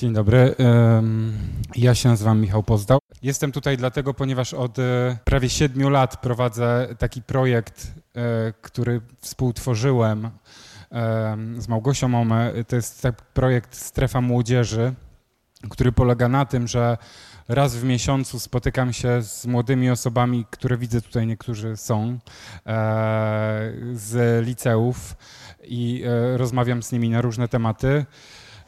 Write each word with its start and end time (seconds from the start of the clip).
Dzień 0.00 0.12
dobry. 0.12 0.54
Ja 1.76 1.94
się 1.94 2.08
nazywam 2.08 2.40
Michał 2.40 2.62
Pozdał. 2.62 2.98
Jestem 3.22 3.52
tutaj 3.52 3.76
dlatego, 3.76 4.14
ponieważ 4.14 4.54
od 4.54 4.78
e, 4.78 5.18
prawie 5.24 5.48
siedmiu 5.48 5.88
lat 5.88 6.16
prowadzę 6.16 6.88
taki 6.98 7.22
projekt, 7.22 7.92
e, 8.14 8.52
który 8.62 9.00
współtworzyłem 9.18 10.30
z 11.58 11.68
Małgosią 11.68 12.20
Ome. 12.20 12.52
To 12.68 12.76
jest 12.76 13.02
tak 13.02 13.22
projekt 13.22 13.76
Strefa 13.76 14.20
Młodzieży, 14.20 14.94
który 15.70 15.92
polega 15.92 16.28
na 16.28 16.44
tym, 16.44 16.68
że 16.68 16.98
raz 17.48 17.76
w 17.76 17.84
miesiącu 17.84 18.38
spotykam 18.38 18.92
się 18.92 19.22
z 19.22 19.46
młodymi 19.46 19.90
osobami, 19.90 20.46
które 20.50 20.76
widzę 20.78 21.02
tutaj, 21.02 21.26
niektórzy 21.26 21.76
są, 21.76 22.18
e, 22.66 23.72
z 23.92 24.46
liceów 24.46 25.16
i 25.64 26.04
rozmawiam 26.36 26.82
z 26.82 26.92
nimi 26.92 27.10
na 27.10 27.20
różne 27.20 27.48
tematy 27.48 28.06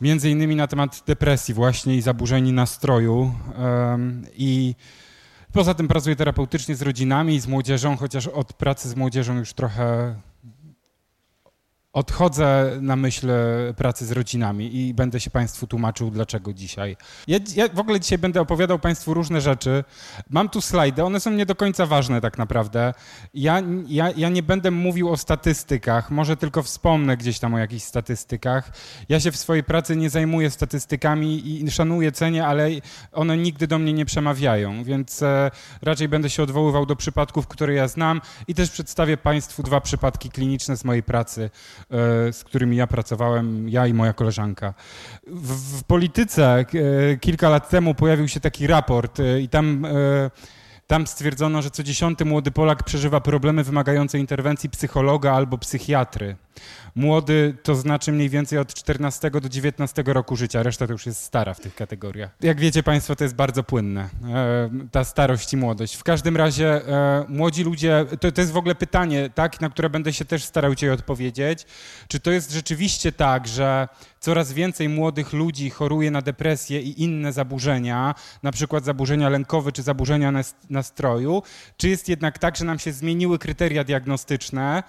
między 0.03 0.30
innymi 0.30 0.57
na 0.57 0.66
temat 0.66 1.03
depresji 1.07 1.55
właśnie 1.55 1.96
i 1.96 2.03
zaburzeń 2.03 2.53
nastroju. 2.53 3.35
I 4.36 4.75
poza 5.53 5.75
tym 5.75 5.89
pracuję 5.89 6.17
terapeutycznie 6.17 6.77
z 6.77 6.82
rodzinami 6.82 7.35
i 7.35 7.40
z 7.40 7.46
młodzieżą, 7.46 7.96
chociaż 7.96 8.27
od 8.27 8.53
pracy 8.53 8.89
z 8.89 8.96
młodzieżą 8.96 9.39
już 9.39 9.53
trochę 9.53 10.14
Odchodzę 11.93 12.79
na 12.81 12.96
myśl 12.96 13.29
pracy 13.77 14.07
z 14.07 14.13
rodzinami 14.13 14.77
i 14.77 14.95
będę 14.95 15.21
się 15.21 15.31
Państwu 15.31 15.67
tłumaczył, 15.67 16.11
dlaczego 16.11 16.53
dzisiaj. 16.53 16.96
Ja, 17.27 17.39
ja, 17.57 17.69
w 17.69 17.79
ogóle 17.79 18.00
dzisiaj 18.00 18.19
będę 18.19 18.41
opowiadał 18.41 18.79
Państwu 18.79 19.14
różne 19.14 19.41
rzeczy. 19.41 19.85
Mam 20.31 20.49
tu 20.49 20.61
slajdy, 20.61 21.05
one 21.05 21.21
są 21.21 21.31
nie 21.31 21.47
do 21.47 21.55
końca 21.55 21.86
ważne 21.86 22.21
tak 22.21 22.39
naprawdę. 22.39 22.95
Ja, 23.35 23.63
ja, 23.89 24.11
ja 24.17 24.29
nie 24.29 24.43
będę 24.43 24.71
mówił 24.71 25.11
o 25.11 25.17
statystykach, 25.17 26.11
może 26.11 26.36
tylko 26.36 26.63
wspomnę 26.63 27.17
gdzieś 27.17 27.39
tam 27.39 27.55
o 27.55 27.59
jakichś 27.59 27.85
statystykach. 27.85 28.71
Ja 29.09 29.21
się 29.21 29.33
w 29.33 29.36
swojej 29.36 29.64
pracy 29.64 29.97
nie 29.97 30.11
zajmuję 30.11 30.50
statystykami 30.50 31.63
i 31.63 31.71
szanuję, 31.71 32.12
cenię, 32.12 32.47
ale 32.47 32.70
one 33.12 33.36
nigdy 33.36 33.67
do 33.67 33.78
mnie 33.78 33.92
nie 33.92 34.05
przemawiają, 34.05 34.84
więc 34.84 35.22
e, 35.22 35.50
raczej 35.83 36.09
będę 36.09 36.31
się 36.31 36.42
odwoływał 36.42 36.86
do 36.86 36.97
przypadków, 36.97 37.47
które 37.47 37.75
ja 37.75 37.88
znam 37.88 38.20
i 38.48 38.55
też 38.55 38.70
przedstawię 38.70 39.16
Państwu 39.16 39.62
dwa 39.62 39.81
przypadki 39.81 40.31
kliniczne 40.31 40.77
z 40.77 40.84
mojej 40.84 41.03
pracy 41.03 41.50
E, 41.81 41.81
z 42.32 42.44
którymi 42.44 42.76
ja 42.76 42.86
pracowałem, 42.86 43.68
ja 43.68 43.86
i 43.86 43.94
moja 43.94 44.12
koleżanka. 44.12 44.74
W, 45.26 45.78
w 45.78 45.84
polityce 45.84 46.58
e, 46.58 46.64
kilka 47.16 47.48
lat 47.48 47.68
temu 47.68 47.94
pojawił 47.94 48.28
się 48.28 48.40
taki 48.40 48.66
raport 48.66 49.20
e, 49.20 49.40
i 49.40 49.48
tam 49.48 49.86
tam 50.86 51.06
stwierdzono, 51.06 51.62
że 51.62 51.70
co 51.70 51.82
dziesiąty 51.82 52.24
młody 52.24 52.50
Polak 52.50 52.82
przeżywa 52.82 53.20
problemy 53.20 53.64
wymagające 53.64 54.18
interwencji 54.18 54.70
psychologa 54.70 55.32
albo 55.32 55.58
psychiatry. 55.58 56.36
Młody 56.95 57.56
to 57.62 57.75
znaczy 57.75 58.12
mniej 58.12 58.28
więcej 58.28 58.58
od 58.58 58.75
14 58.75 59.31
do 59.31 59.48
19 59.48 60.03
roku 60.06 60.36
życia, 60.36 60.62
reszta 60.62 60.86
to 60.86 60.92
już 60.92 61.06
jest 61.06 61.22
stara 61.22 61.55
w 61.55 61.61
tych 61.61 61.75
kategoriach. 61.75 62.31
Jak 62.41 62.61
wiecie 62.61 62.83
Państwo, 62.83 63.17
to 63.17 63.25
jest 63.25 63.36
bardzo 63.36 63.62
płynne, 63.62 64.09
e, 64.34 64.70
ta 64.91 65.05
starość 65.05 65.53
i 65.53 65.56
młodość. 65.56 65.97
W 65.97 66.05
każdym 66.05 66.36
razie 66.36 66.89
e, 66.89 67.25
młodzi 67.28 67.64
ludzie, 67.64 68.06
to, 68.20 68.33
to 68.33 68.41
jest 68.41 68.53
w 68.53 68.56
ogóle 68.56 68.75
pytanie, 68.75 69.31
tak, 69.34 69.61
na 69.61 69.70
które 69.70 69.91
będę 69.91 70.12
się 70.12 70.25
też 70.25 70.44
starał 70.44 70.75
Cię 70.75 70.92
odpowiedzieć. 70.92 71.67
Czy 72.09 72.20
to 72.20 72.31
jest 72.31 72.53
rzeczywiście 72.53 73.12
tak, 73.12 73.48
że 73.48 73.89
coraz 74.20 74.53
więcej 74.53 74.89
młodych 74.89 75.33
ludzi 75.33 75.70
choruje 75.70 76.11
na 76.11 76.22
depresję 76.22 76.81
i 76.81 77.03
inne 77.03 77.33
zaburzenia, 77.33 78.14
na 78.42 78.53
przykład 78.53 78.84
zaburzenia 78.84 79.28
lękowe 79.28 79.72
czy 79.72 79.83
zaburzenia 79.83 80.33
nastroju, 80.70 81.42
czy 81.77 81.89
jest 81.89 82.09
jednak 82.09 82.39
tak, 82.39 82.56
że 82.56 82.64
nam 82.64 82.78
się 82.78 82.92
zmieniły 82.92 83.39
kryteria 83.39 83.84
diagnostyczne, 83.84 84.83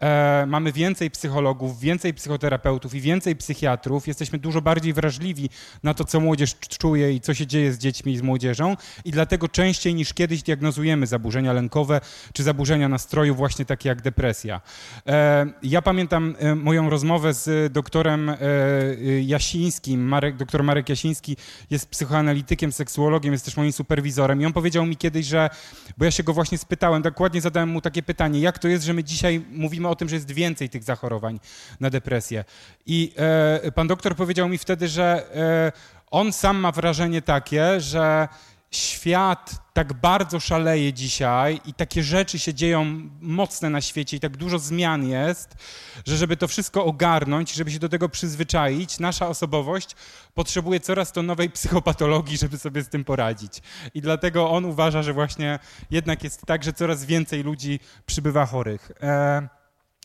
e, 0.00 0.44
mamy 0.46 0.72
więcej 0.72 1.10
psychologów, 1.10 1.80
więcej 1.80 2.14
psychoterapeutów 2.14 2.94
i 2.94 3.00
więcej 3.00 3.36
psychiatrów, 3.36 4.08
jesteśmy 4.08 4.38
dużo 4.38 4.62
bardziej 4.62 4.92
wrażliwi 4.92 5.50
na 5.82 5.94
to, 5.94 6.04
co 6.04 6.20
młodzież 6.20 6.54
czuje 6.78 7.12
i 7.12 7.20
co 7.20 7.34
się 7.34 7.46
dzieje 7.46 7.72
z 7.72 7.78
dziećmi 7.78 8.12
i 8.12 8.16
z 8.16 8.22
młodzieżą. 8.22 8.76
I 9.04 9.10
dlatego 9.10 9.48
częściej 9.48 9.94
niż 9.94 10.14
kiedyś 10.14 10.42
diagnozujemy 10.42 11.06
zaburzenia 11.06 11.52
lękowe 11.52 12.00
czy 12.32 12.42
zaburzenia 12.42 12.88
nastroju 12.88 13.34
właśnie 13.34 13.64
takie 13.64 13.88
jak 13.88 14.02
depresja. 14.02 14.60
E, 15.06 15.46
ja 15.62 15.82
pamiętam 15.82 16.34
e, 16.38 16.54
moją 16.54 16.90
rozmowę 16.90 17.34
z 17.34 17.72
doktorem 17.72 18.28
e, 18.28 18.36
Jasińskim, 19.22 20.08
Marek, 20.08 20.36
doktor 20.36 20.64
Marek 20.64 20.88
Jasiński 20.88 21.36
jest 21.70 21.88
psychoanalitykiem, 21.88 22.72
seksuologiem, 22.72 23.32
jest 23.32 23.44
też 23.44 23.56
moim 23.56 23.72
superwizorem. 23.72 24.42
I 24.42 24.46
on 24.46 24.52
powiedział 24.52 24.86
mi 24.86 24.96
kiedyś, 24.96 25.26
że, 25.26 25.50
bo 25.98 26.04
ja 26.04 26.10
się 26.10 26.22
go 26.22 26.32
właśnie 26.32 26.58
spytałem, 26.58 27.02
dokładnie 27.02 27.40
zadałem 27.40 27.68
mu 27.68 27.80
takie 27.80 28.02
pytanie, 28.02 28.40
jak 28.40 28.58
to 28.58 28.68
jest, 28.68 28.84
że 28.84 28.94
my 28.94 29.04
dzisiaj 29.04 29.44
mówimy 29.50 29.88
o 29.90 29.96
tym, 29.96 30.08
że 30.08 30.16
jest 30.16 30.30
więcej 30.30 30.68
tych 30.68 30.82
zachorowań 30.82 31.40
na 31.80 31.90
depresję. 31.90 32.44
I 32.86 33.12
e, 33.16 33.72
pan 33.72 33.88
doktor 33.88 34.16
powiedział 34.16 34.48
mi 34.48 34.58
wtedy, 34.58 34.88
że 34.88 35.34
e, 35.34 35.72
on 36.10 36.32
sam 36.32 36.56
ma 36.56 36.72
wrażenie 36.72 37.22
takie, 37.22 37.80
że 37.80 38.28
świat 38.70 39.54
tak 39.72 39.92
bardzo 39.92 40.40
szaleje 40.40 40.92
dzisiaj 40.92 41.60
i 41.64 41.74
takie 41.74 42.02
rzeczy 42.02 42.38
się 42.38 42.54
dzieją 42.54 43.10
mocne 43.20 43.70
na 43.70 43.80
świecie 43.80 44.16
i 44.16 44.20
tak 44.20 44.36
dużo 44.36 44.58
zmian 44.58 45.08
jest, 45.08 45.56
że 46.06 46.16
żeby 46.16 46.36
to 46.36 46.48
wszystko 46.48 46.84
ogarnąć, 46.84 47.52
żeby 47.52 47.70
się 47.70 47.78
do 47.78 47.88
tego 47.88 48.08
przyzwyczaić, 48.08 48.98
nasza 48.98 49.28
osobowość 49.28 49.96
potrzebuje 50.34 50.80
coraz 50.80 51.12
to 51.12 51.22
nowej 51.22 51.50
psychopatologii, 51.50 52.38
żeby 52.38 52.58
sobie 52.58 52.82
z 52.82 52.88
tym 52.88 53.04
poradzić. 53.04 53.62
I 53.94 54.00
dlatego 54.00 54.50
on 54.50 54.64
uważa, 54.64 55.02
że 55.02 55.12
właśnie 55.12 55.58
jednak 55.90 56.24
jest 56.24 56.46
tak, 56.46 56.64
że 56.64 56.72
coraz 56.72 57.04
więcej 57.04 57.42
ludzi 57.42 57.80
przybywa 58.06 58.46
chorych. 58.46 58.90
E 59.02 59.59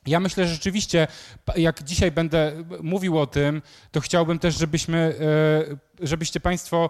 ja 0.07 0.19
myślę, 0.19 0.47
że 0.47 0.53
rzeczywiście, 0.53 1.07
jak 1.55 1.83
dzisiaj 1.83 2.11
będę 2.11 2.63
mówił 2.81 3.19
o 3.19 3.27
tym, 3.27 3.61
to 3.91 4.01
chciałbym 4.01 4.39
też, 4.39 4.57
żebyśmy, 4.57 5.15
e, 6.01 6.07
żebyście 6.07 6.39
Państwo 6.39 6.89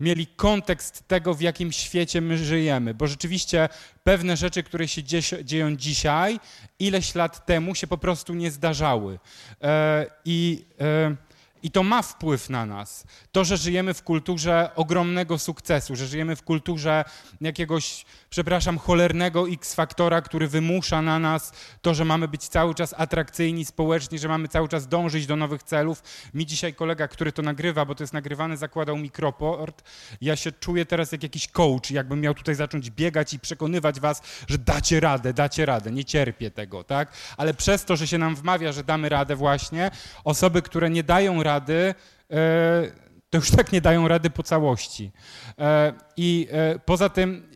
mieli 0.00 0.26
kontekst 0.26 1.08
tego, 1.08 1.34
w 1.34 1.40
jakim 1.40 1.72
świecie 1.72 2.20
my 2.20 2.38
żyjemy, 2.38 2.94
bo 2.94 3.06
rzeczywiście 3.06 3.68
pewne 4.04 4.36
rzeczy, 4.36 4.62
które 4.62 4.88
się 4.88 5.02
dzieją 5.44 5.76
dzisiaj, 5.76 6.40
ileś 6.78 7.14
lat 7.14 7.46
temu 7.46 7.74
się 7.74 7.86
po 7.86 7.98
prostu 7.98 8.34
nie 8.34 8.50
zdarzały. 8.50 9.18
E, 9.62 10.06
I 10.24 10.64
e, 10.80 11.16
i 11.62 11.70
to 11.70 11.82
ma 11.82 12.02
wpływ 12.02 12.50
na 12.50 12.66
nas. 12.66 13.04
To, 13.32 13.44
że 13.44 13.56
żyjemy 13.56 13.94
w 13.94 14.02
kulturze 14.02 14.70
ogromnego 14.76 15.38
sukcesu, 15.38 15.96
że 15.96 16.06
żyjemy 16.06 16.36
w 16.36 16.42
kulturze 16.42 17.04
jakiegoś, 17.40 18.04
przepraszam, 18.36 18.78
cholernego 18.78 19.48
X-faktora, 19.48 20.22
który 20.22 20.48
wymusza 20.48 21.02
na 21.02 21.18
nas 21.18 21.52
to, 21.82 21.94
że 21.94 22.04
mamy 22.04 22.28
być 22.28 22.48
cały 22.48 22.74
czas 22.74 22.94
atrakcyjni 22.98 23.64
społecznie, 23.64 24.18
że 24.18 24.28
mamy 24.28 24.48
cały 24.48 24.68
czas 24.68 24.88
dążyć 24.88 25.26
do 25.26 25.36
nowych 25.36 25.62
celów. 25.62 26.02
Mi 26.34 26.46
dzisiaj 26.46 26.74
kolega, 26.74 27.08
który 27.08 27.32
to 27.32 27.42
nagrywa, 27.42 27.84
bo 27.84 27.94
to 27.94 28.02
jest 28.02 28.12
nagrywane, 28.12 28.56
zakładał 28.56 28.96
mikroport. 28.96 29.82
Ja 30.20 30.36
się 30.36 30.52
czuję 30.52 30.86
teraz 30.86 31.12
jak 31.12 31.22
jakiś 31.22 31.48
coach, 31.48 31.90
jakbym 31.90 32.20
miał 32.20 32.34
tutaj 32.34 32.54
zacząć 32.54 32.90
biegać 32.90 33.34
i 33.34 33.38
przekonywać 33.38 34.00
was, 34.00 34.22
że 34.48 34.58
dacie 34.58 35.00
radę, 35.00 35.32
dacie 35.32 35.66
radę. 35.66 35.90
Nie 35.92 36.04
cierpię 36.04 36.50
tego, 36.50 36.84
tak? 36.84 37.12
Ale 37.36 37.54
przez 37.54 37.84
to, 37.84 37.96
że 37.96 38.06
się 38.06 38.18
nam 38.18 38.36
wmawia, 38.36 38.72
że 38.72 38.84
damy 38.84 39.08
radę 39.08 39.36
właśnie, 39.36 39.90
osoby, 40.24 40.62
które 40.62 40.90
nie 40.90 41.02
dają 41.02 41.42
rady, 41.42 41.94
e, 42.30 43.06
to 43.30 43.38
już 43.38 43.50
tak 43.50 43.72
nie 43.72 43.80
dają 43.80 44.08
rady 44.08 44.30
po 44.30 44.42
całości. 44.42 45.12
E, 45.58 45.92
I 46.16 46.48
e, 46.50 46.78
poza 46.78 47.08
tym 47.08 47.55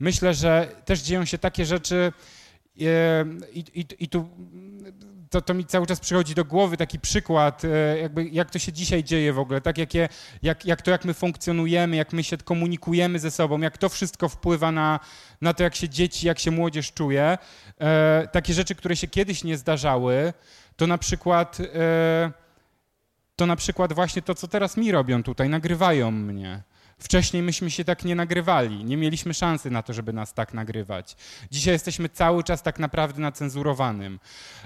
myślę, 0.00 0.34
że 0.34 0.68
też 0.84 1.00
dzieją 1.00 1.24
się 1.24 1.38
takie 1.38 1.66
rzeczy, 1.66 2.12
i, 3.52 3.64
i, 3.74 3.86
i 3.98 4.08
tu 4.08 4.28
to, 5.30 5.42
to 5.42 5.54
mi 5.54 5.64
cały 5.64 5.86
czas 5.86 6.00
przychodzi 6.00 6.34
do 6.34 6.44
głowy 6.44 6.76
taki 6.76 7.00
przykład, 7.00 7.62
jakby 8.02 8.28
jak 8.28 8.50
to 8.50 8.58
się 8.58 8.72
dzisiaj 8.72 9.04
dzieje 9.04 9.32
w 9.32 9.38
ogóle, 9.38 9.60
tak 9.60 9.78
jak, 9.78 9.94
jak, 10.42 10.64
jak 10.64 10.82
to, 10.82 10.90
jak 10.90 11.04
my 11.04 11.14
funkcjonujemy, 11.14 11.96
jak 11.96 12.12
my 12.12 12.24
się 12.24 12.36
komunikujemy 12.36 13.18
ze 13.18 13.30
sobą, 13.30 13.60
jak 13.60 13.78
to 13.78 13.88
wszystko 13.88 14.28
wpływa 14.28 14.72
na, 14.72 15.00
na 15.40 15.54
to, 15.54 15.62
jak 15.62 15.74
się 15.74 15.88
dzieci, 15.88 16.26
jak 16.26 16.38
się 16.38 16.50
młodzież 16.50 16.92
czuje. 16.92 17.38
takie 18.32 18.54
rzeczy, 18.54 18.74
które 18.74 18.96
się 18.96 19.06
kiedyś 19.06 19.44
nie 19.44 19.56
zdarzały, 19.56 20.32
to 20.76 20.86
na 20.86 20.98
przykład 20.98 21.58
to 23.36 23.46
na 23.46 23.56
przykład 23.56 23.92
właśnie 23.92 24.22
to, 24.22 24.34
co 24.34 24.48
teraz 24.48 24.76
mi 24.76 24.92
robią 24.92 25.22
tutaj, 25.22 25.48
nagrywają 25.48 26.10
mnie. 26.10 26.62
Wcześniej 26.98 27.42
myśmy 27.42 27.70
się 27.70 27.84
tak 27.84 28.04
nie 28.04 28.14
nagrywali, 28.14 28.84
nie 28.84 28.96
mieliśmy 28.96 29.34
szansy 29.34 29.70
na 29.70 29.82
to, 29.82 29.92
żeby 29.92 30.12
nas 30.12 30.34
tak 30.34 30.54
nagrywać. 30.54 31.16
Dzisiaj 31.50 31.72
jesteśmy 31.72 32.08
cały 32.08 32.44
czas 32.44 32.62
tak 32.62 32.78
naprawdę 32.78 33.20
na 33.20 33.32
cenzurowanym. 33.32 34.20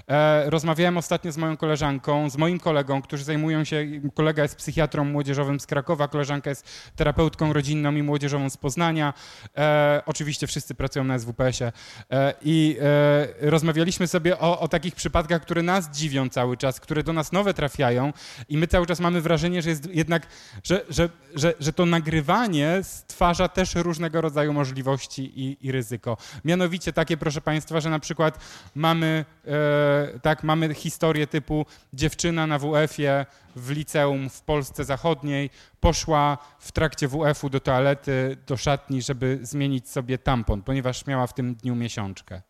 E, 0.07 0.49
rozmawiałem 0.49 0.97
ostatnio 0.97 1.31
z 1.31 1.37
moją 1.37 1.57
koleżanką, 1.57 2.29
z 2.29 2.37
moim 2.37 2.59
kolegą, 2.59 3.01
którzy 3.01 3.23
zajmują 3.23 3.63
się, 3.63 3.85
kolega 4.13 4.43
jest 4.43 4.55
psychiatrą 4.55 5.05
młodzieżowym 5.05 5.59
z 5.59 5.65
Krakowa, 5.65 6.07
koleżanka 6.07 6.49
jest 6.49 6.91
terapeutką 6.95 7.53
rodzinną 7.53 7.95
i 7.95 8.03
młodzieżową 8.03 8.49
z 8.49 8.57
Poznania. 8.57 9.13
E, 9.57 10.01
oczywiście 10.05 10.47
wszyscy 10.47 10.75
pracują 10.75 11.05
na 11.05 11.19
SWPS-ie. 11.19 11.71
E, 12.11 12.33
I 12.41 12.77
e, 12.81 13.49
rozmawialiśmy 13.49 14.07
sobie 14.07 14.39
o, 14.39 14.59
o 14.59 14.67
takich 14.67 14.95
przypadkach, 14.95 15.41
które 15.41 15.63
nas 15.63 15.89
dziwią 15.89 16.29
cały 16.29 16.57
czas, 16.57 16.79
które 16.79 17.03
do 17.03 17.13
nas 17.13 17.31
nowe 17.31 17.53
trafiają 17.53 18.13
i 18.49 18.57
my 18.57 18.67
cały 18.67 18.85
czas 18.85 18.99
mamy 18.99 19.21
wrażenie, 19.21 19.61
że 19.61 19.69
jest 19.69 19.89
jednak, 19.95 20.27
że, 20.63 20.85
że, 20.89 21.09
że, 21.35 21.53
że 21.59 21.73
to 21.73 21.85
nagrywanie 21.85 22.22
ukrywanie 22.23 22.79
stwarza 22.83 23.47
też 23.47 23.75
różnego 23.75 24.21
rodzaju 24.21 24.53
możliwości 24.53 25.39
i, 25.39 25.57
i 25.61 25.71
ryzyko. 25.71 26.17
Mianowicie 26.45 26.93
takie, 26.93 27.17
proszę 27.17 27.41
Państwa, 27.41 27.79
że 27.79 27.89
na 27.89 27.99
przykład 27.99 28.39
mamy, 28.75 29.25
e, 29.47 30.19
tak, 30.19 30.43
mamy 30.43 30.73
historię 30.73 31.27
typu 31.27 31.65
dziewczyna 31.93 32.47
na 32.47 32.59
WF-ie 32.59 33.25
w 33.55 33.71
liceum 33.71 34.29
w 34.29 34.41
Polsce 34.41 34.83
Zachodniej 34.83 35.49
poszła 35.79 36.37
w 36.59 36.71
trakcie 36.71 37.07
WF-u 37.07 37.49
do 37.49 37.59
toalety, 37.59 38.37
do 38.47 38.57
szatni, 38.57 39.01
żeby 39.01 39.39
zmienić 39.41 39.89
sobie 39.89 40.17
tampon, 40.17 40.61
ponieważ 40.61 41.05
miała 41.05 41.27
w 41.27 41.33
tym 41.33 41.55
dniu 41.55 41.75
miesiączkę. 41.75 42.41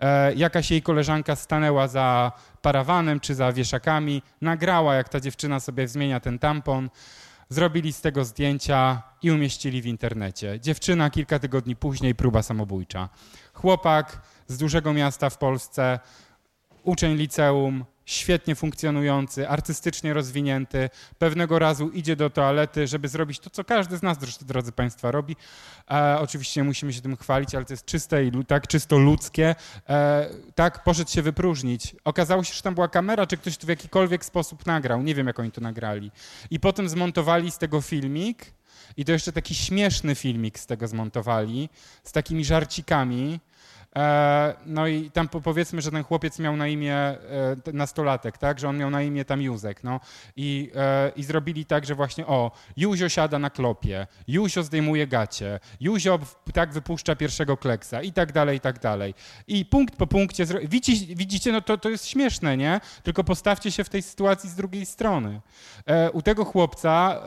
E, 0.00 0.34
jakaś 0.34 0.70
jej 0.70 0.82
koleżanka 0.82 1.36
stanęła 1.36 1.88
za 1.88 2.32
parawanem 2.62 3.20
czy 3.20 3.34
za 3.34 3.52
wieszakami, 3.52 4.22
nagrała, 4.40 4.94
jak 4.94 5.08
ta 5.08 5.20
dziewczyna 5.20 5.60
sobie 5.60 5.88
zmienia 5.88 6.20
ten 6.20 6.38
tampon, 6.38 6.90
zrobili 7.52 7.92
z 7.92 8.00
tego 8.00 8.24
zdjęcia 8.24 9.02
i 9.22 9.30
umieścili 9.30 9.82
w 9.82 9.86
internecie. 9.86 10.60
Dziewczyna 10.60 11.10
kilka 11.10 11.38
tygodni 11.38 11.76
później, 11.76 12.14
próba 12.14 12.42
samobójcza. 12.42 13.08
Chłopak 13.52 14.22
z 14.46 14.58
dużego 14.58 14.92
miasta 14.92 15.30
w 15.30 15.38
Polsce, 15.38 16.00
uczeń 16.84 17.16
liceum, 17.16 17.84
świetnie 18.06 18.54
funkcjonujący, 18.54 19.48
artystycznie 19.48 20.12
rozwinięty, 20.14 20.90
pewnego 21.18 21.58
razu 21.58 21.88
idzie 21.88 22.16
do 22.16 22.30
toalety, 22.30 22.86
żeby 22.86 23.08
zrobić 23.08 23.38
to, 23.38 23.50
co 23.50 23.64
każdy 23.64 23.96
z 23.96 24.02
nas, 24.02 24.18
drodzy 24.40 24.72
Państwo, 24.72 25.10
robi. 25.10 25.36
E, 25.90 26.18
oczywiście 26.20 26.64
musimy 26.64 26.92
się 26.92 27.00
tym 27.00 27.16
chwalić, 27.16 27.54
ale 27.54 27.64
to 27.64 27.72
jest 27.72 27.84
czyste 27.84 28.24
i 28.24 28.32
tak 28.46 28.66
czysto 28.66 28.98
ludzkie. 28.98 29.54
E, 29.88 30.28
tak, 30.54 30.84
poszedł 30.84 31.10
się 31.10 31.22
wypróżnić. 31.22 31.96
Okazało 32.04 32.44
się, 32.44 32.54
że 32.54 32.62
tam 32.62 32.74
była 32.74 32.88
kamera, 32.88 33.26
czy 33.26 33.36
ktoś 33.36 33.56
to 33.56 33.66
w 33.66 33.68
jakikolwiek 33.68 34.24
sposób 34.24 34.66
nagrał. 34.66 35.02
Nie 35.02 35.14
wiem, 35.14 35.26
jak 35.26 35.40
oni 35.40 35.50
to 35.50 35.60
nagrali. 35.60 36.10
I 36.50 36.60
potem 36.60 36.88
zmontowali 36.88 37.50
z 37.50 37.58
tego 37.58 37.80
filmik 37.80 38.52
i 38.96 39.04
to 39.04 39.12
jeszcze 39.12 39.32
taki 39.32 39.54
śmieszny 39.54 40.14
filmik 40.14 40.58
z 40.58 40.66
tego 40.66 40.88
zmontowali, 40.88 41.68
z 42.04 42.12
takimi 42.12 42.44
żarcikami, 42.44 43.40
no 44.66 44.86
i 44.86 45.10
tam 45.10 45.28
powiedzmy, 45.28 45.82
że 45.82 45.90
ten 45.90 46.04
chłopiec 46.04 46.38
miał 46.38 46.56
na 46.56 46.68
imię 46.68 46.94
e, 46.94 47.18
nastolatek, 47.72 48.38
tak, 48.38 48.58
że 48.58 48.68
on 48.68 48.78
miał 48.78 48.90
na 48.90 49.02
imię 49.02 49.24
tam 49.24 49.42
Józek, 49.42 49.84
no 49.84 50.00
i, 50.36 50.70
e, 50.74 51.12
i 51.16 51.22
zrobili 51.22 51.64
tak, 51.64 51.86
że 51.86 51.94
właśnie 51.94 52.26
o, 52.26 52.50
Józio 52.76 53.08
siada 53.08 53.38
na 53.38 53.50
klopie, 53.50 54.06
Józio 54.28 54.62
zdejmuje 54.62 55.06
gacie, 55.06 55.60
Józio 55.80 56.18
tak 56.52 56.72
wypuszcza 56.72 57.16
pierwszego 57.16 57.56
kleksa 57.56 58.02
i 58.02 58.12
tak 58.12 58.32
dalej, 58.32 58.56
i 58.56 58.60
tak 58.60 58.78
dalej. 58.78 59.14
I 59.46 59.64
punkt 59.64 59.96
po 59.96 60.06
punkcie, 60.06 60.46
widzicie, 60.64 61.14
widzicie 61.14 61.52
no 61.52 61.60
to, 61.60 61.78
to 61.78 61.90
jest 61.90 62.06
śmieszne, 62.06 62.56
nie? 62.56 62.80
Tylko 63.02 63.24
postawcie 63.24 63.70
się 63.70 63.84
w 63.84 63.88
tej 63.88 64.02
sytuacji 64.02 64.50
z 64.50 64.54
drugiej 64.54 64.86
strony. 64.86 65.40
U 66.12 66.22
tego 66.22 66.44
chłopca 66.44 67.20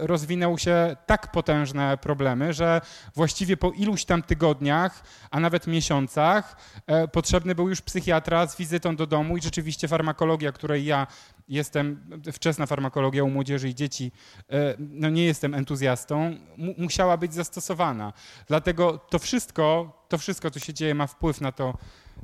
rozwinęły 0.00 0.58
się 0.58 0.96
tak 1.06 1.32
potężne 1.32 1.98
problemy, 1.98 2.52
że 2.52 2.80
właściwie 3.14 3.56
po 3.56 3.70
iluś 3.70 4.04
tam 4.04 4.22
tygodniach, 4.22 5.02
a 5.30 5.40
nawet 5.40 5.66
miesiącach, 5.66 6.07
miesiącach 6.08 6.56
e, 6.86 7.08
potrzebny 7.08 7.54
był 7.54 7.68
już 7.68 7.80
psychiatra 7.80 8.46
z 8.46 8.56
wizytą 8.56 8.96
do 8.96 9.06
domu 9.06 9.36
i 9.36 9.42
rzeczywiście 9.42 9.88
farmakologia, 9.88 10.52
której 10.52 10.84
ja 10.84 11.06
jestem, 11.48 12.00
wczesna 12.32 12.66
farmakologia 12.66 13.24
u 13.24 13.30
młodzieży 13.30 13.68
i 13.68 13.74
dzieci, 13.74 14.12
e, 14.50 14.74
no 14.78 15.10
nie 15.10 15.24
jestem 15.24 15.54
entuzjastą, 15.54 16.36
musiała 16.78 17.16
być 17.16 17.34
zastosowana. 17.34 18.12
Dlatego 18.46 18.98
to 18.98 19.18
wszystko, 19.18 19.92
to 20.08 20.18
wszystko, 20.18 20.50
co 20.50 20.58
się 20.58 20.74
dzieje, 20.74 20.94
ma 20.94 21.06
wpływ 21.06 21.40
na 21.40 21.52
to, 21.52 21.78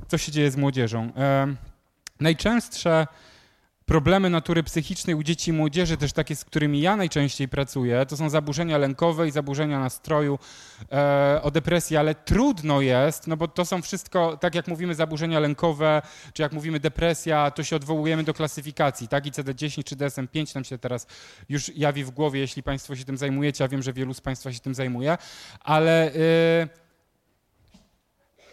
co 0.07 0.17
się 0.17 0.31
dzieje 0.31 0.51
z 0.51 0.57
młodzieżą. 0.57 1.11
E, 1.17 1.55
najczęstsze 2.19 3.07
problemy 3.85 4.29
natury 4.29 4.63
psychicznej 4.63 5.15
u 5.15 5.23
dzieci 5.23 5.51
i 5.51 5.53
młodzieży, 5.53 5.97
też 5.97 6.13
takie, 6.13 6.35
z 6.35 6.45
którymi 6.45 6.81
ja 6.81 6.95
najczęściej 6.95 7.47
pracuję, 7.47 8.05
to 8.05 8.17
są 8.17 8.29
zaburzenia 8.29 8.77
lękowe 8.77 9.27
i 9.27 9.31
zaburzenia 9.31 9.79
nastroju, 9.79 10.39
e, 10.91 11.39
o 11.43 11.51
depresji, 11.51 11.97
ale 11.97 12.15
trudno 12.15 12.81
jest, 12.81 13.27
no 13.27 13.37
bo 13.37 13.47
to 13.47 13.65
są 13.65 13.81
wszystko, 13.81 14.37
tak 14.37 14.55
jak 14.55 14.67
mówimy 14.67 14.95
zaburzenia 14.95 15.39
lękowe, 15.39 16.01
czy 16.33 16.41
jak 16.41 16.53
mówimy 16.53 16.79
depresja, 16.79 17.51
to 17.51 17.63
się 17.63 17.75
odwołujemy 17.75 18.23
do 18.23 18.33
klasyfikacji, 18.33 19.07
tak? 19.07 19.25
I 19.25 19.31
CD10 19.31 19.83
czy 19.83 19.95
DSM-5 19.95 20.55
nam 20.55 20.63
się 20.63 20.77
teraz 20.77 21.07
już 21.49 21.75
jawi 21.75 22.03
w 22.03 22.11
głowie, 22.11 22.39
jeśli 22.39 22.63
Państwo 22.63 22.95
się 22.95 23.05
tym 23.05 23.17
zajmujecie, 23.17 23.63
a 23.63 23.67
wiem, 23.67 23.83
że 23.83 23.93
wielu 23.93 24.13
z 24.13 24.21
Państwa 24.21 24.53
się 24.53 24.59
tym 24.59 24.75
zajmuje, 24.75 25.17
ale... 25.59 26.13
E, 26.13 26.84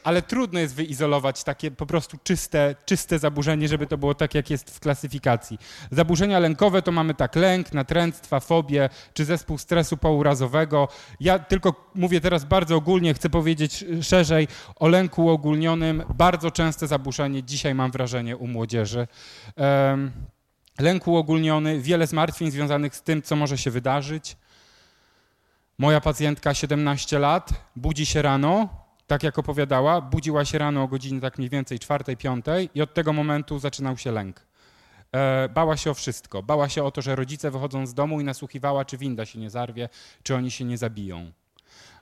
ale 0.05 0.23
trudno 0.23 0.61
jest 0.61 0.75
wyizolować 0.75 1.45
takie 1.45 1.71
po 1.71 1.87
prostu 1.87 2.19
czyste, 2.25 2.75
czyste 2.87 3.19
zaburzenie, 3.19 3.69
żeby 3.69 3.87
to 3.87 3.99
było 3.99 4.15
tak, 4.15 4.35
jak 4.35 4.51
jest 4.51 4.71
w 4.71 4.81
klasyfikacji. 4.81 5.59
Zaburzenia 5.91 6.39
lękowe 6.39 6.83
to 6.83 6.93
mamy 6.93 7.15
tak 7.15 7.37
lęk, 7.37 7.73
natręctwa, 7.73 8.41
fobię, 8.41 8.89
czy 9.15 9.25
zespół 9.25 9.59
stresu 9.59 9.97
pourazowego. 9.97 10.89
Ja 11.21 11.39
tylko 11.39 11.91
mówię 11.95 12.21
teraz 12.21 12.45
bardzo 12.45 12.77
ogólnie, 12.77 13.15
chcę 13.15 13.31
powiedzieć 13.31 13.85
szerzej 14.03 14.49
o 14.77 14.89
lęku 14.89 15.25
uogólnionym. 15.25 16.03
Bardzo 16.15 16.51
częste 16.51 16.87
zaburzenie 16.87 17.43
dzisiaj 17.43 17.75
mam 17.75 17.91
wrażenie 17.91 18.37
u 18.37 18.47
młodzieży. 18.47 19.07
Um, 19.57 20.13
lęk 20.79 21.09
uogólniony, 21.09 21.81
wiele 21.81 22.07
zmartwień 22.07 22.51
związanych 22.51 22.97
z 22.97 23.03
tym, 23.03 23.23
co 23.23 23.37
może 23.37 23.59
się 23.59 23.71
wydarzyć. 23.71 24.37
Moja 25.79 26.01
pacjentka 26.01 26.55
17 26.55 27.19
lat, 27.19 27.51
budzi 27.77 28.07
się 28.07 28.23
rano, 28.23 28.82
tak 29.07 29.23
jak 29.23 29.39
opowiadała, 29.39 30.01
budziła 30.01 30.45
się 30.45 30.59
rano 30.59 30.83
o 30.83 30.89
godzinie 30.89 31.21
tak 31.21 31.39
mniej 31.39 31.51
więcej 31.51 31.79
czwartej, 31.79 32.17
piątej 32.17 32.71
i 32.75 32.83
od 32.83 32.95
tego 32.95 33.13
momentu 33.13 33.59
zaczynał 33.59 33.97
się 33.97 34.13
lęk. 34.13 34.47
E, 35.13 35.49
bała 35.49 35.77
się 35.77 35.91
o 35.91 35.95
wszystko. 35.95 36.43
Bała 36.43 36.69
się 36.69 36.85
o 36.85 36.91
to, 36.91 37.03
że 37.03 37.17
rodzice 37.17 37.51
wychodzą 37.51 37.87
z 37.87 37.95
domu 37.95 38.21
i 38.21 38.25
nasłuchiwała, 38.25 38.85
czy 38.85 38.99
winda 38.99 39.27
się 39.27 39.39
nie 39.39 39.51
zarwie, 39.51 39.89
czy 40.23 40.35
oni 40.35 40.51
się 40.51 40.65
nie 40.65 40.79
zabiją. 40.79 41.33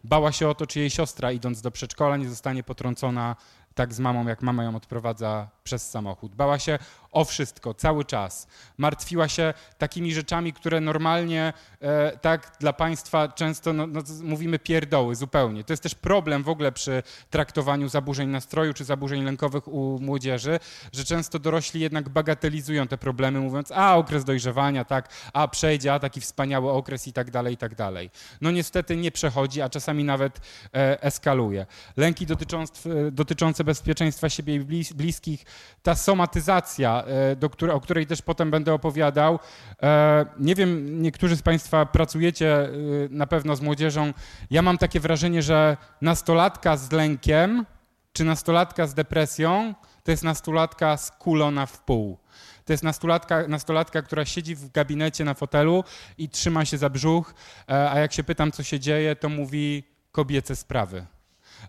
Bała 0.05 0.33
się 0.33 0.49
o 0.49 0.55
to, 0.55 0.67
czy 0.67 0.81
jej 0.81 0.91
siostra 0.91 1.33
idąc 1.33 1.63
do 1.63 1.71
przedszkola 1.71 2.17
nie 2.17 2.29
zostanie 2.29 2.63
potrącona 2.63 3.37
tak 3.81 3.95
z 3.95 4.01
mamą, 4.01 4.29
jak 4.29 4.43
mama 4.43 4.65
ją 4.65 4.77
odprowadza 4.77 5.49
przez 5.65 5.91
samochód. 5.91 6.35
Bała 6.35 6.59
się 6.59 6.79
o 7.13 7.25
wszystko, 7.25 7.75
cały 7.75 8.05
czas. 8.05 8.47
Martwiła 8.79 9.29
się 9.29 9.55
takimi 9.79 10.15
rzeczami, 10.15 10.53
które 10.53 10.81
normalnie 10.81 11.53
e, 11.81 12.19
tak 12.19 12.57
dla 12.61 12.73
państwa 12.73 13.29
często 13.29 13.73
no, 13.73 13.87
no, 13.87 14.03
mówimy 14.23 14.59
pierdoły 14.59 15.17
zupełnie. 15.17 15.65
To 15.65 15.73
jest 15.73 15.83
też 15.83 15.95
problem 15.95 16.43
w 16.43 16.49
ogóle 16.49 16.73
przy 16.73 17.03
traktowaniu 17.31 17.89
zaburzeń 17.89 18.29
nastroju 18.29 18.75
czy 18.75 18.85
zaburzeń 18.85 19.25
lękowych 19.25 19.69
u 19.69 19.99
młodzieży, 20.01 20.61
że 20.93 21.05
często 21.05 21.39
dorośli 21.39 21.81
jednak 21.81 22.09
bagatelizują 22.09 22.89
te 22.89 22.99
problemy, 22.99 23.41
mówiąc, 23.41 23.73
a 23.73 23.97
okres 23.97 24.25
dojrzewania, 24.25 24.85
tak, 24.85 25.09
a 25.33 25.49
przejdzie, 25.49 25.95
a 25.95 25.99
taki 25.99 26.21
wspaniały 26.21 26.71
okres 26.71 27.09
i 27.09 27.13
tak 27.13 27.31
dalej, 27.31 27.55
i 27.55 27.57
tak 27.57 27.75
dalej. 27.75 28.11
No 28.41 28.51
niestety 28.51 28.97
nie 28.97 29.11
przechodzi, 29.11 29.63
a 29.63 29.69
czasami 29.69 30.05
nawet 30.05 30.41
e, 30.75 31.03
eskaluje. 31.03 31.67
Lęki 31.97 32.27
dotyczące, 32.27 33.11
dotyczące 33.13 33.65
bezpieczeństwa 33.71 34.29
siebie 34.29 34.55
i 34.55 34.61
bliskich, 34.95 35.45
ta 35.83 35.95
somatyzacja, 35.95 37.05
e, 37.43 37.49
której, 37.49 37.75
o 37.75 37.81
której 37.81 38.07
też 38.07 38.23
potem 38.23 38.51
będę 38.51 38.75
opowiadał. 38.75 39.39
E, 39.83 40.27
nie 40.39 40.55
wiem, 40.55 41.03
niektórzy 41.03 41.37
z 41.37 41.43
Państwa 41.43 41.87
pracujecie 41.87 42.65
e, 42.65 42.71
na 43.11 43.27
pewno 43.27 43.57
z 43.57 43.61
młodzieżą. 43.61 44.13
Ja 44.51 44.63
mam 44.63 44.79
takie 44.79 45.01
wrażenie, 45.01 45.43
że 45.43 45.77
nastolatka 46.01 46.77
z 46.77 46.93
lękiem 46.93 47.67
czy 48.13 48.25
nastolatka 48.25 48.87
z 48.87 48.95
depresją 48.95 49.75
to 50.05 50.11
jest 50.11 50.25
nastolatka 50.25 50.97
skulona 50.97 51.67
w 51.67 51.81
pół. 51.81 52.19
To 52.65 52.73
jest 52.73 52.83
nastolatka, 52.83 53.49
nastolatka, 53.49 54.03
która 54.03 54.25
siedzi 54.25 54.55
w 54.55 54.73
gabinecie 54.73 55.25
na 55.25 55.35
fotelu 55.35 55.85
i 56.19 56.29
trzyma 56.29 56.65
się 56.65 56.79
za 56.79 56.91
brzuch, 56.91 57.35
a 57.67 57.99
jak 57.99 58.13
się 58.13 58.25
pytam, 58.25 58.53
co 58.53 58.63
się 58.63 58.81
dzieje, 58.81 59.17
to 59.17 59.29
mówi 59.29 59.85
kobiece 60.13 60.57
sprawy. 60.57 61.07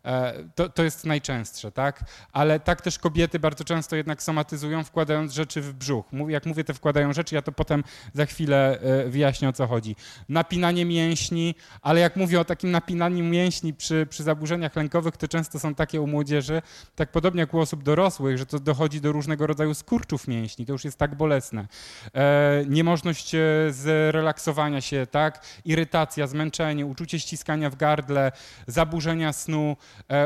E, 0.06 0.34
to, 0.56 0.70
to 0.70 0.84
jest 0.84 1.06
najczęstsze, 1.06 1.72
tak? 1.72 2.04
Ale 2.34 2.60
tak 2.60 2.82
też 2.82 3.00
kobiety 3.00 3.40
bardzo 3.40 3.64
często 3.64 3.96
jednak 3.96 4.24
somatyzują, 4.24 4.84
wkładając 4.84 5.34
rzeczy 5.34 5.62
w 5.62 5.74
brzuch. 5.74 6.06
Jak 6.28 6.46
mówię, 6.46 6.64
te 6.64 6.74
wkładają 6.74 7.14
rzeczy, 7.14 7.36
ja 7.36 7.42
to 7.42 7.52
potem 7.52 7.84
za 8.14 8.26
chwilę 8.26 8.80
e, 8.80 9.10
wyjaśnię, 9.10 9.50
o 9.50 9.54
co 9.54 9.68
chodzi. 9.68 9.96
Napinanie 10.30 10.86
mięśni, 10.86 11.56
ale 11.82 12.00
jak 12.00 12.16
mówię 12.16 12.40
o 12.40 12.46
takim 12.46 12.72
napinaniu 12.72 13.24
mięśni 13.24 13.74
przy, 13.74 14.08
przy 14.10 14.24
zaburzeniach 14.24 14.76
lękowych, 14.76 15.18
to 15.18 15.28
często 15.28 15.60
są 15.60 15.76
takie 15.76 16.02
u 16.02 16.08
młodzieży, 16.08 16.62
tak 16.96 17.12
podobnie 17.12 17.40
jak 17.40 17.54
u 17.54 17.60
osób 17.60 17.84
dorosłych, 17.84 18.38
że 18.38 18.46
to 18.46 18.60
dochodzi 18.60 19.02
do 19.02 19.12
różnego 19.12 19.48
rodzaju 19.48 19.74
skurczów 19.74 20.28
mięśni, 20.28 20.66
to 20.66 20.74
już 20.74 20.86
jest 20.86 20.98
tak 20.98 21.16
bolesne. 21.16 21.68
E, 22.14 22.64
niemożność 22.68 23.36
zrelaksowania 23.70 24.82
się, 24.82 25.08
tak? 25.12 25.46
Irytacja, 25.66 26.28
zmęczenie, 26.28 26.86
uczucie 26.86 27.20
ściskania 27.20 27.70
w 27.70 27.76
gardle, 27.76 28.32
zaburzenia 28.68 29.34
snu, 29.34 29.78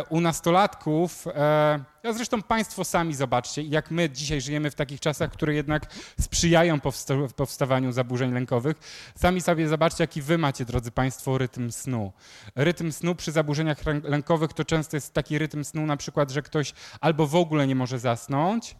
u 0.09 0.21
nastolatków, 0.21 1.27
e, 1.27 1.83
ja 2.03 2.13
zresztą 2.13 2.41
Państwo 2.41 2.83
sami 2.83 3.13
zobaczcie, 3.13 3.61
jak 3.61 3.91
my 3.91 4.09
dzisiaj 4.09 4.41
żyjemy 4.41 4.71
w 4.71 4.75
takich 4.75 4.99
czasach, 4.99 5.31
które 5.31 5.53
jednak 5.53 5.85
sprzyjają 6.19 6.79
powstawaniu 7.35 7.91
zaburzeń 7.91 8.33
lękowych. 8.33 8.77
Sami 9.15 9.41
sobie 9.41 9.67
zobaczcie, 9.67 10.03
jaki 10.03 10.21
Wy 10.21 10.37
macie, 10.37 10.65
drodzy 10.65 10.91
Państwo, 10.91 11.37
rytm 11.37 11.71
snu. 11.71 12.13
Rytm 12.55 12.91
snu 12.91 13.15
przy 13.15 13.31
zaburzeniach 13.31 13.77
lękowych 14.03 14.53
to 14.53 14.65
często 14.65 14.97
jest 14.97 15.13
taki 15.13 15.37
rytm 15.37 15.63
snu, 15.63 15.85
na 15.85 15.97
przykład, 15.97 16.31
że 16.31 16.41
ktoś 16.41 16.73
albo 17.01 17.27
w 17.27 17.35
ogóle 17.35 17.67
nie 17.67 17.75
może 17.75 17.99
zasnąć 17.99 18.75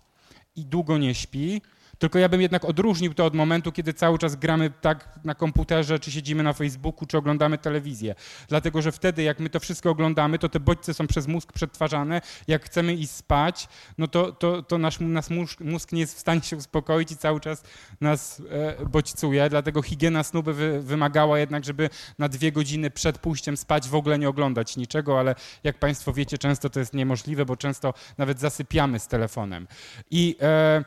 i 0.56 0.66
długo 0.66 0.98
nie 0.98 1.16
śpi, 1.16 1.62
Tylko 2.00 2.20
ja 2.20 2.30
bym 2.30 2.42
jednak 2.42 2.66
odróżnił 2.66 3.14
to 3.14 3.26
od 3.26 3.36
momentu, 3.36 3.72
kiedy 3.72 3.94
cały 3.94 4.18
czas 4.18 4.36
gramy 4.36 4.72
tak 4.82 5.20
na 5.24 5.36
komputerze, 5.36 6.00
czy 6.00 6.12
siedzimy 6.12 6.44
na 6.44 6.54
Facebooku, 6.54 7.06
czy 7.06 7.18
oglądamy 7.18 7.58
telewizję. 7.58 8.16
Dlatego, 8.48 8.82
że 8.82 8.92
wtedy, 8.92 9.24
jak 9.24 9.40
my 9.40 9.50
to 9.50 9.60
wszystko 9.60 9.90
oglądamy, 9.90 10.40
to 10.40 10.50
te 10.50 10.60
bodźce 10.60 10.94
są 10.94 11.08
przez 11.08 11.28
mózg 11.28 11.54
przetwarzane. 11.54 12.22
Jak 12.48 12.66
chcemy 12.66 12.94
iść 12.94 13.12
spać, 13.12 13.68
no 13.98 14.08
to, 14.08 14.32
to, 14.32 14.64
to 14.64 14.78
nasz, 14.78 15.00
nasz 15.00 15.30
mózg, 15.30 15.60
mózg 15.60 15.92
nie 15.92 16.00
jest 16.00 16.16
w 16.16 16.20
stanie 16.20 16.42
się 16.42 16.58
uspokoić 16.58 17.12
i 17.12 17.18
cały 17.18 17.40
czas 17.40 17.64
nas 18.02 18.42
e, 18.50 18.86
bodźcuje. 18.86 19.50
Dlatego 19.50 19.82
higiena 19.82 20.24
snu 20.24 20.44
by 20.44 20.54
wy, 20.54 20.82
wymagała 20.82 21.40
jednak, 21.40 21.66
żeby 21.66 21.90
na 22.20 22.30
dwie 22.30 22.52
godziny 22.52 22.92
przed 22.92 23.18
pójściem 23.18 23.58
spać 23.58 23.90
w 23.90 23.96
ogóle 23.96 24.20
nie 24.20 24.30
oglądać 24.30 24.78
niczego, 24.78 25.20
ale 25.20 25.36
jak 25.64 25.80
Państwo 25.80 26.14
wiecie, 26.14 26.38
często 26.38 26.70
to 26.70 26.80
jest 26.80 26.94
niemożliwe, 26.94 27.46
bo 27.46 27.58
często 27.58 27.94
nawet 28.18 28.40
zasypiamy 28.40 29.00
z 29.00 29.08
telefonem. 29.08 29.68
I 30.12 30.36
e, 30.42 30.84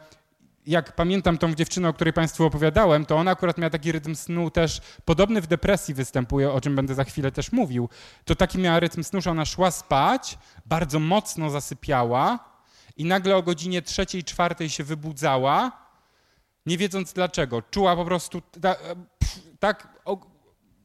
jak 0.69 0.97
pamiętam 0.97 1.39
tą 1.39 1.55
dziewczynę, 1.55 1.89
o 1.89 1.93
której 1.93 2.13
Państwu 2.13 2.45
opowiadałem, 2.45 3.07
to 3.07 3.17
ona 3.17 3.31
akurat 3.31 3.59
miała 3.59 3.71
taki 3.71 3.93
rytm 3.93 4.15
snu 4.15 4.51
też 4.51 4.81
podobny 5.05 5.41
w 5.41 5.47
depresji 5.47 5.95
występuje, 5.95 6.53
o 6.53 6.61
czym 6.61 6.77
będę 6.77 6.95
za 6.95 7.05
chwilę 7.05 7.33
też 7.33 7.53
mówił. 7.53 7.89
To 8.25 8.35
taki 8.35 8.59
miała 8.59 8.81
rytm 8.81 9.03
snu, 9.03 9.21
że 9.21 9.31
ona 9.31 9.45
szła 9.45 9.71
spać, 9.71 10.39
bardzo 10.67 10.99
mocno 10.99 11.51
zasypiała 11.51 12.39
i 12.97 13.05
nagle 13.05 13.37
o 13.37 13.43
godzinie 13.43 13.83
trzeciej, 13.83 14.25
czwartej 14.25 14.71
się 14.71 14.85
wybudzała, 14.85 15.73
nie 16.67 16.79
wiedząc 16.79 17.13
dlaczego. 17.13 17.63
Czuła 17.63 17.97
po 17.97 18.05
prostu 18.05 18.43
tak 19.59 19.89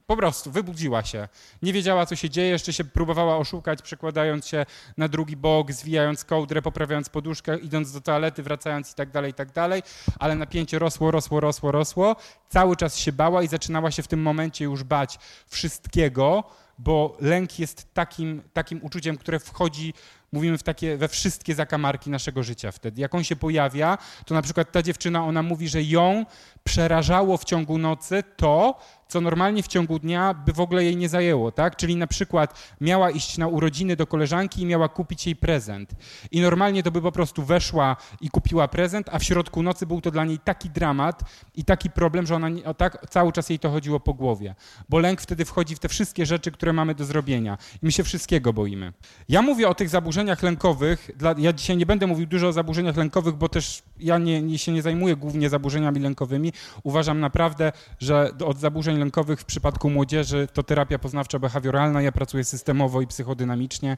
po 0.07 0.17
prostu 0.17 0.51
wybudziła 0.51 1.03
się. 1.03 1.27
Nie 1.61 1.73
wiedziała, 1.73 2.05
co 2.05 2.15
się 2.15 2.29
dzieje, 2.29 2.49
jeszcze 2.49 2.73
się 2.73 2.83
próbowała 2.83 3.37
oszukać, 3.37 3.81
przekładając 3.81 4.47
się 4.47 4.65
na 4.97 5.07
drugi 5.07 5.37
bok, 5.37 5.71
zwijając 5.71 6.23
kołdrę, 6.23 6.61
poprawiając 6.61 7.09
poduszkę, 7.09 7.57
idąc 7.57 7.91
do 7.91 8.01
toalety, 8.01 8.43
wracając 8.43 8.91
i 8.91 8.95
tak 8.95 9.11
dalej, 9.11 9.31
i 9.31 9.33
tak 9.33 9.51
dalej. 9.51 9.83
Ale 10.19 10.35
napięcie 10.35 10.79
rosło, 10.79 11.11
rosło, 11.11 11.39
rosło, 11.39 11.71
rosło. 11.71 12.15
Cały 12.49 12.75
czas 12.75 12.97
się 12.97 13.11
bała 13.11 13.43
i 13.43 13.47
zaczynała 13.47 13.91
się 13.91 14.03
w 14.03 14.07
tym 14.07 14.21
momencie 14.21 14.65
już 14.65 14.83
bać 14.83 15.19
wszystkiego, 15.47 16.43
bo 16.77 17.17
lęk 17.21 17.59
jest 17.59 17.93
takim, 17.93 18.41
takim 18.53 18.79
uczuciem, 18.83 19.17
które 19.17 19.39
wchodzi 19.39 19.93
mówimy 20.31 20.57
w 20.57 20.63
takie, 20.63 20.97
we 20.97 21.07
wszystkie 21.07 21.55
zakamarki 21.55 22.09
naszego 22.09 22.43
życia 22.43 22.71
wtedy. 22.71 23.01
Jak 23.01 23.15
on 23.15 23.23
się 23.23 23.35
pojawia, 23.35 23.97
to 24.25 24.33
na 24.33 24.41
przykład 24.41 24.71
ta 24.71 24.81
dziewczyna, 24.81 25.25
ona 25.25 25.43
mówi, 25.43 25.67
że 25.67 25.83
ją 25.83 26.25
przerażało 26.63 27.37
w 27.37 27.45
ciągu 27.45 27.77
nocy 27.77 28.23
to, 28.37 28.79
co 29.13 29.21
normalnie 29.21 29.63
w 29.63 29.67
ciągu 29.67 29.99
dnia 29.99 30.33
by 30.33 30.53
w 30.53 30.59
ogóle 30.59 30.83
jej 30.83 30.97
nie 30.97 31.09
zajęło, 31.09 31.51
tak? 31.51 31.75
Czyli 31.75 31.95
na 31.95 32.07
przykład 32.07 32.75
miała 32.81 33.11
iść 33.11 33.37
na 33.37 33.47
urodziny 33.47 33.95
do 33.95 34.07
koleżanki 34.07 34.61
i 34.61 34.65
miała 34.65 34.89
kupić 34.89 35.25
jej 35.25 35.35
prezent. 35.35 35.95
I 36.31 36.41
normalnie 36.41 36.83
to 36.83 36.91
by 36.91 37.01
po 37.01 37.11
prostu 37.11 37.43
weszła 37.43 37.95
i 38.21 38.29
kupiła 38.29 38.67
prezent, 38.67 39.09
a 39.11 39.19
w 39.19 39.23
środku 39.23 39.63
nocy 39.63 39.85
był 39.85 40.01
to 40.01 40.11
dla 40.11 40.25
niej 40.25 40.39
taki 40.39 40.69
dramat 40.69 41.21
i 41.55 41.63
taki 41.63 41.89
problem, 41.89 42.25
że 42.25 42.35
ona 42.35 42.47
o 42.65 42.73
tak 42.73 43.09
cały 43.09 43.31
czas 43.31 43.49
jej 43.49 43.59
to 43.59 43.69
chodziło 43.69 43.99
po 43.99 44.13
głowie. 44.13 44.55
Bo 44.89 44.99
lęk 44.99 45.21
wtedy 45.21 45.45
wchodzi 45.45 45.75
w 45.75 45.79
te 45.79 45.89
wszystkie 45.89 46.25
rzeczy, 46.25 46.51
które 46.51 46.73
mamy 46.73 46.95
do 46.95 47.05
zrobienia. 47.05 47.57
I 47.83 47.85
my 47.85 47.91
się 47.91 48.03
wszystkiego 48.03 48.53
boimy. 48.53 48.93
Ja 49.29 49.41
mówię 49.41 49.69
o 49.69 49.75
tych 49.75 49.89
zaburzeniach 49.89 50.43
lękowych. 50.43 51.09
Dla, 51.15 51.35
ja 51.37 51.53
dzisiaj 51.53 51.77
nie 51.77 51.85
będę 51.85 52.07
mówił 52.07 52.27
dużo 52.27 52.47
o 52.47 52.53
zaburzeniach 52.53 52.97
lękowych, 52.97 53.35
bo 53.35 53.49
też 53.49 53.83
ja 53.99 54.17
nie, 54.17 54.41
nie, 54.41 54.57
się 54.57 54.71
nie 54.71 54.81
zajmuję 54.81 55.15
głównie 55.15 55.49
zaburzeniami 55.49 55.99
lękowymi. 55.99 56.53
Uważam 56.83 57.19
naprawdę, 57.19 57.71
że 57.99 58.31
od 58.45 58.59
zaburzeń 58.59 59.02
lękowych 59.03 59.39
w 59.39 59.45
przypadku 59.45 59.89
młodzieży 59.89 60.47
to 60.53 60.63
terapia 60.63 60.97
poznawczo-behawioralna. 60.97 61.99
Ja 61.99 62.11
pracuję 62.11 62.43
systemowo 62.43 63.01
i 63.01 63.07
psychodynamicznie, 63.07 63.97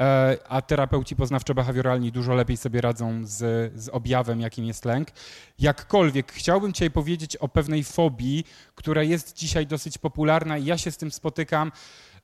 e, 0.00 0.36
a 0.48 0.62
terapeuci 0.62 1.16
poznawczo-behawioralni 1.16 2.10
dużo 2.12 2.34
lepiej 2.34 2.56
sobie 2.56 2.80
radzą 2.80 3.20
z, 3.24 3.72
z 3.80 3.88
objawem, 3.88 4.40
jakim 4.40 4.64
jest 4.64 4.84
lęk. 4.84 5.08
Jakkolwiek 5.58 6.32
chciałbym 6.32 6.72
dzisiaj 6.72 6.90
powiedzieć 6.90 7.36
o 7.36 7.48
pewnej 7.48 7.84
fobii, 7.84 8.44
która 8.74 9.02
jest 9.02 9.36
dzisiaj 9.36 9.66
dosyć 9.66 9.98
popularna 9.98 10.58
i 10.58 10.64
ja 10.64 10.78
się 10.78 10.90
z 10.90 10.96
tym 10.96 11.10
spotykam 11.10 11.72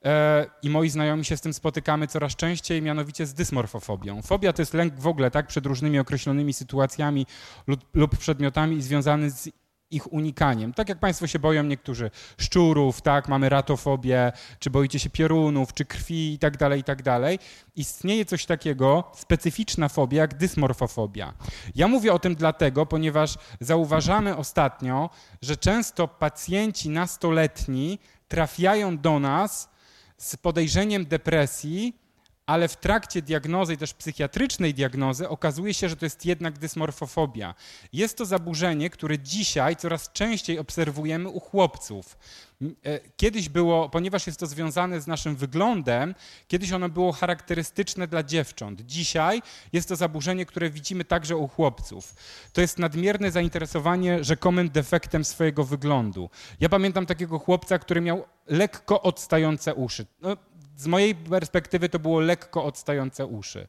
e, 0.05 0.45
i 0.63 0.69
moi 0.69 0.89
znajomi 0.89 1.25
się 1.25 1.37
z 1.37 1.41
tym 1.41 1.53
spotykamy 1.53 2.07
coraz 2.07 2.35
częściej, 2.35 2.81
mianowicie 2.81 3.25
z 3.25 3.33
dysmorfofobią. 3.33 4.21
Fobia 4.21 4.53
to 4.53 4.61
jest 4.61 4.73
lęk 4.73 4.99
w 4.99 5.07
ogóle, 5.07 5.31
tak, 5.31 5.47
przed 5.47 5.65
różnymi 5.65 5.99
określonymi 5.99 6.53
sytuacjami 6.53 7.25
lub, 7.67 7.79
lub 7.93 8.17
przedmiotami 8.17 8.81
związany 8.81 9.31
z 9.31 9.62
ich 9.95 10.13
unikaniem. 10.13 10.73
Tak 10.73 10.89
jak 10.89 10.99
Państwo 10.99 11.27
się 11.27 11.39
boją 11.39 11.63
niektórzy 11.63 12.11
szczurów, 12.37 13.01
tak, 13.01 13.27
mamy 13.27 13.49
ratofobię, 13.49 14.31
czy 14.59 14.69
boicie 14.69 14.99
się 14.99 15.09
piorunów, 15.09 15.73
czy 15.73 15.85
krwi 15.85 16.33
i 16.33 16.39
tak 16.39 16.57
dalej, 16.57 16.79
i 16.79 16.83
tak 16.83 17.03
dalej. 17.03 17.39
Istnieje 17.75 18.25
coś 18.25 18.45
takiego, 18.45 19.11
specyficzna 19.15 19.89
fobia, 19.89 20.21
jak 20.21 20.37
dysmorfofobia. 20.37 21.33
Ja 21.75 21.87
mówię 21.87 22.13
o 22.13 22.19
tym 22.19 22.35
dlatego, 22.35 22.85
ponieważ 22.85 23.37
zauważamy 23.59 24.37
ostatnio, 24.37 25.09
że 25.41 25.57
często 25.57 26.07
pacjenci 26.07 26.89
nastoletni 26.89 27.99
trafiają 28.27 28.97
do 28.97 29.19
nas 29.19 29.69
z 30.17 30.35
podejrzeniem 30.35 31.05
depresji, 31.05 32.02
ale 32.45 32.67
w 32.67 32.75
trakcie 32.77 33.21
diagnozy, 33.21 33.77
też 33.77 33.93
psychiatrycznej 33.93 34.73
diagnozy, 34.73 35.29
okazuje 35.29 35.73
się, 35.73 35.89
że 35.89 35.95
to 35.95 36.05
jest 36.05 36.25
jednak 36.25 36.59
dysmorfofobia. 36.59 37.55
Jest 37.93 38.17
to 38.17 38.25
zaburzenie, 38.25 38.89
które 38.89 39.19
dzisiaj 39.19 39.75
coraz 39.75 40.11
częściej 40.11 40.59
obserwujemy 40.59 41.29
u 41.29 41.39
chłopców. 41.39 42.17
E, 42.61 42.99
kiedyś 43.17 43.49
było, 43.49 43.89
ponieważ 43.89 44.27
jest 44.27 44.39
to 44.39 44.47
związane 44.47 45.01
z 45.01 45.07
naszym 45.07 45.35
wyglądem, 45.35 46.15
kiedyś 46.47 46.71
ono 46.71 46.89
było 46.89 47.11
charakterystyczne 47.11 48.07
dla 48.07 48.23
dziewcząt. 48.23 48.81
Dzisiaj 48.81 49.41
jest 49.73 49.89
to 49.89 49.95
zaburzenie, 49.95 50.45
które 50.45 50.69
widzimy 50.69 51.05
także 51.05 51.37
u 51.37 51.47
chłopców. 51.47 52.15
To 52.53 52.61
jest 52.61 52.79
nadmierne 52.79 53.31
zainteresowanie 53.31 54.23
rzekomym 54.23 54.69
defektem 54.69 55.25
swojego 55.25 55.63
wyglądu. 55.63 56.29
Ja 56.59 56.69
pamiętam 56.69 57.05
takiego 57.05 57.39
chłopca, 57.39 57.79
który 57.79 58.01
miał 58.01 58.25
lekko 58.47 59.01
odstające 59.01 59.75
uszy. 59.75 60.05
No, 60.21 60.37
z 60.77 60.87
mojej 60.87 61.15
perspektywy 61.15 61.89
to 61.89 61.99
było 61.99 62.19
lekko 62.19 62.63
odstające 62.65 63.25
uszy. 63.25 63.67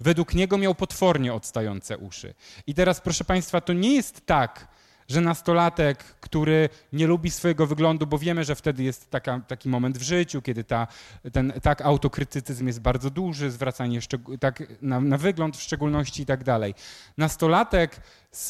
Według 0.00 0.34
niego 0.34 0.58
miał 0.58 0.74
potwornie 0.74 1.34
odstające 1.34 1.98
uszy. 1.98 2.34
I 2.66 2.74
teraz, 2.74 3.00
proszę 3.00 3.24
Państwa, 3.24 3.60
to 3.60 3.72
nie 3.72 3.94
jest 3.94 4.26
tak, 4.26 4.68
że 5.12 5.20
nastolatek, 5.20 6.04
który 6.04 6.68
nie 6.92 7.06
lubi 7.06 7.30
swojego 7.30 7.66
wyglądu, 7.66 8.06
bo 8.06 8.18
wiemy, 8.18 8.44
że 8.44 8.54
wtedy 8.54 8.82
jest 8.82 9.10
taka, 9.10 9.40
taki 9.40 9.68
moment 9.68 9.98
w 9.98 10.02
życiu, 10.02 10.42
kiedy 10.42 10.64
ta, 10.64 10.86
ten 11.32 11.52
tak 11.62 11.82
autokrytycyzm 11.82 12.66
jest 12.66 12.80
bardzo 12.80 13.10
duży, 13.10 13.50
zwracanie 13.50 13.98
tak 14.40 14.62
na, 14.82 15.00
na 15.00 15.18
wygląd 15.18 15.56
w 15.56 15.62
szczególności 15.62 16.22
i 16.22 16.26
tak 16.26 16.44
dalej. 16.44 16.74
Nastolatek 17.18 18.00
z, 18.30 18.48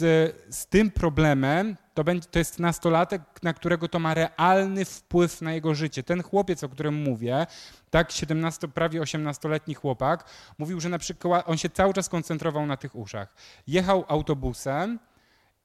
z 0.50 0.66
tym 0.66 0.90
problemem 0.90 1.76
to, 1.94 2.04
będzie, 2.04 2.28
to 2.28 2.38
jest 2.38 2.58
nastolatek, 2.58 3.22
na 3.42 3.52
którego 3.52 3.88
to 3.88 3.98
ma 3.98 4.14
realny 4.14 4.84
wpływ 4.84 5.42
na 5.42 5.52
jego 5.52 5.74
życie. 5.74 6.02
Ten 6.02 6.22
chłopiec, 6.22 6.64
o 6.64 6.68
którym 6.68 6.94
mówię, 6.94 7.46
tak 7.90 8.10
17, 8.10 8.68
prawie 8.68 9.00
18-letni 9.00 9.74
chłopak, 9.74 10.24
mówił, 10.58 10.80
że 10.80 10.88
na 10.88 10.98
przykład 10.98 11.48
on 11.48 11.58
się 11.58 11.70
cały 11.70 11.94
czas 11.94 12.08
koncentrował 12.08 12.66
na 12.66 12.76
tych 12.76 12.96
uszach. 12.96 13.34
Jechał 13.66 14.04
autobusem, 14.08 14.98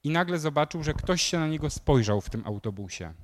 i 0.04 0.10
nagle 0.10 0.38
zobaczył, 0.38 0.82
że 0.82 0.94
ktoś 0.94 1.22
się 1.22 1.38
na 1.38 1.46
niego 1.46 1.70
spojrzał 1.70 2.20
w 2.20 2.30
tym 2.30 2.42
autobusie. 2.46 3.14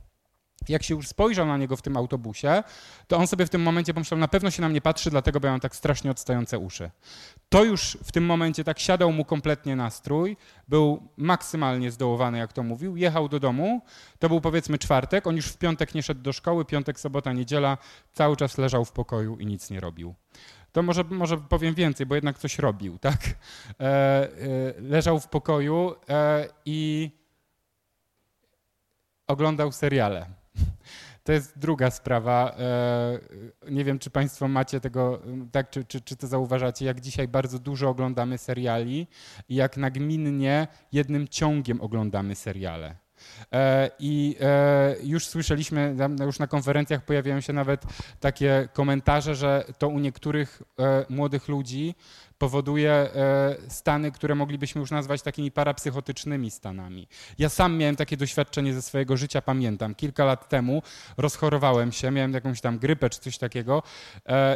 Jak 0.68 0.82
się 0.82 0.94
już 0.94 1.08
spojrzał 1.08 1.46
na 1.46 1.56
niego 1.56 1.76
w 1.76 1.82
tym 1.82 1.96
autobusie, 1.96 2.62
to 3.08 3.16
on 3.16 3.26
sobie 3.26 3.46
w 3.46 3.50
tym 3.50 3.62
momencie 3.62 3.94
pomyślał, 3.94 4.20
na 4.20 4.28
pewno 4.28 4.50
się 4.50 4.62
na 4.62 4.68
mnie 4.68 4.80
patrzy, 4.80 5.10
dlatego 5.10 5.40
bo 5.40 5.46
ja 5.46 5.52
mam 5.52 5.60
tak 5.60 5.76
strasznie 5.76 6.10
odstające 6.10 6.58
uszy. 6.58 6.90
To 7.48 7.64
już 7.64 7.98
w 8.04 8.12
tym 8.12 8.26
momencie 8.26 8.64
tak 8.64 8.78
siadał 8.78 9.12
mu 9.12 9.24
kompletnie 9.24 9.76
nastrój, 9.76 10.36
był 10.68 11.08
maksymalnie 11.16 11.90
zdołowany, 11.90 12.38
jak 12.38 12.52
to 12.52 12.62
mówił, 12.62 12.96
jechał 12.96 13.28
do 13.28 13.40
domu, 13.40 13.82
to 14.18 14.28
był 14.28 14.40
powiedzmy 14.40 14.78
czwartek, 14.78 15.26
on 15.26 15.36
już 15.36 15.46
w 15.46 15.58
piątek 15.58 15.94
nie 15.94 16.02
szedł 16.02 16.22
do 16.22 16.32
szkoły, 16.32 16.64
piątek, 16.64 17.00
sobota, 17.00 17.32
niedziela, 17.32 17.78
cały 18.12 18.36
czas 18.36 18.58
leżał 18.58 18.84
w 18.84 18.92
pokoju 18.92 19.36
i 19.38 19.46
nic 19.46 19.70
nie 19.70 19.80
robił 19.80 20.14
to 20.74 20.82
może, 20.82 21.04
może 21.04 21.38
powiem 21.38 21.74
więcej, 21.74 22.06
bo 22.06 22.14
jednak 22.14 22.38
coś 22.38 22.58
robił, 22.58 22.98
tak? 22.98 23.20
E, 23.80 23.84
e, 23.84 24.28
leżał 24.78 25.20
w 25.20 25.28
pokoju 25.28 25.94
e, 26.08 26.48
i 26.64 27.10
oglądał 29.26 29.72
seriale. 29.72 30.26
To 31.24 31.32
jest 31.32 31.58
druga 31.58 31.90
sprawa. 31.90 32.56
Nie 33.70 33.84
wiem, 33.84 33.98
czy 33.98 34.10
Państwo 34.10 34.48
macie 34.48 34.80
tego, 34.80 35.22
tak, 35.52 35.70
czy, 35.70 35.84
czy, 35.84 36.00
czy 36.00 36.16
to 36.16 36.26
zauważacie, 36.26 36.84
jak 36.84 37.00
dzisiaj 37.00 37.28
bardzo 37.28 37.58
dużo 37.58 37.88
oglądamy 37.88 38.38
seriali 38.38 39.06
i 39.48 39.54
jak 39.54 39.76
nagminnie 39.76 40.66
jednym 40.92 41.28
ciągiem 41.28 41.80
oglądamy 41.80 42.34
seriale. 42.34 43.03
E, 43.52 43.90
I 43.98 44.36
e, 44.40 44.96
już 45.02 45.26
słyszeliśmy, 45.26 45.96
już 46.26 46.38
na 46.38 46.46
konferencjach 46.46 47.04
pojawiają 47.04 47.40
się 47.40 47.52
nawet 47.52 47.82
takie 48.20 48.68
komentarze, 48.72 49.34
że 49.34 49.64
to 49.78 49.88
u 49.88 49.98
niektórych 49.98 50.62
e, 50.78 51.04
młodych 51.08 51.48
ludzi 51.48 51.94
powoduje 52.38 53.08
stany, 53.68 54.12
które 54.12 54.34
moglibyśmy 54.34 54.80
już 54.80 54.90
nazwać 54.90 55.22
takimi 55.22 55.50
parapsychotycznymi 55.50 56.50
stanami. 56.50 57.08
Ja 57.38 57.48
sam 57.48 57.76
miałem 57.76 57.96
takie 57.96 58.16
doświadczenie 58.16 58.74
ze 58.74 58.82
swojego 58.82 59.16
życia, 59.16 59.42
pamiętam. 59.42 59.94
Kilka 59.94 60.24
lat 60.24 60.48
temu 60.48 60.82
rozchorowałem 61.16 61.92
się, 61.92 62.10
miałem 62.10 62.32
jakąś 62.32 62.60
tam 62.60 62.78
grypę 62.78 63.10
czy 63.10 63.20
coś 63.20 63.38
takiego 63.38 63.82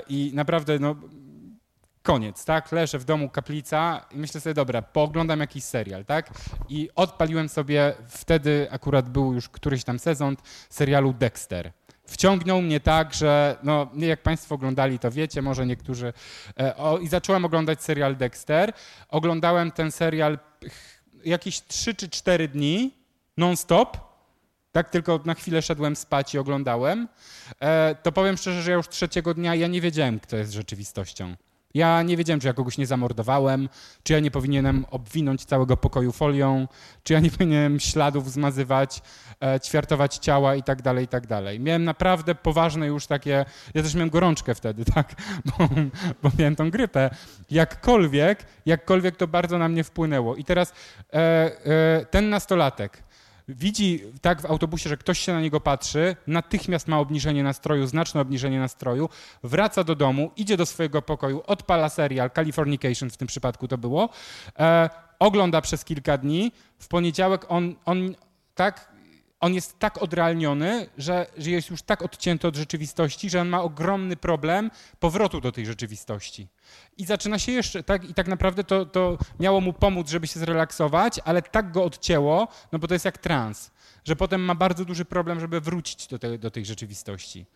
i 0.08 0.30
naprawdę 0.34 0.78
no, 0.78 0.96
koniec, 2.08 2.44
tak? 2.44 2.72
Leżę 2.72 2.98
w 2.98 3.04
domu, 3.04 3.28
kaplica 3.28 4.06
i 4.10 4.16
myślę 4.16 4.40
sobie, 4.40 4.54
dobra, 4.54 4.82
pooglądam 4.82 5.40
jakiś 5.40 5.64
serial, 5.64 6.04
tak? 6.04 6.30
I 6.68 6.88
odpaliłem 6.94 7.48
sobie, 7.48 7.94
wtedy 8.08 8.68
akurat 8.70 9.08
był 9.08 9.34
już 9.34 9.48
któryś 9.48 9.84
tam 9.84 9.98
sezon 9.98 10.36
serialu 10.70 11.12
Dexter. 11.12 11.72
Wciągnął 12.04 12.62
mnie 12.62 12.80
tak, 12.80 13.14
że 13.14 13.56
no, 13.62 13.90
jak 13.94 14.22
Państwo 14.22 14.54
oglądali, 14.54 14.98
to 14.98 15.10
wiecie, 15.10 15.42
może 15.42 15.66
niektórzy. 15.66 16.12
E, 16.60 16.76
o, 16.76 16.98
I 16.98 17.08
zacząłem 17.08 17.44
oglądać 17.44 17.82
serial 17.82 18.16
Dexter. 18.16 18.72
Oglądałem 19.08 19.72
ten 19.72 19.92
serial 19.92 20.38
jakieś 21.24 21.62
3 21.62 21.94
czy 21.94 22.08
4 22.08 22.48
dni 22.48 22.94
non-stop. 23.36 23.96
Tak, 24.72 24.90
tylko 24.90 25.20
na 25.24 25.34
chwilę 25.34 25.62
szedłem 25.62 25.96
spać 25.96 26.34
i 26.34 26.38
oglądałem. 26.38 27.08
E, 27.60 27.94
to 28.02 28.12
powiem 28.12 28.36
szczerze, 28.36 28.62
że 28.62 28.70
ja 28.70 28.76
już 28.76 28.88
trzeciego 28.88 29.34
dnia 29.34 29.54
ja 29.54 29.66
nie 29.66 29.80
wiedziałem, 29.80 30.20
kto 30.20 30.36
jest 30.36 30.52
rzeczywistością. 30.52 31.36
Ja 31.74 32.02
nie 32.02 32.16
wiedziałem, 32.16 32.40
czy 32.40 32.46
ja 32.46 32.52
kogoś 32.52 32.78
nie 32.78 32.86
zamordowałem, 32.86 33.68
czy 34.02 34.12
ja 34.12 34.20
nie 34.20 34.30
powinienem 34.30 34.84
obwinąć 34.90 35.44
całego 35.44 35.76
pokoju 35.76 36.12
folią, 36.12 36.68
czy 37.02 37.12
ja 37.12 37.20
nie 37.20 37.30
powinienem 37.30 37.80
śladów 37.80 38.32
zmazywać, 38.32 39.02
e, 39.40 39.60
ćwiartować 39.60 40.16
ciała 40.16 40.54
i 40.54 40.62
tak 40.62 40.82
dalej, 40.82 41.04
i 41.04 41.08
tak 41.08 41.26
dalej. 41.26 41.60
Miałem 41.60 41.84
naprawdę 41.84 42.34
poważne 42.34 42.86
już 42.86 43.06
takie, 43.06 43.44
ja 43.74 43.82
też 43.82 43.94
miałem 43.94 44.10
gorączkę 44.10 44.54
wtedy, 44.54 44.84
tak, 44.94 45.14
bo, 45.44 45.68
bo 46.22 46.30
miałem 46.38 46.56
tą 46.56 46.70
grypę. 46.70 47.10
Jakkolwiek, 47.50 48.46
jakkolwiek 48.66 49.16
to 49.16 49.26
bardzo 49.26 49.58
na 49.58 49.68
mnie 49.68 49.84
wpłynęło. 49.84 50.36
I 50.36 50.44
teraz 50.44 50.72
e, 51.12 51.16
e, 51.16 52.06
ten 52.10 52.28
nastolatek, 52.28 53.02
widzi 53.48 54.04
tak 54.20 54.42
w 54.42 54.46
autobusie, 54.46 54.88
że 54.88 54.96
ktoś 54.96 55.18
się 55.18 55.32
na 55.32 55.40
niego 55.40 55.60
patrzy, 55.60 56.16
natychmiast 56.26 56.88
ma 56.88 56.98
obniżenie 56.98 57.42
nastroju, 57.42 57.86
znaczne 57.86 58.20
obniżenie 58.20 58.58
nastroju, 58.58 59.08
wraca 59.42 59.84
do 59.84 59.94
domu, 59.94 60.30
idzie 60.36 60.56
do 60.56 60.66
swojego 60.66 61.02
pokoju, 61.02 61.42
odpala 61.46 61.88
serial, 61.88 62.30
Californication 62.30 63.10
w 63.10 63.16
tym 63.16 63.28
przypadku 63.28 63.68
to 63.68 63.78
było, 63.78 64.08
e, 64.58 64.90
ogląda 65.18 65.60
przez 65.60 65.84
kilka 65.84 66.18
dni, 66.18 66.52
w 66.78 66.88
poniedziałek 66.88 67.46
on, 67.48 67.74
on 67.84 68.14
tak 68.54 68.97
on 69.40 69.54
jest 69.54 69.78
tak 69.78 70.02
odrealniony, 70.02 70.88
że, 70.98 71.26
że 71.36 71.50
jest 71.50 71.70
już 71.70 71.82
tak 71.82 72.02
odcięty 72.02 72.48
od 72.48 72.56
rzeczywistości, 72.56 73.30
że 73.30 73.40
on 73.40 73.48
ma 73.48 73.62
ogromny 73.62 74.16
problem 74.16 74.70
powrotu 75.00 75.40
do 75.40 75.52
tej 75.52 75.66
rzeczywistości. 75.66 76.48
I 76.96 77.04
zaczyna 77.04 77.38
się 77.38 77.52
jeszcze, 77.52 77.82
tak, 77.82 78.10
i 78.10 78.14
tak 78.14 78.28
naprawdę 78.28 78.64
to, 78.64 78.86
to 78.86 79.18
miało 79.40 79.60
mu 79.60 79.72
pomóc, 79.72 80.08
żeby 80.08 80.26
się 80.26 80.40
zrelaksować, 80.40 81.20
ale 81.24 81.42
tak 81.42 81.72
go 81.72 81.84
odcięło, 81.84 82.48
no 82.72 82.78
bo 82.78 82.86
to 82.88 82.94
jest 82.94 83.04
jak 83.04 83.18
trans, 83.18 83.70
że 84.04 84.16
potem 84.16 84.40
ma 84.40 84.54
bardzo 84.54 84.84
duży 84.84 85.04
problem, 85.04 85.40
żeby 85.40 85.60
wrócić 85.60 86.06
do, 86.06 86.18
te, 86.18 86.38
do 86.38 86.50
tej 86.50 86.64
rzeczywistości. 86.64 87.46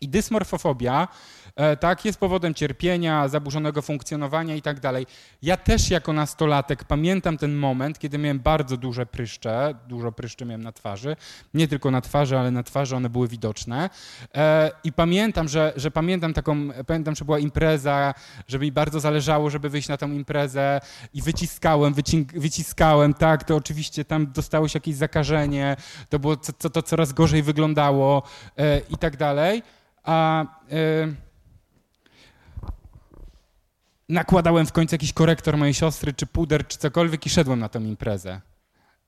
I 0.00 0.08
dysmorfofobia 0.08 1.08
e, 1.56 1.76
tak, 1.76 2.04
jest 2.04 2.18
powodem 2.18 2.54
cierpienia, 2.54 3.28
zaburzonego 3.28 3.82
funkcjonowania 3.82 4.54
i 4.54 4.62
tak 4.62 4.80
dalej. 4.80 5.06
Ja 5.42 5.56
też 5.56 5.90
jako 5.90 6.12
nastolatek 6.12 6.84
pamiętam 6.84 7.38
ten 7.38 7.54
moment, 7.54 7.98
kiedy 7.98 8.18
miałem 8.18 8.40
bardzo 8.40 8.76
duże 8.76 9.06
pryszcze, 9.06 9.74
dużo 9.88 10.12
pryszczy 10.12 10.44
miałem 10.44 10.62
na 10.62 10.72
twarzy, 10.72 11.16
nie 11.54 11.68
tylko 11.68 11.90
na 11.90 12.00
twarzy, 12.00 12.38
ale 12.38 12.50
na 12.50 12.62
twarzy 12.62 12.96
one 12.96 13.08
były 13.08 13.28
widoczne. 13.28 13.90
E, 14.34 14.70
I 14.84 14.92
pamiętam, 14.92 15.48
że, 15.48 15.72
że 15.76 15.90
pamiętam 15.90 16.34
taką, 16.34 16.68
pamiętam, 16.86 17.14
że 17.14 17.24
była 17.24 17.38
impreza, 17.38 18.14
że 18.48 18.58
mi 18.58 18.72
bardzo 18.72 19.00
zależało, 19.00 19.50
żeby 19.50 19.68
wyjść 19.68 19.88
na 19.88 19.96
tą 19.96 20.12
imprezę 20.12 20.80
i 21.14 21.22
wyciskałem, 21.22 21.94
wyciskałem, 22.34 23.14
tak, 23.14 23.44
to 23.44 23.56
oczywiście 23.56 24.04
tam 24.04 24.32
dostało 24.32 24.68
się 24.68 24.76
jakieś 24.76 24.94
zakażenie, 24.94 25.76
to 26.08 26.18
było, 26.18 26.36
to, 26.36 26.70
to 26.70 26.82
coraz 26.82 27.12
gorzej 27.12 27.42
wyglądało 27.42 28.22
e, 28.58 28.80
i 28.90 28.96
tak 28.96 29.16
dalej 29.16 29.62
a 30.04 30.44
y, 30.72 31.14
nakładałem 34.08 34.66
w 34.66 34.72
końcu 34.72 34.94
jakiś 34.94 35.12
korektor 35.12 35.56
mojej 35.56 35.74
siostry, 35.74 36.12
czy 36.12 36.26
puder, 36.26 36.66
czy 36.66 36.78
cokolwiek 36.78 37.26
i 37.26 37.30
szedłem 37.30 37.60
na 37.60 37.68
tę 37.68 37.78
imprezę. 37.78 38.40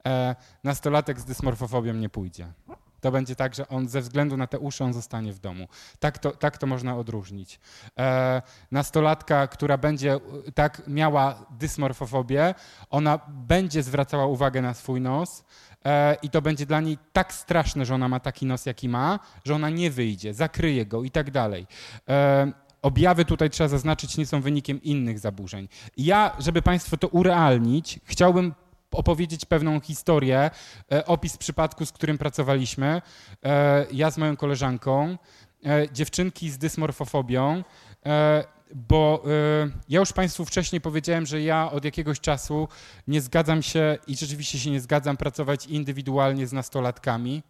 E, 0.07 0.37
nastolatek 0.65 1.21
z 1.21 1.25
dysmorfofobią 1.25 1.95
nie 1.95 2.09
pójdzie. 2.09 2.53
To 3.01 3.11
będzie 3.13 3.37
tak, 3.37 3.55
że 3.55 3.69
on 3.69 3.89
ze 3.89 4.01
względu 4.01 4.37
na 4.37 4.47
te 4.47 4.59
uszy 4.59 4.85
on 4.85 4.93
zostanie 4.93 5.33
w 5.33 5.39
domu. 5.39 5.69
Tak 5.99 6.19
to, 6.19 6.31
tak 6.31 6.59
to 6.59 6.67
można 6.67 6.97
odróżnić. 6.97 7.61
E, 7.99 8.43
nastolatka, 8.71 9.47
która 9.47 9.79
będzie 9.79 10.21
tak 10.55 10.83
miała 10.87 11.47
dysmorfofobię, 11.51 12.55
ona 12.91 13.21
będzie 13.29 13.83
zwracała 13.83 14.27
uwagę 14.27 14.63
na 14.63 14.75
swój 14.75 15.01
nos, 15.01 15.45
E, 15.76 15.76
i 16.23 16.31
to 16.31 16.43
będzie 16.43 16.67
dla 16.67 16.81
niej 16.81 16.99
tak 17.13 17.35
straszne, 17.35 17.85
że 17.85 17.95
ona 17.95 18.09
ma 18.09 18.21
taki 18.21 18.47
nos, 18.47 18.67
jaki 18.67 18.89
ma, 18.89 19.19
że 19.45 19.55
ona 19.55 19.71
nie 19.71 19.91
wyjdzie, 19.91 20.35
zakryje 20.35 20.87
go 20.87 21.05
i 21.05 21.11
tak 21.11 21.31
dalej. 21.31 21.67
E, 22.09 22.53
objawy 22.83 23.25
tutaj 23.25 23.51
trzeba 23.51 23.69
zaznaczyć, 23.69 24.17
nie 24.17 24.27
są 24.27 24.41
wynikiem 24.41 24.83
innych 24.83 25.19
zaburzeń. 25.19 25.69
Ja, 25.97 26.37
żeby 26.39 26.63
Państwu 26.63 26.97
to 26.97 27.09
urealnić, 27.09 28.01
chciałbym 28.05 28.55
opowiedzieć 28.93 29.45
pewną 29.45 29.81
historię, 29.81 30.51
e, 30.93 31.07
opis 31.07 31.37
przypadku, 31.37 31.87
z 31.87 31.93
którym 31.93 32.19
pracowaliśmy. 32.19 33.03
Ja 33.93 34.11
z 34.11 34.19
moją 34.19 34.37
koleżanką, 34.37 35.19
dziewczynki 35.93 36.51
z 36.51 36.59
dysmorfofobią 36.59 37.63
bo 38.75 39.23
y, 39.67 39.73
ja 39.89 40.01
już 40.01 40.13
Państwu 40.13 40.45
wcześniej 40.45 40.81
powiedziałem, 40.81 41.27
że 41.27 41.43
ja 41.43 41.71
od 41.71 41.85
jakiegoś 41.85 42.21
czasu 42.21 42.69
nie 43.09 43.21
zgadzam 43.21 43.63
się 43.63 43.99
i 44.07 44.17
rzeczywiście 44.17 44.59
się 44.59 44.71
nie 44.71 44.81
zgadzam 44.81 45.17
pracować 45.17 45.67
indywidualnie 45.67 46.47
z 46.47 46.53
nastolatkami. 46.53 47.43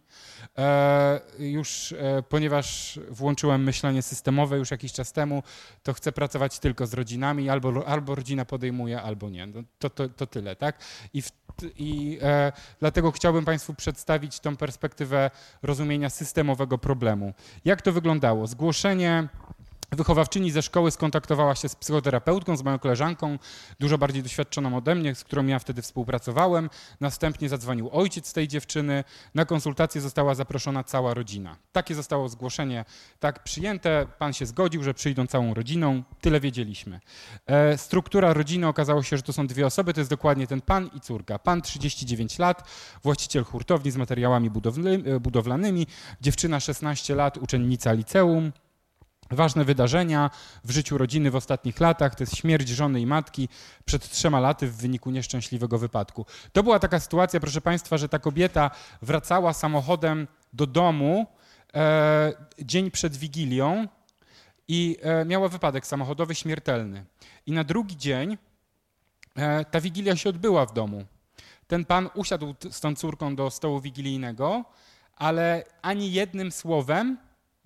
E, 0.57 1.21
już 1.39 1.91
e, 1.91 2.23
ponieważ 2.29 2.99
włączyłem 3.09 3.63
myślenie 3.63 4.01
systemowe 4.01 4.57
już 4.57 4.71
jakiś 4.71 4.93
czas 4.93 5.13
temu, 5.13 5.43
to 5.83 5.93
chcę 5.93 6.11
pracować 6.11 6.59
tylko 6.59 6.87
z 6.87 6.93
rodzinami, 6.93 7.49
albo, 7.49 7.87
albo 7.87 8.15
rodzina 8.15 8.45
podejmuje, 8.45 9.01
albo 9.01 9.29
nie. 9.29 9.47
No, 9.47 9.63
to, 9.79 9.89
to, 9.89 10.09
to 10.09 10.27
tyle, 10.27 10.55
tak? 10.55 10.79
I, 11.13 11.21
w, 11.21 11.31
i 11.75 12.19
e, 12.21 12.51
dlatego 12.79 13.11
chciałbym 13.11 13.45
Państwu 13.45 13.73
przedstawić 13.73 14.39
tą 14.39 14.57
perspektywę 14.57 15.31
rozumienia 15.61 16.09
systemowego 16.09 16.77
problemu. 16.77 17.33
Jak 17.65 17.81
to 17.81 17.91
wyglądało? 17.91 18.47
Zgłoszenie 18.47 19.27
Wychowawczyni 19.91 20.51
ze 20.51 20.61
szkoły 20.61 20.91
skontaktowała 20.91 21.55
się 21.55 21.69
z 21.69 21.75
psychoterapeutką, 21.75 22.57
z 22.57 22.63
moją 22.63 22.79
koleżanką, 22.79 23.39
dużo 23.79 23.97
bardziej 23.97 24.23
doświadczoną 24.23 24.77
ode 24.77 24.95
mnie, 24.95 25.15
z 25.15 25.23
którą 25.23 25.45
ja 25.45 25.59
wtedy 25.59 25.81
współpracowałem. 25.81 26.69
Następnie 26.99 27.49
zadzwonił 27.49 27.89
ojciec 27.91 28.33
tej 28.33 28.47
dziewczyny. 28.47 29.03
Na 29.35 29.45
konsultację 29.45 30.01
została 30.01 30.35
zaproszona 30.35 30.83
cała 30.83 31.13
rodzina. 31.13 31.57
Takie 31.71 31.95
zostało 31.95 32.29
zgłoszenie, 32.29 32.85
tak 33.19 33.43
przyjęte. 33.43 34.07
Pan 34.19 34.33
się 34.33 34.45
zgodził, 34.45 34.83
że 34.83 34.93
przyjdą 34.93 35.27
całą 35.27 35.53
rodziną. 35.53 36.03
Tyle 36.21 36.39
wiedzieliśmy. 36.39 36.99
E, 37.45 37.77
struktura 37.77 38.33
rodziny 38.33 38.67
okazało 38.67 39.03
się, 39.03 39.17
że 39.17 39.23
to 39.23 39.33
są 39.33 39.47
dwie 39.47 39.65
osoby. 39.65 39.93
To 39.93 40.01
jest 40.01 40.09
dokładnie 40.09 40.47
ten 40.47 40.61
pan 40.61 40.89
i 40.93 40.99
córka. 40.99 41.39
Pan 41.39 41.61
39 41.61 42.39
lat, 42.39 42.69
właściciel 43.03 43.43
hurtowni 43.43 43.91
z 43.91 43.97
materiałami 43.97 44.49
budowlanymi. 45.19 45.87
Dziewczyna 46.21 46.59
16 46.59 47.15
lat, 47.15 47.37
uczennica 47.37 47.93
liceum. 47.93 48.51
Ważne 49.31 49.65
wydarzenia 49.65 50.29
w 50.63 50.71
życiu 50.71 50.97
rodziny 50.97 51.31
w 51.31 51.35
ostatnich 51.35 51.79
latach 51.79 52.15
to 52.15 52.23
jest 52.23 52.35
śmierć 52.35 52.69
żony 52.69 53.01
i 53.01 53.05
matki 53.05 53.49
przed 53.85 54.09
trzema 54.09 54.39
laty 54.39 54.67
w 54.67 54.75
wyniku 54.75 55.11
nieszczęśliwego 55.11 55.77
wypadku. 55.77 56.25
To 56.53 56.63
była 56.63 56.79
taka 56.79 56.99
sytuacja, 56.99 57.39
proszę 57.39 57.61
Państwa, 57.61 57.97
że 57.97 58.09
ta 58.09 58.19
kobieta 58.19 58.71
wracała 59.01 59.53
samochodem 59.53 60.27
do 60.53 60.67
domu 60.67 61.27
e, 61.73 62.33
dzień 62.59 62.91
przed 62.91 63.17
Wigilią 63.17 63.87
i 64.67 64.97
e, 65.01 65.25
miała 65.25 65.49
wypadek 65.49 65.87
samochodowy 65.87 66.35
śmiertelny. 66.35 67.05
I 67.45 67.51
na 67.51 67.63
drugi 67.63 67.97
dzień 67.97 68.37
e, 69.35 69.65
ta 69.65 69.81
Wigilia 69.81 70.15
się 70.15 70.29
odbyła 70.29 70.65
w 70.65 70.73
domu. 70.73 71.05
Ten 71.67 71.85
pan 71.85 72.09
usiadł 72.13 72.55
z 72.71 72.79
tą 72.79 72.95
córką 72.95 73.35
do 73.35 73.49
stołu 73.49 73.81
wigilijnego, 73.81 74.65
ale 75.15 75.63
ani 75.81 76.11
jednym 76.11 76.51
słowem 76.51 77.17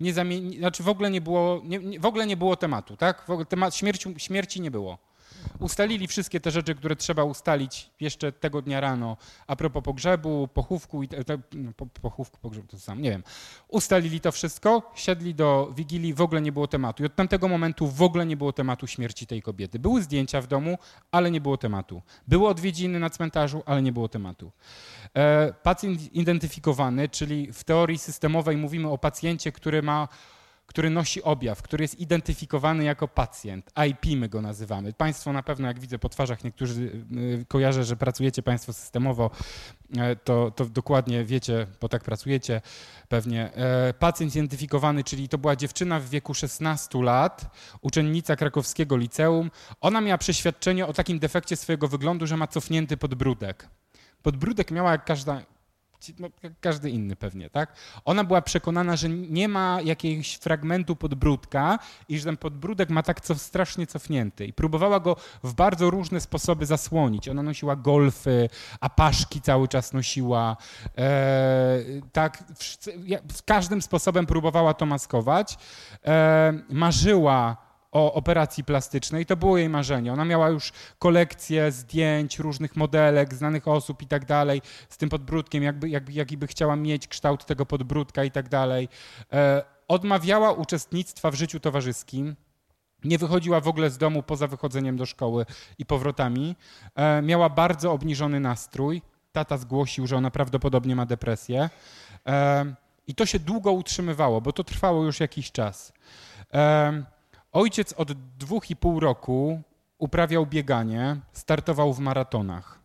nie 0.02 0.12
zamieni, 0.12 0.58
znaczy 0.58 0.82
w 0.82 0.88
ogóle 0.88 1.10
nie 1.10 1.20
było, 1.20 1.60
nie, 1.64 2.00
w 2.00 2.06
ogóle 2.06 2.26
nie 2.26 2.36
było 2.36 2.56
tematu, 2.56 2.96
tak? 2.96 3.24
W 3.26 3.30
ogóle 3.30 3.46
temat 3.46 3.74
śmierci, 3.74 4.14
śmierci 4.16 4.60
nie 4.60 4.70
było. 4.70 4.98
Ustalili 5.58 6.08
wszystkie 6.08 6.40
te 6.40 6.50
rzeczy, 6.50 6.74
które 6.74 6.96
trzeba 6.96 7.24
ustalić 7.24 7.90
jeszcze 8.00 8.32
tego 8.32 8.62
dnia 8.62 8.80
rano 8.80 9.16
a 9.46 9.56
propos 9.56 9.82
pogrzebu, 9.84 10.48
pochówku 10.54 11.02
i 11.02 11.08
te, 11.08 11.38
no, 11.52 11.72
po, 11.76 11.86
pochówku, 11.86 12.38
pogrzebu 12.38 12.68
to 12.68 12.78
sam, 12.78 13.02
nie 13.02 13.10
wiem. 13.10 13.22
Ustalili 13.68 14.20
to 14.20 14.32
wszystko, 14.32 14.92
siedli 14.94 15.34
do 15.34 15.72
Wigilii, 15.76 16.14
w 16.14 16.20
ogóle 16.20 16.42
nie 16.42 16.52
było 16.52 16.66
tematu. 16.66 17.02
I 17.02 17.06
od 17.06 17.14
tamtego 17.14 17.48
momentu 17.48 17.88
w 17.88 18.02
ogóle 18.02 18.26
nie 18.26 18.36
było 18.36 18.52
tematu 18.52 18.86
śmierci 18.86 19.26
tej 19.26 19.42
kobiety. 19.42 19.78
Były 19.78 20.02
zdjęcia 20.02 20.40
w 20.40 20.46
domu, 20.46 20.78
ale 21.10 21.30
nie 21.30 21.40
było 21.40 21.56
tematu. 21.56 22.02
Były 22.28 22.48
odwiedziny 22.48 22.98
na 22.98 23.10
cmentarzu, 23.10 23.62
ale 23.66 23.82
nie 23.82 23.92
było 23.92 24.08
tematu. 24.08 24.52
E, 25.14 25.52
pacjent 25.52 26.14
identyfikowany, 26.14 27.08
czyli 27.08 27.52
w 27.52 27.64
teorii 27.64 27.98
systemowej 27.98 28.56
mówimy 28.56 28.88
o 28.88 28.98
pacjencie, 28.98 29.52
który 29.52 29.82
ma 29.82 30.08
który 30.72 30.90
nosi 30.90 31.22
objaw, 31.22 31.62
który 31.62 31.84
jest 31.84 32.00
identyfikowany 32.00 32.84
jako 32.84 33.08
pacjent. 33.08 33.70
IP 33.88 34.16
my 34.16 34.28
go 34.28 34.42
nazywamy. 34.42 34.92
Państwo 34.92 35.32
na 35.32 35.42
pewno, 35.42 35.68
jak 35.68 35.80
widzę 35.80 35.98
po 35.98 36.08
twarzach, 36.08 36.44
niektórzy 36.44 36.82
y, 36.82 37.44
kojarzę, 37.48 37.84
że 37.84 37.96
pracujecie 37.96 38.42
Państwo 38.42 38.72
systemowo, 38.72 39.30
e, 39.96 40.16
to, 40.16 40.50
to 40.50 40.64
dokładnie 40.64 41.24
wiecie, 41.24 41.66
bo 41.80 41.88
tak 41.88 42.04
pracujecie 42.04 42.60
pewnie. 43.08 43.54
E, 43.54 43.94
pacjent 43.94 44.34
identyfikowany, 44.34 45.04
czyli 45.04 45.28
to 45.28 45.38
była 45.38 45.56
dziewczyna 45.56 46.00
w 46.00 46.08
wieku 46.08 46.34
16 46.34 47.02
lat, 47.02 47.54
uczennica 47.80 48.36
krakowskiego 48.36 48.96
liceum. 48.96 49.50
Ona 49.80 50.00
miała 50.00 50.18
przeświadczenie 50.18 50.86
o 50.86 50.92
takim 50.92 51.18
defekcie 51.18 51.56
swojego 51.56 51.88
wyglądu, 51.88 52.26
że 52.26 52.36
ma 52.36 52.46
cofnięty 52.46 52.96
podbródek. 52.96 53.68
Podbródek 54.22 54.70
miała 54.70 54.92
jak 54.92 55.04
każda 55.04 55.40
no, 56.18 56.28
każdy 56.60 56.90
inny 56.90 57.16
pewnie, 57.16 57.50
tak? 57.50 57.72
Ona 58.04 58.24
była 58.24 58.42
przekonana, 58.42 58.96
że 58.96 59.08
nie 59.08 59.48
ma 59.48 59.78
jakiegoś 59.84 60.34
fragmentu 60.34 60.96
podbródka 60.96 61.78
i 62.08 62.18
że 62.18 62.24
ten 62.24 62.36
podbródek 62.36 62.90
ma 62.90 63.02
tak 63.02 63.20
co, 63.20 63.34
strasznie 63.34 63.86
cofnięty. 63.86 64.46
I 64.46 64.52
próbowała 64.52 65.00
go 65.00 65.16
w 65.42 65.54
bardzo 65.54 65.90
różne 65.90 66.20
sposoby 66.20 66.66
zasłonić. 66.66 67.28
Ona 67.28 67.42
nosiła 67.42 67.76
golfy, 67.76 68.48
apaszki 68.80 69.40
cały 69.40 69.68
czas 69.68 69.92
nosiła. 69.92 70.56
E, 70.98 71.78
tak, 72.12 72.44
w, 73.34 73.42
każdym 73.44 73.82
sposobem 73.82 74.26
próbowała 74.26 74.74
to 74.74 74.86
maskować. 74.86 75.56
E, 76.06 76.52
marzyła 76.70 77.71
o 77.92 78.14
operacji 78.14 78.64
plastycznej. 78.64 79.26
To 79.26 79.36
było 79.36 79.58
jej 79.58 79.68
marzenie. 79.68 80.12
Ona 80.12 80.24
miała 80.24 80.48
już 80.48 80.72
kolekcję 80.98 81.72
zdjęć, 81.72 82.38
różnych 82.38 82.76
modelek, 82.76 83.34
znanych 83.34 83.68
osób 83.68 84.02
i 84.02 84.06
tak 84.06 84.24
dalej, 84.24 84.62
z 84.88 84.96
tym 84.96 85.08
podbródkiem, 85.08 85.62
jakby, 85.62 85.88
jakby, 85.88 86.36
by 86.36 86.46
chciała 86.46 86.76
mieć 86.76 87.08
kształt 87.08 87.44
tego 87.44 87.66
podbródka 87.66 88.24
i 88.24 88.30
tak 88.30 88.48
dalej. 88.48 88.88
E, 89.32 89.62
odmawiała 89.88 90.52
uczestnictwa 90.52 91.30
w 91.30 91.34
życiu 91.34 91.60
towarzyskim. 91.60 92.36
Nie 93.04 93.18
wychodziła 93.18 93.60
w 93.60 93.68
ogóle 93.68 93.90
z 93.90 93.98
domu 93.98 94.22
poza 94.22 94.46
wychodzeniem 94.46 94.96
do 94.96 95.06
szkoły 95.06 95.46
i 95.78 95.86
powrotami. 95.86 96.56
E, 96.94 97.22
miała 97.22 97.48
bardzo 97.48 97.92
obniżony 97.92 98.40
nastrój. 98.40 99.02
Tata 99.32 99.58
zgłosił, 99.58 100.06
że 100.06 100.16
ona 100.16 100.30
prawdopodobnie 100.30 100.96
ma 100.96 101.06
depresję. 101.06 101.70
E, 102.26 102.74
I 103.06 103.14
to 103.14 103.26
się 103.26 103.38
długo 103.38 103.72
utrzymywało, 103.72 104.40
bo 104.40 104.52
to 104.52 104.64
trwało 104.64 105.04
już 105.04 105.20
jakiś 105.20 105.52
czas. 105.52 105.92
Ojciec 107.52 107.92
od 107.92 108.12
dwóch 108.12 108.70
i 108.70 108.76
pół 108.76 109.00
roku 109.00 109.62
uprawiał 109.98 110.46
bieganie, 110.46 111.16
startował 111.32 111.94
w 111.94 111.98
maratonach. 111.98 112.80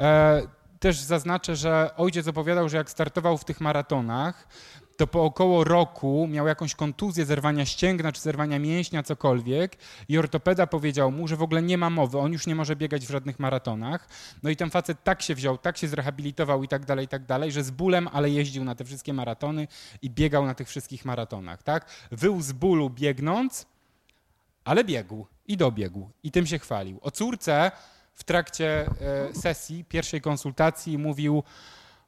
E, 0.00 0.42
też 0.78 1.00
zaznaczę, 1.00 1.56
że 1.56 1.90
ojciec 1.96 2.28
opowiadał, 2.28 2.68
że 2.68 2.76
jak 2.76 2.90
startował 2.90 3.38
w 3.38 3.44
tych 3.44 3.60
maratonach, 3.60 4.48
to 4.96 5.06
po 5.06 5.24
około 5.24 5.64
roku 5.64 6.28
miał 6.30 6.46
jakąś 6.46 6.74
kontuzję 6.74 7.24
zerwania 7.24 7.66
ścięgna 7.66 8.12
czy 8.12 8.20
zerwania 8.20 8.58
mięśnia, 8.58 9.02
cokolwiek 9.02 9.76
i 10.08 10.18
ortopeda 10.18 10.66
powiedział 10.66 11.12
mu, 11.12 11.28
że 11.28 11.36
w 11.36 11.42
ogóle 11.42 11.62
nie 11.62 11.78
ma 11.78 11.90
mowy, 11.90 12.18
on 12.18 12.32
już 12.32 12.46
nie 12.46 12.54
może 12.54 12.76
biegać 12.76 13.06
w 13.06 13.10
żadnych 13.10 13.38
maratonach. 13.38 14.08
No 14.42 14.50
i 14.50 14.56
ten 14.56 14.70
facet 14.70 15.04
tak 15.04 15.22
się 15.22 15.34
wziął, 15.34 15.58
tak 15.58 15.76
się 15.76 15.88
zrehabilitował 15.88 16.62
i 16.62 16.68
tak 16.68 16.84
dalej, 16.84 17.04
i 17.04 17.08
tak 17.08 17.26
dalej, 17.26 17.52
że 17.52 17.64
z 17.64 17.70
bólem, 17.70 18.08
ale 18.12 18.30
jeździł 18.30 18.64
na 18.64 18.74
te 18.74 18.84
wszystkie 18.84 19.12
maratony 19.12 19.68
i 20.02 20.10
biegał 20.10 20.46
na 20.46 20.54
tych 20.54 20.68
wszystkich 20.68 21.04
maratonach, 21.04 21.62
tak? 21.62 21.86
Wył 22.10 22.40
z 22.40 22.52
bólu 22.52 22.90
biegnąc, 22.90 23.71
ale 24.64 24.84
biegł 24.84 25.26
i 25.46 25.56
dobiegł 25.56 26.10
i 26.22 26.30
tym 26.30 26.46
się 26.46 26.58
chwalił. 26.58 26.98
O 27.02 27.10
córce 27.10 27.70
w 28.12 28.24
trakcie 28.24 28.86
e, 29.00 29.34
sesji, 29.34 29.84
pierwszej 29.84 30.20
konsultacji 30.20 30.98
mówił 30.98 31.42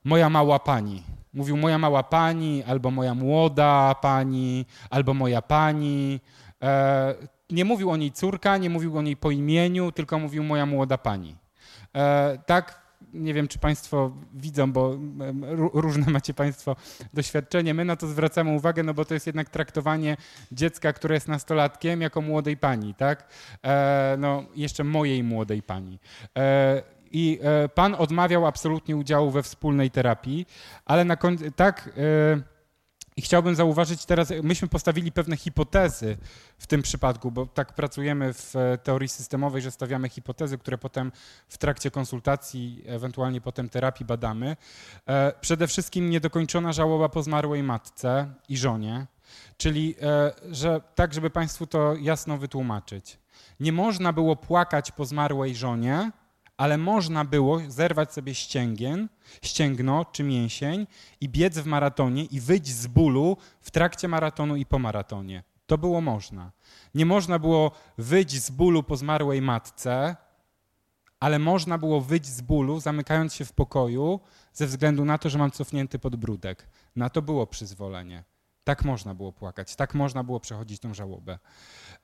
moja 0.04 0.30
mała 0.30 0.58
pani. 0.58 1.02
Mówił 1.32 1.56
moja 1.56 1.78
mała 1.78 2.02
pani, 2.02 2.62
albo 2.62 2.90
moja 2.90 3.14
młoda 3.14 3.94
pani, 3.94 4.66
albo 4.90 5.14
moja 5.14 5.42
pani. 5.42 6.20
E, 6.62 7.14
nie 7.50 7.64
mówił 7.64 7.90
o 7.90 7.96
niej 7.96 8.12
córka, 8.12 8.56
nie 8.56 8.70
mówił 8.70 8.98
o 8.98 9.02
niej 9.02 9.16
po 9.16 9.30
imieniu, 9.30 9.92
tylko 9.92 10.18
mówił 10.18 10.44
moja 10.44 10.66
młoda 10.66 10.98
pani. 10.98 11.36
E, 11.94 12.38
tak 12.46 12.83
nie 13.14 13.34
wiem, 13.34 13.48
czy 13.48 13.58
Państwo 13.58 14.12
widzą, 14.34 14.72
bo 14.72 14.96
różne 15.72 16.12
macie 16.12 16.34
Państwo 16.34 16.76
doświadczenie. 17.14 17.74
My 17.74 17.84
na 17.84 17.96
to 17.96 18.06
zwracamy 18.06 18.50
uwagę, 18.50 18.82
no 18.82 18.94
bo 18.94 19.04
to 19.04 19.14
jest 19.14 19.26
jednak 19.26 19.50
traktowanie 19.50 20.16
dziecka, 20.52 20.92
które 20.92 21.14
jest 21.14 21.28
nastolatkiem, 21.28 22.00
jako 22.00 22.20
młodej 22.20 22.56
pani, 22.56 22.94
tak? 22.94 23.28
E, 23.62 24.16
no, 24.18 24.44
jeszcze 24.56 24.84
mojej 24.84 25.22
młodej 25.22 25.62
pani. 25.62 25.98
E, 26.36 26.82
I 27.12 27.38
e, 27.42 27.68
pan 27.68 27.94
odmawiał 27.94 28.46
absolutnie 28.46 28.96
udziału 28.96 29.30
we 29.30 29.42
wspólnej 29.42 29.90
terapii, 29.90 30.46
ale 30.84 31.04
na 31.04 31.16
końcu 31.16 31.44
tak. 31.50 31.90
E, 31.96 32.53
i 33.16 33.22
chciałbym 33.22 33.54
zauważyć 33.54 34.04
teraz, 34.04 34.32
myśmy 34.42 34.68
postawili 34.68 35.12
pewne 35.12 35.36
hipotezy 35.36 36.16
w 36.58 36.66
tym 36.66 36.82
przypadku, 36.82 37.30
bo 37.30 37.46
tak 37.46 37.72
pracujemy 37.72 38.34
w 38.34 38.56
e, 38.56 38.78
teorii 38.78 39.08
systemowej, 39.08 39.62
że 39.62 39.70
stawiamy 39.70 40.08
hipotezy, 40.08 40.58
które 40.58 40.78
potem 40.78 41.12
w 41.48 41.58
trakcie 41.58 41.90
konsultacji, 41.90 42.82
ewentualnie 42.86 43.40
potem 43.40 43.68
terapii 43.68 44.06
badamy. 44.06 44.56
E, 45.06 45.32
przede 45.40 45.66
wszystkim 45.66 46.10
niedokończona 46.10 46.72
żałoba 46.72 47.08
po 47.08 47.22
zmarłej 47.22 47.62
matce 47.62 48.34
i 48.48 48.56
żonie, 48.56 49.06
czyli 49.56 49.94
e, 50.02 50.32
że 50.50 50.80
tak, 50.94 51.14
żeby 51.14 51.30
Państwu 51.30 51.66
to 51.66 51.94
jasno 52.00 52.38
wytłumaczyć. 52.38 53.18
Nie 53.60 53.72
można 53.72 54.12
było 54.12 54.36
płakać 54.36 54.90
po 54.90 55.04
zmarłej 55.04 55.56
żonie, 55.56 56.10
ale 56.56 56.78
można 56.78 57.24
było 57.24 57.60
zerwać 57.68 58.12
sobie 58.12 58.34
ścięgien, 58.34 59.08
ścięgno 59.42 60.04
czy 60.04 60.22
mięsień 60.22 60.86
i 61.20 61.28
biec 61.28 61.58
w 61.58 61.66
maratonie 61.66 62.24
i 62.24 62.40
wyjść 62.40 62.68
z 62.68 62.86
bólu 62.86 63.36
w 63.60 63.70
trakcie 63.70 64.08
maratonu 64.08 64.56
i 64.56 64.66
po 64.66 64.78
maratonie. 64.78 65.42
To 65.66 65.78
było 65.78 66.00
można. 66.00 66.52
Nie 66.94 67.06
można 67.06 67.38
było 67.38 67.70
wyjść 67.98 68.42
z 68.42 68.50
bólu 68.50 68.82
po 68.82 68.96
zmarłej 68.96 69.42
matce, 69.42 70.16
ale 71.20 71.38
można 71.38 71.78
było 71.78 72.00
wyjść 72.00 72.26
z 72.26 72.40
bólu, 72.40 72.80
zamykając 72.80 73.34
się 73.34 73.44
w 73.44 73.52
pokoju, 73.52 74.20
ze 74.52 74.66
względu 74.66 75.04
na 75.04 75.18
to, 75.18 75.28
że 75.28 75.38
mam 75.38 75.50
cofnięty 75.50 75.98
podbródek. 75.98 76.68
Na 76.96 77.10
to 77.10 77.22
było 77.22 77.46
przyzwolenie. 77.46 78.24
Tak 78.64 78.84
można 78.84 79.14
było 79.14 79.32
płakać, 79.32 79.76
tak 79.76 79.94
można 79.94 80.24
było 80.24 80.40
przechodzić 80.40 80.80
tą 80.80 80.94
żałobę. 80.94 81.38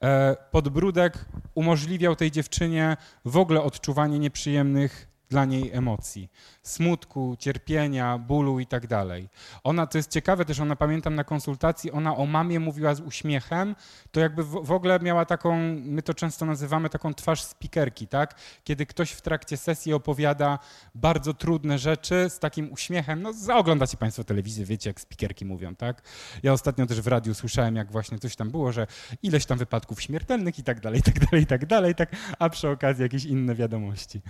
E, 0.05 0.37
podbródek 0.51 1.25
umożliwiał 1.55 2.17
tej 2.17 2.31
dziewczynie 2.31 2.97
w 3.25 3.37
ogóle 3.37 3.63
odczuwanie 3.63 4.19
nieprzyjemnych 4.19 5.10
dla 5.31 5.45
niej 5.45 5.71
emocji, 5.73 6.29
smutku, 6.63 7.37
cierpienia, 7.39 8.19
bólu 8.19 8.61
i 8.61 8.67
tak 8.67 8.87
dalej. 8.87 9.29
Ona, 9.65 9.87
to 9.87 9.99
jest 9.99 10.11
ciekawe 10.11 10.45
też, 10.45 10.61
ona 10.61 10.77
pamiętam 10.77 11.15
na 11.15 11.25
konsultacji, 11.25 11.93
ona 11.93 12.17
o 12.17 12.27
mamie 12.27 12.61
mówiła 12.61 12.95
z 12.95 13.01
uśmiechem, 13.01 13.77
to 14.11 14.21
jakby 14.21 14.45
w, 14.45 14.49
w 14.49 14.73
ogóle 14.73 14.99
miała 15.01 15.25
taką, 15.25 15.57
my 15.83 16.03
to 16.03 16.15
często 16.15 16.47
nazywamy 16.47 16.89
taką 16.91 17.15
twarz 17.15 17.43
spikerki, 17.43 18.07
tak? 18.07 18.35
Kiedy 18.65 18.87
ktoś 18.87 19.11
w 19.11 19.21
trakcie 19.21 19.57
sesji 19.57 19.93
opowiada 19.93 20.59
bardzo 20.95 21.35
trudne 21.35 21.79
rzeczy 21.79 22.27
z 22.29 22.39
takim 22.39 22.73
uśmiechem, 22.73 23.23
no 23.23 23.33
oglądacie 23.55 23.97
Państwo 23.97 24.25
telewizję, 24.25 24.65
wiecie 24.65 24.91
jak 24.91 25.01
spikerki 25.01 25.45
mówią, 25.45 25.75
tak? 25.77 26.03
Ja 26.43 26.53
ostatnio 26.53 26.87
też 26.87 27.01
w 27.01 27.07
radiu 27.07 27.35
słyszałem, 27.35 27.77
jak 27.77 27.93
właśnie 27.93 28.19
coś 28.19 28.37
tam 28.37 28.51
było, 28.51 28.73
że 28.73 28.87
ileś 29.23 29.47
tam 29.47 29.59
wypadków 29.59 30.03
śmiertelnych 30.03 30.59
i 30.59 30.63
tak 30.63 30.81
dalej, 30.81 31.01
i 31.01 31.03
tak 31.03 31.19
dalej, 31.19 31.43
i 31.43 31.47
tak 31.47 31.67
dalej, 31.67 31.95
tak, 31.95 32.17
a 32.39 32.49
przy 32.49 32.69
okazji 32.69 33.03
jakieś 33.03 33.25
inne 33.25 33.55
wiadomości. 33.55 34.21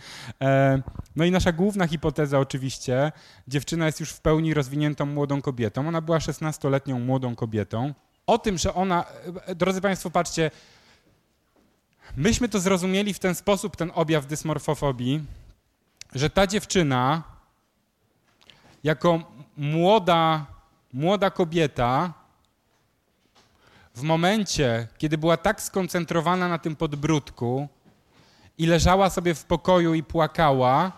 E, 0.42 0.82
no 1.16 1.24
i 1.24 1.30
nasza 1.30 1.52
główna 1.52 1.86
hipoteza 1.86 2.38
oczywiście, 2.38 3.12
dziewczyna 3.48 3.86
jest 3.86 4.00
już 4.00 4.10
w 4.10 4.20
pełni 4.20 4.54
rozwiniętą 4.54 5.06
młodą 5.06 5.42
kobietą. 5.42 5.88
Ona 5.88 6.00
była 6.00 6.18
16-letnią 6.18 7.00
młodą 7.00 7.34
kobietą. 7.34 7.94
O 8.26 8.38
tym, 8.38 8.58
że 8.58 8.74
ona, 8.74 9.04
drodzy 9.56 9.80
Państwo, 9.80 10.10
patrzcie, 10.10 10.50
myśmy 12.16 12.48
to 12.48 12.60
zrozumieli 12.60 13.14
w 13.14 13.18
ten 13.18 13.34
sposób, 13.34 13.76
ten 13.76 13.90
objaw 13.94 14.26
dysmorfofobii, 14.26 15.24
że 16.14 16.30
ta 16.30 16.46
dziewczyna 16.46 17.22
jako 18.84 19.20
młoda, 19.56 20.46
młoda 20.92 21.30
kobieta 21.30 22.12
w 23.94 24.02
momencie, 24.02 24.88
kiedy 24.98 25.18
była 25.18 25.36
tak 25.36 25.62
skoncentrowana 25.62 26.48
na 26.48 26.58
tym 26.58 26.76
podbródku, 26.76 27.68
i 28.60 28.66
leżała 28.66 29.10
sobie 29.10 29.34
w 29.34 29.44
pokoju 29.44 29.94
i 29.94 30.02
płakała, 30.02 30.92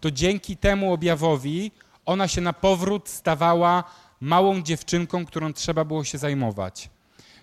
to 0.00 0.10
dzięki 0.10 0.56
temu 0.56 0.92
objawowi 0.92 1.72
ona 2.06 2.28
się 2.28 2.40
na 2.40 2.52
powrót 2.52 3.08
stawała 3.08 3.84
małą 4.20 4.62
dziewczynką, 4.62 5.26
którą 5.26 5.52
trzeba 5.52 5.84
było 5.84 6.04
się 6.04 6.18
zajmować. 6.18 6.90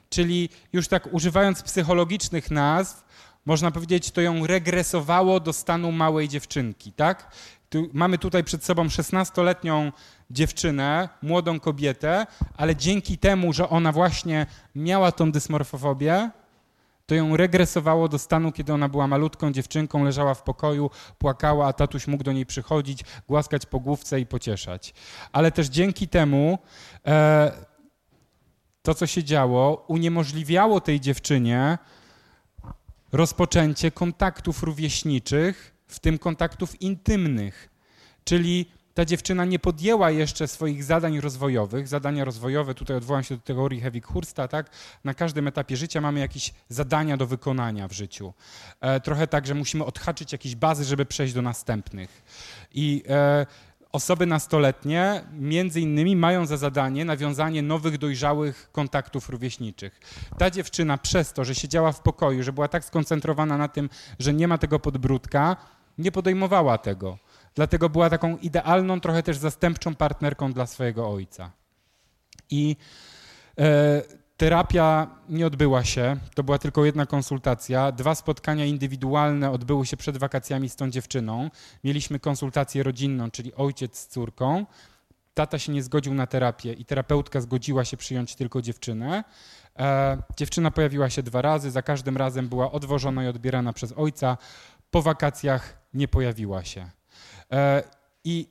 Czyli 0.10 0.50
już 0.74 0.88
tak 0.88 1.14
używając 1.14 1.62
psychologicznych 1.62 2.52
nazw, 2.52 3.06
można 3.46 3.72
powiedzieć, 3.72 4.12
to 4.12 4.22
ją 4.22 4.48
regresowało 4.48 5.40
do 5.40 5.54
stanu 5.54 5.92
małej 5.92 6.30
dziewczynki, 6.30 6.92
tak? 6.92 7.36
Tu, 7.70 7.90
mamy 7.94 8.18
tutaj 8.18 8.44
przed 8.44 8.66
sobą 8.66 8.88
16-letnią 8.88 9.92
dziewczynę, 10.32 11.10
młodą 11.22 11.60
kobietę, 11.60 12.28
ale 12.58 12.76
dzięki 12.76 13.18
temu, 13.18 13.54
że 13.54 13.70
ona 13.70 13.92
właśnie 13.92 14.46
miała 14.76 15.12
tą 15.12 15.32
dysmorfofobię, 15.32 16.30
to 17.06 17.16
ją 17.16 17.38
regresowało 17.38 18.08
do 18.08 18.20
stanu, 18.20 18.52
kiedy 18.52 18.74
ona 18.74 18.90
była 18.90 19.08
malutką 19.08 19.52
dziewczynką, 19.52 20.04
leżała 20.04 20.34
w 20.34 20.44
pokoju, 20.44 20.90
płakała, 21.18 21.68
a 21.68 21.74
tatuś 21.74 22.08
mógł 22.08 22.24
do 22.24 22.32
niej 22.32 22.46
przychodzić, 22.46 23.04
głaskać 23.28 23.66
po 23.66 23.80
główce 23.80 24.20
i 24.20 24.26
pocieszać. 24.26 24.94
Ale 25.32 25.52
też 25.52 25.68
dzięki 25.68 26.08
temu 26.08 26.60
e, 27.06 27.52
to, 28.82 28.94
co 28.94 29.08
się 29.08 29.24
działo, 29.24 29.86
uniemożliwiało 29.88 30.82
tej 30.82 31.00
dziewczynie 31.00 31.78
rozpoczęcie 33.12 33.92
kontaktów 33.92 34.64
rówieśniczych, 34.64 35.76
w 35.88 36.00
tym 36.00 36.18
kontaktów 36.18 36.82
intymnych. 36.82 37.70
Czyli 38.24 38.72
ta 38.96 39.06
dziewczyna 39.06 39.46
nie 39.46 39.60
podjęła 39.60 40.12
jeszcze 40.12 40.48
swoich 40.48 40.84
zadań 40.84 41.20
rozwojowych. 41.20 41.88
Zadania 41.88 42.26
rozwojowe, 42.26 42.74
tutaj 42.74 42.98
odwołam 42.98 43.24
się 43.24 43.36
do 43.36 43.42
teorii 43.42 43.82
Hewig-Hursta, 43.82 44.48
tak? 44.48 44.70
Na 45.04 45.14
każdym 45.14 45.48
etapie 45.48 45.78
życia 45.78 46.02
mamy 46.02 46.20
jakieś 46.20 46.54
zadania 46.70 47.18
do 47.18 47.28
wykonania 47.28 47.88
w 47.88 47.92
życiu. 47.92 48.34
E, 48.82 49.00
trochę 49.00 49.28
tak, 49.28 49.48
że 49.48 49.54
musimy 49.54 49.86
odhaczyć 49.86 50.32
jakieś 50.32 50.56
bazy, 50.56 50.84
żeby 50.84 51.06
przejść 51.06 51.34
do 51.34 51.42
następnych. 51.42 52.24
I 52.72 53.04
e, 53.10 53.46
osoby 53.92 54.26
nastoletnie 54.26 55.24
między 55.34 55.82
innymi 55.82 56.16
mają 56.16 56.46
za 56.46 56.58
zadanie 56.58 57.06
nawiązanie 57.06 57.62
nowych, 57.62 57.98
dojrzałych 57.98 58.70
kontaktów 58.72 59.30
rówieśniczych. 59.30 60.00
Ta 60.38 60.50
dziewczyna 60.50 60.98
przez 60.98 61.34
to, 61.34 61.46
że 61.46 61.56
siedziała 61.56 61.92
w 61.92 62.00
pokoju, 62.00 62.44
że 62.44 62.54
była 62.54 62.68
tak 62.68 62.86
skoncentrowana 62.86 63.58
na 63.58 63.68
tym, 63.68 63.90
że 64.20 64.34
nie 64.34 64.48
ma 64.48 64.58
tego 64.58 64.80
podbródka, 64.80 65.56
nie 65.98 66.12
podejmowała 66.12 66.78
tego. 66.78 67.18
Dlatego 67.56 67.90
była 67.90 68.10
taką 68.10 68.38
idealną, 68.38 69.02
trochę 69.02 69.24
też 69.24 69.38
zastępczą 69.38 69.96
partnerką 69.96 70.54
dla 70.54 70.66
swojego 70.66 71.10
ojca. 71.10 71.52
I 72.50 72.76
e, 73.60 74.02
terapia 74.38 75.08
nie 75.30 75.48
odbyła 75.48 75.84
się, 75.84 76.18
to 76.36 76.44
była 76.44 76.60
tylko 76.60 76.86
jedna 76.86 77.06
konsultacja. 77.06 77.92
Dwa 77.92 78.16
spotkania 78.16 78.66
indywidualne 78.66 79.52
odbyły 79.52 79.86
się 79.86 79.98
przed 79.98 80.18
wakacjami 80.18 80.70
z 80.70 80.76
tą 80.76 80.90
dziewczyną. 80.90 81.50
Mieliśmy 81.84 82.20
konsultację 82.20 82.84
rodzinną, 82.84 83.32
czyli 83.32 83.54
ojciec 83.54 83.98
z 83.98 84.08
córką. 84.08 84.66
Tata 85.34 85.60
się 85.60 85.72
nie 85.72 85.84
zgodził 85.84 86.14
na 86.14 86.28
terapię 86.28 86.74
i 86.74 86.86
terapeutka 86.86 87.42
zgodziła 87.42 87.86
się 87.86 87.98
przyjąć 87.98 88.36
tylko 88.36 88.62
dziewczynę. 88.62 89.24
E, 89.80 90.18
dziewczyna 90.38 90.72
pojawiła 90.72 91.10
się 91.10 91.24
dwa 91.24 91.42
razy, 91.42 91.72
za 91.72 91.82
każdym 91.82 92.18
razem 92.18 92.50
była 92.50 92.72
odwożona 92.72 93.24
i 93.24 93.28
odbierana 93.28 93.74
przez 93.74 93.94
ojca. 93.98 94.38
Po 94.92 95.02
wakacjach 95.02 95.78
nie 95.94 96.08
pojawiła 96.08 96.64
się. 96.64 96.90
E, 97.52 97.84
I 98.24 98.48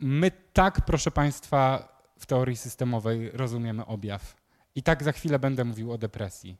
my 0.00 0.30
tak, 0.52 0.80
proszę 0.80 1.10
Państwa, 1.10 1.88
w 2.18 2.26
teorii 2.26 2.56
systemowej 2.56 3.30
rozumiemy 3.30 3.86
objaw. 3.86 4.36
I 4.74 4.82
tak 4.82 5.02
za 5.02 5.12
chwilę 5.12 5.38
będę 5.38 5.64
mówił 5.64 5.92
o 5.92 5.98
depresji. 5.98 6.56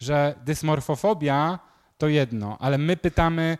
Że 0.00 0.34
dysmorfofobia 0.44 1.58
to 1.98 2.08
jedno, 2.08 2.56
ale 2.60 2.78
my 2.78 2.96
pytamy, 2.96 3.58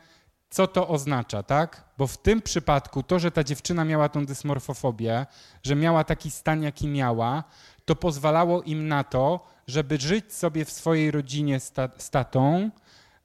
co 0.50 0.66
to 0.66 0.88
oznacza, 0.88 1.42
tak? 1.42 1.84
Bo 1.98 2.06
w 2.06 2.18
tym 2.18 2.42
przypadku 2.42 3.02
to, 3.02 3.18
że 3.18 3.30
ta 3.30 3.44
dziewczyna 3.44 3.84
miała 3.84 4.08
tą 4.08 4.26
dysmorfofobię, 4.26 5.26
że 5.62 5.76
miała 5.76 6.04
taki 6.04 6.30
stan, 6.30 6.62
jaki 6.62 6.88
miała, 6.88 7.44
to 7.84 7.96
pozwalało 7.96 8.62
im 8.62 8.88
na 8.88 9.04
to, 9.04 9.46
żeby 9.66 9.98
żyć 9.98 10.32
sobie 10.32 10.64
w 10.64 10.70
swojej 10.70 11.10
rodzinie 11.10 11.60
z 11.98 12.10
tatą, 12.10 12.70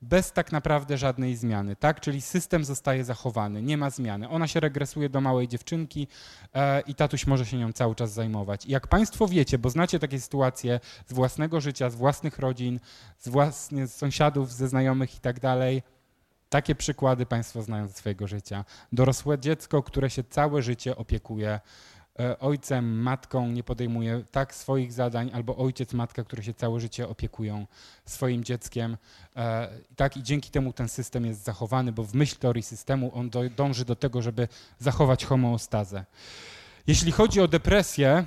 bez 0.02 0.32
tak 0.32 0.52
naprawdę 0.52 0.98
żadnej 0.98 1.36
zmiany, 1.36 1.76
tak? 1.76 2.00
Czyli 2.02 2.22
system 2.22 2.66
zostaje 2.66 3.04
zachowany, 3.04 3.62
nie 3.62 3.78
ma 3.78 3.90
zmiany. 3.90 4.30
Ona 4.30 4.48
się 4.48 4.60
regresuje 4.60 5.10
do 5.10 5.22
małej 5.22 5.48
dziewczynki 5.48 6.08
e, 6.54 6.82
i 6.82 6.96
tatuś 6.96 7.28
może 7.28 7.46
się 7.46 7.58
nią 7.58 7.74
cały 7.74 7.96
czas 7.96 8.14
zajmować. 8.14 8.66
I 8.66 8.72
jak 8.72 8.88
Państwo 8.88 9.28
wiecie, 9.28 9.58
bo 9.58 9.70
znacie 9.70 10.00
takie 10.00 10.20
sytuacje 10.20 10.80
z 11.08 11.14
własnego 11.14 11.62
życia, 11.62 11.90
z 11.90 11.96
własnych 11.96 12.40
rodzin, 12.40 12.80
z, 13.18 13.30
własnych 13.30 13.90
sąsiadów, 13.90 14.54
ze 14.54 14.68
znajomych 14.68 15.16
i 15.16 15.20
tak 15.20 15.40
dalej, 15.40 15.84
takie 16.50 16.76
przykłady 16.76 17.26
Państwo 17.26 17.62
znają 17.62 17.88
ze 17.88 17.94
swojego 17.94 18.28
życia. 18.28 18.66
Dorosłe 18.92 19.40
dziecko, 19.40 19.84
które 19.84 20.10
się 20.10 20.24
całe 20.24 20.62
życie 20.62 20.96
opiekuje 20.96 21.60
ojcem, 22.40 23.02
matką 23.02 23.48
nie 23.48 23.64
podejmuje 23.64 24.24
tak 24.32 24.56
swoich 24.56 24.94
zadań, 24.94 25.32
albo 25.34 25.58
ojciec, 25.58 25.94
matka, 25.94 26.24
które 26.24 26.44
się 26.44 26.54
całe 26.54 26.80
życie 26.80 27.08
opiekują 27.08 27.68
swoim 28.06 28.44
dzieckiem. 28.44 28.98
E, 29.36 29.70
tak 29.96 30.18
i 30.18 30.24
dzięki 30.24 30.52
temu 30.52 30.74
ten 30.74 30.90
system 30.90 31.26
jest 31.26 31.44
zachowany, 31.44 31.92
bo 31.92 32.04
w 32.04 32.14
myśl 32.14 32.36
teorii 32.36 32.64
systemu 32.64 33.12
on 33.16 33.30
dąży 33.56 33.86
do 33.86 33.96
tego, 33.96 34.22
żeby 34.22 34.48
zachować 34.80 35.26
homeostazę. 35.26 36.06
Jeśli 36.88 37.12
chodzi 37.12 37.42
o 37.42 37.48
depresję, 37.48 38.26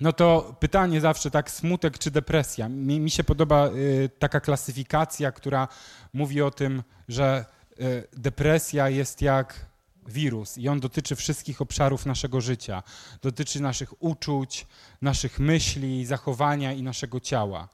no 0.00 0.12
to 0.12 0.56
pytanie 0.60 1.00
zawsze 1.00 1.30
tak, 1.30 1.50
smutek 1.50 1.98
czy 1.98 2.10
depresja. 2.10 2.68
Mi, 2.68 3.00
mi 3.00 3.10
się 3.10 3.24
podoba 3.24 3.68
y, 3.68 4.10
taka 4.18 4.40
klasyfikacja, 4.40 5.32
która 5.32 5.68
mówi 6.12 6.42
o 6.42 6.50
tym, 6.50 6.82
że 7.08 7.44
y, 7.80 8.08
depresja 8.12 8.88
jest 8.88 9.22
jak 9.22 9.69
wirus 10.06 10.58
i 10.58 10.68
on 10.68 10.80
dotyczy 10.80 11.16
wszystkich 11.16 11.60
obszarów 11.60 12.06
naszego 12.06 12.40
życia. 12.40 12.82
Dotyczy 13.22 13.62
naszych 13.62 14.02
uczuć, 14.02 14.66
naszych 15.02 15.38
myśli, 15.38 16.06
zachowania 16.06 16.72
i 16.72 16.82
naszego 16.82 17.20
ciała. 17.20 17.68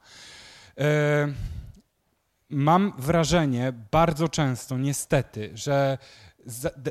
E, 0.77 1.27
mam 2.49 2.93
wrażenie 2.97 3.73
bardzo 3.91 4.29
często, 4.29 4.77
niestety, 4.77 5.51
że, 5.53 5.97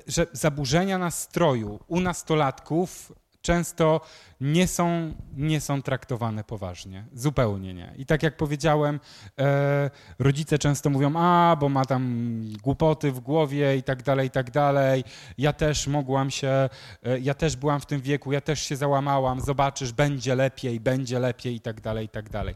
że 0.06 0.26
zaburzenia 0.32 0.98
nastroju 0.98 1.80
u 1.86 2.00
nastolatków 2.00 3.12
często 3.42 4.00
nie 4.40 4.66
są, 4.66 5.14
nie 5.36 5.60
są 5.60 5.82
traktowane 5.82 6.44
poważnie. 6.44 7.04
Zupełnie 7.12 7.74
nie. 7.74 7.94
I 7.96 8.06
tak 8.06 8.22
jak 8.22 8.36
powiedziałem, 8.36 9.00
e, 9.38 9.90
rodzice 10.18 10.58
często 10.58 10.90
mówią, 10.90 11.12
a, 11.16 11.56
bo 11.60 11.68
ma 11.68 11.84
tam 11.84 12.42
głupoty 12.62 13.12
w 13.12 13.20
głowie 13.20 13.76
i 13.76 13.82
tak 13.82 14.02
dalej, 14.02 14.26
i 14.26 14.30
tak 14.30 14.50
dalej. 14.50 15.04
Ja 15.38 15.52
też 15.52 15.86
mogłam 15.86 16.30
się, 16.30 16.68
e, 17.02 17.18
ja 17.20 17.34
też 17.34 17.56
byłam 17.56 17.80
w 17.80 17.86
tym 17.86 18.00
wieku, 18.00 18.32
ja 18.32 18.40
też 18.40 18.62
się 18.62 18.76
załamałam, 18.76 19.40
zobaczysz, 19.40 19.92
będzie 19.92 20.34
lepiej, 20.34 20.80
będzie 20.80 21.18
lepiej 21.18 21.54
i 21.54 21.60
tak 21.60 21.80
dalej, 21.80 22.06
i 22.06 22.08
tak 22.08 22.30
dalej. 22.30 22.54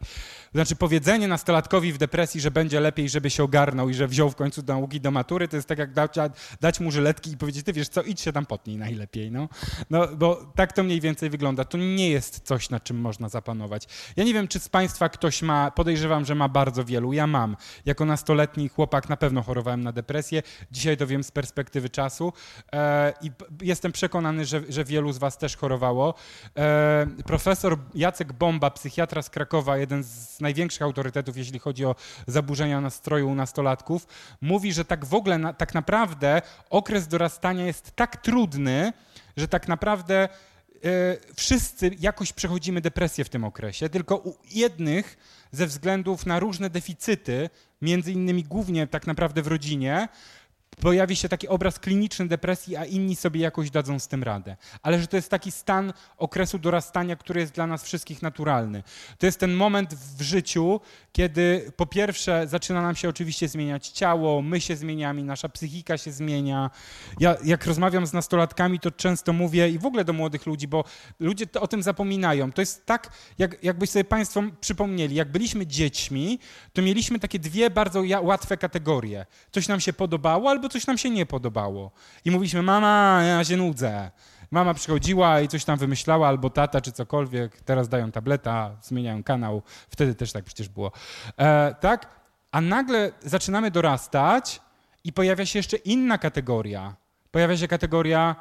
Znaczy 0.54 0.76
powiedzenie 0.76 1.28
nastolatkowi 1.28 1.92
w 1.92 1.98
depresji, 1.98 2.40
że 2.40 2.50
będzie 2.50 2.80
lepiej, 2.80 3.08
żeby 3.08 3.30
się 3.30 3.44
ogarnął 3.44 3.88
i 3.88 3.94
że 3.94 4.08
wziął 4.08 4.30
w 4.30 4.36
końcu 4.36 4.62
nauki 4.66 5.00
do 5.00 5.10
matury, 5.10 5.48
to 5.48 5.56
jest 5.56 5.68
tak 5.68 5.78
jak 5.78 5.92
dać, 5.92 6.14
dać 6.60 6.80
mu 6.80 6.90
żyletki 6.90 7.30
i 7.30 7.36
powiedzieć, 7.36 7.66
ty 7.66 7.72
wiesz 7.72 7.88
co, 7.88 8.02
idź 8.02 8.20
się 8.20 8.32
tam 8.32 8.46
potnij 8.46 8.76
najlepiej, 8.76 9.30
no. 9.30 9.48
no 9.90 10.08
bo 10.16 10.52
tak 10.54 10.72
to 10.72 10.82
mniej 10.82 11.00
więcej 11.00 11.30
wygląda 11.30 11.64
to 11.70 11.78
nie 11.78 12.10
jest 12.10 12.40
coś, 12.40 12.70
na 12.70 12.80
czym 12.80 13.00
można 13.00 13.28
zapanować. 13.28 13.88
Ja 14.16 14.24
nie 14.24 14.34
wiem, 14.34 14.48
czy 14.48 14.58
z 14.58 14.68
Państwa 14.68 15.08
ktoś 15.08 15.42
ma, 15.42 15.70
podejrzewam, 15.70 16.24
że 16.24 16.34
ma 16.34 16.48
bardzo 16.48 16.84
wielu. 16.84 17.12
Ja 17.12 17.26
mam. 17.26 17.56
Jako 17.86 18.04
nastoletni 18.04 18.68
chłopak 18.68 19.08
na 19.08 19.16
pewno 19.16 19.42
chorowałem 19.42 19.82
na 19.82 19.92
depresję. 19.92 20.42
Dzisiaj 20.72 20.96
to 20.96 21.06
wiem 21.06 21.24
z 21.24 21.30
perspektywy 21.30 21.90
czasu 21.90 22.32
e, 22.72 23.12
i 23.22 23.30
jestem 23.62 23.92
przekonany, 23.92 24.44
że, 24.44 24.62
że 24.68 24.84
wielu 24.84 25.12
z 25.12 25.18
Was 25.18 25.38
też 25.38 25.56
chorowało. 25.56 26.14
E, 26.56 27.06
profesor 27.26 27.78
Jacek 27.94 28.32
Bomba, 28.32 28.70
psychiatra 28.70 29.22
z 29.22 29.30
Krakowa, 29.30 29.76
jeden 29.76 30.04
z 30.04 30.40
największych 30.40 30.82
autorytetów, 30.82 31.36
jeśli 31.36 31.58
chodzi 31.58 31.84
o 31.84 31.94
zaburzenia 32.26 32.80
nastroju 32.80 33.30
u 33.30 33.34
nastolatków, 33.34 34.06
mówi, 34.40 34.72
że 34.72 34.84
tak 34.84 35.04
w 35.04 35.14
ogóle, 35.14 35.38
na, 35.38 35.52
tak 35.52 35.74
naprawdę 35.74 36.42
okres 36.70 37.08
dorastania 37.08 37.66
jest 37.66 37.96
tak 37.96 38.16
trudny, 38.16 38.92
że 39.36 39.48
tak 39.48 39.68
naprawdę 39.68 40.28
wszyscy 41.36 41.90
jakoś 42.00 42.32
przechodzimy 42.32 42.80
depresję 42.80 43.24
w 43.24 43.28
tym 43.28 43.44
okresie, 43.44 43.88
tylko 43.88 44.16
u 44.16 44.34
jednych 44.50 45.16
ze 45.52 45.66
względów 45.66 46.26
na 46.26 46.40
różne 46.40 46.70
deficyty, 46.70 47.50
między 47.82 48.12
innymi 48.12 48.44
głównie 48.44 48.86
tak 48.86 49.06
naprawdę 49.06 49.42
w 49.42 49.46
rodzinie, 49.46 50.08
pojawi 50.76 51.16
się 51.16 51.28
taki 51.28 51.48
obraz 51.48 51.78
kliniczny 51.78 52.28
depresji, 52.28 52.76
a 52.76 52.84
inni 52.84 53.16
sobie 53.16 53.40
jakoś 53.40 53.70
dadzą 53.70 53.98
z 53.98 54.08
tym 54.08 54.22
radę. 54.22 54.56
Ale 54.82 55.00
że 55.00 55.06
to 55.06 55.16
jest 55.16 55.28
taki 55.28 55.52
stan 55.52 55.92
okresu 56.18 56.58
dorastania, 56.58 57.16
który 57.16 57.40
jest 57.40 57.52
dla 57.52 57.66
nas 57.66 57.84
wszystkich 57.84 58.22
naturalny. 58.22 58.82
To 59.18 59.26
jest 59.26 59.40
ten 59.40 59.54
moment 59.54 59.94
w 59.94 60.22
życiu, 60.22 60.80
kiedy 61.12 61.72
po 61.76 61.86
pierwsze 61.86 62.48
zaczyna 62.48 62.82
nam 62.82 62.96
się 62.96 63.08
oczywiście 63.08 63.48
zmieniać 63.48 63.88
ciało, 63.88 64.42
my 64.42 64.60
się 64.60 64.76
zmieniamy, 64.76 65.24
nasza 65.24 65.48
psychika 65.48 65.98
się 65.98 66.12
zmienia. 66.12 66.70
Ja 67.20 67.36
jak 67.44 67.66
rozmawiam 67.66 68.06
z 68.06 68.12
nastolatkami, 68.12 68.80
to 68.80 68.90
często 68.90 69.32
mówię 69.32 69.68
i 69.68 69.78
w 69.78 69.86
ogóle 69.86 70.04
do 70.04 70.12
młodych 70.12 70.46
ludzi, 70.46 70.68
bo 70.68 70.84
ludzie 71.20 71.46
o 71.60 71.66
tym 71.66 71.82
zapominają. 71.82 72.52
To 72.52 72.62
jest 72.62 72.86
tak, 72.86 73.12
jak, 73.38 73.64
jakby 73.64 73.86
sobie 73.86 74.04
Państwo 74.04 74.42
przypomnieli, 74.60 75.14
jak 75.14 75.32
byliśmy 75.32 75.66
dziećmi, 75.66 76.38
to 76.72 76.82
mieliśmy 76.82 77.18
takie 77.18 77.38
dwie 77.38 77.70
bardzo 77.70 78.02
łatwe 78.22 78.56
kategorie. 78.56 79.26
Coś 79.50 79.68
nam 79.68 79.80
się 79.80 79.92
podobało 79.92 80.50
coś 80.68 80.86
nam 80.86 80.98
się 80.98 81.10
nie 81.10 81.26
podobało. 81.26 81.90
I 82.24 82.30
mówiliśmy, 82.30 82.62
mama, 82.62 83.22
ja 83.22 83.44
się 83.44 83.56
nudzę. 83.56 84.10
Mama 84.50 84.74
przychodziła 84.74 85.40
i 85.40 85.48
coś 85.48 85.64
tam 85.64 85.78
wymyślała, 85.78 86.28
albo 86.28 86.50
tata, 86.50 86.80
czy 86.80 86.92
cokolwiek. 86.92 87.60
Teraz 87.60 87.88
dają 87.88 88.12
tableta, 88.12 88.76
zmieniają 88.82 89.22
kanał. 89.22 89.62
Wtedy 89.90 90.14
też 90.14 90.32
tak 90.32 90.44
przecież 90.44 90.68
było. 90.68 90.92
E, 91.38 91.74
tak? 91.80 92.20
A 92.52 92.60
nagle 92.60 93.12
zaczynamy 93.20 93.70
dorastać 93.70 94.60
i 95.04 95.12
pojawia 95.12 95.46
się 95.46 95.58
jeszcze 95.58 95.76
inna 95.76 96.18
kategoria. 96.18 96.96
Pojawia 97.30 97.56
się 97.56 97.68
kategoria 97.68 98.36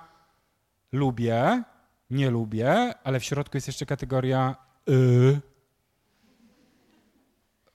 lubię, 0.91 1.63
nie 2.09 2.29
lubię, 2.29 2.93
ale 3.03 3.19
w 3.19 3.23
środku 3.23 3.57
jest 3.57 3.67
jeszcze 3.67 3.85
kategoria 3.85 4.55
y. 4.89 5.39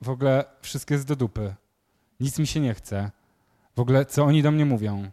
W 0.01 0.09
ogóle 0.11 0.45
wszystko 0.61 0.95
jest 0.95 1.07
do 1.07 1.17
dupy. 1.17 1.55
Nic 2.21 2.39
mi 2.39 2.47
się 2.47 2.61
nie 2.61 2.75
chce 2.75 3.11
w 3.77 3.81
ogóle 3.81 4.07
co 4.07 4.25
oni 4.25 4.43
do 4.43 4.51
mnie 4.51 4.65
mówią 4.65 5.11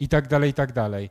i 0.00 0.08
tak 0.08 0.28
dalej, 0.28 0.50
i 0.50 0.54
tak 0.54 0.72
dalej. 0.72 1.10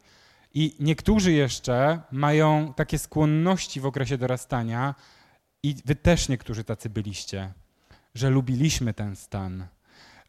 I 0.53 0.75
niektórzy 0.79 1.31
jeszcze 1.31 2.01
mają 2.11 2.73
takie 2.75 2.99
skłonności 2.99 3.79
w 3.79 3.85
okresie 3.85 4.17
dorastania 4.17 4.95
i 5.63 5.75
wy 5.85 5.95
też 5.95 6.29
niektórzy 6.29 6.63
tacy 6.63 6.89
byliście, 6.89 7.53
że 8.15 8.29
lubiliśmy 8.29 8.93
ten 8.93 9.15
stan. 9.15 9.67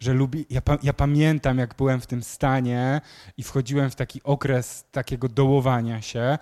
Że 0.01 0.13
lubi, 0.13 0.47
ja, 0.51 0.61
ja 0.83 0.93
pamiętam, 0.93 1.59
jak 1.59 1.75
byłem 1.75 2.01
w 2.01 2.07
tym 2.07 2.23
stanie 2.23 3.01
i 3.37 3.43
wchodziłem 3.43 3.91
w 3.91 3.95
taki 3.95 4.23
okres 4.23 4.85
takiego 4.93 5.29
dołowania 5.29 6.03
się, 6.03 6.39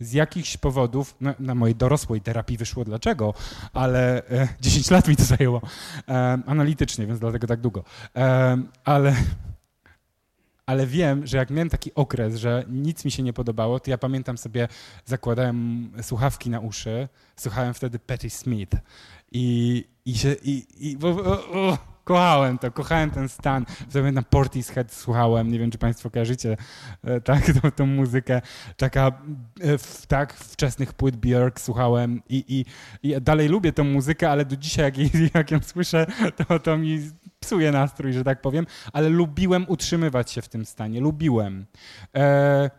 z 0.00 0.12
jakichś 0.12 0.56
powodów, 0.56 1.16
no, 1.20 1.34
na 1.38 1.54
mojej 1.54 1.74
dorosłej 1.74 2.20
terapii 2.20 2.56
wyszło 2.56 2.84
dlaczego, 2.84 3.34
ale 3.72 4.28
e, 4.28 4.48
10 4.60 4.90
lat 4.90 5.08
mi 5.08 5.16
to 5.16 5.24
zajęło 5.24 5.62
e, 6.08 6.38
analitycznie, 6.46 7.06
więc 7.06 7.20
dlatego 7.20 7.46
tak 7.46 7.60
długo. 7.60 7.84
E, 8.16 8.58
ale, 8.84 9.14
ale 10.68 10.86
wiem, 10.86 11.26
że 11.26 11.36
jak 11.36 11.50
miałem 11.50 11.70
taki 11.70 11.94
okres, 11.94 12.36
że 12.36 12.64
nic 12.68 13.04
mi 13.04 13.10
się 13.10 13.22
nie 13.22 13.32
podobało, 13.32 13.80
to 13.80 13.90
ja 13.90 13.98
pamiętam 13.98 14.38
sobie, 14.38 14.68
zakładałem 15.04 15.90
słuchawki 16.02 16.50
na 16.50 16.60
uszy, 16.60 17.08
słuchałem 17.36 17.74
wtedy 17.74 17.98
Patti 17.98 18.30
Smith 18.30 18.76
i, 19.32 19.84
i 20.04 20.14
się, 20.14 20.36
i, 20.42 20.66
i 20.78 20.96
bo, 20.96 21.08
o, 21.08 21.52
o, 21.52 21.78
kochałem 22.04 22.58
to, 22.58 22.70
kochałem 22.70 23.10
ten 23.10 23.28
stan. 23.28 23.66
Pamiętam 23.92 24.24
Portishead 24.24 24.92
słuchałem, 24.92 25.52
nie 25.52 25.58
wiem, 25.58 25.70
czy 25.70 25.78
państwo 25.78 26.10
kojarzycie 26.10 26.56
e, 27.04 27.20
tak, 27.20 27.44
tą, 27.62 27.70
tą 27.70 27.86
muzykę. 27.86 28.42
Taka, 28.76 29.12
e, 29.60 29.78
w, 29.78 30.06
tak, 30.06 30.34
wczesnych 30.34 30.92
płyt 30.92 31.16
Björk 31.16 31.60
słuchałem 31.60 32.22
i, 32.28 32.44
i, 32.48 32.64
i 33.10 33.20
dalej 33.20 33.48
lubię 33.48 33.72
tę 33.72 33.84
muzykę, 33.84 34.30
ale 34.30 34.44
do 34.44 34.56
dzisiaj, 34.56 34.84
jak, 34.84 34.94
jak 35.34 35.50
ją 35.50 35.60
słyszę, 35.62 36.06
to, 36.36 36.58
to 36.58 36.78
mi 36.78 37.10
psuje 37.40 37.72
nastrój, 37.72 38.12
że 38.12 38.24
tak 38.24 38.40
powiem, 38.40 38.66
ale 38.92 39.08
lubiłem 39.08 39.64
utrzymywać 39.68 40.30
się 40.30 40.42
w 40.42 40.48
tym 40.48 40.66
stanie, 40.66 41.00
lubiłem. 41.00 41.66
E, 42.16 42.70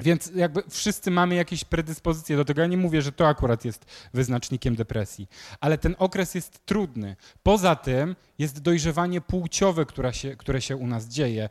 więc 0.00 0.32
jakby 0.34 0.62
wszyscy 0.68 1.10
mamy 1.10 1.34
jakieś 1.34 1.64
predyspozycje 1.64 2.36
do 2.36 2.44
tego. 2.44 2.60
Ja 2.60 2.66
nie 2.66 2.76
mówię, 2.76 3.02
że 3.02 3.12
to 3.12 3.28
akurat 3.28 3.64
jest 3.64 3.84
wyznacznikiem 4.14 4.76
depresji, 4.76 5.28
ale 5.60 5.78
ten 5.78 5.96
okres 5.98 6.34
jest 6.34 6.66
trudny. 6.66 7.16
Poza 7.42 7.76
tym 7.76 8.16
jest 8.38 8.60
dojrzewanie 8.60 9.20
płciowe, 9.20 9.86
które 9.86 10.14
się, 10.14 10.36
które 10.36 10.60
się 10.60 10.76
u 10.76 10.86
nas 10.86 11.08
dzieje. 11.08 11.48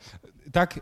Tak, 0.51 0.79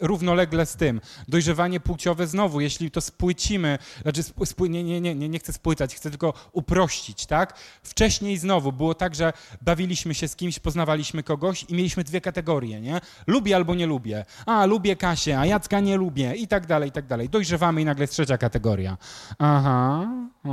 równolegle 0.00 0.66
z 0.66 0.76
tym. 0.76 1.00
Dojrzewanie 1.28 1.80
płciowe 1.80 2.26
znowu, 2.26 2.60
jeśli 2.60 2.90
to 2.90 3.00
spłycimy, 3.00 3.78
znaczy 4.02 4.22
spły, 4.22 4.68
nie, 4.68 4.84
nie, 4.84 5.00
nie, 5.00 5.28
nie 5.28 5.38
chcę 5.38 5.52
spłycać, 5.52 5.94
chcę 5.94 6.10
tylko 6.10 6.34
uprościć, 6.52 7.26
tak? 7.26 7.58
Wcześniej 7.82 8.38
znowu 8.38 8.72
było 8.72 8.94
tak, 8.94 9.14
że 9.14 9.32
bawiliśmy 9.62 10.14
się 10.14 10.28
z 10.28 10.36
kimś, 10.36 10.58
poznawaliśmy 10.58 11.22
kogoś 11.22 11.64
i 11.68 11.74
mieliśmy 11.74 12.04
dwie 12.04 12.20
kategorie, 12.20 12.80
nie? 12.80 13.00
Lubię 13.26 13.56
albo 13.56 13.74
nie 13.74 13.86
lubię. 13.86 14.24
A, 14.46 14.66
lubię 14.66 14.96
Kasię, 14.96 15.38
a 15.38 15.46
Jacka 15.46 15.80
nie 15.80 15.96
lubię 15.96 16.34
i 16.34 16.48
tak 16.48 16.66
dalej, 16.66 16.88
i 16.88 16.92
tak 16.92 17.06
dalej. 17.06 17.28
Dojrzewamy 17.28 17.82
i 17.82 17.84
nagle 17.84 18.02
jest 18.02 18.12
trzecia 18.12 18.38
kategoria. 18.38 18.98
Aha, 19.38 20.06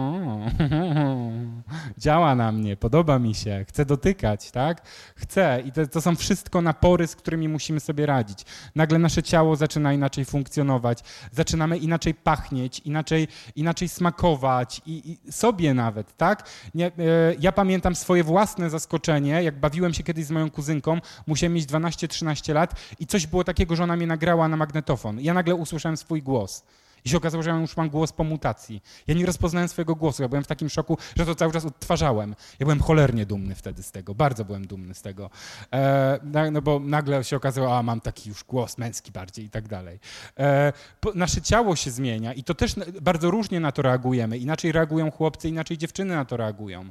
działa 1.97 2.35
na 2.35 2.51
mnie, 2.51 2.77
podoba 2.77 3.19
mi 3.19 3.35
się, 3.35 3.65
chcę 3.67 3.85
dotykać, 3.85 4.51
tak? 4.51 4.81
Chcę 5.15 5.61
i 5.65 5.71
to, 5.71 5.87
to 5.87 6.01
są 6.01 6.15
wszystko 6.15 6.61
napory, 6.61 7.07
z 7.07 7.15
którymi 7.15 7.49
musimy 7.49 7.79
sobie 7.79 8.05
radzić. 8.05 8.45
Nagle 8.75 8.99
nasz 8.99 9.12
nasze 9.13 9.23
ciało 9.23 9.55
zaczyna 9.55 9.93
inaczej 9.93 10.25
funkcjonować, 10.25 10.99
zaczynamy 11.31 11.77
inaczej 11.77 12.13
pachnieć, 12.13 12.79
inaczej, 12.79 13.27
inaczej 13.55 13.89
smakować 13.89 14.81
i, 14.85 15.17
i 15.25 15.31
sobie 15.31 15.73
nawet, 15.73 16.17
tak? 16.17 16.49
Nie, 16.75 16.87
e, 16.87 16.91
ja 17.39 17.51
pamiętam 17.51 17.95
swoje 17.95 18.23
własne 18.23 18.69
zaskoczenie, 18.69 19.43
jak 19.43 19.59
bawiłem 19.59 19.93
się 19.93 20.03
kiedyś 20.03 20.25
z 20.25 20.31
moją 20.31 20.51
kuzynką, 20.51 20.99
musiałem 21.27 21.53
mieć 21.53 21.65
12-13 21.65 22.53
lat 22.53 22.75
i 22.99 23.07
coś 23.07 23.27
było 23.27 23.43
takiego, 23.43 23.75
że 23.75 23.83
ona 23.83 23.95
mnie 23.95 24.07
nagrała 24.07 24.47
na 24.47 24.57
magnetofon. 24.57 25.19
Ja 25.19 25.33
nagle 25.33 25.55
usłyszałem 25.55 25.97
swój 25.97 26.21
głos. 26.21 26.63
I 27.05 27.09
się 27.09 27.17
okazało, 27.17 27.43
że 27.43 27.49
ja 27.49 27.55
już 27.55 27.77
mam 27.77 27.89
głos 27.89 28.11
po 28.11 28.23
mutacji. 28.23 28.83
Ja 29.07 29.13
nie 29.13 29.25
rozpoznałem 29.25 29.69
swojego 29.69 29.95
głosu. 29.95 30.21
Ja 30.21 30.29
byłem 30.29 30.43
w 30.43 30.47
takim 30.47 30.69
szoku, 30.69 30.97
że 31.17 31.25
to 31.25 31.35
cały 31.35 31.53
czas 31.53 31.65
odtwarzałem. 31.65 32.35
Ja 32.59 32.65
byłem 32.65 32.79
cholernie 32.79 33.25
dumny 33.25 33.55
wtedy 33.55 33.83
z 33.83 33.91
tego. 33.91 34.15
Bardzo 34.15 34.45
byłem 34.45 34.67
dumny 34.67 34.93
z 34.93 35.01
tego. 35.01 35.29
E, 35.73 36.19
no 36.51 36.61
bo 36.61 36.79
nagle 36.79 37.23
się 37.23 37.35
okazało, 37.35 37.77
a 37.77 37.83
mam 37.83 38.01
taki 38.01 38.29
już 38.29 38.43
głos 38.43 38.77
męski 38.77 39.11
bardziej 39.11 39.45
i 39.45 39.49
tak 39.49 39.67
dalej. 39.67 39.99
E, 40.39 40.73
po, 40.99 41.11
nasze 41.15 41.41
ciało 41.41 41.75
się 41.75 41.91
zmienia 41.91 42.33
i 42.33 42.43
to 42.43 42.53
też 42.53 42.75
bardzo 43.01 43.31
różnie 43.31 43.59
na 43.59 43.71
to 43.71 43.81
reagujemy. 43.81 44.37
Inaczej 44.37 44.71
reagują 44.71 45.11
chłopcy, 45.11 45.49
inaczej 45.49 45.77
dziewczyny 45.77 46.15
na 46.15 46.25
to 46.25 46.37
reagują. 46.37 46.89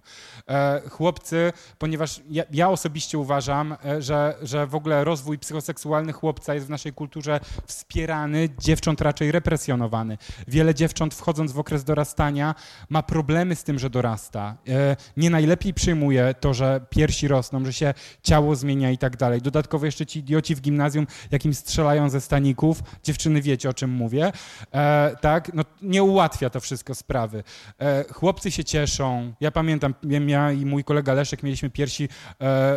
E, 0.48 0.83
chłopcy, 0.90 1.53
ponieważ 1.79 2.20
ja, 2.31 2.44
ja 2.53 2.68
osobiście 2.68 3.18
uważam, 3.18 3.77
e, 3.85 4.03
że, 4.03 4.37
że 4.42 4.66
w 4.66 4.75
ogóle 4.75 5.05
rozwój 5.05 5.38
psychoseksualny 5.38 6.12
chłopca 6.12 6.55
jest 6.55 6.66
w 6.66 6.70
naszej 6.70 6.92
kulturze 6.92 7.40
wspierany, 7.66 8.48
dziewcząt 8.59 9.01
raczej 9.01 9.33
represjonowany. 9.33 10.02
Wiele 10.49 10.75
dziewcząt 10.75 11.15
wchodząc 11.15 11.53
w 11.53 11.59
okres 11.59 11.85
dorastania 11.85 12.55
ma 12.88 13.03
problemy 13.03 13.57
z 13.57 13.65
tym, 13.65 13.79
że 13.79 13.91
dorasta. 13.91 14.57
E, 14.69 14.97
nie 15.17 15.31
najlepiej 15.31 15.75
przyjmuje 15.75 16.35
to, 16.41 16.55
że 16.55 16.81
piersi 16.91 17.29
rosną, 17.29 17.65
że 17.65 17.73
się 17.73 17.95
ciało 18.23 18.57
zmienia 18.57 18.91
i 18.91 18.99
tak 18.99 19.17
dalej. 19.17 19.43
Dodatkowo 19.43 19.87
jeszcze 19.87 20.07
ci 20.07 20.19
idioci 20.19 20.55
w 20.55 20.61
gimnazjum, 20.61 21.07
jakim 21.31 21.55
strzelają 21.55 22.09
ze 22.11 22.21
staników, 22.21 22.83
dziewczyny 23.03 23.43
wiecie 23.43 23.69
o 23.69 23.75
czym 23.75 23.91
mówię, 23.91 24.33
e, 24.73 25.17
tak, 25.21 25.55
no 25.55 25.65
nie 25.83 26.03
ułatwia 26.03 26.51
to 26.51 26.61
wszystko 26.61 26.95
sprawy. 26.95 27.43
E, 27.79 28.05
chłopcy 28.12 28.51
się 28.51 28.65
cieszą. 28.65 29.33
Ja 29.41 29.51
pamiętam, 29.51 29.95
ja 30.27 30.53
i 30.53 30.67
mój 30.67 30.85
kolega 30.85 31.12
Leszek 31.12 31.43
mieliśmy 31.43 31.71
piersi 31.71 32.09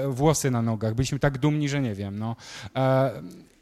włosy 0.07 0.51
na 0.51 0.61
nogach. 0.61 0.93
Byliśmy 0.93 1.19
tak 1.19 1.37
dumni, 1.37 1.69
że 1.69 1.81
nie 1.81 1.95
wiem, 1.95 2.19
no. 2.19 2.35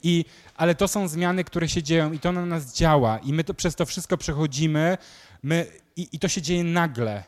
I, 0.03 0.25
ale 0.55 0.75
to 0.75 0.87
są 0.87 1.07
zmiany, 1.07 1.43
które 1.43 1.69
się 1.69 1.83
dzieją 1.83 2.11
i 2.11 2.19
to 2.19 2.31
na 2.31 2.45
nas 2.45 2.75
działa 2.75 3.17
i 3.17 3.33
my 3.33 3.43
to, 3.43 3.53
przez 3.53 3.75
to 3.75 3.85
wszystko 3.85 4.17
przechodzimy 4.17 4.97
my, 5.43 5.65
i, 5.95 6.09
i 6.11 6.19
to 6.19 6.27
się 6.27 6.41
dzieje 6.41 6.63
nagle. 6.63 7.23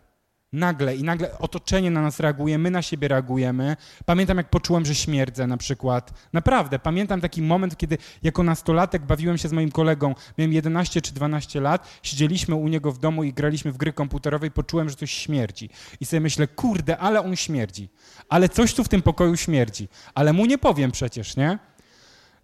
Nagle 0.54 0.96
i 0.96 1.04
nagle 1.04 1.38
otoczenie 1.38 1.92
na 1.92 2.02
nas 2.02 2.20
reaguje, 2.20 2.58
my 2.58 2.72
na 2.72 2.82
siebie 2.82 3.08
reagujemy. 3.08 3.78
Pamiętam, 4.06 4.38
jak 4.38 4.50
poczułem, 4.50 4.86
że 4.86 4.96
śmierdzę 4.96 5.48
na 5.48 5.58
przykład. 5.58 6.14
Naprawdę, 6.34 6.80
pamiętam 6.80 7.22
taki 7.22 7.42
moment, 7.42 7.78
kiedy 7.78 7.98
jako 8.24 8.44
nastolatek 8.44 9.06
bawiłem 9.06 9.38
się 9.38 9.48
z 9.48 9.52
moim 9.52 9.72
kolegą. 9.72 10.16
Miałem 10.38 10.54
11 10.54 11.02
czy 11.02 11.14
12 11.14 11.62
lat, 11.62 11.88
siedzieliśmy 12.04 12.56
u 12.56 12.68
niego 12.68 12.92
w 12.92 12.98
domu 12.98 13.24
i 13.24 13.34
graliśmy 13.34 13.72
w 13.72 13.78
gry 13.78 13.94
komputerowe 13.94 14.48
i 14.48 14.52
poczułem, 14.52 14.90
że 14.90 14.96
coś 14.96 15.12
śmierdzi. 15.12 15.70
I 16.00 16.06
sobie 16.06 16.20
myślę, 16.20 16.48
kurde, 16.48 16.98
ale 16.98 17.22
on 17.22 17.36
śmierdzi. 17.36 17.90
Ale 18.30 18.50
coś 18.50 18.74
tu 18.74 18.84
w 18.84 18.90
tym 18.90 19.02
pokoju 19.02 19.38
śmierdzi. 19.38 19.88
Ale 20.14 20.34
mu 20.34 20.46
nie 20.46 20.58
powiem 20.58 20.92
przecież, 20.92 21.36
nie? 21.36 21.60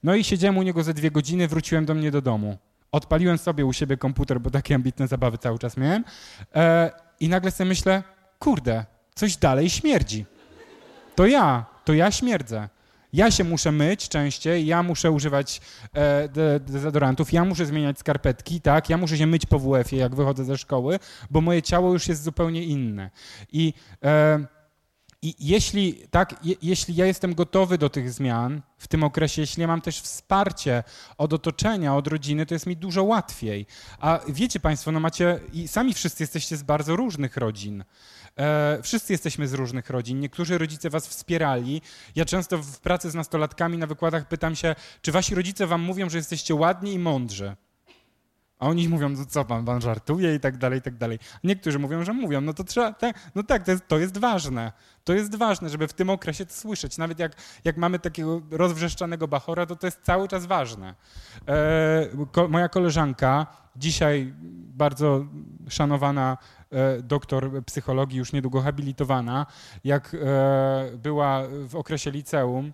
No 0.03 0.15
i 0.15 0.23
siedziałem 0.23 0.57
u 0.57 0.63
niego 0.63 0.83
ze 0.83 0.93
dwie 0.93 1.11
godziny, 1.11 1.47
wróciłem 1.47 1.85
do 1.85 1.93
mnie 1.93 2.11
do 2.11 2.21
domu. 2.21 2.57
Odpaliłem 2.91 3.37
sobie 3.37 3.65
u 3.65 3.73
siebie 3.73 3.97
komputer, 3.97 4.41
bo 4.41 4.49
takie 4.49 4.75
ambitne 4.75 5.07
zabawy 5.07 5.37
cały 5.37 5.59
czas 5.59 5.77
miałem. 5.77 6.03
E, 6.55 6.91
I 7.19 7.29
nagle 7.29 7.51
sobie 7.51 7.67
myślę, 7.67 8.03
kurde, 8.39 8.85
coś 9.15 9.37
dalej 9.37 9.69
śmierdzi. 9.69 10.25
To 11.15 11.25
ja, 11.25 11.65
to 11.85 11.93
ja 11.93 12.11
śmierdzę. 12.11 12.69
Ja 13.13 13.31
się 13.31 13.43
muszę 13.43 13.71
myć 13.71 14.09
częściej, 14.09 14.65
ja 14.65 14.83
muszę 14.83 15.11
używać 15.11 15.61
e, 15.93 16.59
dezodorantów, 16.59 17.33
ja 17.33 17.45
muszę 17.45 17.65
zmieniać 17.65 17.99
skarpetki, 17.99 18.61
tak? 18.61 18.89
Ja 18.89 18.97
muszę 18.97 19.17
się 19.17 19.27
myć 19.27 19.45
po 19.45 19.59
WF-ie, 19.59 20.01
jak 20.01 20.15
wychodzę 20.15 20.45
ze 20.45 20.57
szkoły, 20.57 20.99
bo 21.29 21.41
moje 21.41 21.61
ciało 21.61 21.93
już 21.93 22.07
jest 22.07 22.23
zupełnie 22.23 22.63
inne. 22.63 23.09
I 23.51 23.73
e, 24.03 24.39
i 25.23 25.35
jeśli, 25.39 25.93
tak, 26.11 26.35
je, 26.43 26.55
jeśli 26.61 26.95
ja 26.95 27.05
jestem 27.05 27.35
gotowy 27.35 27.77
do 27.77 27.89
tych 27.89 28.11
zmian 28.11 28.61
w 28.77 28.87
tym 28.87 29.03
okresie, 29.03 29.41
jeśli 29.41 29.61
ja 29.61 29.67
mam 29.67 29.81
też 29.81 30.01
wsparcie 30.01 30.83
od 31.17 31.33
otoczenia, 31.33 31.95
od 31.95 32.07
rodziny, 32.07 32.45
to 32.45 32.55
jest 32.55 32.65
mi 32.65 32.77
dużo 32.77 33.03
łatwiej. 33.03 33.65
A 33.99 34.19
wiecie 34.27 34.59
Państwo, 34.59 34.91
no 34.91 34.99
macie, 34.99 35.39
i 35.53 35.67
sami 35.67 35.93
wszyscy 35.93 36.23
jesteście 36.23 36.57
z 36.57 36.63
bardzo 36.63 36.95
różnych 36.95 37.37
rodzin. 37.37 37.83
E, 38.37 38.79
wszyscy 38.83 39.13
jesteśmy 39.13 39.47
z 39.47 39.53
różnych 39.53 39.89
rodzin. 39.89 40.19
Niektórzy 40.19 40.57
rodzice 40.57 40.89
was 40.89 41.07
wspierali. 41.07 41.81
Ja 42.15 42.25
często 42.25 42.57
w 42.57 42.79
pracy 42.79 43.11
z 43.11 43.15
nastolatkami 43.15 43.77
na 43.77 43.87
wykładach 43.87 44.27
pytam 44.27 44.55
się, 44.55 44.75
czy 45.01 45.11
wasi 45.11 45.35
rodzice 45.35 45.67
wam 45.67 45.81
mówią, 45.81 46.09
że 46.09 46.17
jesteście 46.17 46.55
ładni 46.55 46.93
i 46.93 46.99
mądrzy? 46.99 47.55
A 48.61 48.67
oni 48.67 48.89
mówią, 48.89 49.09
no 49.09 49.25
co 49.25 49.45
pan, 49.45 49.65
pan 49.65 49.81
żartuje 49.81 50.35
i 50.35 50.39
tak 50.39 50.57
dalej, 50.57 50.79
i 50.79 50.81
tak 50.81 50.97
dalej. 50.97 51.19
Niektórzy 51.43 51.79
mówią, 51.79 52.03
że 52.03 52.13
mówią, 52.13 52.41
no 52.41 52.53
to 52.53 52.63
trzeba, 52.63 52.95
no 53.35 53.43
tak, 53.43 53.63
to 53.63 53.71
jest, 53.71 53.87
to 53.87 53.99
jest 53.99 54.17
ważne. 54.17 54.71
To 55.03 55.13
jest 55.13 55.35
ważne, 55.35 55.69
żeby 55.69 55.87
w 55.87 55.93
tym 55.93 56.09
okresie 56.09 56.45
to 56.45 56.53
słyszeć. 56.53 56.97
Nawet 56.97 57.19
jak, 57.19 57.31
jak 57.63 57.77
mamy 57.77 57.99
takiego 57.99 58.41
rozwrzeszczanego 58.51 59.27
bachora, 59.27 59.65
to 59.65 59.75
to 59.75 59.87
jest 59.87 60.01
cały 60.01 60.27
czas 60.27 60.45
ważne. 60.45 60.95
E, 61.47 62.09
ko, 62.31 62.47
moja 62.47 62.69
koleżanka, 62.69 63.47
dzisiaj 63.75 64.33
bardzo 64.75 65.25
szanowana 65.69 66.37
e, 66.71 67.01
doktor 67.01 67.63
psychologii, 67.65 68.17
już 68.17 68.33
niedługo 68.33 68.61
habilitowana, 68.61 69.45
jak 69.83 70.13
e, 70.13 70.97
była 70.97 71.43
w 71.67 71.75
okresie 71.75 72.11
liceum 72.11 72.73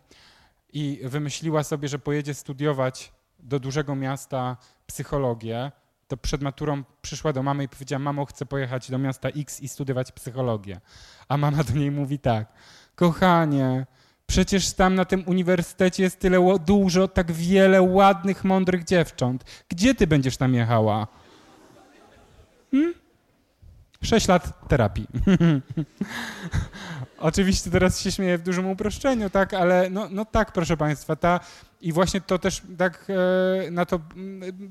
i 0.73 0.99
wymyśliła 1.03 1.63
sobie, 1.63 1.87
że 1.87 1.99
pojedzie 1.99 2.33
studiować 2.33 3.11
do 3.39 3.59
dużego 3.59 3.95
miasta 3.95 4.57
psychologię, 4.87 5.71
to 6.07 6.17
przed 6.17 6.41
maturą 6.41 6.83
przyszła 7.01 7.33
do 7.33 7.43
mamy 7.43 7.63
i 7.63 7.69
powiedziała, 7.69 7.99
mamo, 7.99 8.25
chcę 8.25 8.45
pojechać 8.45 8.91
do 8.91 8.97
miasta 8.97 9.29
X 9.29 9.61
i 9.61 9.67
studiować 9.67 10.11
psychologię. 10.11 10.79
A 11.27 11.37
mama 11.37 11.63
do 11.63 11.73
niej 11.73 11.91
mówi 11.91 12.19
tak, 12.19 12.53
kochanie, 12.95 13.85
przecież 14.25 14.73
tam 14.73 14.95
na 14.95 15.05
tym 15.05 15.23
uniwersytecie 15.25 16.03
jest 16.03 16.19
tyle 16.19 16.57
dużo, 16.65 17.07
tak 17.07 17.31
wiele 17.31 17.81
ładnych, 17.81 18.43
mądrych 18.43 18.83
dziewcząt. 18.83 19.43
Gdzie 19.69 19.95
ty 19.95 20.07
będziesz 20.07 20.37
tam 20.37 20.53
jechała? 20.53 21.07
Hmm? 22.71 22.93
6 24.07 24.27
lat 24.27 24.67
terapii. 24.67 25.07
Oczywiście 27.17 27.71
teraz 27.71 28.01
się 28.01 28.11
śmieję 28.11 28.37
w 28.37 28.41
dużym 28.41 28.67
uproszczeniu, 28.67 29.29
tak, 29.29 29.53
ale 29.53 29.89
no, 29.89 30.07
no 30.11 30.25
tak, 30.25 30.51
proszę 30.51 30.77
Państwa, 30.77 31.15
ta 31.15 31.39
i 31.81 31.93
właśnie 31.93 32.21
to 32.21 32.39
też 32.39 32.61
tak 32.77 33.07
e, 33.67 33.71
na 33.71 33.85
to 33.85 33.99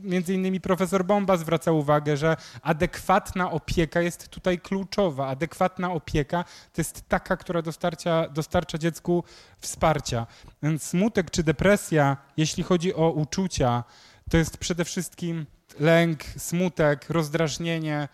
między 0.03 0.34
innymi 0.34 0.61
profesor 0.61 1.05
Bomba 1.05 1.37
zwraca 1.37 1.72
uwagę, 1.72 2.16
że 2.16 2.37
adekwatna 2.62 3.51
opieka 3.51 4.01
jest 4.01 4.28
tutaj 4.28 4.59
kluczowa. 4.59 5.26
Adekwatna 5.26 5.93
opieka 5.93 6.45
to 6.72 6.80
jest 6.80 7.09
taka, 7.09 7.37
która 7.37 7.62
dostarcza, 7.62 8.28
dostarcza 8.28 8.78
dziecku 8.78 9.24
wsparcia. 9.59 10.26
Więc 10.62 10.82
smutek 10.82 11.30
czy 11.30 11.43
depresja, 11.43 12.16
jeśli 12.37 12.62
chodzi 12.62 12.95
o 12.95 13.11
uczucia, 13.11 13.84
to 14.30 14.37
jest 14.37 14.59
przede 14.59 14.84
wszystkim 14.84 15.47
lęk, 15.80 16.24
smutek, 16.24 17.11
rozdrażnienie, 17.11 18.09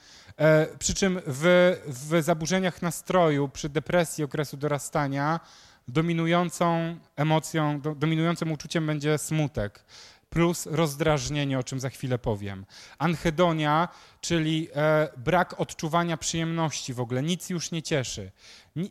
przy 0.79 0.95
czym 0.95 1.21
w, 1.27 1.77
w 1.87 2.23
zaburzeniach 2.23 2.83
nastroju, 2.83 3.49
przy 3.49 3.69
depresji 3.69 4.25
okresu 4.25 4.57
dorastania, 4.57 5.41
dominującą 5.89 6.97
emocją, 7.17 7.81
do, 7.81 7.95
dominującym 7.95 8.53
uczuciem 8.53 8.87
będzie 8.87 9.19
smutek 9.19 9.85
plus 10.33 10.67
rozdrażnienie, 10.67 11.59
o 11.59 11.63
czym 11.63 11.81
za 11.81 11.91
chwilę 11.91 12.19
powiem. 12.19 12.67
Anhedonia, 12.99 13.89
czyli 14.21 14.69
e, 14.75 15.09
brak 15.17 15.61
odczuwania 15.61 16.17
przyjemności 16.17 16.95
w 16.95 17.01
ogóle, 17.01 17.23
nic 17.23 17.51
już 17.51 17.71
nie 17.71 17.83
cieszy. 17.83 18.33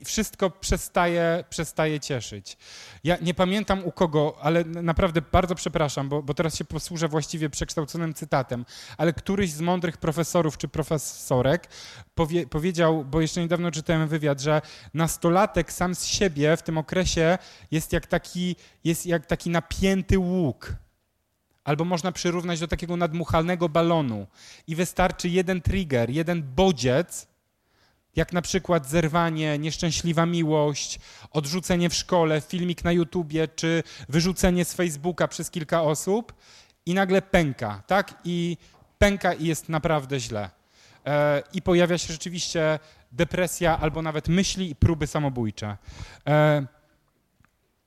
Wszystko 0.05 0.49
przestaje, 0.49 1.43
przestaje 1.49 1.99
cieszyć. 1.99 2.57
Ja 3.03 3.17
nie 3.21 3.33
pamiętam 3.33 3.85
u 3.85 3.91
kogo, 3.91 4.37
ale 4.41 4.63
naprawdę 4.63 5.21
bardzo 5.31 5.55
przepraszam, 5.55 6.09
bo, 6.09 6.23
bo 6.23 6.33
teraz 6.33 6.55
się 6.55 6.65
posłużę 6.65 7.07
właściwie 7.07 7.49
przekształconym 7.49 8.13
cytatem, 8.13 8.65
ale 8.97 9.13
któryś 9.13 9.51
z 9.51 9.61
mądrych 9.61 9.97
profesorów 9.97 10.57
czy 10.57 10.67
profesorek 10.67 11.69
powie, 12.15 12.47
powiedział, 12.47 13.05
bo 13.05 13.21
jeszcze 13.21 13.41
niedawno 13.41 13.71
czytałem 13.71 14.07
wywiad, 14.07 14.41
że 14.41 14.61
nastolatek 14.93 15.73
sam 15.73 15.95
z 15.95 16.05
siebie 16.05 16.57
w 16.57 16.61
tym 16.61 16.77
okresie 16.77 17.37
jest 17.71 17.93
jak 17.93 18.07
taki, 18.07 18.55
jest 18.83 19.05
jak 19.05 19.25
taki 19.25 19.49
napięty 19.49 20.19
łuk 20.19 20.75
Albo 21.63 21.85
można 21.85 22.11
przyrównać 22.11 22.59
do 22.59 22.67
takiego 22.67 22.97
nadmuchalnego 22.97 23.69
balonu 23.69 24.27
i 24.67 24.75
wystarczy 24.75 25.29
jeden 25.29 25.61
trigger, 25.61 26.09
jeden 26.09 26.43
bodziec, 26.43 27.27
jak 28.15 28.33
na 28.33 28.41
przykład 28.41 28.89
zerwanie, 28.89 29.59
nieszczęśliwa 29.59 30.25
miłość, 30.25 30.99
odrzucenie 31.31 31.89
w 31.89 31.93
szkole, 31.93 32.41
filmik 32.41 32.83
na 32.83 32.91
YouTubie 32.91 33.47
czy 33.47 33.83
wyrzucenie 34.09 34.65
z 34.65 34.73
Facebooka 34.73 35.27
przez 35.27 35.51
kilka 35.51 35.81
osób 35.81 36.33
i 36.85 36.93
nagle 36.93 37.21
pęka, 37.21 37.83
tak? 37.87 38.13
I 38.23 38.57
pęka 38.97 39.33
i 39.33 39.45
jest 39.45 39.69
naprawdę 39.69 40.19
źle. 40.19 40.49
E, 41.05 41.43
I 41.53 41.61
pojawia 41.61 41.97
się 41.97 42.13
rzeczywiście 42.13 42.79
depresja 43.11 43.79
albo 43.79 44.01
nawet 44.01 44.27
myśli 44.27 44.69
i 44.69 44.75
próby 44.75 45.07
samobójcze. 45.07 45.77
E, 46.27 46.65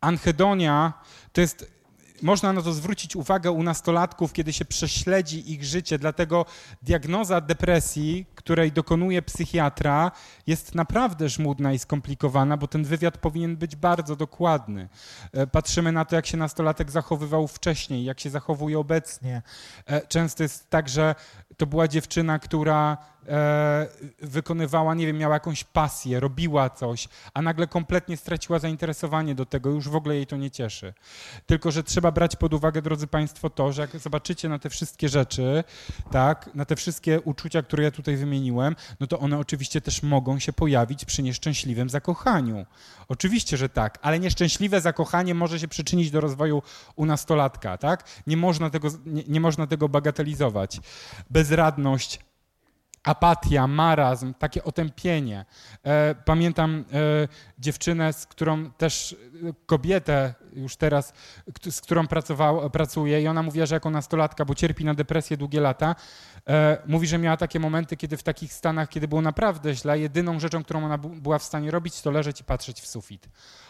anhedonia 0.01 0.93
to 1.33 1.41
jest 1.41 1.74
można 2.23 2.53
na 2.53 2.63
to 2.63 2.73
zwrócić 2.73 3.17
uwagę 3.17 3.51
u 3.51 3.63
nastolatków, 3.63 4.33
kiedy 4.33 4.53
się 4.53 4.65
prześledzi 4.65 5.53
ich 5.53 5.65
życie, 5.65 5.99
dlatego 5.99 6.47
diagnoza 6.83 7.41
depresji, 7.41 8.27
której 8.35 8.73
dokonuje 8.73 9.23
psychiatra, 9.23 10.11
jest 10.47 10.75
naprawdę 10.75 11.29
żmudna 11.29 11.73
i 11.73 11.79
skomplikowana, 11.79 12.57
bo 12.57 12.67
ten 12.67 12.85
wywiad 12.85 13.19
powinien 13.19 13.57
być 13.57 13.77
bardzo 13.77 14.17
dokładny. 14.17 14.89
E, 15.33 15.47
patrzymy 15.47 15.93
na 15.93 16.05
to, 16.05 16.17
jak 16.17 16.27
się 16.27 16.37
nastolatek 16.37 16.91
zachowywał 16.91 17.49
wcześniej, 17.49 18.05
jak 18.05 18.21
się 18.21 18.31
zachowuje 18.31 18.79
obecnie. 18.79 19.43
E, 19.87 20.07
często 20.07 20.43
jest 20.43 20.71
tak, 20.71 20.89
że 20.89 21.15
to 21.57 21.67
była 21.67 21.89
dziewczyna, 21.89 22.39
która 22.39 22.99
e, 23.29 23.87
wykonywała, 24.23 24.95
nie 24.95 25.07
wiem, 25.07 25.19
miała 25.19 25.35
jakąś 25.35 25.65
pasję, 25.65 26.21
robiła 26.21 26.71
coś, 26.71 27.09
a 27.35 27.43
nagle 27.43 27.67
kompletnie 27.67 28.17
straciła 28.17 28.59
zainteresowanie 28.59 29.35
do 29.35 29.47
tego, 29.47 29.71
już 29.71 29.89
w 29.89 29.97
ogóle 29.97 30.15
jej 30.15 30.27
to 30.27 30.37
nie 30.37 30.51
cieszy. 30.51 30.95
Tylko, 31.47 31.71
że 31.71 31.83
trzeba 31.83 32.13
brać 32.13 32.37
pod 32.37 32.55
uwagę, 32.55 32.83
drodzy 32.83 33.07
Państwo, 33.07 33.51
to, 33.51 33.73
że 33.73 33.83
jak 33.83 33.99
zobaczycie 33.99 34.49
na 34.49 34.59
te 34.59 34.71
wszystkie 34.71 35.09
rzeczy, 35.09 35.65
tak, 36.11 36.51
na 36.55 36.65
te 36.65 36.77
wszystkie 36.77 37.21
uczucia, 37.21 37.63
które 37.63 37.85
ja 37.85 37.91
tutaj 37.91 38.17
wymieniłem, 38.17 38.77
no 39.01 39.07
to 39.07 39.19
one 39.19 39.39
oczywiście 39.39 39.81
też 39.81 40.03
mogą 40.03 40.39
się 40.39 40.53
pojawić 40.53 41.05
przy 41.05 41.23
nieszczęśliwym 41.23 41.91
zakochaniu. 41.91 42.67
Oczywiście, 43.09 43.57
że 43.57 43.69
tak, 43.69 43.99
ale 44.03 44.19
nieszczęśliwe 44.19 44.81
zakochanie 44.81 45.35
może 45.35 45.61
się 45.61 45.69
przyczynić 45.69 46.11
do 46.11 46.21
rozwoju 46.21 46.63
u 46.97 47.07
nastolatka, 47.07 47.79
tak? 47.79 48.05
Nie 48.27 48.37
można 48.37 48.71
tego, 48.71 48.89
nie, 49.07 49.23
nie 49.29 49.41
można 49.41 49.67
tego 49.67 49.89
bagatelizować. 49.89 50.81
Bezradność, 51.31 52.21
apatia, 53.05 53.67
marazm, 53.67 54.35
takie 54.35 54.65
otępienie. 54.65 55.45
E, 55.85 56.15
pamiętam 56.25 56.85
e, 56.93 57.29
dziewczynę, 57.59 58.13
z 58.13 58.27
którą 58.27 58.71
też, 58.71 59.17
e, 59.49 59.53
kobietę 59.67 60.35
już 60.53 60.77
teraz, 60.77 61.13
z 61.71 61.81
którą 61.81 62.07
pracował, 62.07 62.71
pracuję 62.71 63.23
i 63.23 63.29
ona 63.29 63.43
mówiła, 63.43 63.67
że 63.67 63.75
jako 63.75 63.91
nastolatka, 63.91 64.45
bo 64.45 64.55
cierpi 64.55 64.85
na 64.85 64.95
depresję 64.95 65.37
długie 65.37 65.61
lata, 65.61 65.95
mówi, 66.87 67.07
że 67.07 67.19
miała 67.19 67.37
takie 67.37 67.61
momenty, 67.61 67.97
kiedy 67.97 68.17
w 68.17 68.23
takich 68.23 68.53
stanach, 68.53 68.89
kiedy 68.89 69.09
było 69.09 69.21
naprawdę 69.21 69.75
źle, 69.75 69.99
jedyną 69.99 70.41
rzeczą, 70.41 70.65
którą 70.65 70.85
ona 70.85 70.99
była 70.99 71.39
w 71.39 71.43
stanie 71.43 71.71
robić, 71.71 72.01
to 72.01 72.11
leżeć 72.11 72.41
i 72.41 72.45
patrzeć 72.45 72.81
w 72.81 72.87
sufit. 72.87 73.29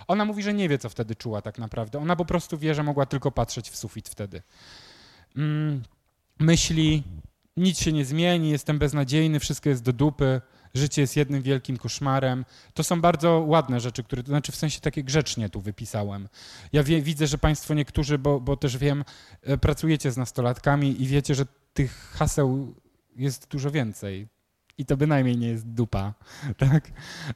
Ona 0.08 0.24
mówi, 0.24 0.42
że 0.42 0.54
nie 0.54 0.68
wie, 0.68 0.78
co 0.78 0.88
wtedy 0.88 1.14
czuła 1.14 1.42
tak 1.42 1.58
naprawdę. 1.58 1.98
Ona 1.98 2.16
po 2.16 2.24
prostu 2.24 2.58
wie, 2.58 2.74
że 2.74 2.82
mogła 2.82 3.06
tylko 3.06 3.30
patrzeć 3.30 3.70
w 3.70 3.76
sufit 3.76 4.08
wtedy. 4.08 4.42
Mm, 5.36 5.82
myśli, 6.38 7.02
nic 7.56 7.78
się 7.78 7.92
nie 7.92 8.04
zmieni, 8.04 8.50
jestem 8.50 8.78
beznadziejny, 8.78 9.40
wszystko 9.40 9.68
jest 9.68 9.82
do 9.82 9.92
dupy, 9.92 10.40
życie 10.74 11.00
jest 11.00 11.16
jednym 11.16 11.42
wielkim 11.42 11.76
koszmarem. 11.76 12.44
To 12.74 12.84
są 12.84 13.00
bardzo 13.00 13.44
ładne 13.46 13.80
rzeczy, 13.80 14.04
które, 14.04 14.22
to 14.22 14.28
znaczy 14.28 14.52
w 14.52 14.56
sensie 14.56 14.80
takie 14.80 15.04
grzecznie 15.04 15.48
tu 15.48 15.60
wypisałem. 15.60 16.28
Ja 16.72 16.82
wie, 16.82 17.02
widzę, 17.02 17.26
że 17.26 17.38
Państwo 17.38 17.74
niektórzy, 17.74 18.18
bo, 18.18 18.40
bo 18.40 18.56
też 18.56 18.78
wiem, 18.78 19.04
e, 19.42 19.58
pracujecie 19.58 20.10
z 20.10 20.16
nastolatkami 20.16 21.02
i 21.02 21.06
wiecie, 21.06 21.34
że 21.34 21.46
tych 21.74 22.10
haseł 22.12 22.74
jest 23.16 23.48
dużo 23.48 23.70
więcej. 23.70 24.28
I 24.78 24.86
to 24.86 24.96
bynajmniej 24.96 25.38
nie 25.38 25.48
jest 25.48 25.66
dupa. 25.66 26.14
Tak? 26.58 26.90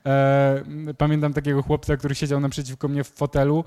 E, 0.06 0.64
pamiętam 0.98 1.32
takiego 1.32 1.62
chłopca, 1.62 1.96
który 1.96 2.14
siedział 2.14 2.40
naprzeciwko 2.40 2.88
mnie 2.88 3.04
w 3.04 3.08
fotelu 3.08 3.64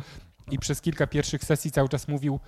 i 0.51 0.59
przez 0.59 0.81
kilka 0.81 1.07
pierwszych 1.07 1.43
sesji 1.43 1.71
cały 1.71 1.89
czas 1.89 2.07
mówił, 2.07 2.39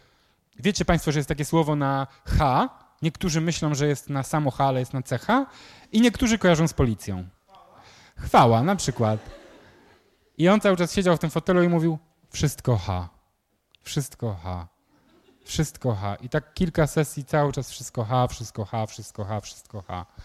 wiecie 0.59 0.85
Państwo, 0.85 1.11
że 1.11 1.19
jest 1.19 1.29
takie 1.29 1.45
słowo 1.45 1.75
na 1.75 2.07
H, 2.25 2.69
Niektórzy 3.03 3.41
myślą, 3.41 3.75
że 3.75 3.87
jest 3.87 4.09
na 4.09 4.23
samo 4.23 4.51
H, 4.51 4.65
ale 4.65 4.79
jest 4.79 4.93
na 4.93 5.01
CH 5.01 5.27
i 5.91 6.01
niektórzy 6.01 6.37
kojarzą 6.37 6.67
z 6.67 6.73
policją. 6.73 7.27
Chwała 8.15 8.63
na 8.63 8.75
przykład. 8.75 9.19
I 10.37 10.49
on 10.49 10.59
cały 10.59 10.77
czas 10.77 10.93
siedział 10.93 11.17
w 11.17 11.19
tym 11.19 11.29
fotelu 11.29 11.63
i 11.63 11.69
mówił 11.69 11.97
wszystko 12.31 12.77
H, 12.77 13.09
wszystko 13.81 14.35
H, 14.43 14.67
wszystko 15.43 15.95
H. 15.95 16.15
I 16.15 16.29
tak 16.29 16.53
kilka 16.53 16.87
sesji 16.87 17.25
cały 17.25 17.51
czas 17.53 17.71
wszystko 17.71 18.03
H, 18.03 18.27
wszystko 18.27 18.65
H, 18.65 18.87
wszystko 18.87 19.23
H, 19.23 19.41
wszystko 19.41 19.81
H. 19.81 20.05
E, 20.09 20.21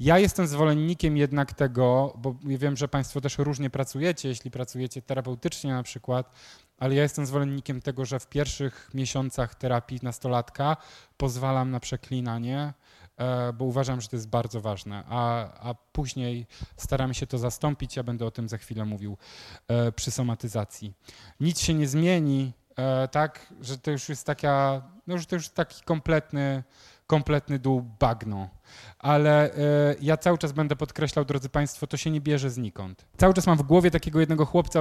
ja 0.00 0.18
jestem 0.18 0.46
zwolennikiem 0.46 1.16
jednak 1.16 1.52
tego, 1.52 2.14
bo 2.18 2.36
wiem, 2.44 2.76
że 2.76 2.88
Państwo 2.88 3.20
też 3.20 3.38
różnie 3.38 3.70
pracujecie, 3.70 4.28
jeśli 4.28 4.50
pracujecie 4.50 5.02
terapeutycznie 5.02 5.72
na 5.72 5.82
przykład, 5.82 6.32
ale 6.78 6.94
ja 6.94 7.02
jestem 7.02 7.26
zwolennikiem 7.26 7.80
tego, 7.80 8.04
że 8.04 8.20
w 8.20 8.26
pierwszych 8.26 8.90
miesiącach 8.94 9.54
terapii 9.54 9.98
nastolatka 10.02 10.76
pozwalam 11.16 11.70
na 11.70 11.80
przeklinanie, 11.80 12.74
e, 13.16 13.52
bo 13.52 13.64
uważam, 13.64 14.00
że 14.00 14.08
to 14.08 14.16
jest 14.16 14.28
bardzo 14.28 14.60
ważne, 14.60 15.04
a, 15.08 15.48
a 15.70 15.74
później 15.74 16.46
staramy 16.76 17.14
się 17.14 17.26
to 17.26 17.38
zastąpić. 17.38 17.96
Ja 17.96 18.02
będę 18.02 18.26
o 18.26 18.30
tym 18.30 18.48
za 18.48 18.58
chwilę 18.58 18.84
mówił 18.84 19.16
e, 19.68 19.92
przy 19.92 20.10
somatyzacji. 20.10 20.94
Nic 21.40 21.60
się 21.60 21.74
nie 21.74 21.88
zmieni, 21.88 22.52
tak, 23.10 23.52
że 23.60 23.78
to 23.78 23.90
już 23.90 24.08
jest 24.08 24.26
taka, 24.26 24.82
no, 25.06 25.18
że 25.18 25.26
to 25.26 25.36
już 25.36 25.48
taki 25.48 25.82
kompletny 25.82 26.64
kompletny 27.06 27.58
dół 27.58 27.82
bagno. 28.00 28.48
Ale 28.98 29.50
y, 29.50 29.96
ja 30.00 30.16
cały 30.16 30.38
czas 30.38 30.52
będę 30.52 30.76
podkreślał, 30.76 31.24
drodzy 31.24 31.48
Państwo, 31.48 31.86
to 31.86 31.96
się 31.96 32.10
nie 32.10 32.20
bierze 32.20 32.50
znikąd. 32.50 33.06
Cały 33.16 33.34
czas 33.34 33.46
mam 33.46 33.58
w 33.58 33.62
głowie 33.62 33.90
takiego 33.90 34.20
jednego 34.20 34.46
chłopca, 34.46 34.80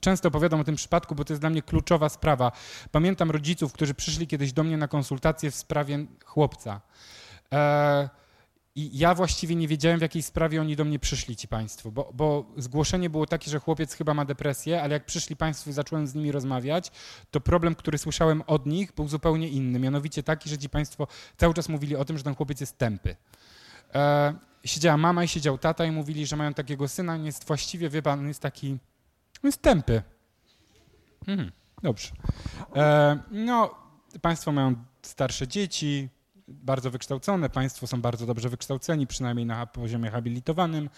często 0.00 0.28
opowiadam 0.28 0.60
o 0.60 0.64
tym 0.64 0.76
przypadku, 0.76 1.14
bo 1.14 1.24
to 1.24 1.32
jest 1.32 1.42
dla 1.42 1.50
mnie 1.50 1.62
kluczowa 1.62 2.08
sprawa. 2.08 2.52
Pamiętam 2.92 3.30
rodziców, 3.30 3.72
którzy 3.72 3.94
przyszli 3.94 4.26
kiedyś 4.26 4.52
do 4.52 4.64
mnie 4.64 4.76
na 4.76 4.88
konsultację 4.88 5.50
w 5.50 5.54
sprawie 5.54 6.06
chłopca. 6.24 6.80
E, 7.52 8.08
i 8.74 8.98
ja 8.98 9.14
właściwie 9.14 9.54
nie 9.54 9.68
wiedziałem, 9.68 9.98
w 9.98 10.02
jakiej 10.02 10.22
sprawie 10.22 10.60
oni 10.60 10.76
do 10.76 10.84
mnie 10.84 10.98
przyszli, 10.98 11.36
ci 11.36 11.48
państwo, 11.48 11.90
bo, 11.90 12.10
bo, 12.14 12.46
zgłoszenie 12.56 13.10
było 13.10 13.26
takie, 13.26 13.50
że 13.50 13.58
chłopiec 13.58 13.94
chyba 13.94 14.14
ma 14.14 14.24
depresję, 14.24 14.82
ale 14.82 14.92
jak 14.92 15.06
przyszli 15.06 15.36
państwo 15.36 15.70
i 15.70 15.72
zacząłem 15.72 16.06
z 16.06 16.14
nimi 16.14 16.32
rozmawiać, 16.32 16.90
to 17.30 17.40
problem, 17.40 17.74
który 17.74 17.98
słyszałem 17.98 18.42
od 18.46 18.66
nich, 18.66 18.92
był 18.92 19.08
zupełnie 19.08 19.48
inny. 19.48 19.78
Mianowicie 19.78 20.22
taki, 20.22 20.50
że 20.50 20.58
ci 20.58 20.68
państwo 20.68 21.06
cały 21.36 21.54
czas 21.54 21.68
mówili 21.68 21.96
o 21.96 22.04
tym, 22.04 22.18
że 22.18 22.24
ten 22.24 22.34
chłopiec 22.34 22.60
jest 22.60 22.78
tępy. 22.78 23.16
E, 23.94 24.34
siedziała 24.64 24.96
mama 24.96 25.24
i 25.24 25.28
siedział 25.28 25.58
tata 25.58 25.84
i 25.84 25.90
mówili, 25.90 26.26
że 26.26 26.36
mają 26.36 26.54
takiego 26.54 26.88
syna, 26.88 27.14
on 27.14 27.24
jest 27.24 27.46
właściwie, 27.46 27.88
wie 27.88 28.02
pan, 28.02 28.28
jest 28.28 28.40
taki, 28.40 28.78
jest 29.44 29.62
tępy. 29.62 30.02
Mhm, 31.28 31.52
dobrze. 31.82 32.10
E, 32.76 33.18
no, 33.30 33.74
państwo 34.22 34.52
mają 34.52 34.74
starsze 35.02 35.48
dzieci, 35.48 36.08
bardzo 36.50 36.90
wykształcone, 36.90 37.50
państwo 37.50 37.86
są 37.86 38.00
bardzo 38.00 38.26
dobrze 38.26 38.48
wykształceni, 38.48 39.06
przynajmniej 39.06 39.46
na 39.46 39.66
poziomie 39.66 40.10
habilitowanym. 40.10 40.90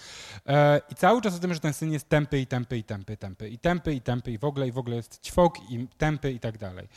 E, 0.47 0.81
I 0.91 0.95
cały 0.95 1.23
czas 1.23 1.35
o 1.35 1.39
tym, 1.39 1.55
że 1.55 1.61
ten 1.61 1.73
syn 1.73 1.93
jest 1.93 2.09
tępy 2.09 2.41
i 2.41 2.47
tępy 2.47 2.79
i 2.79 2.85
tępy, 2.85 3.17
tępy 3.17 3.49
i 3.49 3.59
tępy 3.59 3.95
i 3.95 4.01
tępy 4.01 4.33
i 4.33 4.39
w 4.39 4.45
ogóle 4.45 4.69
i 4.69 4.73
w 4.73 4.79
ogóle 4.79 4.97
jest 4.97 5.23
ćwok 5.23 5.71
i 5.71 5.89
tępy 5.99 6.33
i 6.33 6.41
tak 6.41 6.59
dalej. 6.59 6.89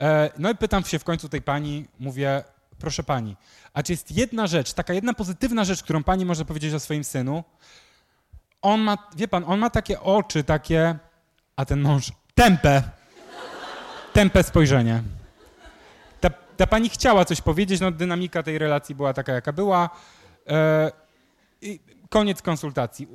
E, 0.00 0.30
no 0.38 0.50
i 0.50 0.54
pytam 0.54 0.84
się 0.84 0.98
w 0.98 1.04
końcu 1.04 1.28
tej 1.28 1.42
pani, 1.42 1.88
mówię, 1.98 2.44
proszę 2.78 3.02
pani, 3.02 3.36
a 3.72 3.82
czy 3.82 3.92
jest 3.92 4.12
jedna 4.12 4.46
rzecz, 4.46 4.72
taka 4.72 4.94
jedna 4.94 5.14
pozytywna 5.14 5.64
rzecz, 5.64 5.82
którą 5.82 6.04
pani 6.04 6.24
może 6.24 6.44
powiedzieć 6.44 6.74
o 6.74 6.80
swoim 6.80 7.04
synu? 7.04 7.44
On 8.62 8.80
ma, 8.80 8.98
wie 9.16 9.28
pan, 9.28 9.44
on 9.46 9.58
ma 9.58 9.70
takie 9.70 10.00
oczy, 10.00 10.44
takie, 10.44 10.98
a 11.56 11.64
ten 11.64 11.80
mąż, 11.80 12.12
tępe, 12.34 12.82
tępe 14.12 14.42
spojrzenie. 14.42 15.02
Ta, 16.56 16.66
pani 16.66 16.88
chciała 16.88 17.24
coś 17.24 17.40
powiedzieć, 17.40 17.80
no 17.80 17.90
dynamika 17.90 18.42
tej 18.42 18.58
relacji 18.58 18.94
była 18.94 19.12
taka, 19.12 19.32
jaka 19.32 19.52
była. 19.52 19.90
E, 20.48 20.92
i 21.60 21.80
koniec 22.10 22.42
konsultacji. 22.42 23.08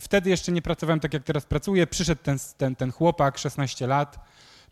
Wtedy 0.00 0.30
jeszcze 0.30 0.52
nie 0.52 0.62
pracowałem 0.62 1.00
tak, 1.00 1.14
jak 1.14 1.24
teraz 1.24 1.46
pracuję. 1.46 1.86
Przyszedł 1.86 2.22
ten, 2.22 2.38
ten, 2.56 2.76
ten 2.76 2.92
chłopak, 2.92 3.38
16 3.38 3.86
lat, 3.86 4.18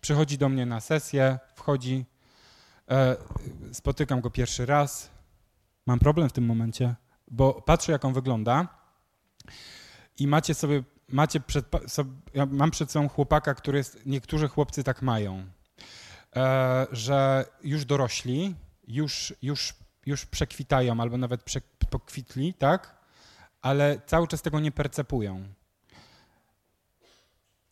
przychodzi 0.01 0.39
do 0.39 0.49
mnie 0.49 0.67
na 0.67 0.81
sesję, 0.81 1.39
wchodzi, 1.55 2.05
e, 2.91 3.17
spotykam 3.73 4.21
go 4.21 4.31
pierwszy 4.31 4.67
raz. 4.67 5.11
Mam 5.87 5.99
problem 5.99 6.29
w 6.29 6.33
tym 6.33 6.47
momencie, 6.47 6.95
bo 7.31 7.63
patrzę, 7.63 7.93
jak 7.93 8.05
on 8.05 8.13
wygląda 8.13 8.69
i 10.19 10.27
macie 10.27 10.55
sobie, 10.55 10.83
macie 11.09 11.41
przed, 11.41 11.67
sobie, 11.87 12.11
ja 12.35 12.47
mam 12.47 12.71
przed 12.71 12.91
sobą 12.91 13.09
chłopaka, 13.09 13.55
który 13.55 13.79
jest, 13.79 14.07
niektórzy 14.07 14.49
chłopcy 14.49 14.85
tak 14.85 15.03
mają, 15.03 15.35
e, 15.39 15.45
że 16.93 17.45
już 17.63 17.85
dorośli, 17.85 18.55
już, 18.89 19.35
już, 19.43 19.75
już 20.07 20.27
przekwitają 20.27 21.01
albo 21.01 21.19
nawet 21.19 21.45
pokwitli, 21.91 22.55
tak? 22.55 22.97
Ale 23.63 24.01
cały 24.07 24.29
czas 24.29 24.43
tego 24.43 24.61
nie 24.61 24.73
percepują. 24.73 25.45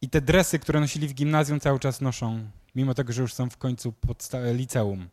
I 0.02 0.08
te 0.08 0.20
dresy, 0.20 0.58
które 0.58 0.80
nosili 0.80 1.08
w 1.08 1.14
gimnazjum, 1.14 1.60
cały 1.60 1.78
czas 1.78 2.00
noszą, 2.00 2.50
mimo 2.74 2.94
tego, 2.94 3.12
że 3.12 3.22
już 3.22 3.34
są 3.34 3.50
w 3.50 3.56
końcu 3.56 3.94
liceum. 4.52 5.08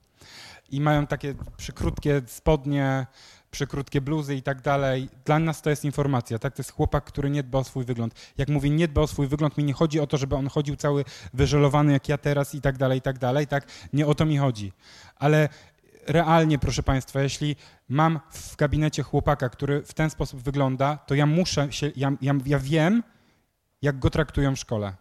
I 0.69 0.81
mają 0.81 1.07
takie 1.07 1.35
przykrótkie 1.57 2.21
spodnie, 2.27 3.07
przykrótkie 3.51 4.01
bluzy 4.01 4.35
i 4.35 4.41
tak 4.41 4.61
dalej. 4.61 5.09
Dla 5.25 5.39
nas 5.39 5.61
to 5.61 5.69
jest 5.69 5.85
informacja, 5.85 6.39
tak? 6.39 6.55
To 6.55 6.59
jest 6.59 6.71
chłopak, 6.71 7.03
który 7.03 7.29
nie 7.29 7.43
dba 7.43 7.59
o 7.59 7.63
swój 7.63 7.85
wygląd. 7.85 8.13
Jak 8.37 8.49
mówię 8.49 8.69
nie 8.69 8.87
dba 8.87 9.01
o 9.01 9.07
swój 9.07 9.27
wygląd, 9.27 9.57
mi 9.57 9.63
nie 9.63 9.73
chodzi 9.73 9.99
o 9.99 10.07
to, 10.07 10.17
żeby 10.17 10.35
on 10.35 10.47
chodził 10.47 10.75
cały 10.75 11.05
wyżelowany 11.33 11.93
jak 11.93 12.09
ja 12.09 12.17
teraz 12.17 12.55
i 12.55 12.61
tak 12.61 12.77
dalej, 12.77 12.99
i 12.99 13.01
tak 13.01 13.19
dalej, 13.19 13.47
tak? 13.47 13.67
Nie 13.93 14.07
o 14.07 14.15
to 14.15 14.25
mi 14.25 14.37
chodzi. 14.37 14.73
Ale 15.15 15.49
realnie, 16.07 16.59
proszę 16.59 16.83
Państwa, 16.83 17.21
jeśli 17.21 17.55
mam 17.89 18.19
w 18.31 18.55
gabinecie 18.55 19.03
chłopaka, 19.03 19.49
który 19.49 19.83
w 19.83 19.93
ten 19.93 20.09
sposób 20.09 20.41
wygląda, 20.41 20.97
to 20.97 21.15
ja 21.15 21.25
muszę 21.25 21.71
się, 21.71 21.91
ja, 21.95 22.11
ja, 22.21 22.33
ja 22.45 22.59
wiem, 22.59 23.03
jak 23.81 23.99
go 23.99 24.09
traktują 24.09 24.55
w 24.55 24.59
szkole. 24.59 24.93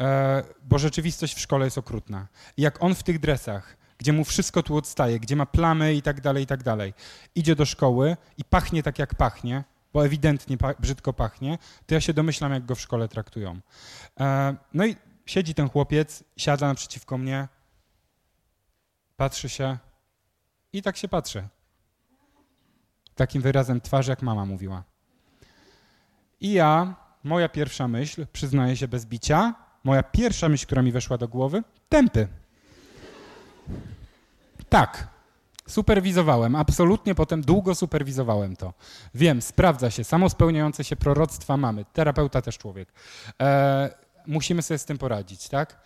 E, 0.00 0.42
bo 0.62 0.78
rzeczywistość 0.78 1.34
w 1.34 1.40
szkole 1.40 1.64
jest 1.64 1.78
okrutna. 1.78 2.26
I 2.56 2.62
jak 2.62 2.82
on 2.82 2.94
w 2.94 3.02
tych 3.02 3.18
dresach, 3.18 3.76
gdzie 3.98 4.12
mu 4.12 4.24
wszystko 4.24 4.62
tu 4.62 4.76
odstaje, 4.76 5.20
gdzie 5.20 5.36
ma 5.36 5.46
plamy 5.46 5.94
i 5.94 6.02
tak 6.02 6.20
dalej, 6.20 6.44
i 6.44 6.46
tak 6.46 6.62
dalej, 6.62 6.94
idzie 7.34 7.56
do 7.56 7.64
szkoły 7.64 8.16
i 8.38 8.44
pachnie 8.44 8.82
tak, 8.82 8.98
jak 8.98 9.14
pachnie, 9.14 9.64
bo 9.92 10.06
ewidentnie 10.06 10.58
pa 10.58 10.74
brzydko 10.74 11.12
pachnie, 11.12 11.58
to 11.86 11.94
ja 11.94 12.00
się 12.00 12.12
domyślam, 12.12 12.52
jak 12.52 12.66
go 12.66 12.74
w 12.74 12.80
szkole 12.80 13.08
traktują. 13.08 13.60
E, 14.20 14.56
no 14.74 14.86
i 14.86 14.96
siedzi 15.26 15.54
ten 15.54 15.68
chłopiec, 15.68 16.24
siada 16.36 16.68
naprzeciwko 16.68 17.18
mnie, 17.18 17.48
patrzy 19.16 19.48
się 19.48 19.78
i 20.72 20.82
tak 20.82 20.96
się 20.96 21.08
patrzy. 21.08 21.48
Takim 23.14 23.42
wyrazem 23.42 23.80
twarzy, 23.80 24.10
jak 24.10 24.22
mama 24.22 24.46
mówiła. 24.46 24.84
I 26.40 26.52
ja, 26.52 26.94
moja 27.24 27.48
pierwsza 27.48 27.88
myśl, 27.88 28.26
przyznaję 28.32 28.76
się 28.76 28.88
bez 28.88 29.06
bicia, 29.06 29.54
moja 29.84 30.02
pierwsza 30.02 30.48
myśl, 30.48 30.66
która 30.66 30.82
mi 30.82 30.92
weszła 30.92 31.18
do 31.18 31.28
głowy, 31.28 31.62
tępy. 31.88 32.28
Tak, 34.68 35.08
superwizowałem, 35.66 36.54
absolutnie 36.54 37.14
potem 37.14 37.42
długo 37.42 37.74
superwizowałem 37.74 38.56
to. 38.56 38.74
Wiem, 39.14 39.42
sprawdza 39.42 39.90
się, 39.90 40.04
samospełniające 40.04 40.84
się 40.84 40.96
proroctwa 40.96 41.56
mamy, 41.56 41.84
terapeuta 41.84 42.42
też 42.42 42.58
człowiek. 42.58 42.92
E, 43.40 43.90
musimy 44.26 44.62
sobie 44.62 44.78
z 44.78 44.84
tym 44.84 44.98
poradzić, 44.98 45.48
tak? 45.48 45.80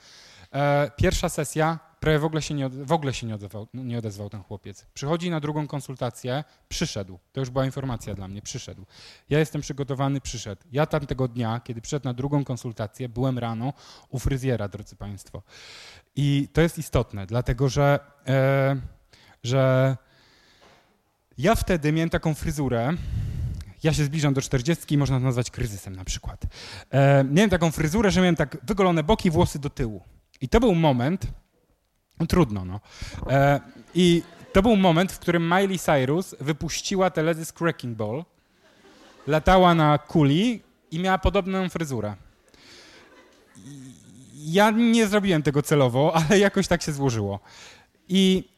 E, 0.53 0.91
pierwsza 0.97 1.29
sesja, 1.29 1.79
prawie 2.01 2.18
w 2.18 2.25
ogóle 2.25 2.43
się, 2.43 2.55
nie, 2.55 2.68
w 2.68 2.93
ogóle 2.93 3.14
się 3.14 3.27
nie, 3.27 3.35
odezwał, 3.35 3.66
nie 3.75 3.99
odezwał 3.99 4.31
ten 4.31 4.43
chłopiec. 4.43 4.87
Przychodzi 4.95 5.31
na 5.31 5.41
drugą 5.41 5.66
konsultację, 5.66 6.45
przyszedł. 6.68 7.18
To 7.33 7.41
już 7.41 7.51
była 7.51 7.64
informacja 7.64 8.14
dla 8.14 8.29
mnie, 8.29 8.43
przyszedł. 8.43 8.87
Ja 9.31 9.39
jestem 9.39 9.61
przygotowany, 9.61 10.21
przyszedł. 10.21 10.62
Ja 10.73 10.87
tamtego 10.87 11.29
dnia, 11.29 11.61
kiedy 11.64 11.81
przyszedł 11.81 12.05
na 12.05 12.14
drugą 12.14 12.45
konsultację, 12.45 13.09
byłem 13.09 13.39
rano 13.39 13.73
u 14.09 14.18
fryzjera, 14.18 14.68
drodzy 14.68 14.97
Państwo. 14.97 15.43
I 16.17 16.49
to 16.53 16.61
jest 16.61 16.79
istotne, 16.79 17.27
dlatego 17.27 17.69
że, 17.69 17.99
e, 18.27 18.77
że 19.43 19.97
ja 21.39 21.55
wtedy 21.55 21.93
miałem 21.93 22.11
taką 22.11 22.35
fryzurę, 22.35 22.93
ja 23.83 23.93
się 23.93 24.05
zbliżam 24.05 24.35
do 24.35 24.43
40, 24.43 24.99
można 24.99 25.19
to 25.19 25.25
nazwać 25.25 25.51
kryzysem 25.51 25.97
na 25.97 26.05
przykład. 26.05 26.43
E, 26.91 27.25
miałem 27.25 27.51
taką 27.51 27.71
fryzurę, 27.71 28.11
że 28.11 28.21
miałem 28.21 28.37
tak 28.37 28.57
wygolone 28.63 29.03
boki, 29.03 29.31
włosy 29.31 29.59
do 29.59 29.71
tyłu. 29.71 30.03
I 30.41 30.49
to 30.49 30.61
był 30.61 30.75
moment, 30.75 31.27
no, 32.21 32.27
trudno 32.27 32.65
no, 32.65 32.81
e, 33.31 33.61
i 33.95 34.23
to 34.53 34.63
był 34.63 34.77
moment, 34.77 35.13
w 35.13 35.19
którym 35.19 35.43
Miley 35.43 35.79
Cyrus 35.79 36.35
wypuściła 36.41 37.11
teledysk 37.11 37.59
Cracking 37.59 37.97
Ball, 37.97 38.25
latała 39.27 39.75
na 39.75 39.99
kuli 39.99 40.63
i 40.91 40.99
miała 40.99 41.19
podobną 41.19 41.69
fryzurę 41.69 42.15
ja 44.47 44.70
nie 44.70 45.07
zrobiłem 45.07 45.43
tego 45.43 45.62
celowo, 45.62 46.12
ale 46.18 46.38
jakoś 46.38 46.68
tak 46.68 46.82
się 46.82 46.93
złożyło. 46.93 47.41
I 48.09 48.51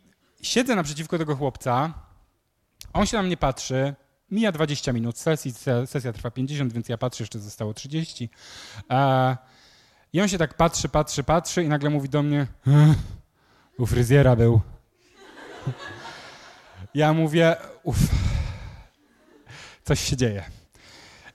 siedzę 0.43 0.77
naprzeciwko 0.77 1.19
tego 1.19 1.37
chłopca, 1.37 1.95
on 2.93 3.07
się 3.07 3.17
na 3.17 3.23
mnie 3.23 3.37
patrzy, 3.37 3.95
mija 4.31 4.53
20 4.53 4.93
minut 4.93 5.19
sesji, 5.19 5.53
sesja 5.87 6.13
trwa 6.13 6.31
50, 6.31 6.73
więc 6.73 6.89
ja 6.89 6.99
patrzę, 6.99 7.23
jeszcze 7.23 7.39
zostało 7.39 7.75
30. 7.75 8.31
I 10.13 10.21
on 10.21 10.29
się 10.29 10.39
tak 10.39 10.55
patrzy, 10.55 10.89
patrzy, 10.89 11.25
patrzy 11.25 11.63
i 11.63 11.69
nagle 11.69 11.91
mówi 11.91 12.09
do 12.09 12.23
mnie, 12.23 12.47
u 13.79 13.87
fryzjera 13.87 14.37
był. 14.37 14.61
Ja 16.95 17.13
mówię, 17.13 17.57
uff, 17.83 17.99
coś 19.85 20.01
się 20.01 20.17
dzieje. 20.17 20.45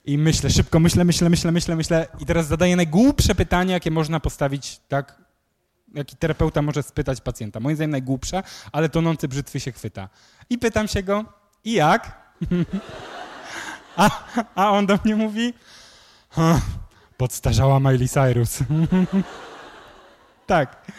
I 0.08 0.18
myślę, 0.18 0.50
szybko 0.50 0.80
myślę, 0.80 1.04
myślę, 1.04 1.28
myślę, 1.30 1.52
myślę, 1.52 1.76
myślę 1.76 2.06
i 2.20 2.26
teraz 2.26 2.46
zadaję 2.46 2.76
najgłupsze 2.76 3.34
pytanie, 3.34 3.72
jakie 3.72 3.90
można 3.90 4.20
postawić, 4.20 4.80
tak? 4.88 5.22
Jaki 5.94 6.16
terapeuta 6.16 6.62
może 6.62 6.82
spytać 6.82 7.20
pacjenta. 7.20 7.60
Moim 7.60 7.76
zdaniem 7.76 7.90
najgłupsze, 7.90 8.42
ale 8.72 8.88
tonący 8.88 9.28
brzytwy 9.28 9.60
się 9.60 9.72
chwyta. 9.72 10.08
I 10.50 10.58
pytam 10.58 10.88
się 10.88 11.02
go, 11.02 11.24
i 11.64 11.72
jak? 11.72 12.32
a, 13.96 14.10
a 14.54 14.70
on 14.70 14.86
do 14.86 14.98
mnie 15.04 15.16
mówi, 15.16 15.54
podstarzała 17.16 17.80
Miley 17.80 18.08
Cyrus. 18.08 18.58
tak. 20.46 20.92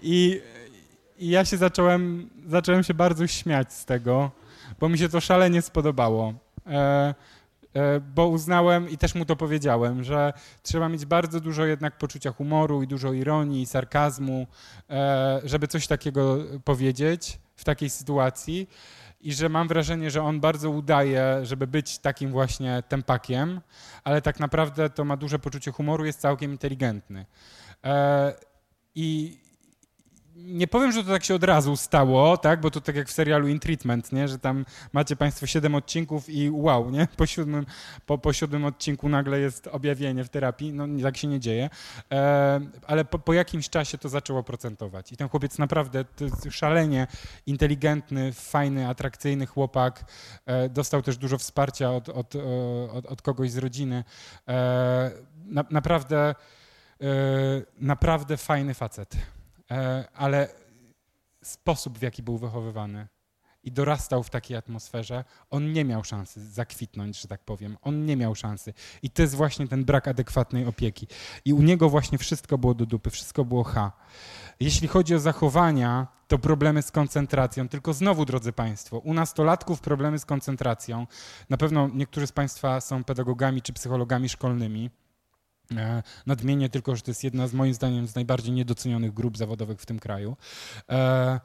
I, 0.00 0.40
I, 1.18 1.28
ja 1.28 1.44
się 1.44 1.56
zacząłem, 1.56 2.30
zacząłem 2.46 2.82
się 2.82 2.94
bardzo 2.94 3.26
śmiać 3.26 3.72
z 3.72 3.84
tego, 3.84 4.30
bo 4.80 4.88
mi 4.88 4.98
się 4.98 5.08
to 5.08 5.20
szalenie 5.20 5.62
spodobało. 5.62 6.34
E, 6.66 7.14
bo 8.14 8.28
uznałem 8.28 8.90
i 8.90 8.98
też 8.98 9.14
mu 9.14 9.24
to 9.24 9.36
powiedziałem, 9.36 10.04
że 10.04 10.32
trzeba 10.62 10.88
mieć 10.88 11.06
bardzo 11.06 11.40
dużo 11.40 11.64
jednak 11.64 11.98
poczucia 11.98 12.32
humoru 12.32 12.82
i 12.82 12.86
dużo 12.86 13.12
ironii 13.12 13.62
i 13.62 13.66
sarkazmu, 13.66 14.46
e, 14.90 15.40
żeby 15.44 15.68
coś 15.68 15.86
takiego 15.86 16.38
powiedzieć 16.64 17.38
w 17.56 17.64
takiej 17.64 17.90
sytuacji 17.90 18.68
i 19.20 19.34
że 19.34 19.48
mam 19.48 19.68
wrażenie, 19.68 20.10
że 20.10 20.22
on 20.22 20.40
bardzo 20.40 20.70
udaje, 20.70 21.40
żeby 21.42 21.66
być 21.66 21.98
takim 21.98 22.30
właśnie 22.30 22.82
tempakiem, 22.88 23.60
ale 24.04 24.22
tak 24.22 24.40
naprawdę 24.40 24.90
to 24.90 25.04
ma 25.04 25.16
duże 25.16 25.38
poczucie 25.38 25.72
humoru, 25.72 26.04
jest 26.04 26.20
całkiem 26.20 26.52
inteligentny. 26.52 27.26
E, 27.84 28.34
I, 28.94 29.38
nie 30.36 30.66
powiem, 30.66 30.92
że 30.92 31.04
to 31.04 31.10
tak 31.10 31.24
się 31.24 31.34
od 31.34 31.44
razu 31.44 31.76
stało, 31.76 32.36
tak? 32.36 32.60
bo 32.60 32.70
to 32.70 32.80
tak 32.80 32.96
jak 32.96 33.08
w 33.08 33.12
serialu 33.12 33.48
In 33.48 33.60
Treatment, 33.60 34.12
nie? 34.12 34.28
że 34.28 34.38
tam 34.38 34.64
macie 34.92 35.16
Państwo 35.16 35.46
siedem 35.46 35.74
odcinków 35.74 36.28
i 36.28 36.50
wow, 36.50 36.90
nie? 36.90 37.08
Po, 37.16 37.26
siódmym, 37.26 37.66
po, 38.06 38.18
po 38.18 38.32
siódmym 38.32 38.64
odcinku 38.64 39.08
nagle 39.08 39.40
jest 39.40 39.66
objawienie 39.66 40.24
w 40.24 40.28
terapii. 40.28 40.72
No 40.72 40.86
tak 41.02 41.16
się 41.16 41.28
nie 41.28 41.40
dzieje. 41.40 41.70
E, 42.12 42.60
ale 42.86 43.04
po, 43.04 43.18
po, 43.18 43.32
jakimś 43.32 43.68
czasie 43.68 43.98
to 43.98 44.08
zaczęło 44.08 44.42
procentować. 44.42 45.12
I 45.12 45.16
ten 45.16 45.28
chłopiec 45.28 45.58
naprawdę 45.58 46.04
szalenie 46.50 47.06
inteligentny, 47.46 48.32
fajny, 48.32 48.88
atrakcyjny 48.88 49.46
chłopak. 49.46 50.04
E, 50.46 50.68
dostał 50.68 51.02
też 51.02 51.16
dużo 51.16 51.38
wsparcia 51.38 51.90
od, 51.90 52.08
od, 52.08 52.34
od, 52.92 53.06
od 53.06 53.22
kogoś 53.22 53.50
z 53.50 53.58
rodziny. 53.58 54.04
E, 54.48 55.10
na, 55.46 55.64
naprawdę, 55.70 56.34
e, 57.00 57.04
naprawdę 57.78 58.36
fajny 58.36 58.74
facet. 58.74 59.16
E, 59.70 60.04
ale 60.14 60.48
sposób, 61.42 61.98
w 61.98 62.02
jaki 62.02 62.22
był 62.22 62.38
wychowywany 62.38 63.06
i 63.64 63.72
dorastał 63.72 64.22
w 64.22 64.30
takiej 64.30 64.56
atmosferze, 64.56 65.24
on 65.50 65.72
nie 65.72 65.84
miał 65.84 66.04
szansy 66.04 66.46
zakwitnąć, 66.46 67.20
że 67.20 67.28
tak 67.28 67.44
powiem. 67.44 67.76
On 67.82 68.06
nie 68.06 68.16
miał 68.16 68.34
szansy. 68.34 68.74
I 69.02 69.10
to 69.10 69.22
jest 69.22 69.34
właśnie 69.34 69.68
ten 69.68 69.84
brak 69.84 70.08
adekwatnej 70.08 70.66
opieki. 70.66 71.06
I 71.44 71.52
u 71.52 71.62
niego 71.62 71.90
właśnie 71.90 72.18
wszystko 72.18 72.58
było 72.58 72.74
do 72.74 72.86
dupy, 72.86 73.10
wszystko 73.10 73.44
było 73.44 73.64
H. 73.64 73.92
Jeśli 74.60 74.88
chodzi 74.88 75.14
o 75.14 75.18
zachowania, 75.18 76.06
to 76.28 76.38
problemy 76.38 76.82
z 76.82 76.90
koncentracją. 76.90 77.68
Tylko 77.68 77.92
znowu, 77.92 78.24
drodzy 78.24 78.52
Państwo, 78.52 78.98
u 78.98 79.14
nastolatków 79.14 79.80
problemy 79.80 80.18
z 80.18 80.24
koncentracją. 80.24 81.06
Na 81.50 81.56
pewno 81.56 81.88
niektórzy 81.88 82.26
z 82.26 82.32
Państwa 82.32 82.80
są 82.80 83.04
pedagogami 83.04 83.62
czy 83.62 83.72
psychologami 83.72 84.28
szkolnymi. 84.28 84.90
E, 85.76 86.02
nadmienię 86.26 86.68
tylko, 86.68 86.96
że 86.96 87.02
to 87.02 87.10
jest 87.10 87.24
jedna 87.24 87.48
z 87.48 87.54
moim 87.54 87.74
zdaniem 87.74 88.06
z 88.06 88.14
najbardziej 88.14 88.52
niedocenionych 88.52 89.14
grup 89.14 89.38
zawodowych 89.38 89.80
w 89.80 89.86
tym 89.86 89.98
kraju. 89.98 90.36
E, 90.88 91.40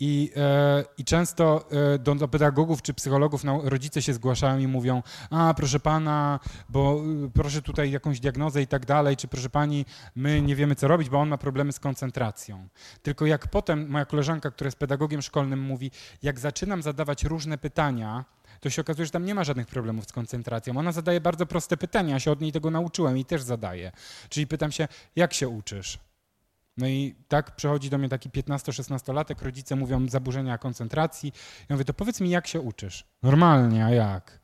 I, 0.00 0.32
e, 0.36 0.84
I 0.98 1.04
często 1.04 1.68
do, 2.00 2.14
do, 2.14 2.28
pedagogów 2.28 2.82
czy 2.82 2.94
psychologów 2.94 3.44
no, 3.44 3.60
rodzice 3.64 4.02
się 4.02 4.14
zgłaszają 4.14 4.58
i 4.58 4.66
mówią, 4.66 5.02
a 5.30 5.54
proszę 5.56 5.80
pana, 5.80 6.40
bo 6.68 7.02
proszę 7.34 7.62
tutaj 7.62 7.90
jakąś 7.90 8.20
diagnozę 8.20 8.62
i 8.62 8.66
tak 8.66 8.86
dalej, 8.86 9.16
czy 9.16 9.28
proszę 9.28 9.50
pani, 9.50 9.84
my 10.16 10.42
nie 10.42 10.56
wiemy 10.56 10.74
co 10.74 10.88
robić, 10.88 11.08
bo 11.10 11.20
on 11.20 11.28
ma 11.28 11.38
problemy 11.38 11.72
z 11.72 11.80
koncentracją. 11.80 12.68
Tylko 13.02 13.26
jak 13.26 13.48
potem 13.48 13.90
moja 13.90 14.04
koleżanka, 14.04 14.50
która 14.50 14.68
jest 14.68 14.78
pedagogiem 14.78 15.22
szkolnym 15.22 15.60
mówi, 15.60 15.90
jak 16.22 16.40
zaczynam 16.40 16.82
zadawać 16.82 17.24
różne 17.24 17.58
pytania, 17.58 18.24
to 18.64 18.70
się 18.70 18.82
okazuje, 18.82 19.06
że 19.06 19.12
tam 19.12 19.24
nie 19.24 19.34
ma 19.34 19.44
żadnych 19.44 19.66
problemów 19.66 20.04
z 20.04 20.12
koncentracją. 20.12 20.76
Ona 20.76 20.92
zadaje 20.92 21.20
bardzo 21.20 21.46
proste 21.46 21.76
pytania, 21.76 22.14
ja 22.14 22.20
się 22.20 22.30
od 22.30 22.40
niej 22.40 22.52
tego 22.52 22.70
nauczyłem 22.70 23.18
i 23.18 23.24
też 23.24 23.42
zadaje. 23.42 23.92
Czyli 24.28 24.46
pytam 24.46 24.72
się, 24.72 24.88
jak 25.16 25.34
się 25.34 25.48
uczysz? 25.48 25.98
No 26.76 26.86
i 26.86 27.14
tak 27.28 27.56
przychodzi 27.56 27.90
do 27.90 27.98
mnie 27.98 28.08
taki 28.08 28.30
15-16-latek, 28.30 29.42
rodzice 29.42 29.76
mówią 29.76 30.08
zaburzenia 30.08 30.58
koncentracji. 30.58 31.32
Ja 31.68 31.76
mówię, 31.76 31.84
to 31.84 31.94
powiedz 31.94 32.20
mi, 32.20 32.30
jak 32.30 32.46
się 32.46 32.60
uczysz? 32.60 33.04
Normalnie, 33.22 33.84
a 33.84 33.90
jak? 33.90 34.40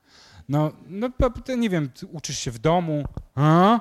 No, 0.49 0.73
no 0.87 1.09
nie 1.57 1.71
wiem, 1.71 1.91
uczysz 2.13 2.39
się 2.39 2.51
w 2.51 2.59
domu? 2.59 3.05
A? 3.35 3.81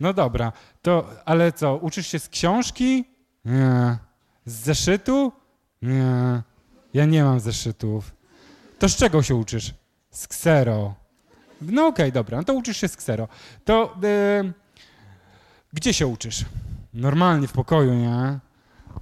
No 0.00 0.12
dobra, 0.12 0.52
to 0.82 1.10
ale 1.24 1.52
co, 1.52 1.76
uczysz 1.76 2.06
się 2.06 2.18
z 2.18 2.28
książki? 2.28 3.04
Nie. 3.44 3.98
Z 4.44 4.52
zeszytu? 4.52 5.32
Nie. 5.82 6.42
Ja 6.94 7.04
nie 7.04 7.24
mam 7.24 7.40
zeszytów. 7.40 8.15
To 8.78 8.88
z 8.88 8.96
czego 8.96 9.22
się 9.22 9.34
uczysz? 9.34 9.74
Z 10.10 10.28
ksero. 10.28 10.94
No 11.60 11.86
okej, 11.86 12.04
okay, 12.04 12.12
dobra, 12.12 12.38
no 12.38 12.44
to 12.44 12.54
uczysz 12.54 12.76
się 12.76 12.88
z 12.88 12.96
ksero. 12.96 13.28
To 13.64 13.96
yy, 14.02 14.52
gdzie 15.72 15.94
się 15.94 16.06
uczysz? 16.06 16.44
Normalnie 16.94 17.48
w 17.48 17.52
pokoju, 17.52 17.94
nie? 17.94 18.38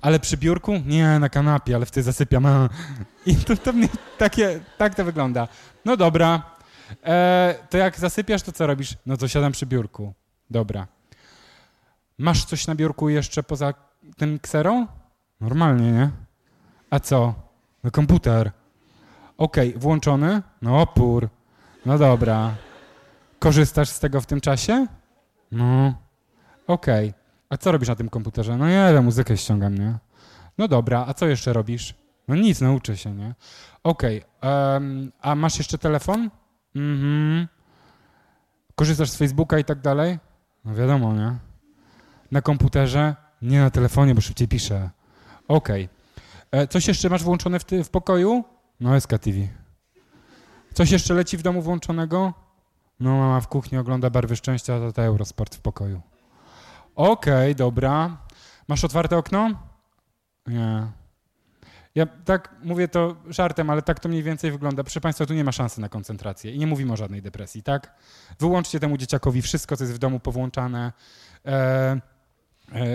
Ale 0.01 0.21
przy 0.21 0.37
biurku? 0.37 0.73
Nie, 0.87 1.19
na 1.19 1.29
kanapie, 1.29 1.75
ale 1.75 1.87
wtedy 1.87 2.05
zasypiam. 2.05 2.47
I 3.27 3.37
to, 3.37 3.57
to 3.57 3.73
mnie 3.73 3.89
takie, 4.19 4.61
tak 4.79 4.95
to 4.95 5.05
wygląda. 5.05 5.49
No 5.85 5.97
dobra, 5.97 6.43
e, 7.05 7.55
to 7.71 7.79
jak 7.79 7.99
zasypiasz, 7.99 8.43
to 8.43 8.53
co 8.53 8.67
robisz? 8.67 8.97
No 9.07 9.17
to 9.17 9.29
siadam 9.29 9.53
przy 9.53 9.67
biurku. 9.67 10.15
Dobra. 10.51 10.87
Masz 12.19 12.45
coś 12.45 12.67
na 12.67 12.75
biurku 12.75 13.09
jeszcze 13.09 13.43
poza 13.43 13.75
tym 14.17 14.39
kserą? 14.39 14.87
Normalnie, 15.41 15.93
nie? 15.93 16.11
A 16.91 17.01
co? 17.01 17.35
No 17.85 17.91
komputer. 17.91 18.53
Okej, 19.39 19.69
okay, 19.69 19.81
włączony? 19.81 20.43
No 20.63 20.81
opór. 20.81 21.29
No 21.87 21.99
dobra. 21.99 22.55
Korzystasz 23.39 23.89
z 23.89 24.01
tego 24.01 24.21
w 24.21 24.27
tym 24.27 24.41
czasie? 24.41 24.87
No. 25.53 25.95
Okej. 26.67 27.09
Okay. 27.09 27.21
A 27.49 27.57
co 27.57 27.73
robisz 27.73 27.89
na 27.89 27.97
tym 27.97 28.09
komputerze? 28.09 28.57
No 28.57 28.67
wiem, 28.67 29.05
muzykę 29.05 29.37
ściągam, 29.37 29.79
nie? 29.79 29.99
No 30.59 30.69
dobra, 30.69 31.05
a 31.09 31.15
co 31.15 31.27
jeszcze 31.27 31.53
robisz? 31.53 31.95
No 32.29 32.35
nic, 32.35 32.61
nauczę 32.61 32.97
się, 32.97 33.15
nie? 33.15 33.35
Okej. 33.83 34.25
Okay. 34.41 34.73
Um, 34.73 35.13
a 35.21 35.35
masz 35.35 35.59
jeszcze 35.59 35.79
telefon? 35.79 36.31
Mhm. 36.77 37.49
Korzystasz 38.75 39.11
z 39.11 39.17
Facebooka 39.17 39.59
i 39.59 39.65
tak 39.65 39.81
dalej? 39.81 40.19
No 40.65 40.75
wiadomo, 40.75 41.13
nie? 41.13 41.37
Na 42.31 42.43
komputerze? 42.43 43.15
Nie 43.43 43.61
na 43.61 43.71
telefonie, 43.71 44.15
bo 44.15 44.21
szybciej 44.21 44.49
piszę. 44.49 44.91
Okej. 45.49 45.85
Okay. 46.51 46.61
E, 46.61 46.69
coś 46.69 46.89
jeszcze 46.89 47.09
masz 47.09 47.23
włączone 47.23 47.59
w, 47.59 47.65
ty, 47.65 47.85
w 47.85 47.91
pokoju? 47.91 48.45
No 48.85 49.01
SKTV. 49.01 49.49
Coś 50.75 50.91
jeszcze 50.91 51.15
leci 51.15 51.37
w 51.37 51.43
domu 51.43 51.63
włączonego? 51.63 52.33
No 53.01 53.19
mama 53.19 53.41
w 53.41 53.49
kuchni 53.49 53.79
ogląda 53.79 54.11
Barwy 54.11 54.37
Szczęścia, 54.37 54.93
to 54.93 55.03
Eurosport 55.03 55.55
w 55.55 55.61
pokoju. 55.61 56.01
Okej, 56.95 57.35
okay, 57.35 57.55
dobra. 57.55 58.17
Masz 58.69 58.85
otwarte 58.85 59.17
okno? 59.17 59.51
Nie. 60.47 60.87
Ja 61.95 62.07
tak 62.07 62.55
mówię 62.65 62.89
to 62.89 63.17
żartem, 63.27 63.71
ale 63.71 63.83
tak 63.83 64.01
to 64.01 64.09
mniej 64.09 64.23
więcej 64.23 64.51
wygląda. 64.51 64.85
Proszę 64.85 65.01
Państwa, 65.01 65.27
tu 65.27 65.35
nie 65.35 65.45
ma 65.45 65.53
szansy 65.53 65.81
na 65.81 65.89
koncentrację 65.89 66.53
i 66.53 66.59
nie 66.59 66.67
mówimy 66.67 66.93
o 66.93 66.97
żadnej 66.97 67.23
depresji, 67.23 67.63
tak? 67.63 67.95
Wyłączcie 68.39 68.81
temu 68.81 68.97
dzieciakowi 68.97 69.43
wszystko, 69.43 69.77
co 69.77 69.85
jest 69.85 69.95
w 69.95 69.99
domu 69.99 70.21
powłączane. 70.21 70.93
E, 71.47 72.01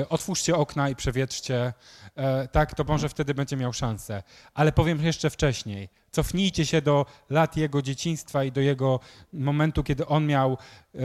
otwórzcie 0.10 0.56
okna 0.56 0.90
i 0.90 0.96
przewietrzcie. 0.96 1.74
E, 2.16 2.48
tak, 2.48 2.76
to 2.76 2.84
może 2.84 3.10
wtedy 3.10 3.34
będzie 3.34 3.58
miał 3.58 3.74
szansę. 3.74 4.24
Ale 4.54 4.72
powiem 4.72 5.04
jeszcze 5.04 5.30
wcześniej. 5.30 5.90
Cofnijcie 6.12 6.66
się 6.66 6.82
do 6.82 7.06
lat 7.30 7.58
jego 7.58 7.82
dzieciństwa 7.82 8.44
i 8.44 8.52
do 8.52 8.62
jego 8.62 9.00
momentu, 9.34 9.84
kiedy 9.84 10.06
on 10.06 10.26
miał 10.26 10.58
e, 10.96 11.00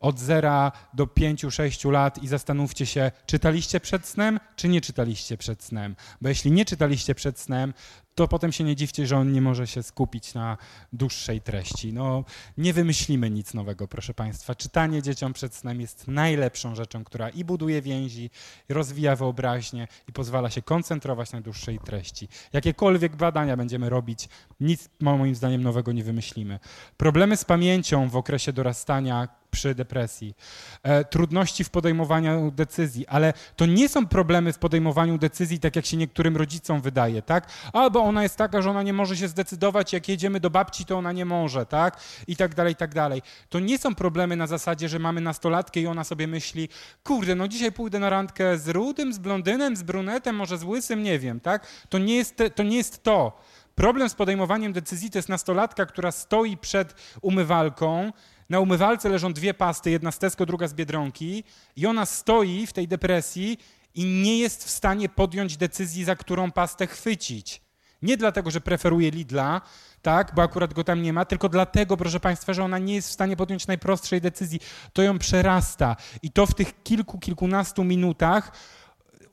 od 0.00 0.18
zera 0.18 0.72
do 0.94 1.06
pięciu, 1.06 1.50
sześciu 1.50 1.90
lat 1.90 2.22
i 2.22 2.28
zastanówcie 2.28 2.86
się, 2.86 3.10
czytaliście 3.26 3.80
przed 3.80 4.06
snem, 4.06 4.40
czy 4.56 4.68
nie 4.68 4.80
czytaliście 4.80 5.36
przed 5.36 5.62
snem. 5.62 5.96
Bo 6.20 6.28
jeśli 6.28 6.52
nie 6.52 6.64
czytaliście 6.64 7.14
przed 7.14 7.40
snem, 7.40 7.74
to 8.14 8.28
potem 8.28 8.52
się 8.52 8.64
nie 8.64 8.76
dziwcie, 8.76 9.06
że 9.06 9.16
on 9.16 9.32
nie 9.32 9.42
może 9.42 9.66
się 9.66 9.82
skupić 9.82 10.34
na 10.34 10.56
dłuższej 10.92 11.40
treści. 11.40 11.92
No, 11.92 12.24
nie 12.58 12.72
wymyślimy 12.72 13.30
nic 13.30 13.54
nowego, 13.54 13.88
proszę 13.88 14.14
Państwa. 14.14 14.54
Czytanie 14.54 15.02
dzieciom 15.02 15.32
przed 15.32 15.54
snem 15.54 15.80
jest 15.80 16.08
najlepszą 16.08 16.74
rzeczą, 16.74 17.04
która 17.04 17.28
i 17.28 17.44
buduje 17.44 17.82
więzi, 17.82 18.30
i 18.68 18.74
rozwija 18.74 19.16
wyobraźnię, 19.16 19.88
i 20.08 20.12
pozwala 20.12 20.50
się 20.50 20.62
koncentrować 20.62 21.32
na 21.32 21.40
dłuższej 21.40 21.78
treści. 21.78 22.28
Jakiekolwiek 22.52 23.16
badania 23.16 23.56
będziemy 23.56 23.90
robić, 23.90 24.28
nic 24.60 24.88
moim 25.00 25.34
zdaniem 25.34 25.62
nowego 25.62 25.92
nie 25.92 26.04
wymyślimy. 26.04 26.58
Problemy 26.96 27.36
z 27.36 27.44
pamięcią 27.44 28.08
w 28.08 28.16
okresie 28.16 28.52
dorastania 28.52 29.28
przy 29.54 29.74
depresji, 29.74 30.34
e, 30.82 31.04
trudności 31.04 31.64
w 31.64 31.70
podejmowaniu 31.70 32.50
decyzji, 32.50 33.06
ale 33.06 33.32
to 33.56 33.66
nie 33.66 33.88
są 33.88 34.06
problemy 34.06 34.52
w 34.52 34.58
podejmowaniu 34.58 35.18
decyzji, 35.18 35.60
tak 35.60 35.76
jak 35.76 35.86
się 35.86 35.96
niektórym 35.96 36.36
rodzicom 36.36 36.80
wydaje, 36.80 37.22
tak? 37.22 37.48
Albo 37.72 38.02
ona 38.02 38.22
jest 38.22 38.36
taka, 38.36 38.62
że 38.62 38.70
ona 38.70 38.82
nie 38.82 38.92
może 38.92 39.16
się 39.16 39.28
zdecydować, 39.28 39.92
jak 39.92 40.08
jedziemy 40.08 40.40
do 40.40 40.50
babci, 40.50 40.84
to 40.84 40.98
ona 40.98 41.12
nie 41.12 41.24
może, 41.24 41.66
tak? 41.66 42.00
I 42.26 42.36
tak 42.36 42.54
dalej, 42.54 42.72
i 42.72 42.76
tak 42.76 42.94
dalej. 42.94 43.22
To 43.48 43.60
nie 43.60 43.78
są 43.78 43.94
problemy 43.94 44.36
na 44.36 44.46
zasadzie, 44.46 44.88
że 44.88 44.98
mamy 44.98 45.20
nastolatkę 45.20 45.80
i 45.80 45.86
ona 45.86 46.04
sobie 46.04 46.26
myśli, 46.26 46.68
kurde, 47.04 47.34
no 47.34 47.48
dzisiaj 47.48 47.72
pójdę 47.72 47.98
na 47.98 48.10
randkę 48.10 48.58
z 48.58 48.68
rudym, 48.68 49.12
z 49.12 49.18
blondynem, 49.18 49.76
z 49.76 49.82
brunetem, 49.82 50.36
może 50.36 50.58
z 50.58 50.64
łysym, 50.64 51.02
nie 51.02 51.18
wiem, 51.18 51.40
tak? 51.40 51.66
To 51.88 51.98
nie 51.98 52.16
jest, 52.16 52.36
to. 52.54 52.62
Nie 52.62 52.76
jest 52.76 53.02
to. 53.02 53.38
Problem 53.74 54.08
z 54.08 54.14
podejmowaniem 54.14 54.72
decyzji 54.72 55.10
to 55.10 55.18
jest 55.18 55.28
nastolatka, 55.28 55.86
która 55.86 56.12
stoi 56.12 56.56
przed 56.56 56.94
umywalką. 57.22 58.12
Na 58.50 58.60
umywalce 58.60 59.08
leżą 59.08 59.32
dwie 59.32 59.54
pasty, 59.54 59.90
jedna 59.90 60.10
z 60.12 60.18
Tesco, 60.18 60.46
druga 60.46 60.68
z 60.68 60.74
Biedronki, 60.74 61.44
i 61.76 61.86
ona 61.86 62.06
stoi 62.06 62.66
w 62.66 62.72
tej 62.72 62.88
depresji 62.88 63.58
i 63.94 64.04
nie 64.04 64.38
jest 64.38 64.64
w 64.64 64.70
stanie 64.70 65.08
podjąć 65.08 65.56
decyzji, 65.56 66.04
za 66.04 66.16
którą 66.16 66.52
pastę 66.52 66.86
chwycić. 66.86 67.64
Nie 68.02 68.16
dlatego, 68.16 68.50
że 68.50 68.60
preferuje 68.60 69.10
Lidla, 69.10 69.60
tak, 70.02 70.34
bo 70.34 70.42
akurat 70.42 70.74
go 70.74 70.84
tam 70.84 71.02
nie 71.02 71.12
ma, 71.12 71.24
tylko 71.24 71.48
dlatego, 71.48 71.96
proszę 71.96 72.20
Państwa, 72.20 72.52
że 72.52 72.64
ona 72.64 72.78
nie 72.78 72.94
jest 72.94 73.08
w 73.08 73.12
stanie 73.12 73.36
podjąć 73.36 73.66
najprostszej 73.66 74.20
decyzji. 74.20 74.60
To 74.92 75.02
ją 75.02 75.18
przerasta 75.18 75.96
i 76.22 76.30
to 76.30 76.46
w 76.46 76.54
tych 76.54 76.82
kilku, 76.82 77.18
kilkunastu 77.18 77.84
minutach 77.84 78.52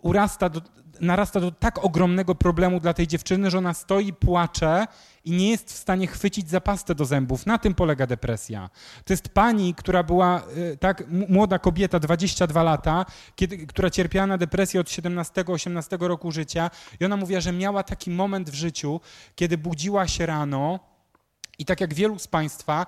urasta 0.01 0.49
do, 0.49 0.61
narasta 1.01 1.39
do 1.39 1.51
tak 1.51 1.85
ogromnego 1.85 2.35
problemu 2.35 2.79
dla 2.79 2.93
tej 2.93 3.07
dziewczyny, 3.07 3.51
że 3.51 3.57
ona 3.57 3.73
stoi, 3.73 4.13
płacze 4.13 4.87
i 5.25 5.31
nie 5.31 5.49
jest 5.49 5.73
w 5.73 5.77
stanie 5.77 6.07
chwycić 6.07 6.49
za 6.49 6.61
pastę 6.61 6.95
do 6.95 7.05
zębów. 7.05 7.45
Na 7.45 7.57
tym 7.57 7.73
polega 7.73 8.07
depresja. 8.07 8.69
To 9.05 9.13
jest 9.13 9.29
pani, 9.29 9.75
która 9.75 10.03
była, 10.03 10.43
y, 10.57 10.77
tak, 10.77 11.03
młoda 11.29 11.59
kobieta, 11.59 11.99
22 11.99 12.63
lata, 12.63 13.05
kiedy, 13.35 13.67
która 13.67 13.89
cierpiała 13.89 14.27
na 14.27 14.37
depresję 14.37 14.81
od 14.81 14.87
17-18 14.87 16.07
roku 16.07 16.31
życia 16.31 16.69
i 16.99 17.05
ona 17.05 17.17
mówiła, 17.17 17.41
że 17.41 17.51
miała 17.51 17.83
taki 17.83 18.11
moment 18.11 18.49
w 18.49 18.53
życiu, 18.53 19.01
kiedy 19.35 19.57
budziła 19.57 20.07
się 20.07 20.25
rano 20.25 20.79
i 21.59 21.65
tak 21.65 21.81
jak 21.81 21.93
wielu 21.93 22.19
z 22.19 22.27
Państwa, 22.27 22.85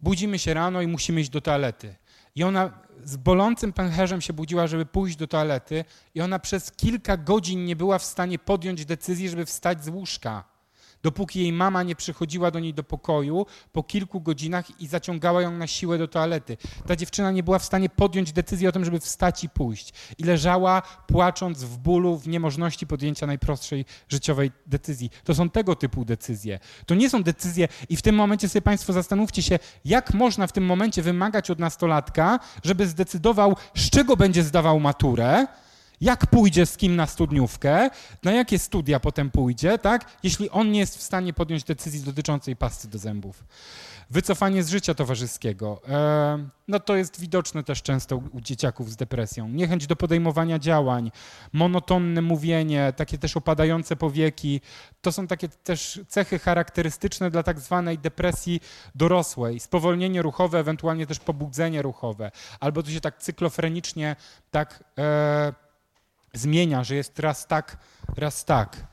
budzimy 0.00 0.38
się 0.38 0.54
rano 0.54 0.82
i 0.82 0.86
musimy 0.86 1.20
iść 1.20 1.30
do 1.30 1.40
toalety. 1.40 1.94
I 2.38 2.44
ona 2.44 2.70
z 3.04 3.16
bolącym 3.16 3.72
pęcherzem 3.72 4.20
się 4.20 4.32
budziła, 4.32 4.66
żeby 4.66 4.86
pójść 4.86 5.16
do 5.16 5.26
toalety, 5.26 5.84
i 6.14 6.20
ona 6.20 6.38
przez 6.38 6.72
kilka 6.72 7.16
godzin 7.16 7.64
nie 7.64 7.76
była 7.76 7.98
w 7.98 8.04
stanie 8.04 8.38
podjąć 8.38 8.84
decyzji, 8.84 9.28
żeby 9.28 9.46
wstać 9.46 9.84
z 9.84 9.88
łóżka. 9.88 10.44
Dopóki 11.02 11.40
jej 11.40 11.52
mama 11.52 11.82
nie 11.82 11.96
przychodziła 11.96 12.50
do 12.50 12.60
niej 12.60 12.74
do 12.74 12.84
pokoju 12.84 13.46
po 13.72 13.82
kilku 13.82 14.20
godzinach 14.20 14.80
i 14.80 14.86
zaciągała 14.86 15.42
ją 15.42 15.50
na 15.50 15.66
siłę 15.66 15.98
do 15.98 16.08
toalety. 16.08 16.56
Ta 16.86 16.96
dziewczyna 16.96 17.30
nie 17.30 17.42
była 17.42 17.58
w 17.58 17.64
stanie 17.64 17.88
podjąć 17.88 18.32
decyzji 18.32 18.68
o 18.68 18.72
tym, 18.72 18.84
żeby 18.84 19.00
wstać 19.00 19.44
i 19.44 19.48
pójść. 19.48 19.92
I 20.18 20.24
leżała 20.24 20.82
płacząc 21.06 21.64
w 21.64 21.78
bólu, 21.78 22.18
w 22.18 22.28
niemożności 22.28 22.86
podjęcia 22.86 23.26
najprostszej 23.26 23.84
życiowej 24.08 24.52
decyzji. 24.66 25.10
To 25.24 25.34
są 25.34 25.50
tego 25.50 25.76
typu 25.76 26.04
decyzje. 26.04 26.58
To 26.86 26.94
nie 26.94 27.10
są 27.10 27.22
decyzje 27.22 27.68
i 27.88 27.96
w 27.96 28.02
tym 28.02 28.14
momencie 28.14 28.48
sobie 28.48 28.62
Państwo 28.62 28.92
zastanówcie 28.92 29.42
się, 29.42 29.58
jak 29.84 30.14
można 30.14 30.46
w 30.46 30.52
tym 30.52 30.64
momencie 30.64 31.02
wymagać 31.02 31.50
od 31.50 31.58
nastolatka, 31.58 32.38
żeby 32.64 32.86
zdecydował, 32.86 33.56
z 33.76 33.90
czego 33.90 34.16
będzie 34.16 34.42
zdawał 34.42 34.80
maturę, 34.80 35.46
jak 36.00 36.26
pójdzie 36.26 36.66
z 36.66 36.76
kim 36.76 36.96
na 36.96 37.06
studniówkę, 37.06 37.90
na 38.22 38.32
jakie 38.32 38.58
studia 38.58 39.00
potem 39.00 39.30
pójdzie, 39.30 39.78
tak? 39.78 40.04
Jeśli 40.22 40.50
on 40.50 40.72
nie 40.72 40.80
jest 40.80 40.98
w 40.98 41.02
stanie 41.02 41.32
podjąć 41.32 41.64
decyzji 41.64 42.00
dotyczącej 42.00 42.56
pasty 42.56 42.88
do 42.88 42.98
zębów. 42.98 43.44
Wycofanie 44.10 44.62
z 44.62 44.68
życia 44.68 44.94
towarzyskiego. 44.94 45.80
E, 45.88 46.48
no 46.68 46.80
to 46.80 46.96
jest 46.96 47.20
widoczne 47.20 47.62
też 47.62 47.82
często 47.82 48.16
u 48.16 48.40
dzieciaków 48.40 48.90
z 48.92 48.96
depresją. 48.96 49.48
Niechęć 49.48 49.86
do 49.86 49.96
podejmowania 49.96 50.58
działań, 50.58 51.10
monotonne 51.52 52.22
mówienie, 52.22 52.92
takie 52.96 53.18
też 53.18 53.36
opadające 53.36 53.96
powieki. 53.96 54.60
To 55.00 55.12
są 55.12 55.26
takie 55.26 55.48
też 55.48 56.00
cechy 56.08 56.38
charakterystyczne 56.38 57.30
dla 57.30 57.42
tak 57.42 57.60
zwanej 57.60 57.98
depresji 57.98 58.60
dorosłej. 58.94 59.60
Spowolnienie 59.60 60.22
ruchowe, 60.22 60.58
ewentualnie 60.58 61.06
też 61.06 61.18
pobudzenie 61.18 61.82
ruchowe. 61.82 62.30
Albo 62.60 62.82
to 62.82 62.90
się 62.90 63.00
tak 63.00 63.18
cyklofrenicznie 63.18 64.16
tak 64.50 64.84
e, 64.98 65.67
zmienia, 66.32 66.84
że 66.84 66.94
jest 66.94 67.18
raz 67.18 67.46
tak, 67.46 67.76
raz 68.16 68.44
tak. 68.44 68.86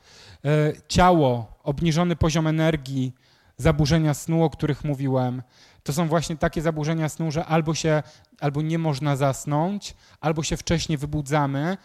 E, 0.44 0.72
ciało, 0.88 1.58
obniżony 1.62 2.16
poziom 2.16 2.46
energii, 2.46 3.14
zaburzenia 3.56 4.14
snu, 4.14 4.44
o 4.44 4.50
których 4.50 4.84
mówiłem, 4.84 5.42
to 5.82 5.92
są 5.92 6.08
właśnie 6.08 6.36
takie 6.36 6.62
zaburzenia 6.62 7.08
snu, 7.08 7.30
że 7.30 7.44
albo 7.44 7.74
się, 7.74 8.02
albo 8.40 8.62
nie 8.62 8.78
można 8.78 9.16
zasnąć, 9.16 9.94
albo 10.20 10.42
się 10.42 10.56
wcześniej 10.56 10.98
wybudzamy, 10.98 11.76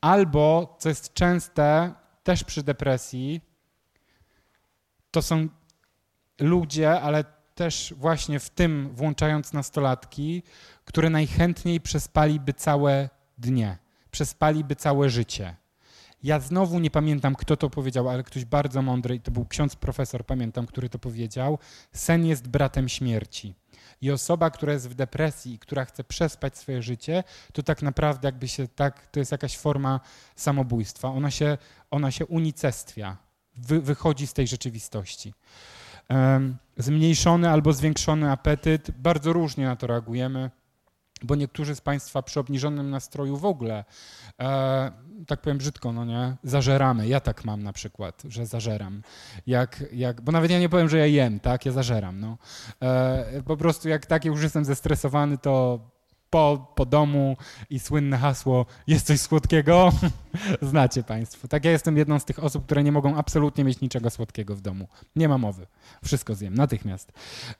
albo, 0.00 0.76
co 0.78 0.88
jest 0.88 1.14
częste 1.14 1.92
też 2.22 2.44
przy 2.44 2.62
depresji, 2.62 3.40
to 5.10 5.22
są 5.22 5.48
ludzie, 6.40 7.00
ale 7.00 7.24
też 7.54 7.94
właśnie 7.96 8.40
w 8.40 8.50
tym 8.50 8.90
włączając 8.92 9.52
nastolatki, 9.52 10.42
które 10.84 11.10
najchętniej 11.10 11.80
przespaliby 11.80 12.52
całe 12.52 13.08
dnie, 13.38 13.78
przespaliby 14.16 14.76
całe 14.76 15.10
życie. 15.10 15.56
Ja 16.22 16.40
znowu 16.40 16.78
nie 16.78 16.90
pamiętam, 16.90 17.34
kto 17.34 17.56
to 17.56 17.70
powiedział, 17.70 18.08
ale 18.08 18.22
ktoś 18.22 18.44
bardzo 18.44 18.82
mądry, 18.82 19.20
to 19.20 19.30
był 19.30 19.46
ksiądz 19.46 19.76
profesor, 19.76 20.26
pamiętam, 20.26 20.66
który 20.66 20.88
to 20.88 20.98
powiedział. 20.98 21.58
Sen 21.92 22.26
jest 22.26 22.48
bratem 22.48 22.88
śmierci. 22.88 23.54
I 24.00 24.10
osoba, 24.10 24.50
która 24.50 24.72
jest 24.72 24.88
w 24.88 24.94
depresji, 24.94 25.58
która 25.58 25.84
chce 25.84 26.04
przespać 26.04 26.58
swoje 26.58 26.82
życie, 26.82 27.24
to 27.52 27.62
tak 27.62 27.82
naprawdę 27.82 28.28
jakby 28.28 28.48
się 28.48 28.68
tak, 28.68 29.06
to 29.06 29.18
jest 29.18 29.32
jakaś 29.32 29.58
forma 29.58 30.00
samobójstwa. 30.36 31.08
Ona 31.08 31.30
się, 31.30 31.58
ona 31.90 32.10
się 32.10 32.26
unicestwia, 32.26 33.16
wy, 33.56 33.80
wychodzi 33.80 34.26
z 34.26 34.32
tej 34.32 34.46
rzeczywistości. 34.46 35.34
Zmniejszony 36.76 37.50
albo 37.50 37.72
zwiększony 37.72 38.30
apetyt, 38.30 38.90
bardzo 38.90 39.32
różnie 39.32 39.64
na 39.64 39.76
to 39.76 39.86
reagujemy 39.86 40.50
bo 41.22 41.34
niektórzy 41.34 41.74
z 41.74 41.80
Państwa 41.80 42.22
przy 42.22 42.40
obniżonym 42.40 42.90
nastroju 42.90 43.36
w 43.36 43.44
ogóle, 43.44 43.84
e, 44.40 44.92
tak 45.26 45.40
powiem 45.40 45.58
brzydko, 45.58 45.92
no 45.92 46.04
nie, 46.04 46.36
zażeramy. 46.42 47.08
Ja 47.08 47.20
tak 47.20 47.44
mam 47.44 47.62
na 47.62 47.72
przykład, 47.72 48.22
że 48.28 48.46
zażeram. 48.46 49.02
Jak, 49.46 49.84
jak, 49.92 50.20
bo 50.20 50.32
nawet 50.32 50.50
ja 50.50 50.58
nie 50.58 50.68
powiem, 50.68 50.88
że 50.88 50.98
ja 50.98 51.06
jem, 51.06 51.40
tak, 51.40 51.66
ja 51.66 51.72
zażeram. 51.72 52.20
No. 52.20 52.38
E, 52.82 53.42
po 53.46 53.56
prostu 53.56 53.88
jak 53.88 54.06
tak 54.06 54.24
już 54.24 54.42
jestem 54.42 54.64
zestresowany, 54.64 55.38
to 55.38 55.80
po, 56.30 56.72
po 56.74 56.86
domu 56.86 57.36
i 57.70 57.78
słynne 57.78 58.18
hasło 58.18 58.66
jest 58.86 59.06
coś 59.06 59.20
słodkiego, 59.20 59.92
znacie 60.62 61.02
Państwo. 61.02 61.48
Tak, 61.48 61.64
ja 61.64 61.70
jestem 61.70 61.96
jedną 61.96 62.18
z 62.18 62.24
tych 62.24 62.44
osób, 62.44 62.64
które 62.64 62.82
nie 62.82 62.92
mogą 62.92 63.16
absolutnie 63.16 63.64
mieć 63.64 63.80
niczego 63.80 64.10
słodkiego 64.10 64.56
w 64.56 64.60
domu. 64.60 64.88
Nie 65.16 65.28
ma 65.28 65.38
mowy. 65.38 65.66
Wszystko 66.04 66.34
zjem, 66.34 66.54
natychmiast. 66.54 67.12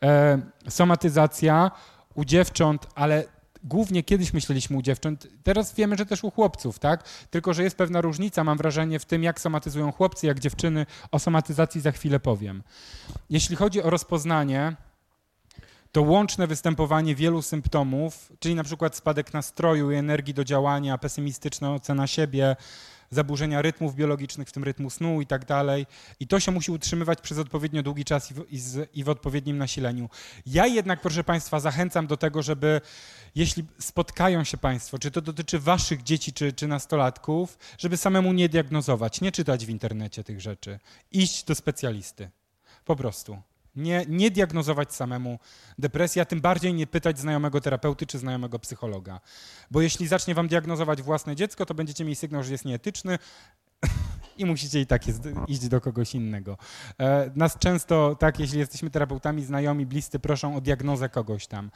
E, 0.02 0.38
somatyzacja 0.68 1.70
u 2.14 2.24
dziewcząt, 2.24 2.86
ale 2.94 3.24
głównie 3.64 4.02
kiedyś 4.02 4.32
myśleliśmy 4.32 4.76
u 4.76 4.82
dziewcząt, 4.82 5.28
teraz 5.42 5.74
wiemy, 5.74 5.96
że 5.96 6.06
też 6.06 6.24
u 6.24 6.30
chłopców, 6.30 6.78
tak? 6.78 7.08
Tylko, 7.30 7.54
że 7.54 7.62
jest 7.62 7.76
pewna 7.76 8.00
różnica, 8.00 8.44
mam 8.44 8.58
wrażenie, 8.58 8.98
w 8.98 9.04
tym, 9.04 9.22
jak 9.22 9.40
somatyzują 9.40 9.92
chłopcy, 9.92 10.26
jak 10.26 10.40
dziewczyny. 10.40 10.86
O 11.10 11.18
somatyzacji 11.18 11.80
za 11.80 11.92
chwilę 11.92 12.20
powiem. 12.20 12.62
Jeśli 13.30 13.56
chodzi 13.56 13.82
o 13.82 13.90
rozpoznanie, 13.90 14.76
to 15.92 16.02
łączne 16.02 16.46
występowanie 16.46 17.14
wielu 17.14 17.42
symptomów, 17.42 18.32
czyli 18.38 18.54
na 18.54 18.64
przykład 18.64 18.96
spadek 18.96 19.32
nastroju 19.32 19.90
i 19.90 19.94
energii 19.94 20.34
do 20.34 20.44
działania, 20.44 20.98
pesymistyczna 20.98 21.74
ocena 21.74 22.06
siebie, 22.06 22.56
zaburzenia 23.10 23.62
rytmów 23.62 23.94
biologicznych, 23.94 24.48
w 24.48 24.52
tym 24.52 24.64
rytmu 24.64 24.90
snu 24.90 25.20
i 25.20 25.26
tak 25.26 25.44
dalej. 25.44 25.86
I 26.20 26.26
to 26.26 26.40
się 26.40 26.52
musi 26.52 26.70
utrzymywać 26.70 27.20
przez 27.20 27.38
odpowiednio 27.38 27.82
długi 27.82 28.04
czas 28.04 28.30
i 28.30 28.34
w, 28.34 28.46
i, 28.50 28.58
z, 28.58 28.90
i 28.94 29.04
w 29.04 29.08
odpowiednim 29.08 29.58
nasileniu. 29.58 30.08
Ja 30.46 30.66
jednak, 30.66 31.00
proszę 31.00 31.24
Państwa, 31.24 31.60
zachęcam 31.60 32.06
do 32.06 32.16
tego, 32.16 32.42
żeby 32.42 32.80
jeśli 33.34 33.64
spotkają 33.78 34.44
się 34.44 34.56
Państwo, 34.56 34.98
czy 34.98 35.10
to 35.10 35.20
dotyczy 35.20 35.58
Waszych 35.58 36.02
dzieci, 36.02 36.32
czy, 36.32 36.52
czy 36.52 36.68
nastolatków, 36.68 37.58
żeby 37.78 37.96
samemu 37.96 38.32
nie 38.32 38.48
diagnozować, 38.48 39.20
nie 39.20 39.32
czytać 39.32 39.66
w 39.66 39.70
internecie 39.70 40.24
tych 40.24 40.40
rzeczy, 40.40 40.78
iść 41.12 41.44
do 41.44 41.54
specjalisty. 41.54 42.30
Po 42.84 42.96
prostu. 42.96 43.38
Nie, 43.76 44.04
nie 44.08 44.30
diagnozować 44.30 44.94
samemu 44.94 45.38
depresji, 45.78 46.20
a 46.20 46.24
tym 46.24 46.40
bardziej 46.40 46.74
nie 46.74 46.86
pytać 46.86 47.18
znajomego 47.18 47.60
terapeuty 47.60 48.06
czy 48.06 48.18
znajomego 48.18 48.58
psychologa. 48.58 49.20
Bo 49.70 49.80
jeśli 49.80 50.06
zacznie 50.06 50.34
wam 50.34 50.48
diagnozować 50.48 51.02
własne 51.02 51.36
dziecko, 51.36 51.66
to 51.66 51.74
będziecie 51.74 52.04
mieli 52.04 52.16
sygnał, 52.16 52.42
że 52.42 52.52
jest 52.52 52.64
nieetyczny 52.64 53.18
i 54.38 54.44
musicie 54.44 54.80
i 54.80 54.86
tak 54.86 55.02
iść 55.48 55.68
do 55.68 55.80
kogoś 55.80 56.14
innego. 56.14 56.58
E, 56.98 57.30
nas 57.36 57.58
często, 57.58 58.16
tak, 58.20 58.38
jeśli 58.38 58.58
jesteśmy 58.58 58.90
terapeutami, 58.90 59.44
znajomi, 59.44 59.86
bliscy, 59.86 60.18
proszą 60.18 60.56
o 60.56 60.60
diagnozę 60.60 61.08
kogoś 61.08 61.46
tam. 61.46 61.70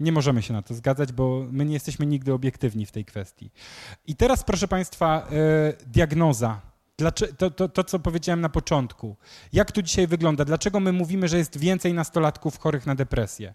Nie 0.00 0.12
możemy 0.12 0.42
się 0.42 0.52
na 0.52 0.62
to 0.62 0.74
zgadzać, 0.74 1.12
bo 1.12 1.46
my 1.50 1.64
nie 1.64 1.74
jesteśmy 1.74 2.06
nigdy 2.06 2.32
obiektywni 2.32 2.86
w 2.86 2.92
tej 2.92 3.04
kwestii. 3.04 3.50
I 4.06 4.16
teraz, 4.16 4.44
proszę 4.44 4.68
Państwa, 4.68 5.28
e, 5.30 5.86
diagnoza 5.86 6.60
to, 7.38 7.50
to, 7.50 7.68
to, 7.68 7.84
co 7.84 7.98
powiedziałem 7.98 8.40
na 8.40 8.48
początku. 8.48 9.16
Jak 9.52 9.72
tu 9.72 9.82
dzisiaj 9.82 10.06
wygląda? 10.06 10.44
Dlaczego 10.44 10.80
my 10.80 10.92
mówimy, 10.92 11.28
że 11.28 11.38
jest 11.38 11.58
więcej 11.58 11.94
nastolatków 11.94 12.58
chorych 12.58 12.86
na 12.86 12.94
depresję? 12.94 13.54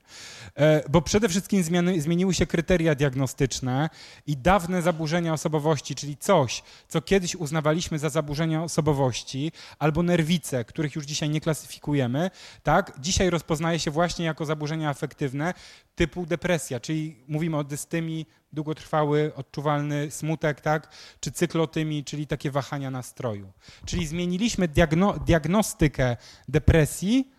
E, 0.55 0.89
bo 0.89 1.01
przede 1.01 1.29
wszystkim 1.29 1.63
zmiany, 1.63 2.01
zmieniły 2.01 2.33
się 2.33 2.45
kryteria 2.45 2.95
diagnostyczne 2.95 3.89
i 4.27 4.37
dawne 4.37 4.81
zaburzenia 4.81 5.33
osobowości, 5.33 5.95
czyli 5.95 6.17
coś, 6.17 6.63
co 6.87 7.01
kiedyś 7.01 7.35
uznawaliśmy 7.35 7.99
za 7.99 8.09
zaburzenia 8.09 8.63
osobowości, 8.63 9.51
albo 9.79 10.03
nerwice, 10.03 10.65
których 10.65 10.95
już 10.95 11.05
dzisiaj 11.05 11.29
nie 11.29 11.41
klasyfikujemy, 11.41 12.31
tak? 12.63 12.93
dzisiaj 12.99 13.29
rozpoznaje 13.29 13.79
się 13.79 13.91
właśnie 13.91 14.25
jako 14.25 14.45
zaburzenia 14.45 14.89
afektywne 14.89 15.53
typu 15.95 16.25
depresja, 16.25 16.79
czyli 16.79 17.15
mówimy 17.27 17.57
o 17.57 17.63
dystymii, 17.63 18.25
długotrwały, 18.53 19.31
odczuwalny 19.35 20.11
smutek, 20.11 20.61
tak? 20.61 20.91
czy 21.19 21.31
cyklotymii, 21.31 22.03
czyli 22.03 22.27
takie 22.27 22.51
wahania 22.51 22.91
nastroju. 22.91 23.51
Czyli 23.85 24.07
zmieniliśmy 24.07 24.67
diagno 24.67 25.19
diagnostykę 25.19 26.17
depresji 26.47 27.31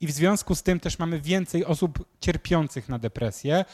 i 0.00 0.06
w 0.06 0.10
związku 0.10 0.54
z 0.54 0.62
tym 0.62 0.80
też 0.80 0.98
mamy 0.98 1.20
więcej 1.20 1.64
osób 1.64 2.04
cierpiących 2.20 2.88
na 2.88 2.98
depresję. 2.98 3.64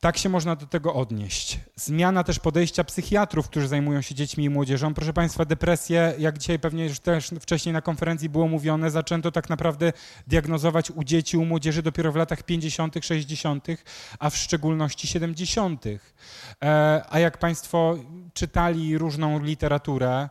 Tak 0.00 0.18
się 0.18 0.28
można 0.28 0.56
do 0.56 0.66
tego 0.66 0.94
odnieść. 0.94 1.58
Zmiana 1.76 2.24
też 2.24 2.38
podejścia 2.38 2.84
psychiatrów, 2.84 3.48
którzy 3.48 3.68
zajmują 3.68 4.02
się 4.02 4.14
dziećmi 4.14 4.44
i 4.44 4.50
młodzieżą. 4.50 4.94
Proszę 4.94 5.12
Państwa, 5.12 5.44
depresję, 5.44 6.14
jak 6.18 6.38
dzisiaj 6.38 6.58
pewnie 6.58 6.84
już 6.84 7.00
też 7.00 7.30
wcześniej 7.40 7.72
na 7.72 7.82
konferencji 7.82 8.28
było 8.28 8.48
mówione, 8.48 8.90
zaczęto 8.90 9.32
tak 9.32 9.48
naprawdę 9.48 9.92
diagnozować 10.26 10.90
u 10.90 11.04
dzieci, 11.04 11.36
u 11.36 11.44
młodzieży 11.44 11.82
dopiero 11.82 12.12
w 12.12 12.16
latach 12.16 12.42
50., 12.42 12.94
60., 13.02 13.66
a 14.18 14.30
w 14.30 14.36
szczególności 14.36 15.06
70. 15.08 15.84
E, 15.86 17.04
a 17.08 17.18
jak 17.18 17.38
Państwo 17.38 17.98
czytali 18.34 18.98
różną 18.98 19.42
literaturę, 19.42 20.28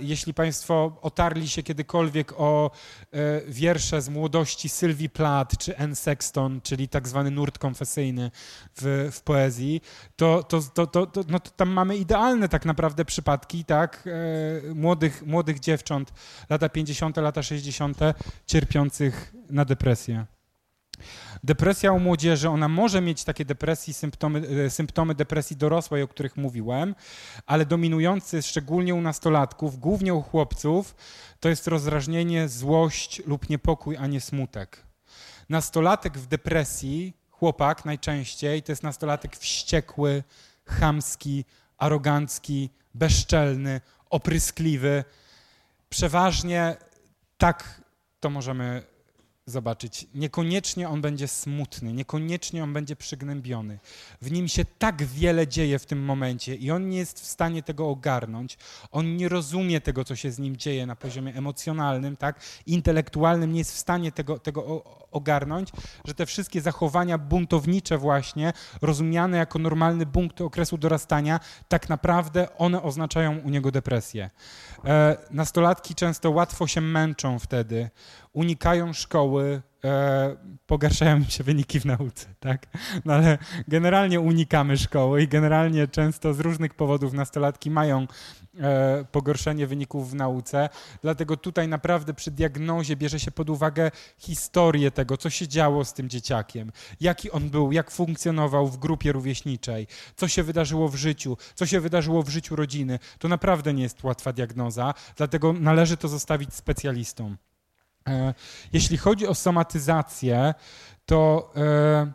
jeśli 0.00 0.34
Państwo 0.34 0.98
otarli 1.02 1.48
się 1.48 1.62
kiedykolwiek 1.62 2.32
o 2.36 2.70
e, 3.12 3.40
wiersze 3.48 4.02
z 4.02 4.08
młodości 4.08 4.68
Sylwii 4.68 5.10
Plath 5.10 5.56
czy 5.56 5.78
Anne 5.78 5.96
Sexton, 5.96 6.60
czyli 6.60 6.88
tak 6.88 7.08
zwany 7.08 7.30
nurt 7.30 7.58
konfesyjny 7.58 8.30
w, 8.80 9.10
w 9.12 9.22
poezji, 9.22 9.80
to, 10.16 10.42
to, 10.42 10.60
to, 10.74 10.86
to, 10.86 11.06
to, 11.06 11.24
no 11.28 11.40
to 11.40 11.50
tam 11.50 11.70
mamy 11.70 11.96
idealne 11.96 12.48
tak 12.48 12.64
naprawdę 12.64 13.04
przypadki 13.04 13.64
tak, 13.64 14.08
e, 14.70 14.74
młodych, 14.74 15.26
młodych 15.26 15.60
dziewcząt, 15.60 16.12
lata 16.50 16.68
50., 16.68 17.16
lata 17.16 17.42
60., 17.42 17.98
cierpiących 18.46 19.34
na 19.50 19.64
depresję. 19.64 20.37
Depresja 21.44 21.92
u 21.92 22.00
młodzieży, 22.00 22.48
ona 22.48 22.68
może 22.68 23.00
mieć 23.00 23.24
takie 23.24 23.44
depresji, 23.44 23.94
symptomy, 23.94 24.42
e, 24.66 24.70
symptomy 24.70 25.14
depresji 25.14 25.56
dorosłej, 25.56 26.02
o 26.02 26.08
których 26.08 26.36
mówiłem, 26.36 26.94
ale 27.46 27.66
dominujący 27.66 28.42
szczególnie 28.42 28.94
u 28.94 29.00
nastolatków, 29.00 29.78
głównie 29.78 30.14
u 30.14 30.22
chłopców, 30.22 30.94
to 31.40 31.48
jest 31.48 31.66
rozrażnienie, 31.66 32.48
złość 32.48 33.22
lub 33.26 33.48
niepokój, 33.48 33.96
a 33.96 34.06
nie 34.06 34.20
smutek. 34.20 34.82
Nastolatek 35.48 36.18
w 36.18 36.26
depresji, 36.26 37.16
chłopak 37.30 37.84
najczęściej, 37.84 38.62
to 38.62 38.72
jest 38.72 38.82
nastolatek 38.82 39.36
wściekły, 39.36 40.22
chamski, 40.66 41.44
arogancki, 41.78 42.70
bezczelny, 42.94 43.80
opryskliwy. 44.10 45.04
Przeważnie 45.90 46.76
tak 47.38 47.80
to 48.20 48.30
możemy 48.30 48.82
zobaczyć. 49.50 50.06
Niekoniecznie 50.14 50.88
on 50.88 51.00
będzie 51.00 51.28
smutny, 51.28 51.92
niekoniecznie 51.92 52.62
on 52.62 52.72
będzie 52.72 52.96
przygnębiony. 52.96 53.78
W 54.22 54.30
nim 54.32 54.48
się 54.48 54.64
tak 54.64 55.04
wiele 55.04 55.46
dzieje 55.46 55.78
w 55.78 55.86
tym 55.86 56.04
momencie 56.04 56.54
i 56.54 56.70
on 56.70 56.88
nie 56.88 56.98
jest 56.98 57.20
w 57.20 57.26
stanie 57.26 57.62
tego 57.62 57.88
ogarnąć. 57.88 58.58
On 58.90 59.16
nie 59.16 59.28
rozumie 59.28 59.80
tego, 59.80 60.04
co 60.04 60.16
się 60.16 60.30
z 60.30 60.38
nim 60.38 60.56
dzieje 60.56 60.86
na 60.86 60.96
poziomie 60.96 61.34
emocjonalnym, 61.34 62.16
tak? 62.16 62.40
intelektualnym, 62.66 63.52
nie 63.52 63.58
jest 63.58 63.72
w 63.72 63.78
stanie 63.78 64.12
tego, 64.12 64.38
tego 64.38 64.84
ogarnąć, 65.10 65.68
że 66.04 66.14
te 66.14 66.26
wszystkie 66.26 66.60
zachowania 66.60 67.18
buntownicze 67.18 67.98
właśnie, 67.98 68.52
rozumiane 68.82 69.36
jako 69.36 69.58
normalny 69.58 70.06
punkt 70.06 70.40
okresu 70.40 70.78
dorastania, 70.78 71.40
tak 71.68 71.88
naprawdę 71.88 72.56
one 72.56 72.82
oznaczają 72.82 73.38
u 73.38 73.50
niego 73.50 73.70
depresję. 73.70 74.30
E, 74.84 75.16
nastolatki 75.30 75.94
często 75.94 76.30
łatwo 76.30 76.66
się 76.66 76.80
męczą 76.80 77.38
wtedy, 77.38 77.90
unikają 78.32 78.92
szkoły, 78.92 79.62
e, 79.84 80.36
pogarszają 80.66 81.24
się 81.24 81.44
wyniki 81.44 81.80
w 81.80 81.84
nauce, 81.84 82.26
tak? 82.40 82.66
No 83.04 83.14
ale 83.14 83.38
generalnie 83.68 84.20
unikamy 84.20 84.76
szkoły 84.76 85.22
i 85.22 85.28
generalnie 85.28 85.88
często 85.88 86.34
z 86.34 86.40
różnych 86.40 86.74
powodów 86.74 87.12
nastolatki 87.12 87.70
mają 87.70 88.06
pogorszenie 89.12 89.66
wyników 89.66 90.10
w 90.10 90.14
nauce, 90.14 90.68
dlatego 91.02 91.36
tutaj 91.36 91.68
naprawdę 91.68 92.14
przy 92.14 92.30
diagnozie 92.30 92.96
bierze 92.96 93.20
się 93.20 93.30
pod 93.30 93.50
uwagę 93.50 93.90
historię 94.18 94.90
tego, 94.90 95.16
co 95.16 95.30
się 95.30 95.48
działo 95.48 95.84
z 95.84 95.92
tym 95.92 96.08
dzieciakiem, 96.08 96.72
jaki 97.00 97.30
on 97.30 97.50
był, 97.50 97.72
jak 97.72 97.90
funkcjonował 97.90 98.66
w 98.66 98.78
grupie 98.78 99.12
rówieśniczej, 99.12 99.86
co 100.16 100.28
się 100.28 100.42
wydarzyło 100.42 100.88
w 100.88 100.94
życiu, 100.94 101.36
co 101.54 101.66
się 101.66 101.80
wydarzyło 101.80 102.22
w 102.22 102.28
życiu 102.28 102.56
rodziny. 102.56 102.98
To 103.18 103.28
naprawdę 103.28 103.74
nie 103.74 103.82
jest 103.82 104.04
łatwa 104.04 104.32
diagnoza, 104.32 104.94
dlatego 105.16 105.52
należy 105.52 105.96
to 105.96 106.08
zostawić 106.08 106.54
specjalistom. 106.54 107.36
E, 108.08 108.34
jeśli 108.72 108.96
chodzi 108.96 109.26
o 109.26 109.34
somatyzację, 109.34 110.54
to 111.06 111.52
e, 111.56 112.12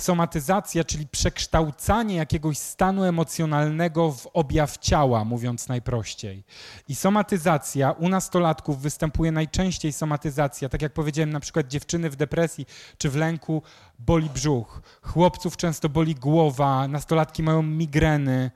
somatyzacja, 0.00 0.84
czyli 0.84 1.06
przekształcanie 1.06 2.16
jakiegoś 2.16 2.58
stanu 2.58 3.04
emocjonalnego 3.04 4.12
w 4.12 4.26
objaw 4.26 4.78
ciała, 4.78 5.24
mówiąc 5.24 5.68
najprościej. 5.68 6.44
I 6.88 6.94
somatyzacja 6.94 7.90
u 7.92 8.08
nastolatków 8.08 8.82
występuje 8.82 9.32
najczęściej 9.32 9.92
somatyzacja, 9.92 10.68
tak 10.68 10.82
jak 10.82 10.92
powiedziałem, 10.92 11.30
na 11.30 11.40
przykład 11.40 11.68
dziewczyny 11.68 12.10
w 12.10 12.16
depresji 12.16 12.66
czy 12.98 13.10
w 13.10 13.16
lęku 13.16 13.62
boli 13.98 14.30
brzuch, 14.30 14.82
chłopców 15.02 15.56
często 15.56 15.88
boli 15.88 16.14
głowa, 16.14 16.88
nastolatki 16.88 17.42
mają 17.42 17.62
migreny. 17.62 18.50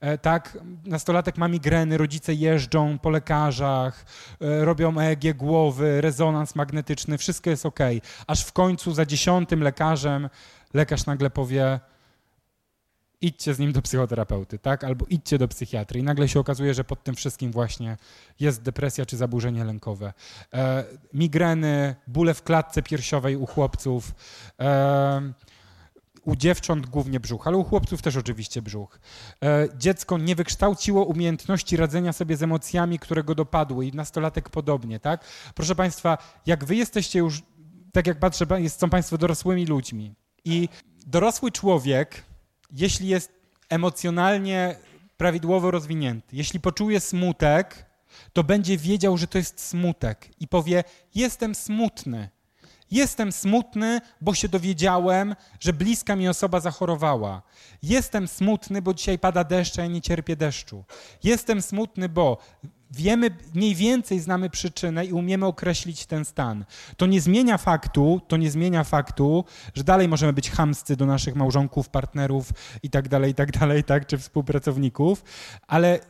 E, 0.00 0.18
tak, 0.18 0.58
nastolatek 0.84 1.38
ma 1.38 1.48
migreny, 1.48 1.98
rodzice 1.98 2.34
jeżdżą 2.34 2.98
po 2.98 3.10
lekarzach, 3.10 4.06
e, 4.40 4.64
robią 4.64 4.98
EEG 4.98 5.36
głowy, 5.36 6.00
rezonans 6.00 6.54
magnetyczny, 6.54 7.18
wszystko 7.18 7.50
jest 7.50 7.66
ok. 7.66 7.78
Aż 8.26 8.44
w 8.44 8.52
końcu 8.52 8.92
za 8.92 9.06
dziesiątym 9.06 9.62
lekarzem 9.62 10.28
lekarz 10.74 11.06
nagle 11.06 11.30
powie, 11.30 11.80
idźcie 13.22 13.54
z 13.54 13.58
nim 13.58 13.72
do 13.72 13.82
psychoterapeuty, 13.82 14.58
tak? 14.58 14.84
Albo 14.84 15.06
idźcie 15.08 15.38
do 15.38 15.48
psychiatry. 15.48 16.00
I 16.00 16.02
nagle 16.02 16.28
się 16.28 16.40
okazuje, 16.40 16.74
że 16.74 16.84
pod 16.84 17.04
tym 17.04 17.14
wszystkim 17.14 17.52
właśnie 17.52 17.96
jest 18.40 18.62
depresja 18.62 19.06
czy 19.06 19.16
zaburzenie 19.16 19.64
lękowe. 19.64 20.12
E, 20.54 20.84
migreny, 21.14 21.94
bóle 22.06 22.34
w 22.34 22.42
klatce 22.42 22.82
piersiowej 22.82 23.36
u 23.36 23.46
chłopców, 23.46 24.14
e, 24.60 25.32
u 26.24 26.36
dziewcząt 26.36 26.86
głównie 26.86 27.20
brzuch, 27.20 27.46
ale 27.46 27.56
u 27.56 27.64
chłopców 27.64 28.02
też 28.02 28.16
oczywiście 28.16 28.62
brzuch. 28.62 29.00
E, 29.44 29.68
dziecko 29.76 30.18
nie 30.18 30.34
wykształciło 30.34 31.04
umiejętności 31.04 31.76
radzenia 31.76 32.12
sobie 32.12 32.36
z 32.36 32.42
emocjami, 32.42 32.98
które 32.98 33.24
go 33.24 33.34
dopadły 33.34 33.86
i 33.86 33.92
nastolatek 33.92 34.48
podobnie, 34.48 35.00
tak? 35.00 35.24
Proszę 35.54 35.74
Państwa, 35.74 36.18
jak 36.46 36.64
wy 36.64 36.76
jesteście 36.76 37.18
już, 37.18 37.42
tak 37.92 38.06
jak 38.06 38.18
patrzę, 38.18 38.46
są 38.68 38.90
Państwo 38.90 39.18
dorosłymi 39.18 39.66
ludźmi 39.66 40.14
i 40.44 40.68
dorosły 41.06 41.50
człowiek, 41.50 42.24
jeśli 42.70 43.08
jest 43.08 43.32
emocjonalnie 43.68 44.76
prawidłowo 45.16 45.70
rozwinięty, 45.70 46.36
jeśli 46.36 46.60
poczuje 46.60 47.00
smutek, 47.00 47.86
to 48.32 48.44
będzie 48.44 48.76
wiedział, 48.76 49.18
że 49.18 49.26
to 49.26 49.38
jest 49.38 49.60
smutek 49.60 50.28
i 50.40 50.48
powie: 50.48 50.84
Jestem 51.14 51.54
smutny. 51.54 52.28
Jestem 52.90 53.32
smutny, 53.32 54.00
bo 54.20 54.34
się 54.34 54.48
dowiedziałem, 54.48 55.36
że 55.60 55.72
bliska 55.72 56.16
mi 56.16 56.28
osoba 56.28 56.60
zachorowała. 56.60 57.42
Jestem 57.82 58.28
smutny, 58.28 58.82
bo 58.82 58.94
dzisiaj 58.94 59.18
pada 59.18 59.44
deszcz, 59.44 59.78
a 59.78 59.82
ja 59.82 59.88
nie 59.88 60.00
cierpię 60.00 60.36
deszczu. 60.36 60.84
Jestem 61.24 61.62
smutny, 61.62 62.08
bo 62.08 62.38
wiemy, 62.92 63.30
mniej 63.54 63.74
więcej 63.74 64.20
znamy 64.20 64.50
przyczynę 64.50 65.04
i 65.04 65.12
umiemy 65.12 65.46
określić 65.46 66.06
ten 66.06 66.24
stan. 66.24 66.64
To 66.96 67.06
nie 67.06 67.20
zmienia 67.20 67.58
faktu, 67.58 68.20
to 68.28 68.36
nie 68.36 68.50
zmienia 68.50 68.84
faktu, 68.84 69.44
że 69.74 69.84
dalej 69.84 70.08
możemy 70.08 70.32
być 70.32 70.50
chamscy 70.50 70.96
do 70.96 71.06
naszych 71.06 71.34
małżonków, 71.34 71.88
partnerów 71.88 72.52
i 72.82 72.90
tak 72.90 73.08
dalej, 73.08 73.30
i 73.30 73.34
tak 73.34 73.58
dalej, 73.58 73.84
tak, 73.84 74.06
czy 74.06 74.18
współpracowników, 74.18 75.24
ale 75.66 76.00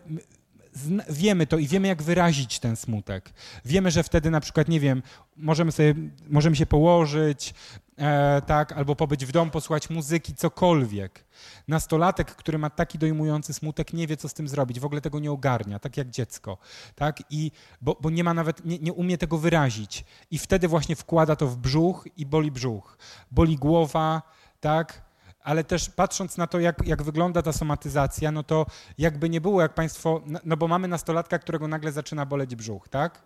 wiemy 1.10 1.46
to 1.46 1.58
i 1.58 1.66
wiemy, 1.66 1.88
jak 1.88 2.02
wyrazić 2.02 2.58
ten 2.58 2.76
smutek. 2.76 3.30
Wiemy, 3.64 3.90
że 3.90 4.02
wtedy 4.02 4.30
na 4.30 4.40
przykład, 4.40 4.68
nie 4.68 4.80
wiem, 4.80 5.02
możemy, 5.36 5.72
sobie, 5.72 5.94
możemy 6.28 6.56
się 6.56 6.66
położyć, 6.66 7.54
e, 8.02 8.42
tak, 8.46 8.72
albo 8.72 8.96
pobyć 8.96 9.26
w 9.26 9.32
domu, 9.32 9.50
posłuchać 9.50 9.90
muzyki, 9.90 10.34
cokolwiek. 10.34 11.24
Nastolatek, 11.68 12.34
który 12.34 12.58
ma 12.58 12.70
taki 12.70 12.98
dojmujący 12.98 13.54
smutek, 13.54 13.92
nie 13.92 14.06
wie, 14.06 14.16
co 14.16 14.28
z 14.28 14.34
tym 14.34 14.48
zrobić, 14.48 14.80
w 14.80 14.84
ogóle 14.84 15.00
tego 15.00 15.20
nie 15.20 15.32
ogarnia, 15.32 15.78
tak 15.78 15.96
jak 15.96 16.10
dziecko, 16.10 16.58
tak, 16.94 17.22
i, 17.30 17.50
bo, 17.80 17.96
bo 18.00 18.10
nie 18.10 18.24
ma 18.24 18.34
nawet, 18.34 18.64
nie, 18.64 18.78
nie 18.78 18.92
umie 18.92 19.18
tego 19.18 19.38
wyrazić 19.38 20.04
i 20.30 20.38
wtedy 20.38 20.68
właśnie 20.68 20.96
wkłada 20.96 21.36
to 21.36 21.46
w 21.46 21.56
brzuch 21.56 22.08
i 22.16 22.26
boli 22.26 22.50
brzuch, 22.50 22.98
boli 23.30 23.56
głowa, 23.56 24.22
tak, 24.60 25.02
ale 25.42 25.64
też 25.64 25.90
patrząc 25.90 26.36
na 26.36 26.46
to, 26.46 26.60
jak, 26.60 26.86
jak 26.86 27.02
wygląda 27.02 27.42
ta 27.42 27.52
somatyzacja, 27.52 28.32
no 28.32 28.42
to 28.42 28.66
jakby 28.98 29.28
nie 29.28 29.40
było, 29.40 29.62
jak 29.62 29.74
Państwo, 29.74 30.22
no, 30.26 30.40
no 30.44 30.56
bo 30.56 30.68
mamy 30.68 30.88
nastolatka, 30.88 31.38
którego 31.38 31.68
nagle 31.68 31.92
zaczyna 31.92 32.26
boleć 32.26 32.56
brzuch, 32.56 32.88
tak? 32.88 33.22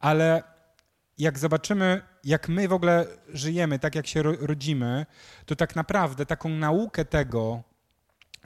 Ale 0.00 0.42
jak 1.18 1.38
zobaczymy, 1.38 2.02
jak 2.24 2.48
my 2.48 2.68
w 2.68 2.72
ogóle 2.72 3.06
żyjemy, 3.28 3.78
tak 3.78 3.94
jak 3.94 4.06
się 4.06 4.22
rodzimy, 4.22 5.06
to 5.46 5.56
tak 5.56 5.76
naprawdę 5.76 6.26
taką 6.26 6.48
naukę 6.48 7.04
tego, 7.04 7.62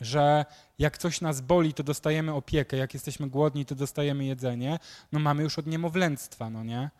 że 0.01 0.45
jak 0.79 0.99
coś 0.99 1.21
nas 1.21 1.41
boli, 1.41 1.75
to 1.75 1.83
dostajemy 1.83 2.35
opiekę, 2.35 2.77
jak 2.77 2.95
jesteśmy 2.95 3.29
głodni, 3.29 3.67
to 3.67 3.75
dostajemy 3.75 4.25
jedzenie, 4.25 4.79
no 5.12 5.19
mamy 5.19 5.43
już 5.43 5.59
od 5.59 5.67
niemowlęctwa, 5.67 6.51
no 6.51 6.64
nie? 6.64 6.91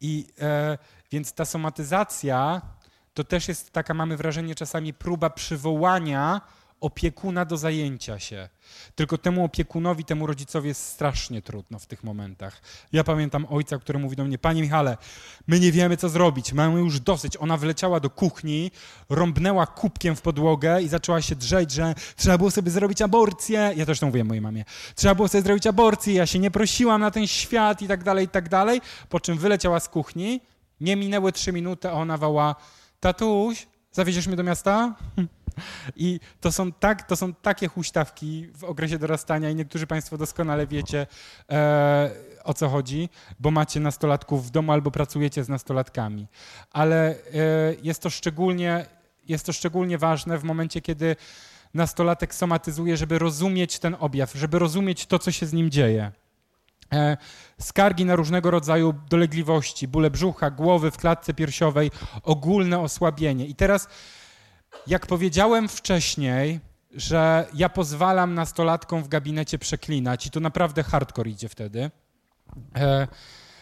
I 0.00 0.26
e, 0.40 0.78
więc 1.12 1.32
ta 1.32 1.44
somatyzacja 1.44 2.62
to 3.14 3.24
też 3.24 3.48
jest 3.48 3.70
taka, 3.70 3.94
mamy 3.94 4.16
wrażenie 4.16 4.54
czasami, 4.54 4.94
próba 4.94 5.30
przywołania 5.30 6.40
opiekuna 6.80 7.44
do 7.44 7.56
zajęcia 7.56 8.18
się. 8.18 8.48
Tylko 8.94 9.18
temu 9.18 9.44
opiekunowi, 9.44 10.04
temu 10.04 10.26
rodzicowi 10.26 10.68
jest 10.68 10.86
strasznie 10.86 11.42
trudno 11.42 11.78
w 11.78 11.86
tych 11.86 12.04
momentach. 12.04 12.62
Ja 12.92 13.04
pamiętam 13.04 13.46
ojca, 13.50 13.78
który 13.78 13.98
mówi 13.98 14.16
do 14.16 14.24
mnie, 14.24 14.38
panie 14.38 14.62
Michale, 14.62 14.96
my 15.46 15.60
nie 15.60 15.72
wiemy, 15.72 15.96
co 15.96 16.08
zrobić, 16.08 16.52
mamy 16.52 16.80
już 16.80 17.00
dosyć. 17.00 17.36
Ona 17.36 17.56
wleciała 17.56 18.00
do 18.00 18.10
kuchni, 18.10 18.70
rąbnęła 19.08 19.66
kubkiem 19.66 20.16
w 20.16 20.22
podłogę 20.22 20.82
i 20.82 20.88
zaczęła 20.88 21.22
się 21.22 21.36
drzeć, 21.36 21.72
że 21.72 21.94
trzeba 22.16 22.38
było 22.38 22.50
sobie 22.50 22.70
zrobić 22.70 23.02
aborcję. 23.02 23.72
Ja 23.76 23.86
też 23.86 24.00
to 24.00 24.06
mówię 24.06 24.24
mojej 24.24 24.40
mamie. 24.40 24.64
Trzeba 24.94 25.14
było 25.14 25.28
sobie 25.28 25.42
zrobić 25.42 25.66
aborcję, 25.66 26.14
ja 26.14 26.26
się 26.26 26.38
nie 26.38 26.50
prosiłam 26.50 27.00
na 27.00 27.10
ten 27.10 27.26
świat 27.26 27.82
i 27.82 27.88
tak 27.88 28.04
dalej, 28.04 28.24
i 28.24 28.28
tak 28.28 28.48
dalej. 28.48 28.80
Po 29.08 29.20
czym 29.20 29.38
wyleciała 29.38 29.80
z 29.80 29.88
kuchni, 29.88 30.40
nie 30.80 30.96
minęły 30.96 31.32
trzy 31.32 31.52
minuty, 31.52 31.88
a 31.88 31.92
ona 31.92 32.18
woła, 32.18 32.54
tatuś, 33.00 33.66
zawieziesz 33.92 34.26
mnie 34.26 34.36
do 34.36 34.42
miasta? 34.42 34.94
I 35.96 36.20
to 36.40 36.52
są, 36.52 36.72
tak, 36.72 37.02
to 37.02 37.16
są 37.16 37.34
takie 37.34 37.68
huśtawki 37.68 38.48
w 38.54 38.64
okresie 38.64 38.98
dorastania 38.98 39.50
i 39.50 39.54
niektórzy 39.54 39.86
Państwo 39.86 40.18
doskonale 40.18 40.66
wiecie, 40.66 41.06
e, 41.50 42.10
o 42.44 42.54
co 42.54 42.68
chodzi, 42.68 43.08
bo 43.40 43.50
macie 43.50 43.80
nastolatków 43.80 44.46
w 44.46 44.50
domu 44.50 44.72
albo 44.72 44.90
pracujecie 44.90 45.44
z 45.44 45.48
nastolatkami. 45.48 46.26
Ale 46.70 47.10
e, 47.10 47.16
jest, 47.82 48.02
to 48.02 48.10
szczególnie, 48.10 48.86
jest 49.28 49.46
to 49.46 49.52
szczególnie 49.52 49.98
ważne 49.98 50.38
w 50.38 50.44
momencie, 50.44 50.80
kiedy 50.80 51.16
nastolatek 51.74 52.34
somatyzuje, 52.34 52.96
żeby 52.96 53.18
rozumieć 53.18 53.78
ten 53.78 53.96
objaw, 54.00 54.32
żeby 54.32 54.58
rozumieć 54.58 55.06
to, 55.06 55.18
co 55.18 55.32
się 55.32 55.46
z 55.46 55.52
nim 55.52 55.70
dzieje. 55.70 56.12
e, 56.92 57.16
skargi 57.60 58.04
na 58.04 58.16
różnego 58.16 58.50
rodzaju 58.50 58.94
dolegliwości, 59.08 59.88
bóle 59.88 60.10
brzucha, 60.10 60.50
głowy 60.50 60.90
w 60.90 60.96
klatce 60.96 61.34
piersiowej, 61.34 61.90
ogólne 62.22 62.78
osłabienie. 62.80 63.46
I 63.46 63.54
teraz, 63.54 63.88
jak 64.86 65.06
powiedziałem 65.06 65.68
wcześniej, 65.68 66.60
że 66.94 67.46
ja 67.54 67.68
pozwalam 67.68 68.34
nastolatkom 68.34 69.02
w 69.02 69.08
gabinecie 69.08 69.58
przeklinać 69.58 70.26
i 70.26 70.30
to 70.30 70.40
naprawdę 70.40 70.82
hardcore 70.82 71.30
idzie 71.30 71.48
wtedy. 71.48 71.90
E, 72.76 73.08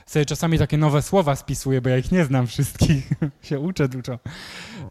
sobie 0.07 0.25
czasami 0.25 0.59
takie 0.59 0.79
nowe 0.79 1.03
słowa 1.03 1.37
spisuję, 1.37 1.81
bo 1.81 1.89
ja 1.89 1.97
ich 1.97 2.13
nie 2.13 2.25
znam 2.25 2.47
wszystkich, 2.47 3.11
się 3.43 3.61
uczę 3.61 3.89
dużo. 3.89 4.19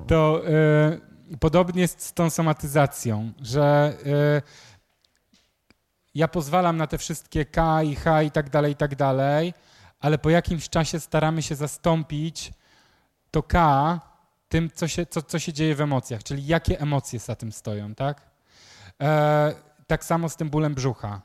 To 0.07 0.41
e, 0.47 1.37
podobnie 1.39 1.81
jest 1.81 2.03
z 2.03 2.13
tą 2.13 2.29
somatyzacją, 2.29 3.31
że 3.41 3.97
e, 4.05 4.41
ja 6.15 6.27
pozwalam 6.27 6.77
na 6.77 6.87
te 6.87 6.97
wszystkie 6.97 7.45
K 7.45 7.83
i 7.83 7.95
H 7.95 8.23
i 8.23 8.31
tak 8.31 8.49
dalej, 8.49 8.71
i 8.71 8.75
tak 8.75 8.95
dalej, 8.95 9.53
ale 9.99 10.17
po 10.17 10.29
jakimś 10.29 10.69
czasie 10.69 10.99
staramy 10.99 11.41
się 11.41 11.55
zastąpić 11.55 12.53
to 13.31 13.43
K 13.43 14.16
tym, 14.49 14.69
co 14.73 14.87
się, 14.87 15.05
co, 15.05 15.21
co 15.21 15.39
się 15.39 15.53
dzieje 15.53 15.75
w 15.75 15.81
emocjach, 15.81 16.23
czyli 16.23 16.47
jakie 16.47 16.79
emocje 16.79 17.19
za 17.19 17.35
tym 17.35 17.51
stoją, 17.51 17.95
tak? 17.95 18.21
E, 19.01 19.55
tak 19.87 20.05
samo 20.05 20.29
z 20.29 20.35
tym 20.35 20.49
bólem 20.49 20.75
brzucha. 20.75 21.21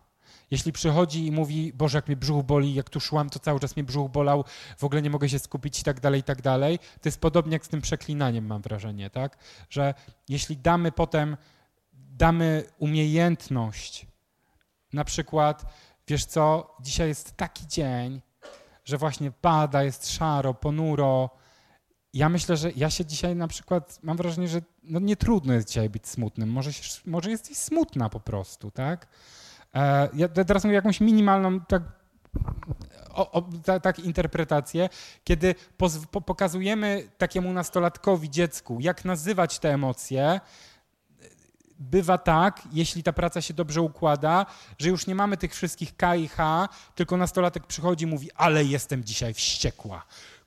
Jeśli 0.50 0.72
przychodzi 0.72 1.26
i 1.26 1.32
mówi, 1.32 1.72
Boże, 1.72 1.98
jak 1.98 2.06
mnie 2.06 2.16
brzuch 2.16 2.44
boli, 2.44 2.74
jak 2.74 2.90
tu 2.90 3.00
szłam, 3.00 3.30
to 3.30 3.38
cały 3.38 3.60
czas 3.60 3.76
mnie 3.76 3.84
brzuch 3.84 4.10
bolał, 4.10 4.44
w 4.78 4.84
ogóle 4.84 5.02
nie 5.02 5.10
mogę 5.10 5.28
się 5.28 5.38
skupić 5.38 5.80
i 5.80 5.84
tak 5.84 6.00
dalej, 6.00 6.20
i 6.20 6.22
tak 6.22 6.42
dalej, 6.42 6.78
to 6.78 7.08
jest 7.08 7.20
podobnie 7.20 7.52
jak 7.52 7.66
z 7.66 7.68
tym 7.68 7.80
przeklinaniem, 7.80 8.46
mam 8.46 8.62
wrażenie, 8.62 9.10
tak? 9.10 9.38
Że 9.70 9.94
jeśli 10.28 10.56
damy 10.56 10.92
potem, 10.92 11.36
damy 11.92 12.64
umiejętność, 12.78 14.06
na 14.92 15.04
przykład, 15.04 15.64
wiesz 16.08 16.24
co, 16.24 16.76
dzisiaj 16.80 17.08
jest 17.08 17.36
taki 17.36 17.66
dzień, 17.66 18.22
że 18.84 18.98
właśnie 18.98 19.30
pada, 19.30 19.82
jest 19.82 20.10
szaro, 20.10 20.54
ponuro, 20.54 21.30
ja 22.14 22.28
myślę, 22.28 22.56
że 22.56 22.70
ja 22.76 22.90
się 22.90 23.04
dzisiaj 23.04 23.36
na 23.36 23.48
przykład, 23.48 23.98
mam 24.02 24.16
wrażenie, 24.16 24.48
że 24.48 24.62
no 24.84 25.00
nie 25.00 25.16
trudno 25.16 25.54
jest 25.54 25.68
dzisiaj 25.68 25.90
być 25.90 26.08
smutnym. 26.08 26.48
Może, 26.48 26.72
się, 26.72 27.00
może 27.06 27.30
jesteś 27.30 27.56
smutna 27.56 28.08
po 28.08 28.20
prostu, 28.20 28.70
tak? 28.70 29.06
E, 29.74 30.08
ja 30.14 30.28
teraz 30.28 30.64
mówię 30.64 30.74
jakąś 30.74 31.00
minimalną 31.00 31.60
tak, 31.60 31.82
o, 33.10 33.32
o, 33.32 33.42
ta, 33.64 33.80
tak 33.80 33.98
interpretację, 33.98 34.88
kiedy 35.24 35.54
poz, 35.76 35.98
po, 36.10 36.20
pokazujemy 36.20 37.08
takiemu 37.18 37.52
nastolatkowi, 37.52 38.30
dziecku, 38.30 38.78
jak 38.80 39.04
nazywać 39.04 39.58
te 39.58 39.74
emocje, 39.74 40.40
bywa 41.78 42.18
tak, 42.18 42.62
jeśli 42.72 43.02
ta 43.02 43.12
praca 43.12 43.40
się 43.40 43.54
dobrze 43.54 43.82
układa, 43.82 44.46
że 44.78 44.88
już 44.88 45.06
nie 45.06 45.14
mamy 45.14 45.36
tych 45.36 45.54
wszystkich 45.54 45.96
K 45.96 46.16
i 46.16 46.28
H, 46.28 46.68
tylko 46.94 47.16
nastolatek 47.16 47.66
przychodzi 47.66 48.04
i 48.04 48.08
mówi, 48.08 48.30
ale 48.34 48.64
jestem 48.64 49.04
dzisiaj 49.04 49.34
wściekła 49.34 50.02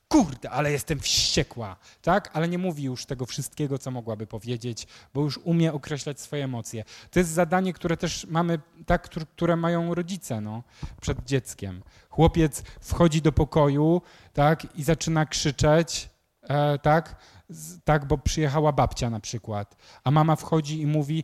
kurde, 0.07 0.49
ale 0.49 0.71
jestem 0.71 0.99
wściekła, 0.99 1.75
tak? 2.01 2.29
Ale 2.33 2.47
nie 2.47 2.57
mówi 2.57 2.83
już 2.83 3.05
tego 3.05 3.25
wszystkiego, 3.25 3.77
co 3.77 3.91
mogłaby 3.91 4.27
powiedzieć, 4.27 4.87
bo 5.13 5.21
już 5.21 5.37
umie 5.37 5.73
określać 5.73 6.21
swoje 6.21 6.43
emocje. 6.43 6.83
To 7.11 7.19
jest 7.19 7.31
zadanie, 7.31 7.73
które 7.73 7.97
też 7.97 8.27
mamy, 8.29 8.59
tak, 8.85 9.09
które 9.35 9.55
mają 9.55 9.95
rodzice, 9.95 10.41
no, 10.41 10.63
przed 11.01 11.23
dzieckiem. 11.23 11.83
Chłopiec 12.09 12.63
wchodzi 12.81 13.21
do 13.21 13.31
pokoju, 13.31 14.01
tak, 14.33 14.77
i 14.77 14.83
zaczyna 14.83 15.25
krzyczeć, 15.25 16.09
e, 16.41 16.79
tak, 16.79 17.15
tak, 17.83 18.05
bo 18.05 18.17
przyjechała 18.17 18.71
babcia 18.71 19.09
na 19.09 19.19
przykład, 19.19 19.75
a 20.03 20.11
mama 20.11 20.35
wchodzi 20.35 20.81
i 20.81 20.87
mówi, 20.87 21.23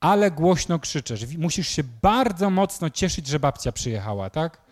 ale 0.00 0.30
głośno 0.30 0.78
krzyczesz, 0.78 1.36
musisz 1.36 1.68
się 1.68 1.82
bardzo 2.02 2.50
mocno 2.50 2.90
cieszyć, 2.90 3.26
że 3.26 3.40
babcia 3.40 3.72
przyjechała, 3.72 4.30
tak? 4.30 4.71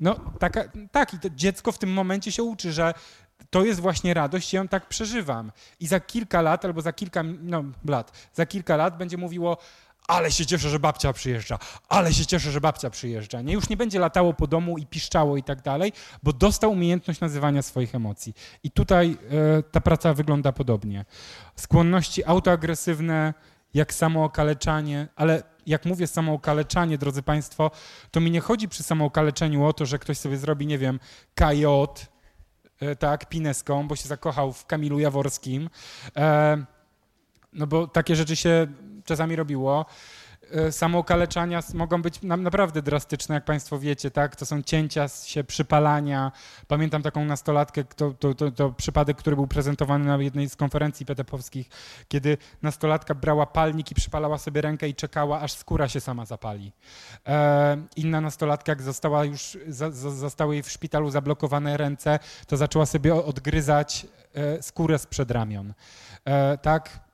No 0.00 0.14
taka, 0.38 0.64
tak, 0.92 1.14
i 1.14 1.18
to 1.18 1.30
dziecko 1.30 1.72
w 1.72 1.78
tym 1.78 1.92
momencie 1.92 2.32
się 2.32 2.42
uczy, 2.42 2.72
że 2.72 2.94
to 3.50 3.64
jest 3.64 3.80
właśnie 3.80 4.14
radość 4.14 4.52
i 4.52 4.56
ją 4.56 4.68
tak 4.68 4.88
przeżywam. 4.88 5.52
I 5.80 5.86
za 5.86 6.00
kilka 6.00 6.42
lat 6.42 6.64
albo 6.64 6.80
za 6.80 6.92
kilka 6.92 7.22
no, 7.22 7.64
lat, 7.84 8.28
za 8.34 8.46
kilka 8.46 8.76
lat 8.76 8.98
będzie 8.98 9.16
mówiło, 9.16 9.56
ale 10.08 10.30
się 10.30 10.46
cieszę, 10.46 10.68
że 10.68 10.78
babcia 10.78 11.12
przyjeżdża, 11.12 11.58
ale 11.88 12.14
się 12.14 12.26
cieszę, 12.26 12.50
że 12.50 12.60
babcia 12.60 12.90
przyjeżdża. 12.90 13.42
Nie, 13.42 13.52
już 13.52 13.68
nie 13.68 13.76
będzie 13.76 13.98
latało 13.98 14.34
po 14.34 14.46
domu 14.46 14.78
i 14.78 14.86
piszczało 14.86 15.36
i 15.36 15.42
tak 15.42 15.62
dalej, 15.62 15.92
bo 16.22 16.32
dostał 16.32 16.72
umiejętność 16.72 17.20
nazywania 17.20 17.62
swoich 17.62 17.94
emocji. 17.94 18.34
I 18.62 18.70
tutaj 18.70 19.16
e, 19.58 19.62
ta 19.62 19.80
praca 19.80 20.14
wygląda 20.14 20.52
podobnie. 20.52 21.04
Skłonności 21.56 22.24
autoagresywne, 22.24 23.34
jak 23.74 23.94
samookaleczanie, 23.94 25.08
ale 25.16 25.42
jak 25.66 25.84
mówię 25.84 26.06
samookaleczanie, 26.06 26.98
drodzy 26.98 27.22
Państwo, 27.22 27.70
to 28.10 28.20
mi 28.20 28.30
nie 28.30 28.40
chodzi 28.40 28.68
przy 28.68 28.82
samookaleczeniu 28.82 29.64
o 29.64 29.72
to, 29.72 29.86
że 29.86 29.98
ktoś 29.98 30.18
sobie 30.18 30.36
zrobi, 30.36 30.66
nie 30.66 30.78
wiem, 30.78 31.00
KJ, 31.34 31.64
e, 32.80 32.96
tak, 32.96 33.28
pineską, 33.28 33.88
bo 33.88 33.96
się 33.96 34.08
zakochał 34.08 34.52
w 34.52 34.66
Kamilu 34.66 34.98
Jaworskim, 34.98 35.70
e, 36.16 36.64
no 37.52 37.66
bo 37.66 37.86
takie 37.86 38.16
rzeczy 38.16 38.36
się 38.36 38.66
czasami 39.04 39.36
robiło. 39.36 39.86
E, 40.52 40.72
samookaleczania 40.72 41.60
mogą 41.74 42.02
być 42.02 42.22
naprawdę 42.22 42.82
drastyczne, 42.82 43.34
jak 43.34 43.44
Państwo 43.44 43.78
wiecie, 43.78 44.10
tak? 44.10 44.36
To 44.36 44.46
są 44.46 44.62
cięcia 44.62 45.08
się, 45.08 45.44
przypalania. 45.44 46.32
Pamiętam 46.68 47.02
taką 47.02 47.24
nastolatkę, 47.24 47.84
to, 47.84 48.14
to, 48.18 48.34
to, 48.34 48.50
to 48.50 48.70
przypadek, 48.70 49.16
który 49.16 49.36
był 49.36 49.46
prezentowany 49.46 50.04
na 50.04 50.16
jednej 50.16 50.48
z 50.48 50.56
konferencji 50.56 51.06
PTP-owskich, 51.06 51.68
kiedy 52.08 52.38
nastolatka 52.62 53.14
brała 53.14 53.46
palnik 53.46 53.90
i 53.90 53.94
przypalała 53.94 54.38
sobie 54.38 54.60
rękę 54.60 54.88
i 54.88 54.94
czekała, 54.94 55.40
aż 55.40 55.52
skóra 55.52 55.88
się 55.88 56.00
sama 56.00 56.24
zapali. 56.24 56.72
E, 57.26 57.76
inna 57.96 58.20
nastolatka, 58.20 58.72
jak 58.72 58.82
została 58.82 59.24
już, 59.24 59.58
za, 59.68 59.90
zostały 59.90 60.54
jej 60.54 60.62
w 60.62 60.70
szpitalu 60.70 61.10
zablokowane 61.10 61.76
ręce, 61.76 62.18
to 62.46 62.56
zaczęła 62.56 62.86
sobie 62.86 63.14
odgryzać 63.14 64.06
e, 64.34 64.62
skórę 64.62 64.98
z 64.98 65.06
przedramion. 65.06 65.74
E, 66.24 66.58
tak? 66.58 67.07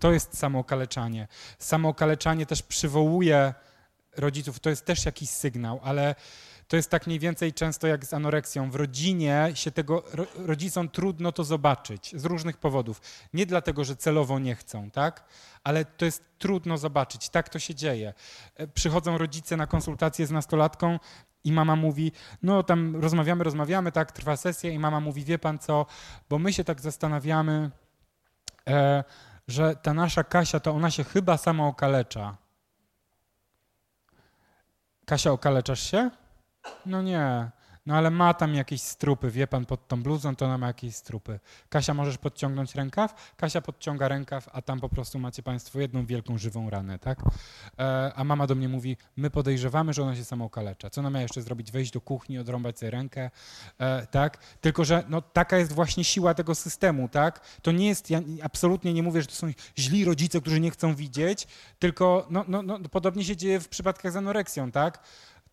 To, 0.00 0.12
jest 0.12 0.38
samookaleczanie. 0.38 1.28
Samookaleczanie 1.58 2.46
też 2.46 2.62
przywołuje 2.62 3.54
rodziców, 4.16 4.60
to 4.60 4.70
jest 4.70 4.84
też 4.84 5.04
jakiś 5.04 5.30
sygnał, 5.30 5.80
ale 5.82 6.14
to 6.68 6.76
jest 6.76 6.90
tak 6.90 7.06
mniej 7.06 7.18
więcej 7.18 7.52
często 7.52 7.86
jak 7.86 8.06
z 8.06 8.14
anoreksją. 8.14 8.70
W 8.70 8.74
rodzinie 8.74 9.50
się 9.54 9.70
tego, 9.70 10.02
rodzicom 10.36 10.88
trudno 10.88 11.32
to 11.32 11.44
zobaczyć 11.44 12.12
z 12.16 12.24
różnych 12.24 12.56
powodów. 12.56 13.00
Nie 13.34 13.46
dlatego, 13.46 13.84
że 13.84 13.96
celowo 13.96 14.38
nie 14.38 14.54
chcą, 14.54 14.90
tak? 14.90 15.24
Ale 15.64 15.84
to 15.84 16.04
jest 16.04 16.24
trudno 16.38 16.78
zobaczyć. 16.78 17.28
Tak 17.28 17.48
to 17.48 17.58
się 17.58 17.74
dzieje. 17.74 18.14
E, 18.54 18.66
przychodzą 18.66 19.18
rodzice 19.18 19.56
na 19.56 19.66
konsultację 19.66 20.26
z 20.26 20.30
nastolatką 20.30 20.98
i 21.44 21.52
mama 21.52 21.76
mówi, 21.76 22.12
no 22.42 22.62
tam 22.62 22.96
rozmawiamy, 22.96 23.44
rozmawiamy, 23.44 23.92
tak, 23.92 24.12
trwa 24.12 24.36
sesja 24.36 24.70
i 24.70 24.78
mama 24.78 25.00
mówi, 25.00 25.24
wie 25.24 25.38
pan 25.38 25.58
co, 25.58 25.86
bo 26.28 26.38
my 26.38 26.52
się 26.52 26.64
tak 26.64 26.80
zastanawiamy, 26.80 27.70
e, 28.68 29.04
że 29.48 29.76
ta 29.76 29.94
nasza 29.94 30.24
Kasia, 30.24 30.60
to 30.60 30.70
ona 30.72 30.90
się 30.90 31.04
chyba 31.04 31.36
sama 31.36 31.66
okalecza. 31.66 32.36
Kasia, 35.06 35.30
okaleczasz 35.32 35.90
się? 35.90 36.10
No 36.86 37.02
nie. 37.02 37.50
No 37.86 37.94
ale 37.96 38.10
ma 38.10 38.34
tam 38.34 38.54
jakieś 38.54 38.82
strupy, 38.82 39.30
wie 39.30 39.46
pan, 39.46 39.66
pod 39.66 39.88
tą 39.88 40.02
bluzą 40.02 40.36
to 40.36 40.44
ona 40.46 40.58
ma 40.58 40.66
jakieś 40.66 40.96
strupy. 40.96 41.40
Kasia, 41.68 41.94
możesz 41.94 42.18
podciągnąć 42.18 42.74
rękaw? 42.74 43.34
Kasia 43.36 43.60
podciąga 43.60 44.08
rękaw, 44.08 44.48
a 44.52 44.62
tam 44.62 44.80
po 44.80 44.88
prostu 44.88 45.18
macie 45.18 45.42
państwo 45.42 45.80
jedną 45.80 46.06
wielką, 46.06 46.38
żywą 46.38 46.70
ranę, 46.70 46.98
tak? 46.98 47.18
E, 47.78 48.12
a 48.16 48.24
mama 48.24 48.46
do 48.46 48.54
mnie 48.54 48.68
mówi, 48.68 48.96
my 49.16 49.30
podejrzewamy, 49.30 49.92
że 49.92 50.02
ona 50.02 50.16
się 50.16 50.24
sama 50.24 50.44
okalecza. 50.44 50.90
Co 50.90 51.00
ona 51.00 51.10
miała 51.10 51.22
jeszcze 51.22 51.42
zrobić? 51.42 51.72
Wejść 51.72 51.92
do 51.92 52.00
kuchni, 52.00 52.38
odrąbać 52.38 52.78
sobie 52.78 52.90
rękę, 52.90 53.30
e, 53.78 54.06
tak? 54.06 54.38
Tylko, 54.60 54.84
że 54.84 55.04
no, 55.08 55.22
taka 55.22 55.58
jest 55.58 55.72
właśnie 55.72 56.04
siła 56.04 56.34
tego 56.34 56.54
systemu, 56.54 57.08
tak? 57.08 57.40
To 57.62 57.72
nie 57.72 57.88
jest, 57.88 58.10
ja 58.10 58.20
absolutnie 58.42 58.94
nie 58.94 59.02
mówię, 59.02 59.20
że 59.20 59.26
to 59.26 59.34
są 59.34 59.46
źli 59.78 60.04
rodzice, 60.04 60.40
którzy 60.40 60.60
nie 60.60 60.70
chcą 60.70 60.94
widzieć, 60.94 61.46
tylko 61.78 62.26
no, 62.30 62.44
no, 62.48 62.62
no, 62.62 62.78
podobnie 62.78 63.24
się 63.24 63.36
dzieje 63.36 63.60
w 63.60 63.68
przypadkach 63.68 64.12
z 64.12 64.16
anoreksją, 64.16 64.70
tak? 64.70 65.02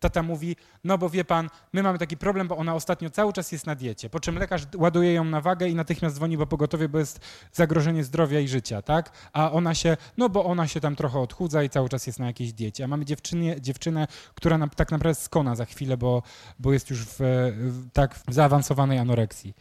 Tata 0.02 0.22
mówi, 0.22 0.56
no 0.84 0.98
bo 0.98 1.10
wie 1.10 1.24
pan, 1.24 1.50
my 1.72 1.82
mamy 1.82 1.98
taki 1.98 2.16
problem, 2.16 2.48
bo 2.48 2.56
ona 2.56 2.74
ostatnio 2.74 3.10
cały 3.10 3.32
czas 3.32 3.52
jest 3.52 3.66
na 3.66 3.74
diecie, 3.74 4.10
po 4.10 4.20
czym 4.20 4.38
lekarz 4.38 4.62
ładuje 4.76 5.12
ją 5.12 5.24
na 5.24 5.40
wagę 5.40 5.68
i 5.68 5.74
natychmiast 5.74 6.16
dzwoni 6.16 6.38
po 6.38 6.46
pogotowie, 6.46 6.88
bo 6.88 6.98
jest 6.98 7.20
zagrożenie 7.52 8.04
zdrowia 8.04 8.40
i 8.40 8.48
życia, 8.48 8.82
tak? 8.82 9.12
A 9.32 9.52
ona 9.52 9.74
się, 9.74 9.96
no 10.16 10.28
bo 10.28 10.44
ona 10.44 10.68
się 10.68 10.80
tam 10.80 10.96
trochę 10.96 11.18
odchudza 11.18 11.62
i 11.62 11.70
cały 11.70 11.88
czas 11.88 12.06
jest 12.06 12.18
na 12.18 12.26
jakiejś 12.26 12.52
diecie. 12.52 12.84
A 12.84 12.88
mamy 12.88 13.04
dziewczynie, 13.04 13.60
dziewczynę, 13.60 14.06
która 14.34 14.68
tak 14.76 14.90
naprawdę 14.90 15.20
skona 15.20 15.54
za 15.54 15.64
chwilę, 15.64 15.96
bo, 15.96 16.22
bo 16.58 16.72
jest 16.72 16.90
już 16.90 17.04
w, 17.04 17.16
w 17.18 17.90
tak 17.92 18.14
w 18.14 18.34
zaawansowanej 18.34 18.98
anoreksji. 18.98 19.54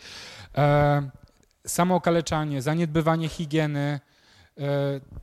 E, 0.55 1.09
samookaleczanie, 1.67 2.61
zaniedbywanie 2.61 3.29
higieny 3.29 3.99
e, 4.57 4.61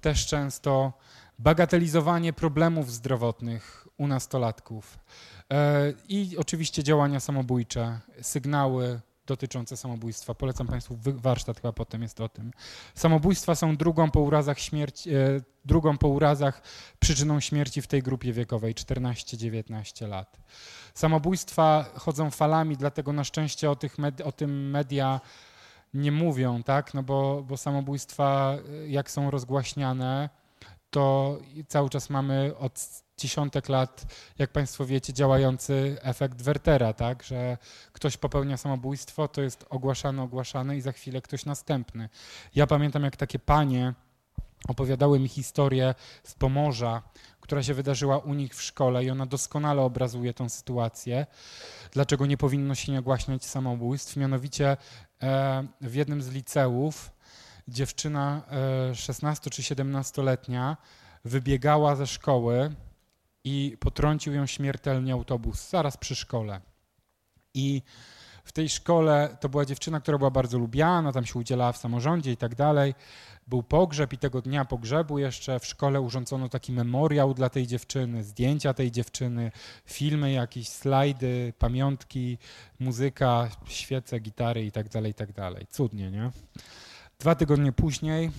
też 0.00 0.26
często, 0.26 0.92
bagatelizowanie 1.38 2.32
problemów 2.32 2.92
zdrowotnych, 2.92 3.88
u 3.99 4.07
nastolatków. 4.07 4.99
E, 5.53 5.92
I 6.09 6.36
oczywiście 6.38 6.84
działania 6.84 7.20
samobójcze, 7.20 8.01
sygnały, 8.22 9.01
dotyczące 9.28 9.76
samobójstwa. 9.76 10.34
Polecam 10.34 10.66
Państwu 10.66 10.99
warsztat, 11.03 11.57
chyba 11.61 11.72
potem 11.72 12.03
jest 12.03 12.20
o 12.20 12.28
tym. 12.28 12.53
Samobójstwa 12.94 13.55
są 13.55 13.76
drugą 13.76 14.11
po 14.11 14.20
urazach 14.20 14.59
śmierci, 14.59 15.14
e, 15.14 15.40
drugą 15.64 15.99
po 15.99 16.09
urazach 16.09 16.62
przyczyną 16.99 17.40
śmierci 17.40 17.82
w 17.82 17.86
tej 17.86 18.03
grupie 18.03 18.32
wiekowej 18.32 18.74
14-19 18.74 20.09
lat. 20.09 20.38
Samobójstwa 20.94 21.84
chodzą 21.94 22.30
falami, 22.30 22.76
dlatego 22.76 23.12
na 23.12 23.24
szczęście 23.24 23.70
o, 23.70 23.76
tych 23.76 23.96
o 24.24 24.32
tym 24.32 24.70
media 24.70 25.20
nie 25.94 26.12
mówią, 26.12 26.62
tak? 26.62 26.94
No 26.94 27.03
bo, 27.03 27.42
bo 27.49 27.57
samobójstwa, 27.57 28.57
e, 28.84 28.88
jak 28.88 29.11
są 29.11 29.30
rozgłaśniane, 29.30 30.28
to 30.90 31.38
cały 31.68 31.90
czas 31.90 32.11
mamy 32.11 32.57
od 32.59 33.03
dziesiątek 33.18 33.68
lat, 33.68 34.06
jak 34.38 34.52
Państwo 34.52 34.86
wiecie, 34.86 35.12
działający 35.12 35.96
efekt 36.02 36.42
Wertera, 36.42 36.92
tak, 36.92 37.22
że 37.22 37.58
ktoś 37.92 38.16
popełnia 38.16 38.56
samobójstwo, 38.56 39.28
to 39.28 39.42
jest 39.42 39.66
ogłaszany, 39.70 40.22
ogłaszany 40.22 40.76
i 40.76 40.80
za 40.80 40.92
chwilę 40.92 41.22
ktoś 41.22 41.44
następny. 41.44 42.08
Ja 42.54 42.66
pamiętam, 42.66 43.04
jak 43.04 43.16
takie 43.16 43.38
panie 43.38 43.94
opowiadały 44.68 45.18
mi 45.18 45.28
historię 45.28 45.94
z 46.24 46.34
Pomorza, 46.34 47.02
która 47.40 47.62
się 47.62 47.74
wydarzyła 47.74 48.18
u 48.18 48.34
nich 48.34 48.54
w 48.54 48.62
szkole 48.62 49.04
i 49.04 49.10
ona 49.10 49.26
doskonale 49.26 49.82
obrazuje 49.82 50.34
tę 50.34 50.50
sytuację, 50.50 51.26
dlaczego 51.92 52.26
nie 52.26 52.36
powinno 52.36 52.74
się 52.74 52.92
nagłaśniać 52.92 53.44
samobójstw. 53.44 54.16
Mianowicie 54.16 54.76
e, 55.22 55.66
w 55.80 55.94
jednym 55.94 56.22
z 56.22 56.28
liceów 56.28 57.10
dziewczyna 57.68 58.42
16 58.94 59.46
e, 59.46 59.50
czy 59.50 59.62
17-letnia 59.62 60.76
wybiegała 61.24 61.96
ze 61.96 62.06
szkoły 62.06 62.74
i 63.49 63.76
potrącił 63.76 64.32
ją 64.32 64.46
śmiertelnie 64.46 65.12
autobus 65.12 65.70
zaraz 65.70 65.96
przy 65.96 66.14
szkole. 66.14 66.61
I 67.55 67.82
w 68.44 68.53
tej 68.53 68.68
szkole 68.68 69.36
to 69.40 69.49
była 69.49 69.64
dziewczyna, 69.64 70.01
która 70.01 70.18
była 70.18 70.30
bardzo 70.30 70.59
lubiana, 70.59 71.12
tam 71.12 71.26
się 71.26 71.38
udzielała 71.38 71.72
w 71.72 71.76
samorządzie 71.76 72.32
i 72.32 72.36
tak 72.36 72.55
dalej. 72.55 72.94
Był 73.46 73.62
pogrzeb 73.62 74.12
i 74.12 74.18
tego 74.18 74.42
dnia 74.42 74.64
pogrzebu 74.64 75.18
jeszcze 75.18 75.61
w 75.61 75.66
szkole 75.66 76.01
urządzono 76.01 76.49
taki 76.49 76.72
memoriał 76.72 77.34
dla 77.34 77.49
tej 77.49 77.66
dziewczyny, 77.66 78.24
zdjęcia 78.24 78.74
tej 78.74 78.90
dziewczyny, 78.90 79.53
filmy, 79.84 80.32
jakieś 80.32 80.68
slajdy, 80.68 81.53
pamiątki, 81.59 82.38
muzyka, 82.80 83.49
świece, 83.66 84.20
gitary 84.20 84.64
i 84.64 84.72
tak 84.72 84.88
dalej, 84.88 85.11
i 85.11 85.14
tak 85.14 85.32
dalej. 85.32 85.66
Cudnie, 85.70 86.11
nie? 86.11 86.30
Dwa 87.18 87.34
tygodnie 87.34 87.72
później 87.72 88.30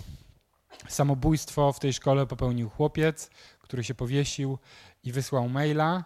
samobójstwo 0.87 1.73
w 1.73 1.79
tej 1.79 1.93
szkole 1.93 2.25
popełnił 2.25 2.69
chłopiec, 2.69 3.29
który 3.69 3.83
się 3.83 3.95
powiesił 3.95 4.57
i 5.03 5.11
wysłał 5.11 5.49
maila 5.49 6.05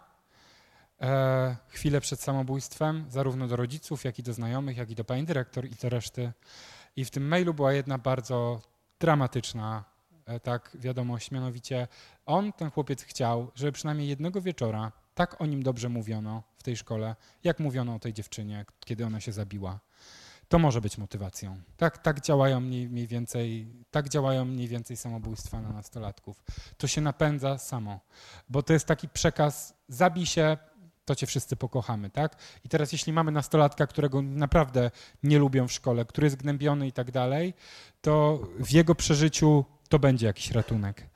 e, 1.02 1.56
chwilę 1.68 2.02
przed 2.02 2.22
samobójstwem, 2.22 3.06
zarówno 3.10 3.48
do 3.48 3.56
rodziców, 3.56 4.04
jak 4.04 4.20
i 4.20 4.24
do 4.24 4.34
znajomych, 4.34 4.78
jak 4.78 4.90
i 4.90 4.96
do 4.96 5.04
pani 5.04 5.24
dyrektor 5.24 5.66
i 5.66 5.76
do 5.82 5.90
reszty. 5.90 6.32
I 6.96 7.06
w 7.06 7.12
tym 7.12 7.28
mailu 7.28 7.54
była 7.54 7.74
jedna 7.74 7.98
bardzo 7.98 8.62
dramatyczna 9.00 9.84
e, 10.26 10.40
tak 10.40 10.72
wiadomość, 10.74 11.32
mianowicie 11.32 11.88
on, 12.26 12.54
ten 12.54 12.72
chłopiec 12.72 13.04
chciał, 13.04 13.52
żeby 13.56 13.72
przynajmniej 13.72 14.08
jednego 14.08 14.42
wieczora 14.42 14.92
tak 15.16 15.42
o 15.42 15.46
nim 15.46 15.64
dobrze 15.64 15.90
mówiono 15.90 16.44
w 16.56 16.64
tej 16.64 16.78
szkole, 16.78 17.16
jak 17.44 17.60
mówiono 17.60 17.96
o 17.96 18.00
tej 18.00 18.14
dziewczynie, 18.14 18.66
kiedy 18.80 19.06
ona 19.06 19.20
się 19.20 19.32
zabiła. 19.32 19.80
To 20.50 20.60
może 20.60 20.82
być 20.82 20.98
motywacją. 20.98 21.62
Tak, 21.78 21.98
tak 21.98 22.22
działają 22.22 22.60
mniej, 22.60 22.90
mniej 22.90 23.08
więcej, 23.08 23.68
tak 23.92 24.10
działają 24.10 24.46
mniej 24.46 24.68
więcej 24.68 24.98
samobójstwa 24.98 25.62
na 25.62 25.70
nastolatków. 25.70 26.44
To 26.78 26.88
się 26.88 27.02
napędza 27.02 27.58
samo, 27.58 28.00
bo 28.50 28.64
to 28.64 28.74
jest 28.74 28.86
taki 28.86 29.10
przekaz, 29.10 29.74
zabij 29.88 30.26
się, 30.26 30.58
to 31.06 31.16
cię 31.16 31.28
wszyscy 31.28 31.56
pokochamy, 31.56 32.10
tak? 32.10 32.36
I 32.66 32.70
teraz 32.70 32.92
jeśli 32.92 33.14
mamy 33.14 33.32
nastolatka, 33.32 33.88
którego 33.88 34.22
naprawdę 34.22 34.92
nie 35.24 35.40
lubią 35.40 35.68
w 35.68 35.72
szkole, 35.72 36.06
który 36.06 36.28
jest 36.28 36.38
gnębiony 36.38 36.88
i 36.88 36.92
tak 36.92 37.12
dalej, 37.12 37.54
to 38.02 38.40
w 38.60 38.72
jego 38.72 38.96
przeżyciu 38.96 39.66
to 39.90 40.00
będzie 40.00 40.26
jakiś 40.26 40.52
ratunek. 40.52 41.10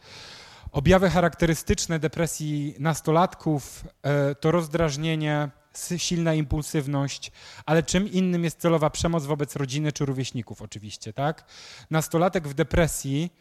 Objawy 0.72 1.10
charakterystyczne 1.10 2.00
depresji 2.00 2.76
nastolatków 2.80 3.84
e, 4.04 4.36
to 4.36 4.52
rozdrażnienie, 4.52 5.50
silna 5.98 6.34
impulsywność, 6.34 7.32
ale 7.66 7.84
czym 7.84 8.12
innym 8.12 8.44
jest 8.44 8.60
celowa 8.60 8.90
przemoc 8.90 9.26
wobec 9.26 9.56
rodziny 9.56 9.92
czy 9.92 10.06
rówieśników 10.06 10.62
oczywiście, 10.62 11.14
tak? 11.14 11.46
Nastolatek 11.92 12.48
w 12.48 12.54
depresji 12.54 13.34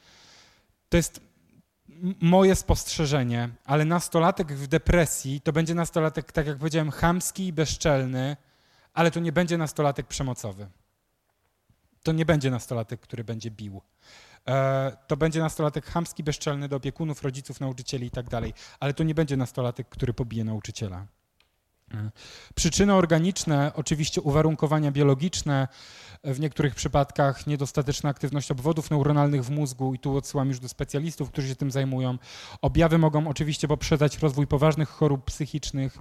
to 0.88 0.96
jest 0.96 1.20
moje 2.20 2.54
spostrzeżenie, 2.54 3.48
ale 3.64 3.84
nastolatek 3.84 4.52
w 4.52 4.66
depresji 4.66 5.40
to 5.40 5.52
będzie 5.52 5.74
nastolatek, 5.74 6.32
tak 6.32 6.46
jak 6.46 6.58
powiedziałem, 6.58 6.90
chamski 6.90 7.46
i 7.46 7.52
bezczelny, 7.52 8.36
ale 8.94 9.10
to 9.10 9.20
nie 9.20 9.32
będzie 9.32 9.58
nastolatek 9.58 10.06
przemocowy. 10.06 10.68
To 12.02 12.12
nie 12.12 12.24
będzie 12.24 12.50
nastolatek, 12.50 13.00
który 13.00 13.24
będzie 13.24 13.50
bił. 13.50 13.82
E, 14.48 14.96
to 15.06 15.16
będzie 15.16 15.40
nastolatek 15.40 15.86
chamski, 15.86 16.22
bezczelny 16.22 16.68
do 16.68 16.76
opiekunów, 16.76 17.22
rodziców, 17.22 17.60
nauczycieli 17.60 18.06
i 18.06 18.10
tak 18.10 18.28
dalej, 18.28 18.54
ale 18.80 18.94
to 18.94 19.04
nie 19.04 19.14
będzie 19.14 19.36
nastolatek, 19.36 19.88
który 19.88 20.14
pobije 20.14 20.44
nauczyciela. 20.44 21.06
Przyczyny 22.54 22.94
organiczne, 22.94 23.72
oczywiście 23.74 24.20
uwarunkowania 24.20 24.92
biologiczne, 24.92 25.68
w 26.24 26.40
niektórych 26.40 26.74
przypadkach 26.74 27.46
niedostateczna 27.46 28.10
aktywność 28.10 28.50
obwodów 28.50 28.90
neuronalnych 28.90 29.44
w 29.44 29.50
mózgu 29.50 29.94
i 29.94 29.98
tu 29.98 30.16
odsyłam 30.16 30.48
już 30.48 30.60
do 30.60 30.68
specjalistów, 30.68 31.30
którzy 31.30 31.48
się 31.48 31.56
tym 31.56 31.70
zajmują. 31.70 32.18
Objawy 32.62 32.98
mogą 32.98 33.28
oczywiście 33.28 33.68
poprzedzać 33.68 34.18
rozwój 34.18 34.46
poważnych 34.46 34.88
chorób 34.88 35.24
psychicznych, 35.24 35.98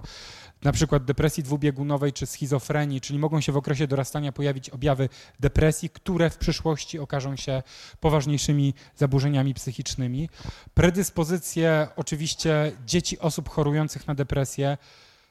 na 0.62 0.72
przykład 0.72 1.04
depresji 1.04 1.42
dwubiegunowej 1.42 2.12
czy 2.12 2.26
schizofrenii, 2.26 3.00
czyli 3.00 3.18
mogą 3.18 3.40
się 3.40 3.52
w 3.52 3.56
okresie 3.56 3.86
dorastania 3.86 4.32
pojawić 4.32 4.70
objawy 4.70 5.08
depresji, 5.40 5.90
które 5.90 6.30
w 6.30 6.38
przyszłości 6.38 6.98
okażą 6.98 7.36
się 7.36 7.62
poważniejszymi 8.00 8.74
zaburzeniami 8.96 9.54
psychicznymi. 9.54 10.28
Predyspozycje 10.74 11.88
oczywiście 11.96 12.72
dzieci 12.86 13.18
osób 13.18 13.48
chorujących 13.48 14.06
na 14.06 14.14
depresję 14.14 14.78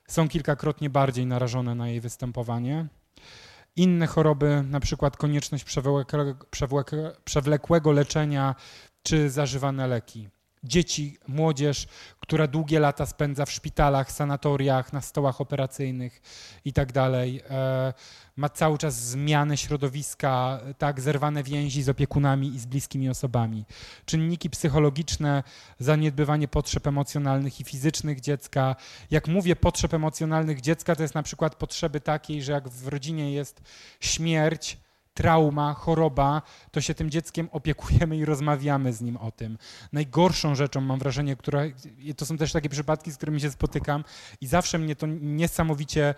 są 0.08 0.30
kilkakrotnie 0.30 0.90
bardziej 0.90 1.26
narażone 1.26 1.76
na 1.76 1.90
jej 1.90 2.02
występowanie. 2.02 2.88
Inne 3.76 4.08
choroby, 4.08 4.64
na 4.70 4.80
przykład 4.80 5.18
konieczność 5.18 5.66
przewlekłego, 7.24 7.92
leczenia 7.92 8.56
czy 9.04 9.30
zażywane 9.30 9.88
leki 9.88 10.30
dzieci, 10.64 11.18
młodzież, 11.28 11.88
która 12.20 12.48
długie 12.48 12.80
lata 12.80 13.06
spędza 13.06 13.46
w 13.46 13.52
szpitalach, 13.52 14.12
sanatoriach, 14.12 14.94
na 14.94 15.02
stołach 15.02 15.42
operacyjnych 15.42 16.22
i 16.66 16.74
tak 16.74 16.92
dalej. 16.92 17.42
E, 17.50 17.94
ma 18.36 18.50
cały 18.50 18.78
czas 18.78 18.96
zmianę 18.96 19.58
środowiska, 19.58 20.60
tak, 20.78 21.02
zerwane 21.02 21.44
więzi 21.44 21.84
z 21.84 21.90
opiekunami 21.90 22.48
i 22.48 22.60
z 22.60 22.66
bliskimi 22.66 23.10
osobami. 23.10 23.66
Czynniki 24.06 24.50
psychologiczne, 24.50 25.44
zaniedbywanie 25.80 26.48
potrzeb 26.48 26.88
emocjonalnych 26.88 27.60
i 27.60 27.64
fizycznych 27.64 28.22
dziecka. 28.22 28.76
Jak 29.12 29.28
mówię 29.28 29.56
potrzeb 29.56 29.94
emocjonalnych 29.94 30.62
dziecka, 30.62 30.96
to 30.96 31.02
jest 31.02 31.16
na 31.16 31.24
przykład 31.24 31.56
potrzeby 31.56 32.02
takiej, 32.02 32.44
że 32.44 32.52
jak 32.52 32.70
w 32.70 32.88
rodzinie 32.88 33.32
jest 33.32 33.62
śmierć, 34.00 34.78
trauma, 35.16 35.74
choroba, 35.74 36.42
to 36.72 36.82
się 36.82 36.94
tym 36.94 37.10
dzieckiem 37.10 37.50
opiekujemy 37.52 38.18
i 38.18 38.26
rozmawiamy 38.26 38.94
z 38.94 39.02
nim 39.02 39.18
o 39.18 39.32
tym. 39.32 39.58
Najgorszą 39.94 40.56
rzeczą, 40.56 40.82
mam 40.82 41.00
wrażenie, 41.00 41.36
która, 41.36 41.62
to 42.18 42.26
są 42.26 42.38
też 42.38 42.52
takie 42.52 42.70
przypadki, 42.70 43.12
z 43.12 43.18
którymi 43.18 43.42
się 43.42 43.52
spotykam 43.52 44.04
i 44.42 44.48
zawsze 44.48 44.80
mnie 44.80 44.96
to 44.96 45.08
niesamowicie 45.08 46.16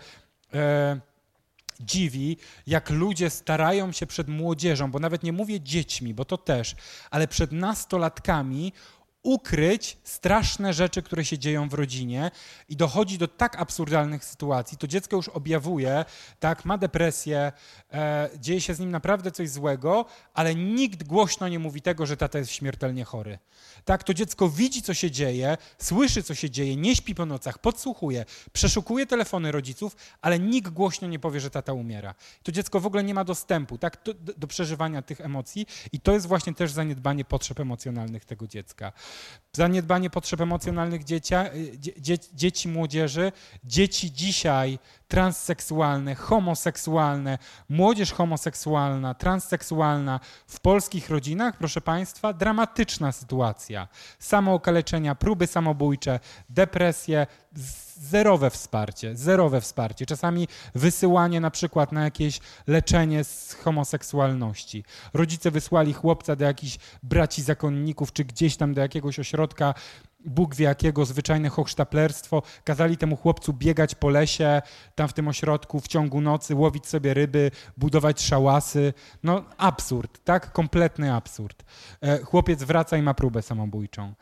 e, 0.54 1.00
dziwi, 1.80 2.36
jak 2.66 2.90
ludzie 2.90 3.30
starają 3.30 3.92
się 3.92 4.06
przed 4.06 4.28
młodzieżą, 4.28 4.90
bo 4.90 4.98
nawet 4.98 5.22
nie 5.22 5.32
mówię 5.32 5.60
dziećmi, 5.60 6.14
bo 6.14 6.24
to 6.24 6.38
też, 6.38 6.76
ale 7.10 7.28
przed 7.28 7.52
nastolatkami 7.52 8.72
ukryć 9.22 9.98
straszne 10.02 10.72
rzeczy, 10.72 11.02
które 11.02 11.24
się 11.24 11.38
dzieją 11.38 11.68
w 11.68 11.74
rodzinie 11.74 12.30
i 12.68 12.76
dochodzi 12.76 13.18
do 13.18 13.28
tak 13.28 13.60
absurdalnych 13.60 14.24
sytuacji, 14.24 14.78
to 14.78 14.86
dziecko 14.86 15.16
już 15.16 15.28
objawuje, 15.28 16.04
tak, 16.40 16.64
ma 16.64 16.78
depresję, 16.78 17.52
e, 17.92 18.30
dzieje 18.38 18.60
się 18.60 18.74
z 18.74 18.80
nim 18.80 18.90
naprawdę 18.90 19.30
coś 19.30 19.50
złego, 19.50 20.04
ale 20.34 20.54
nikt 20.54 21.02
głośno 21.02 21.48
nie 21.48 21.58
mówi 21.58 21.82
tego, 21.82 22.06
że 22.06 22.16
tata 22.16 22.38
jest 22.38 22.50
śmiertelnie 22.50 23.04
chory. 23.04 23.38
Tak, 23.84 24.04
to 24.04 24.14
dziecko 24.14 24.48
widzi, 24.48 24.82
co 24.82 24.94
się 24.94 25.10
dzieje, 25.10 25.56
słyszy, 25.78 26.22
co 26.22 26.34
się 26.34 26.50
dzieje, 26.50 26.76
nie 26.76 26.96
śpi 26.96 27.14
po 27.14 27.26
nocach, 27.26 27.58
podsłuchuje, 27.58 28.24
przeszukuje 28.52 29.06
telefony 29.06 29.52
rodziców, 29.52 29.96
ale 30.20 30.38
nikt 30.38 30.72
głośno 30.72 31.08
nie 31.08 31.18
powie, 31.18 31.40
że 31.40 31.50
tata 31.50 31.72
umiera. 31.72 32.14
To 32.42 32.52
dziecko 32.52 32.80
w 32.80 32.86
ogóle 32.86 33.04
nie 33.04 33.14
ma 33.14 33.24
dostępu, 33.24 33.78
tak, 33.78 34.02
do, 34.04 34.14
do 34.14 34.46
przeżywania 34.46 35.02
tych 35.02 35.20
emocji 35.20 35.66
i 35.92 36.00
to 36.00 36.12
jest 36.12 36.26
właśnie 36.26 36.54
też 36.54 36.72
zaniedbanie 36.72 37.24
potrzeb 37.24 37.60
emocjonalnych 37.60 38.24
tego 38.24 38.46
dziecka 38.46 38.92
zaniedbanie 39.52 40.10
potrzeb 40.10 40.40
emocjonalnych 40.40 41.04
dziecia, 41.04 41.46
y, 41.54 41.78
dzie, 41.78 42.18
dzieci, 42.34 42.68
młodzieży, 42.68 43.32
dzieci 43.64 44.12
dzisiaj 44.12 44.78
transseksualne, 45.08 46.14
homoseksualne, 46.14 47.38
młodzież 47.68 48.12
homoseksualna, 48.12 49.14
transseksualna 49.14 50.20
w 50.46 50.60
polskich 50.60 51.10
rodzinach, 51.10 51.56
proszę 51.56 51.80
Państwa, 51.80 52.32
dramatyczna 52.32 53.12
sytuacja. 53.12 53.88
Samookaleczenia, 54.18 55.14
próby 55.14 55.46
samobójcze, 55.46 56.20
depresje, 56.48 57.26
zerowe 58.00 58.50
wsparcie, 58.50 59.16
zerowe 59.16 59.60
wsparcie. 59.60 60.06
Czasami 60.06 60.48
wysyłanie 60.74 61.40
na 61.40 61.50
przykład 61.50 61.92
na 61.92 62.04
jakieś 62.04 62.40
leczenie 62.66 63.24
z 63.24 63.52
homoseksualności. 63.52 64.84
Rodzice 65.14 65.50
wysłali 65.50 65.92
chłopca 65.92 66.36
do 66.36 66.44
jakichś 66.44 66.78
braci 67.02 67.42
zakonników, 67.42 68.12
czy 68.12 68.24
gdzieś 68.24 68.56
tam 68.56 68.74
do 68.74 68.80
jakiegoś 68.80 69.18
ośrodka, 69.18 69.74
Bóg 70.24 70.54
wie 70.54 70.64
jakiego, 70.64 71.04
zwyczajne 71.04 71.48
hochsztaplerstwo. 71.48 72.42
Kazali 72.64 72.96
temu 72.96 73.16
chłopcu 73.16 73.52
biegać 73.52 73.94
po 73.94 74.08
lesie, 74.08 74.62
tam 74.94 75.08
w 75.08 75.12
tym 75.12 75.28
ośrodku 75.28 75.80
w 75.80 75.88
ciągu 75.88 76.20
nocy, 76.20 76.54
łowić 76.54 76.86
sobie 76.86 77.14
ryby, 77.14 77.50
budować 77.76 78.22
szałasy. 78.22 78.92
No 79.22 79.44
absurd, 79.58 80.24
tak? 80.24 80.52
Kompletny 80.52 81.14
absurd. 81.14 81.64
E, 82.00 82.18
chłopiec 82.18 82.62
wraca 82.62 82.96
i 82.96 83.02
ma 83.02 83.14
próbę 83.14 83.42
samobójczą. 83.42 84.14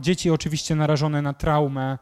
Dzieci 0.00 0.30
oczywiście 0.30 0.74
narażone 0.74 1.22
na 1.22 1.32
traumę, 1.32 1.98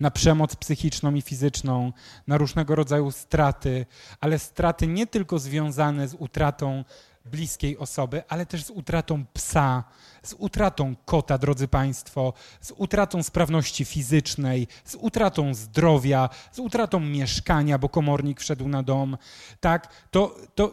na 0.00 0.10
przemoc 0.10 0.56
psychiczną 0.56 1.14
i 1.14 1.22
fizyczną, 1.22 1.92
na 2.26 2.38
różnego 2.38 2.74
rodzaju 2.74 3.10
straty, 3.10 3.86
ale 4.20 4.38
straty 4.38 4.86
nie 4.86 5.06
tylko 5.06 5.38
związane 5.38 6.08
z 6.08 6.14
utratą 6.14 6.84
bliskiej 7.24 7.78
osoby, 7.78 8.22
ale 8.28 8.46
też 8.46 8.64
z 8.64 8.70
utratą 8.70 9.24
psa, 9.32 9.84
z 10.22 10.34
utratą 10.38 10.94
kota, 11.04 11.38
drodzy 11.38 11.68
Państwo, 11.68 12.32
z 12.60 12.72
utratą 12.76 13.22
sprawności 13.22 13.84
fizycznej, 13.84 14.68
z 14.84 14.94
utratą 14.94 15.54
zdrowia, 15.54 16.28
z 16.52 16.58
utratą 16.58 17.00
mieszkania, 17.00 17.78
bo 17.78 17.88
komornik 17.88 18.40
wszedł 18.40 18.68
na 18.68 18.82
dom, 18.82 19.16
tak, 19.60 19.88
to, 20.10 20.36
to 20.54 20.72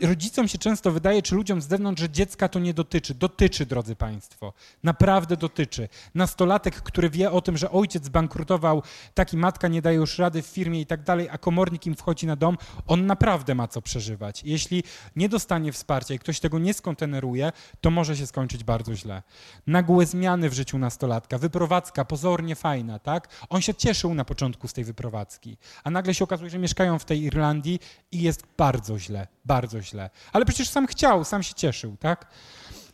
rodzicom 0.00 0.48
się 0.48 0.58
często 0.58 0.90
wydaje, 0.90 1.22
czy 1.22 1.34
ludziom 1.34 1.62
z 1.62 1.68
zewnątrz, 1.68 2.02
że 2.02 2.10
dziecka 2.10 2.48
to 2.48 2.58
nie 2.58 2.74
dotyczy. 2.74 3.14
Dotyczy, 3.14 3.66
drodzy 3.66 3.96
Państwo, 3.96 4.52
naprawdę 4.82 5.36
dotyczy. 5.36 5.88
Nastolatek, 6.14 6.74
który 6.74 7.10
wie 7.10 7.30
o 7.30 7.40
tym, 7.40 7.56
że 7.56 7.70
ojciec 7.70 8.08
bankrutował, 8.08 8.82
taki 9.14 9.36
matka 9.36 9.68
nie 9.68 9.82
daje 9.82 9.96
już 9.96 10.18
rady 10.18 10.42
w 10.42 10.46
firmie 10.46 10.80
i 10.80 10.86
tak 10.86 11.02
dalej, 11.02 11.28
a 11.30 11.38
komornik 11.38 11.86
im 11.86 11.94
wchodzi 11.94 12.26
na 12.26 12.36
dom, 12.36 12.58
on 12.86 13.06
naprawdę 13.06 13.54
ma 13.54 13.68
co 13.68 13.82
przeżywać. 13.82 14.42
Jeśli 14.44 14.82
nie 15.16 15.28
dostanie 15.28 15.72
wsparcia 15.72 16.14
i 16.14 16.18
ktoś 16.18 16.40
tego 16.40 16.58
nie 16.58 16.74
skonteneruje, 16.74 17.52
to 17.80 17.90
może 17.90 18.16
się 18.16 18.26
skończyć 18.26 18.64
bardzo 18.64 18.83
bardzo 18.84 18.96
źle. 18.96 19.22
Nagłe 19.66 20.06
zmiany 20.06 20.50
w 20.50 20.52
życiu 20.52 20.78
nastolatka, 20.78 21.38
wyprowadzka 21.38 22.04
pozornie 22.04 22.54
fajna, 22.54 22.98
tak? 22.98 23.28
On 23.48 23.60
się 23.60 23.74
cieszył 23.74 24.14
na 24.14 24.24
początku 24.24 24.68
z 24.68 24.72
tej 24.72 24.84
wyprowadzki, 24.84 25.56
a 25.84 25.90
nagle 25.90 26.14
się 26.14 26.24
okazuje, 26.24 26.50
że 26.50 26.58
mieszkają 26.58 26.98
w 26.98 27.04
tej 27.04 27.22
Irlandii 27.22 27.80
i 28.12 28.22
jest 28.22 28.42
bardzo 28.56 28.98
źle, 28.98 29.26
bardzo 29.44 29.82
źle. 29.82 30.10
Ale 30.32 30.44
przecież 30.44 30.68
sam 30.68 30.86
chciał, 30.86 31.24
sam 31.24 31.42
się 31.42 31.54
cieszył, 31.54 31.96
tak? 31.96 32.26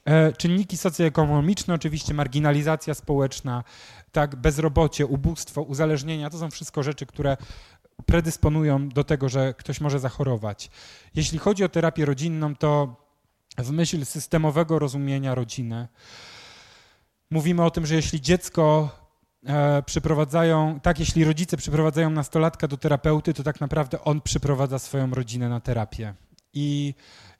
E, 0.05 0.33
czynniki 0.33 0.77
socjoekonomiczne, 0.77 1.75
oczywiście 1.75 2.15
marginalizacja 2.15 2.95
społeczna, 2.95 3.65
tak, 4.12 4.37
bezrobocie, 4.37 5.07
ubóstwo, 5.07 5.62
uzależnienia, 5.62 6.31
to 6.31 6.39
są 6.39 6.51
wszystko 6.51 6.83
rzeczy, 6.83 7.07
które 7.07 7.37
predysponują 8.07 8.89
do 8.89 9.05
tego, 9.05 9.29
że 9.29 9.55
ktoś 9.55 9.81
może 9.81 9.99
zachorować. 9.99 10.71
Jeśli 11.15 11.39
chodzi 11.39 11.65
o 11.65 11.69
terapię 11.69 12.05
rodzinną, 12.05 12.57
to 12.57 12.97
w 13.59 13.70
myśl 13.70 14.05
systemowego 14.05 14.78
rozumienia 14.78 15.35
rodziny. 15.35 15.89
Mówimy 17.31 17.64
o 17.64 17.70
tym, 17.70 17.86
że 17.86 17.94
jeśli 17.94 18.20
dziecko 18.20 18.90
e, 19.47 19.82
przyprowadzają, 19.82 20.81
tak, 20.81 20.98
jeśli 21.01 21.24
rodzice 21.24 21.56
przyprowadzają 21.56 22.10
nastolatka 22.10 22.68
do 22.68 22.77
terapeuty, 22.77 23.35
to 23.35 23.43
tak 23.43 23.60
naprawdę 23.60 24.05
on 24.05 24.20
przyprowadza 24.20 24.78
swoją 24.78 25.10
rodzinę 25.10 25.48
na 25.48 25.60
terapię. 25.60 26.14
I, 26.52 26.94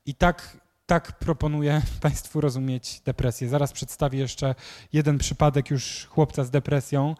i 0.07 0.15
tak, 0.15 0.57
tak 0.87 1.19
proponuję 1.19 1.83
Państwu 2.01 2.41
rozumieć 2.41 3.01
depresję. 3.01 3.49
Zaraz 3.49 3.73
przedstawię 3.73 4.19
jeszcze 4.19 4.55
jeden 4.93 5.19
przypadek 5.19 5.71
już 5.71 6.07
chłopca 6.11 6.45
z 6.45 6.51
depresją. 6.51 7.15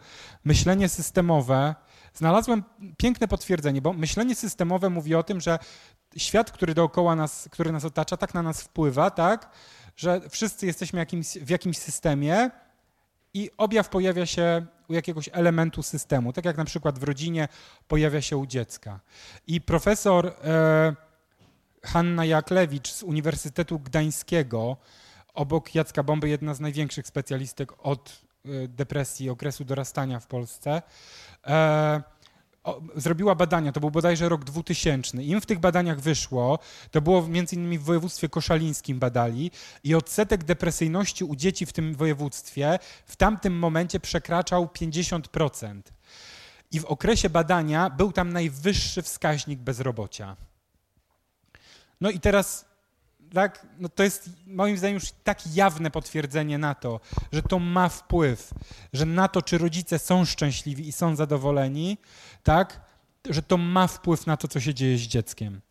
Myślenie 0.45 0.89
systemowe. 0.89 1.75
Znalazłem 2.13 2.63
piękne 2.97 3.27
potwierdzenie, 3.27 3.81
bo 3.81 3.93
myślenie 3.93 4.35
systemowe 4.35 4.89
mówi 4.89 5.15
o 5.15 5.23
tym, 5.23 5.41
że 5.41 5.59
świat, 6.17 6.51
który 6.51 6.73
dookoła 6.73 7.15
nas, 7.15 7.49
który 7.51 7.71
nas 7.71 7.85
otacza, 7.85 8.17
tak 8.17 8.33
na 8.33 8.41
nas 8.41 8.61
wpływa, 8.61 9.09
tak, 9.09 9.49
że 9.95 10.21
wszyscy 10.29 10.65
jesteśmy 10.65 10.99
jakimś, 10.99 11.27
w 11.27 11.49
jakimś 11.49 11.77
systemie 11.77 12.49
i 13.33 13.49
objaw 13.57 13.89
pojawia 13.89 14.25
się 14.25 14.65
u 14.87 14.93
jakiegoś 14.93 15.29
elementu 15.33 15.83
systemu, 15.83 16.33
tak 16.33 16.45
jak 16.45 16.57
na 16.57 16.65
przykład 16.65 16.99
w 16.99 17.03
rodzinie 17.03 17.47
pojawia 17.87 18.21
się 18.21 18.37
u 18.37 18.45
dziecka. 18.45 18.99
I 19.47 19.61
profesor 19.61 20.27
e, 20.27 20.95
Hanna 21.83 22.25
Jaklewicz 22.25 22.91
z 22.91 23.03
Uniwersytetu 23.03 23.79
Gdańskiego, 23.79 24.77
obok 25.33 25.75
Jacka 25.75 26.03
Bomby, 26.03 26.29
jedna 26.29 26.53
z 26.53 26.59
największych 26.59 27.07
specjalistek 27.07 27.73
od 27.85 28.21
e, 28.45 28.67
depresji, 28.67 29.29
okresu 29.29 29.65
dorastania 29.65 30.19
w 30.19 30.27
Polsce, 30.27 30.81
e, 31.47 32.01
zrobiła 32.95 33.35
badania, 33.35 33.71
to 33.71 33.79
był 33.79 33.91
bodajże 33.91 34.29
rok 34.29 34.43
2000. 34.43 35.23
Im 35.23 35.41
w 35.41 35.45
tych 35.45 35.59
badaniach 35.59 35.99
wyszło, 35.99 36.59
to 36.91 37.01
było 37.01 37.27
między 37.27 37.55
innymi 37.55 37.79
w 37.79 37.83
województwie 37.83 38.29
koszalińskim 38.29 38.99
badali 38.99 39.51
i 39.83 39.95
odsetek 39.95 40.43
depresyjności 40.43 41.23
u 41.23 41.35
dzieci 41.35 41.65
w 41.65 41.73
tym 41.73 41.95
województwie 41.95 42.79
w 43.05 43.15
tamtym 43.15 43.59
momencie 43.59 43.99
przekraczał 43.99 44.65
50%. 44.65 45.81
I 46.71 46.79
w 46.79 46.85
okresie 46.85 47.29
badania 47.29 47.89
był 47.89 48.11
tam 48.11 48.33
najwyższy 48.33 49.01
wskaźnik 49.01 49.59
bezrobocia. 49.59 50.37
No 52.01 52.09
i 52.09 52.19
teraz 52.19 52.70
tak, 53.33 53.65
no 53.79 53.89
to 53.89 54.03
jest 54.03 54.29
moim 54.47 54.77
zdaniem 54.77 54.95
już 54.95 55.11
tak 55.23 55.55
jawne 55.55 55.91
potwierdzenie 55.91 56.57
na 56.57 56.75
to, 56.75 56.99
że 57.31 57.41
to 57.41 57.59
ma 57.59 57.89
wpływ, 57.89 58.53
że 58.93 59.05
na 59.05 59.27
to, 59.27 59.41
czy 59.41 59.57
rodzice 59.57 59.99
są 59.99 60.25
szczęśliwi 60.25 60.87
i 60.87 60.91
są 60.91 61.15
zadowoleni, 61.15 61.97
tak, 62.43 62.81
że 63.29 63.41
to 63.41 63.57
ma 63.57 63.87
wpływ 63.87 64.27
na 64.27 64.37
to, 64.37 64.47
co 64.47 64.59
się 64.59 64.73
dzieje 64.73 64.97
z 64.97 65.01
dzieckiem. 65.01 65.61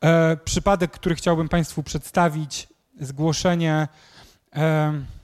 E, 0.00 0.36
przypadek, 0.36 0.90
który 0.90 1.14
chciałbym 1.14 1.48
Państwu 1.48 1.82
przedstawić, 1.82 2.68
zgłoszenie. 3.00 3.88
E, 4.56 5.17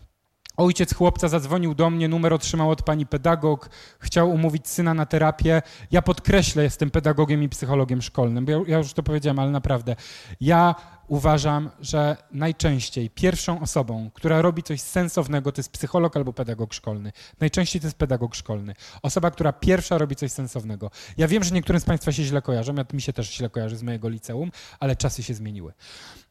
Ojciec 0.57 0.95
chłopca 0.95 1.29
zadzwonił 1.29 1.75
do 1.75 1.91
mnie, 1.91 2.09
numer 2.09 2.33
otrzymał 2.33 2.71
od 2.71 2.83
pani 2.83 3.07
pedagog, 3.07 3.71
chciał 3.99 4.31
umówić 4.31 4.69
syna 4.69 4.95
na 4.95 5.07
terapię. 5.07 5.63
Ja 5.91 6.03
podkreślę, 6.03 6.63
jestem 6.63 6.91
pedagogiem 6.91 7.43
i 7.43 7.49
psychologiem 7.49 8.03
szkolnym, 8.03 8.45
bo 8.45 8.53
ja, 8.53 8.59
ja 8.67 8.79
już 8.79 8.93
to 8.93 9.03
powiedziałem, 9.03 9.39
ale 9.39 9.51
naprawdę. 9.51 9.97
Ja 10.41 10.75
uważam, 11.09 11.71
że 11.81 12.17
najczęściej 12.33 13.11
pierwszą 13.11 13.61
osobą, 13.61 14.11
która 14.15 14.43
robi 14.43 14.63
coś 14.63 14.81
sensownego, 14.81 15.53
to 15.53 15.61
jest 15.61 15.73
psycholog 15.73 16.17
albo 16.17 16.33
pedagog 16.33 16.75
szkolny. 16.75 17.13
Najczęściej 17.41 17.81
to 17.81 17.87
jest 17.87 17.99
pedagog 17.99 18.35
szkolny. 18.35 18.75
Osoba, 19.03 19.31
która 19.31 19.53
pierwsza 19.53 19.99
robi 19.99 20.17
coś 20.17 20.33
sensownego. 20.33 20.91
Ja 21.17 21.29
wiem, 21.29 21.45
że 21.45 21.55
niektórym 21.55 21.81
z 21.81 21.85
Państwa 21.85 22.13
się 22.13 22.23
źle 22.23 22.43
kojarzą, 22.43 22.75
ja, 22.75 22.85
mi 22.93 23.03
się 23.03 23.13
też 23.13 23.35
źle 23.35 23.51
kojarzy 23.51 23.77
z 23.77 23.83
mojego 23.83 24.09
liceum, 24.09 24.51
ale 24.81 24.97
czasy 24.97 25.23
się 25.23 25.35
zmieniły. 25.35 25.73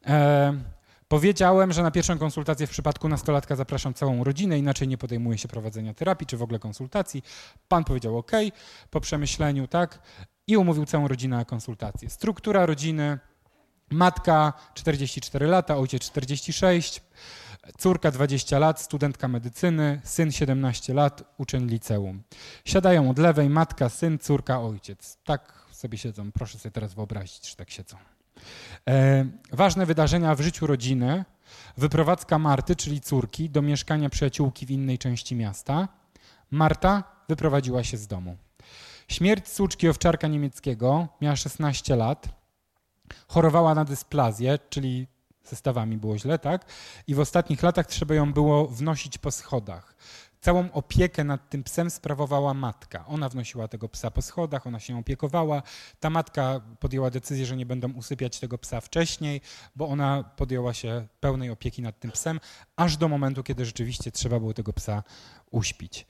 E, 0.06 0.54
Powiedziałem, 1.08 1.74
że 1.74 1.84
na 1.84 1.92
pierwszą 1.92 2.18
konsultację 2.18 2.68
w 2.68 2.70
przypadku 2.70 3.10
nastolatka 3.10 3.56
zapraszam 3.56 3.94
całą 3.94 4.24
rodzinę, 4.24 4.60
inaczej 4.60 4.88
nie 4.88 4.98
podejmuje 4.98 5.38
się 5.38 5.48
prowadzenia 5.48 5.94
terapii 5.94 6.28
czy 6.28 6.38
w 6.38 6.42
ogóle 6.42 6.60
konsultacji. 6.60 7.24
Pan 7.68 7.84
powiedział 7.84 8.18
OK, 8.18 8.32
po 8.90 9.02
przemyśleniu, 9.02 9.68
tak, 9.68 10.00
i 10.48 10.58
umówił 10.58 10.86
całą 10.86 11.08
rodzinę 11.08 11.38
na 11.38 11.46
konsultację. 11.46 12.10
Struktura 12.10 12.66
rodziny, 12.66 13.20
matka 13.92 14.54
44 14.74 15.48
lata, 15.48 15.78
ojciec 15.78 16.04
46, 16.04 17.02
córka 17.78 18.12
20 18.12 18.60
lat, 18.60 18.82
studentka 18.82 19.28
medycyny, 19.28 20.02
syn 20.04 20.32
17 20.32 20.94
lat, 20.94 21.24
uczeń 21.38 21.68
liceum. 21.68 22.24
Siadają 22.66 23.10
od 23.10 23.18
lewej 23.20 23.50
matka, 23.50 23.90
syn, 23.90 24.20
córka, 24.20 24.62
ojciec. 24.62 25.18
Tak 25.24 25.66
sobie 25.72 25.98
siedzą, 25.98 26.32
proszę 26.32 26.60
sobie 26.60 26.72
teraz 26.72 26.94
wyobrazić, 26.94 27.50
że 27.50 27.56
tak 27.56 27.70
siedzą. 27.70 27.98
E, 28.90 29.26
ważne 29.52 29.86
wydarzenia 29.86 30.36
w 30.36 30.42
życiu 30.42 30.68
rodziny. 30.68 31.26
Wyprowadzka 31.78 32.40
Marty, 32.40 32.76
czyli 32.76 33.02
córki, 33.02 33.50
do 33.50 33.62
mieszkania 33.62 34.10
przyjaciółki 34.10 34.66
w 34.66 34.72
innej 34.72 34.98
części 34.98 35.36
miasta. 35.36 35.88
Marta 36.52 37.04
wyprowadziła 37.30 37.84
się 37.84 37.98
z 37.98 38.08
domu. 38.08 38.38
Śmierć 39.08 39.50
córki 39.50 39.90
owczarka 39.90 40.28
niemieckiego, 40.28 41.08
miała 41.22 41.36
16 41.36 41.96
lat. 41.96 42.30
Chorowała 43.28 43.76
na 43.76 43.86
dysplazję, 43.86 44.60
czyli 44.70 45.08
zestawami 45.44 45.98
było 45.98 46.18
źle, 46.18 46.40
tak? 46.40 46.66
I 47.08 47.16
w 47.16 47.20
ostatnich 47.20 47.64
latach 47.64 47.88
trzeba 47.88 48.16
ją 48.16 48.34
było 48.34 48.68
wnosić 48.68 49.18
po 49.18 49.32
schodach. 49.32 49.96
Całą 50.44 50.72
opiekę 50.72 51.24
nad 51.24 51.50
tym 51.50 51.64
psem 51.64 51.90
sprawowała 51.90 52.54
matka. 52.54 53.06
Ona 53.06 53.30
wnosiła 53.30 53.68
tego 53.68 53.90
psa 53.90 54.12
po 54.12 54.22
schodach, 54.22 54.68
ona 54.68 54.80
się 54.80 55.00
opiekowała. 55.00 55.64
Ta 56.00 56.10
matka 56.10 56.62
podjęła 56.80 57.10
decyzję, 57.10 57.46
że 57.46 57.58
nie 57.58 57.66
będą 57.66 57.94
usypiać 57.94 58.40
tego 58.40 58.58
psa 58.58 58.82
wcześniej, 58.82 59.42
bo 59.76 59.88
ona 59.88 60.24
podjęła 60.24 60.74
się 60.74 61.08
pełnej 61.20 61.50
opieki 61.50 61.82
nad 61.82 62.00
tym 62.00 62.12
psem, 62.12 62.40
aż 62.76 62.98
do 62.98 63.08
momentu, 63.08 63.44
kiedy 63.44 63.66
rzeczywiście 63.66 64.12
trzeba 64.12 64.40
było 64.40 64.54
tego 64.54 64.74
psa 64.74 65.04
uśpić. 65.52 66.08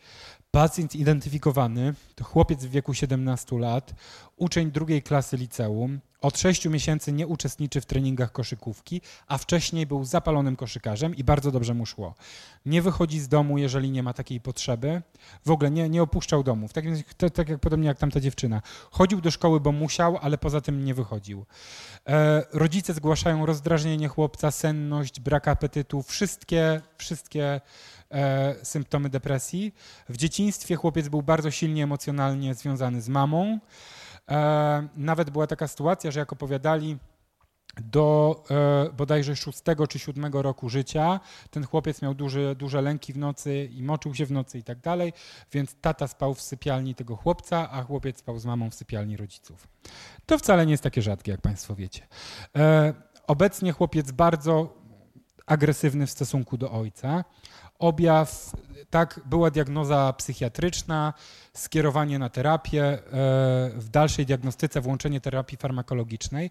Pacjent 0.52 0.96
identyfikowany 0.96 1.94
to 2.16 2.24
chłopiec 2.24 2.66
w 2.66 2.70
wieku 2.70 2.94
17 2.94 3.60
lat, 3.60 3.94
uczeń 4.38 4.72
drugiej 4.72 5.04
klasy 5.04 5.38
liceum, 5.38 6.00
od 6.24 6.40
sześciu 6.40 6.70
miesięcy 6.70 7.12
nie 7.12 7.28
uczestniczy 7.28 7.82
w 7.82 7.86
treningach 7.86 8.32
koszykówki, 8.32 9.02
a 9.28 9.38
wcześniej 9.38 9.86
był 9.86 10.06
zapalonym 10.06 10.56
koszykarzem 10.56 11.16
i 11.16 11.24
bardzo 11.24 11.52
dobrze 11.52 11.74
mu 11.74 11.86
szło. 11.86 12.16
Nie 12.66 12.82
wychodzi 12.82 13.20
z 13.20 13.28
domu, 13.28 13.58
jeżeli 13.58 13.92
nie 13.92 14.04
ma 14.04 14.14
takiej 14.14 14.42
potrzeby. 14.42 15.02
W 15.46 15.52
ogóle 15.52 15.72
nie, 15.72 15.90
nie 15.90 16.04
opuszczał 16.04 16.44
domu. 16.44 16.70
Tak, 16.74 16.86
tak 17.34 17.50
jak 17.50 17.60
podobnie 17.60 17.88
jak 17.88 17.98
tamta 17.98 18.20
dziewczyna. 18.20 18.62
Chodził 18.92 19.22
do 19.22 19.32
szkoły, 19.32 19.60
bo 19.60 19.72
musiał, 19.72 20.18
ale 20.22 20.38
poza 20.38 20.62
tym 20.62 20.86
nie 20.86 20.94
wychodził. 20.94 21.46
E, 22.08 22.44
rodzice 22.54 22.94
zgłaszają 22.94 23.46
rozdrażnienie 23.46 24.08
chłopca, 24.08 24.52
senność, 24.52 25.20
brak 25.20 25.48
apetytu, 25.48 26.04
wszystkie, 26.04 26.82
wszystkie 26.98 27.62
e, 28.12 28.56
symptomy 28.64 29.10
depresji. 29.10 29.76
W 30.10 30.18
dzieciństwie 30.18 30.76
chłopiec 30.76 31.08
był 31.08 31.22
bardzo 31.22 31.52
silnie 31.52 31.84
emocjonalnie 31.84 32.54
związany 32.56 33.02
z 33.02 33.10
mamą. 33.10 33.60
E, 34.32 34.88
nawet 34.96 35.30
była 35.30 35.48
taka 35.48 35.68
sytuacja, 35.68 36.12
że 36.12 36.20
jak 36.20 36.34
opowiadali, 36.34 36.98
do 37.82 38.44
e, 38.52 38.94
bodajże 38.94 39.36
szóstego 39.36 39.88
czy 39.88 40.00
siódmego 40.00 40.42
roku 40.42 40.70
życia. 40.70 41.20
Ten 41.50 41.66
chłopiec 41.66 42.02
miał 42.02 42.14
duże, 42.14 42.56
duże 42.56 42.82
lęki 42.82 43.14
w 43.14 43.18
nocy 43.18 43.70
i 43.72 43.84
moczył 43.84 44.16
się 44.16 44.26
w 44.26 44.32
nocy 44.32 44.58
i 44.58 44.64
tak 44.64 44.80
dalej, 44.80 45.14
więc 45.52 45.76
tata 45.82 46.08
spał 46.08 46.34
w 46.34 46.42
sypialni 46.42 46.96
tego 46.96 47.16
chłopca, 47.16 47.72
a 47.72 47.84
chłopiec 47.84 48.20
spał 48.20 48.40
z 48.40 48.46
mamą 48.46 48.70
w 48.70 48.76
sypialni 48.76 49.18
rodziców. 49.18 49.68
To 50.26 50.38
wcale 50.38 50.66
nie 50.66 50.72
jest 50.72 50.84
takie 50.84 51.02
rzadkie, 51.02 51.32
jak 51.32 51.42
Państwo 51.42 51.76
wiecie. 51.76 52.08
E, 52.56 52.94
obecnie 53.28 53.72
chłopiec 53.72 54.12
bardzo 54.12 54.84
agresywny 55.46 56.08
w 56.08 56.12
stosunku 56.12 56.58
do 56.58 56.72
ojca. 56.72 57.24
Objaw, 57.84 58.52
tak, 58.90 59.20
była 59.26 59.52
diagnoza 59.52 60.14
psychiatryczna, 60.14 61.14
skierowanie 61.54 62.20
na 62.20 62.30
terapię, 62.30 62.84
e, 62.84 63.00
w 63.76 63.90
dalszej 63.92 64.26
diagnostyce 64.26 64.82
włączenie 64.82 65.22
terapii 65.22 65.58
farmakologicznej, 65.58 66.50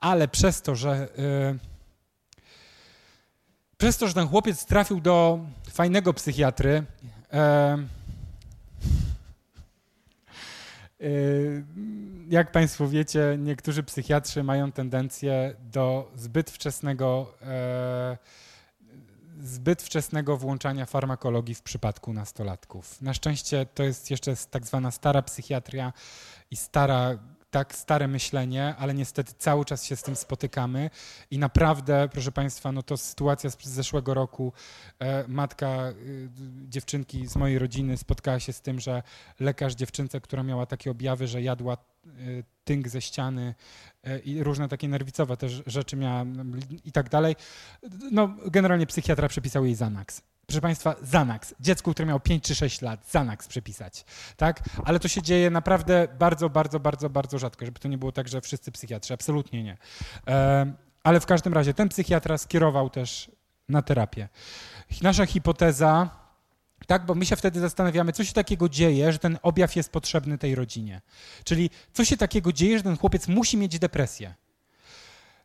ale 0.00 0.28
przez 0.28 0.62
to, 0.62 0.74
że 0.74 0.90
e, 0.90 1.06
przez 3.76 3.98
to, 3.98 4.08
że 4.08 4.14
ten 4.14 4.28
chłopiec 4.28 4.66
trafił 4.66 5.00
do 5.00 5.38
fajnego 5.70 6.14
psychiatry, 6.14 6.84
e, 7.32 7.78
jak 12.28 12.52
Państwo 12.52 12.88
wiecie, 12.88 13.36
niektórzy 13.38 13.82
psychiatrzy 13.82 14.42
mają 14.42 14.72
tendencję 14.72 15.54
do 15.72 16.12
zbyt 16.14 16.50
wczesnego 16.50 17.34
zbyt 19.40 19.82
wczesnego 19.82 20.36
włączania 20.36 20.86
farmakologii 20.86 21.54
w 21.54 21.62
przypadku 21.62 22.12
nastolatków. 22.12 23.02
Na 23.02 23.14
szczęście 23.14 23.66
to 23.66 23.82
jest 23.82 24.10
jeszcze 24.10 24.34
tak 24.50 24.66
zwana 24.66 24.90
stara 24.90 25.22
psychiatria 25.22 25.92
i 26.50 26.56
stara 26.56 27.18
tak 27.56 27.74
stare 27.74 28.08
myślenie, 28.08 28.74
ale 28.78 28.94
niestety 28.94 29.32
cały 29.38 29.64
czas 29.64 29.84
się 29.84 29.96
z 29.96 30.02
tym 30.02 30.16
spotykamy. 30.16 30.90
I 31.30 31.38
naprawdę, 31.38 32.08
proszę 32.12 32.32
Państwa, 32.32 32.72
no 32.72 32.82
to 32.82 32.96
sytuacja 32.96 33.50
z 33.50 33.56
zeszłego 33.64 34.14
roku, 34.14 34.52
e, 34.98 35.28
matka 35.28 35.66
e, 35.66 35.94
dziewczynki 36.68 37.26
z 37.26 37.36
mojej 37.36 37.58
rodziny 37.58 37.96
spotkała 37.96 38.40
się 38.40 38.52
z 38.52 38.60
tym, 38.60 38.80
że 38.80 39.02
lekarz 39.40 39.74
dziewczynce, 39.74 40.20
która 40.20 40.42
miała 40.42 40.66
takie 40.66 40.90
objawy, 40.90 41.26
że 41.28 41.42
jadła 41.42 41.74
e, 41.74 42.08
tynk 42.64 42.88
ze 42.88 43.00
ściany 43.00 43.54
i 44.24 44.42
różne 44.42 44.68
takie 44.68 44.88
nerwicowe 44.88 45.36
też 45.36 45.62
rzeczy 45.66 45.96
miała 45.96 46.24
i 46.84 46.92
tak 46.92 47.08
dalej, 47.08 47.36
no 48.12 48.36
generalnie 48.46 48.86
psychiatra 48.86 49.28
przepisał 49.28 49.64
jej 49.64 49.72
Xanax 49.72 50.22
proszę 50.46 50.60
Państwa, 50.60 50.92
Xanax. 50.92 51.54
Dziecku, 51.60 51.90
które 51.90 52.06
miało 52.06 52.20
5 52.20 52.44
czy 52.44 52.54
6 52.54 52.82
lat, 52.82 53.00
Xanax 53.00 53.48
przepisać. 53.48 54.04
Tak? 54.36 54.62
Ale 54.84 55.00
to 55.00 55.08
się 55.08 55.22
dzieje 55.22 55.50
naprawdę 55.50 56.08
bardzo, 56.18 56.50
bardzo, 56.50 56.80
bardzo, 56.80 57.10
bardzo 57.10 57.38
rzadko, 57.38 57.64
żeby 57.64 57.78
to 57.78 57.88
nie 57.88 57.98
było 57.98 58.12
tak, 58.12 58.28
że 58.28 58.40
wszyscy 58.40 58.72
psychiatrzy. 58.72 59.14
Absolutnie 59.14 59.62
nie. 59.62 59.76
Ale 61.02 61.20
w 61.20 61.26
każdym 61.26 61.54
razie 61.54 61.74
ten 61.74 61.88
psychiatra 61.88 62.38
skierował 62.38 62.90
też 62.90 63.30
na 63.68 63.82
terapię. 63.82 64.28
Nasza 65.02 65.26
hipoteza, 65.26 66.10
tak, 66.86 67.06
bo 67.06 67.14
my 67.14 67.26
się 67.26 67.36
wtedy 67.36 67.60
zastanawiamy, 67.60 68.12
co 68.12 68.24
się 68.24 68.32
takiego 68.32 68.68
dzieje, 68.68 69.12
że 69.12 69.18
ten 69.18 69.38
objaw 69.42 69.76
jest 69.76 69.92
potrzebny 69.92 70.38
tej 70.38 70.54
rodzinie. 70.54 71.00
Czyli 71.44 71.70
co 71.92 72.04
się 72.04 72.16
takiego 72.16 72.52
dzieje, 72.52 72.78
że 72.78 72.84
ten 72.84 72.96
chłopiec 72.96 73.28
musi 73.28 73.56
mieć 73.56 73.78
depresję. 73.78 74.34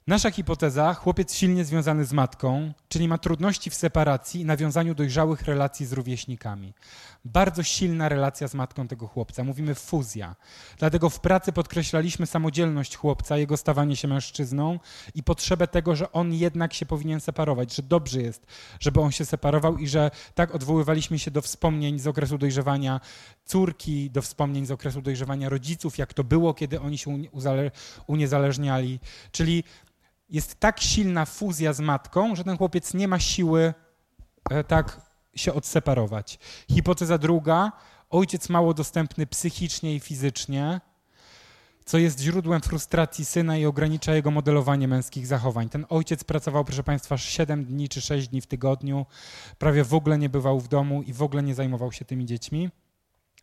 Nasza 0.08 0.32
hipoteza, 0.32 0.94
chłopiec 0.94 1.34
silnie 1.34 1.66
związany 1.66 2.06
z 2.06 2.14
matką, 2.14 2.74
czyli 2.90 3.08
ma 3.08 3.18
trudności 3.18 3.70
w 3.70 3.76
separacji 3.76 4.42
i 4.42 4.46
nawiązaniu 4.46 4.96
dojrzałych 4.96 5.42
relacji 5.42 5.86
z 5.86 5.94
rówieśnikami. 5.94 6.74
Bardzo 7.26 7.64
silna 7.64 8.10
relacja 8.10 8.48
z 8.48 8.54
matką 8.54 8.88
tego 8.88 9.08
chłopca, 9.08 9.44
mówimy 9.44 9.76
fuzja. 9.76 10.36
Dlatego 10.78 11.10
w 11.10 11.20
pracy 11.20 11.52
podkreślaliśmy 11.52 12.26
samodzielność 12.26 12.96
chłopca, 12.96 13.38
jego 13.38 13.58
stawanie 13.58 13.96
się 13.96 14.08
mężczyzną 14.08 14.80
i 15.16 15.24
potrzebę 15.24 15.68
tego, 15.68 15.96
że 15.96 16.12
on 16.12 16.34
jednak 16.34 16.74
się 16.74 16.86
powinien 16.86 17.20
separować, 17.20 17.76
że 17.76 17.84
dobrze 17.84 18.22
jest, 18.22 18.46
żeby 18.80 19.02
on 19.02 19.12
się 19.12 19.26
separował 19.26 19.78
i 19.78 19.88
że 19.88 20.12
tak 20.36 20.56
odwoływaliśmy 20.56 21.20
się 21.20 21.32
do 21.32 21.42
wspomnień 21.42 22.00
z 22.00 22.08
okresu 22.08 22.38
dojrzewania 22.38 23.00
córki, 23.46 24.12
do 24.12 24.22
wspomnień 24.22 24.66
z 24.66 24.72
okresu 24.72 25.02
dojrzewania 25.02 25.50
rodziców, 25.50 25.98
jak 25.98 26.14
to 26.14 26.24
było, 26.24 26.54
kiedy 26.54 26.80
oni 26.82 26.98
się 26.98 27.24
uniezależniali. 28.08 29.00
Czyli 29.32 29.64
jest 30.32 30.60
tak 30.60 30.80
silna 30.82 31.26
fuzja 31.26 31.74
z 31.74 31.80
matką, 31.80 32.36
że 32.36 32.44
ten 32.44 32.58
chłopiec 32.58 32.94
nie 32.94 33.08
ma 33.08 33.20
siły 33.20 33.74
e, 34.50 34.64
tak 34.64 35.02
się 35.36 35.54
odseparować. 35.54 36.40
Hipoteza 36.72 37.18
druga, 37.18 37.72
ojciec 38.10 38.50
mało 38.50 38.74
dostępny 38.74 39.28
psychicznie 39.28 39.96
i 39.96 40.00
fizycznie, 40.00 40.82
co 41.86 41.98
jest 41.98 42.20
źródłem 42.20 42.62
frustracji 42.62 43.26
syna 43.26 43.58
i 43.58 43.66
ogranicza 43.66 44.16
jego 44.16 44.32
modelowanie 44.32 44.88
męskich 44.88 45.28
zachowań. 45.28 45.70
Ten 45.70 45.86
ojciec 45.90 46.24
pracował, 46.24 46.66
proszę 46.66 46.84
Państwa, 46.84 47.18
7 47.18 47.66
dni 47.66 47.90
czy 47.90 48.02
6 48.02 48.28
dni 48.28 48.42
w 48.42 48.48
tygodniu, 48.48 49.06
prawie 49.58 49.84
w 49.84 49.94
ogóle 49.94 50.18
nie 50.18 50.30
bywał 50.30 50.60
w 50.60 50.68
domu 50.68 51.02
i 51.02 51.14
w 51.14 51.22
ogóle 51.22 51.44
nie 51.44 51.56
zajmował 51.56 51.92
się 51.92 52.06
tymi 52.06 52.26
dziećmi 52.26 52.70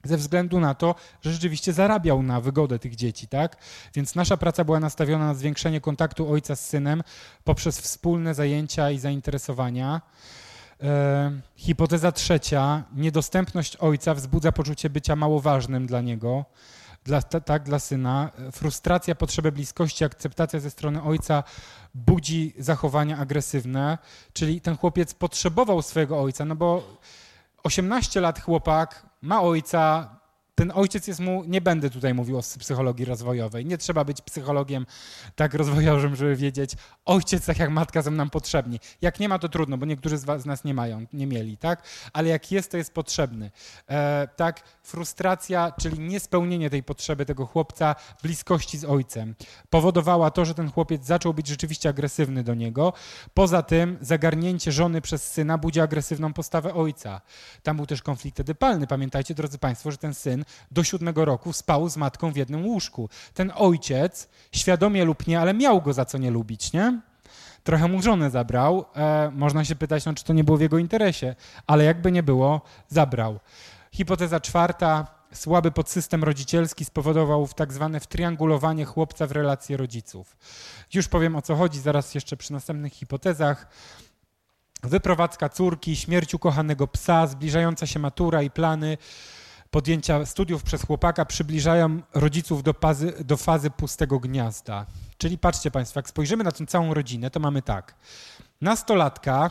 ze 0.05 0.17
względu 0.17 0.61
na 0.61 0.75
to, 0.75 0.95
że 1.23 1.33
rzeczywiście 1.33 1.73
zarabiał 1.73 2.23
na 2.23 2.41
wygodę 2.41 2.79
tych 2.79 2.97
dzieci, 2.97 3.29
tak? 3.29 3.57
Więc 3.95 4.15
nasza 4.15 4.37
praca 4.37 4.65
była 4.65 4.81
nastawiona 4.81 5.27
na 5.27 5.35
zwiększenie 5.35 5.81
kontaktu 5.81 6.33
ojca 6.33 6.57
z 6.57 6.67
synem 6.67 7.03
poprzez 7.45 7.81
wspólne 7.81 8.35
zajęcia 8.35 8.91
i 8.91 8.99
zainteresowania. 8.99 10.01
E, 10.83 11.41
hipoteza 11.57 12.13
trzecia, 12.13 12.85
niedostępność 12.95 13.77
ojca 13.77 14.15
wzbudza 14.15 14.53
poczucie 14.53 14.91
bycia 14.91 15.17
mało 15.17 15.41
ważnym 15.41 15.87
dla 15.87 16.01
niego, 16.01 16.45
dla, 17.05 17.23
tak, 17.23 17.63
dla 17.63 17.79
syna. 17.79 18.31
Frustracja, 18.53 19.15
potrzeby 19.15 19.53
bliskości, 19.53 20.05
akceptacja 20.05 20.61
ze 20.61 20.71
strony 20.71 21.03
ojca 21.03 21.43
budzi 21.95 22.55
zachowania 22.59 23.19
agresywne, 23.19 23.99
czyli 24.33 24.61
ten 24.61 24.77
chłopiec 24.77 25.15
potrzebował 25.15 25.83
swojego 25.83 26.21
ojca, 26.21 26.45
no 26.45 26.57
bo 26.57 26.99
18 27.69 28.21
lat 28.21 28.41
chłopak, 28.41 29.07
ma 29.23 29.43
ojca, 29.43 30.09
ten 30.59 30.73
ojciec 30.75 31.07
jest 31.07 31.21
mu, 31.21 31.45
nie 31.45 31.61
będę 31.61 31.91
tutaj 31.91 32.15
mówił 32.15 32.39
o 32.39 32.43
psychologii 32.59 33.05
rozwojowej, 33.05 33.67
nie 33.67 33.79
trzeba 33.79 34.05
być 34.05 34.21
psychologiem 34.21 34.87
tak 35.37 35.55
rozwojowym, 35.55 36.17
żeby 36.17 36.37
wiedzieć, 36.37 36.73
ojciec 37.05 37.47
tak 37.47 37.59
jak 37.59 37.71
matka 37.71 38.03
są 38.03 38.11
nam 38.11 38.31
potrzebni. 38.31 38.81
Jak 39.03 39.21
nie 39.21 39.29
ma, 39.29 39.39
to 39.39 39.49
trudno, 39.49 39.79
bo 39.79 39.87
niektórzy 39.87 40.19
z, 40.19 40.25
was, 40.25 40.43
z 40.43 40.47
nas 40.47 40.65
nie 40.65 40.75
mają, 40.75 41.07
nie 41.13 41.27
mieli, 41.27 41.57
tak? 41.57 41.83
Ale 42.13 42.29
jak 42.29 42.53
jest, 42.53 42.71
to 42.71 42.77
jest 42.77 42.95
potrzebny. 42.95 43.51
E, 43.89 44.29
tak, 44.37 44.63
frustracja, 44.83 45.73
czyli 45.81 45.99
niespełnienie 45.99 46.71
tej 46.71 46.83
potrzeby 46.83 47.27
tego 47.27 47.47
chłopca, 47.47 47.95
bliskości 48.23 48.79
z 48.79 48.85
ojcem, 48.85 49.35
powodowała 49.71 50.31
to, 50.31 50.45
że 50.45 50.55
ten 50.55 50.71
chłopiec 50.71 51.07
zaczął 51.07 51.35
być 51.35 51.47
rzeczywiście 51.47 51.89
agresywny 51.89 52.43
do 52.43 52.55
niego. 52.55 52.93
Poza 53.35 53.63
tym 53.63 53.99
zagarnięcie 54.01 54.73
żony 54.73 55.01
przez 55.01 55.33
syna 55.33 55.59
budzi 55.59 55.81
agresywną 55.81 56.33
postawę 56.33 56.75
ojca. 56.75 57.21
Tam 57.63 57.77
był 57.77 57.87
też 57.87 58.03
konflikt 58.03 58.41
edypalny. 58.41 58.87
Pamiętajcie, 58.87 59.35
drodzy 59.35 59.59
Państwo, 59.59 59.91
że 59.91 59.97
ten 59.97 60.15
syn 60.15 60.45
do 60.71 60.85
siódmego 60.85 61.25
roku 61.25 61.53
spał 61.53 61.89
z 61.89 61.97
matką 61.97 62.33
w 62.33 62.37
jednym 62.37 62.67
łóżku. 62.67 63.09
Ten 63.35 63.53
ojciec, 63.57 64.29
świadomie 64.53 65.05
lub 65.05 65.27
nie, 65.27 65.41
ale 65.41 65.55
miał 65.55 65.83
go 65.83 65.93
za 65.93 66.05
co 66.05 66.19
nie 66.19 66.31
lubić, 66.31 66.73
nie? 66.73 67.01
Trochę 67.65 67.89
mu 67.89 68.03
żonę 68.03 68.31
zabrał. 68.31 68.85
E, 68.97 69.31
można 69.35 69.65
się 69.65 69.77
pytać, 69.77 70.05
no, 70.05 70.15
czy 70.15 70.25
to 70.25 70.33
nie 70.33 70.45
było 70.45 70.59
w 70.59 70.61
jego 70.61 70.79
interesie, 70.79 71.35
ale 71.67 71.85
jakby 71.85 72.13
nie 72.13 72.23
było, 72.23 72.61
zabrał. 72.89 73.41
Hipoteza 73.93 74.41
czwarta. 74.41 75.19
Słaby 75.33 75.71
podsystem 75.71 76.25
rodzicielski 76.25 76.85
spowodował 76.85 77.47
w 77.47 77.55
tak 77.55 77.73
zwane 77.73 78.01
wtriangulowanie 78.01 78.85
chłopca 78.85 79.27
w 79.27 79.33
relacje 79.33 79.77
rodziców. 79.77 80.37
Już 80.95 81.09
powiem 81.09 81.37
o 81.37 81.43
co 81.43 81.57
chodzi, 81.57 81.81
zaraz 81.81 82.15
jeszcze 82.15 82.37
przy 82.37 82.53
następnych 82.53 82.93
hipotezach. 82.93 83.67
Wyprowadzka 84.83 85.49
córki, 85.49 85.97
śmierć 85.97 86.35
ukochanego 86.35 86.87
psa, 86.87 87.27
zbliżająca 87.27 87.87
się 87.87 87.99
matura 87.99 88.43
i 88.43 88.51
plany 88.51 88.99
podjęcia 89.71 90.27
studiów 90.27 90.63
przez 90.63 90.83
chłopaka 90.83 91.25
przybliżają 91.25 92.01
rodziców 92.15 92.63
do, 92.63 92.75
pazy, 92.75 93.25
do 93.25 93.37
fazy 93.37 93.71
pustego 93.71 94.19
gniazda. 94.19 94.87
Czyli 95.19 95.39
patrzcie 95.39 95.71
Państwo, 95.71 95.99
jak 95.99 96.09
spojrzymy 96.09 96.45
na 96.45 96.53
tę 96.53 96.67
całą 96.67 96.95
rodzinę, 96.95 97.31
to 97.31 97.41
mamy 97.41 97.63
tak. 97.63 97.95
Nastolatka 98.61 99.51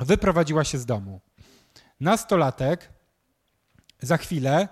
wyprowadziła 0.00 0.64
się 0.64 0.78
z 0.78 0.86
domu. 0.86 1.20
Nastolatek 2.00 2.92
za 4.00 4.16
chwilę 4.16 4.68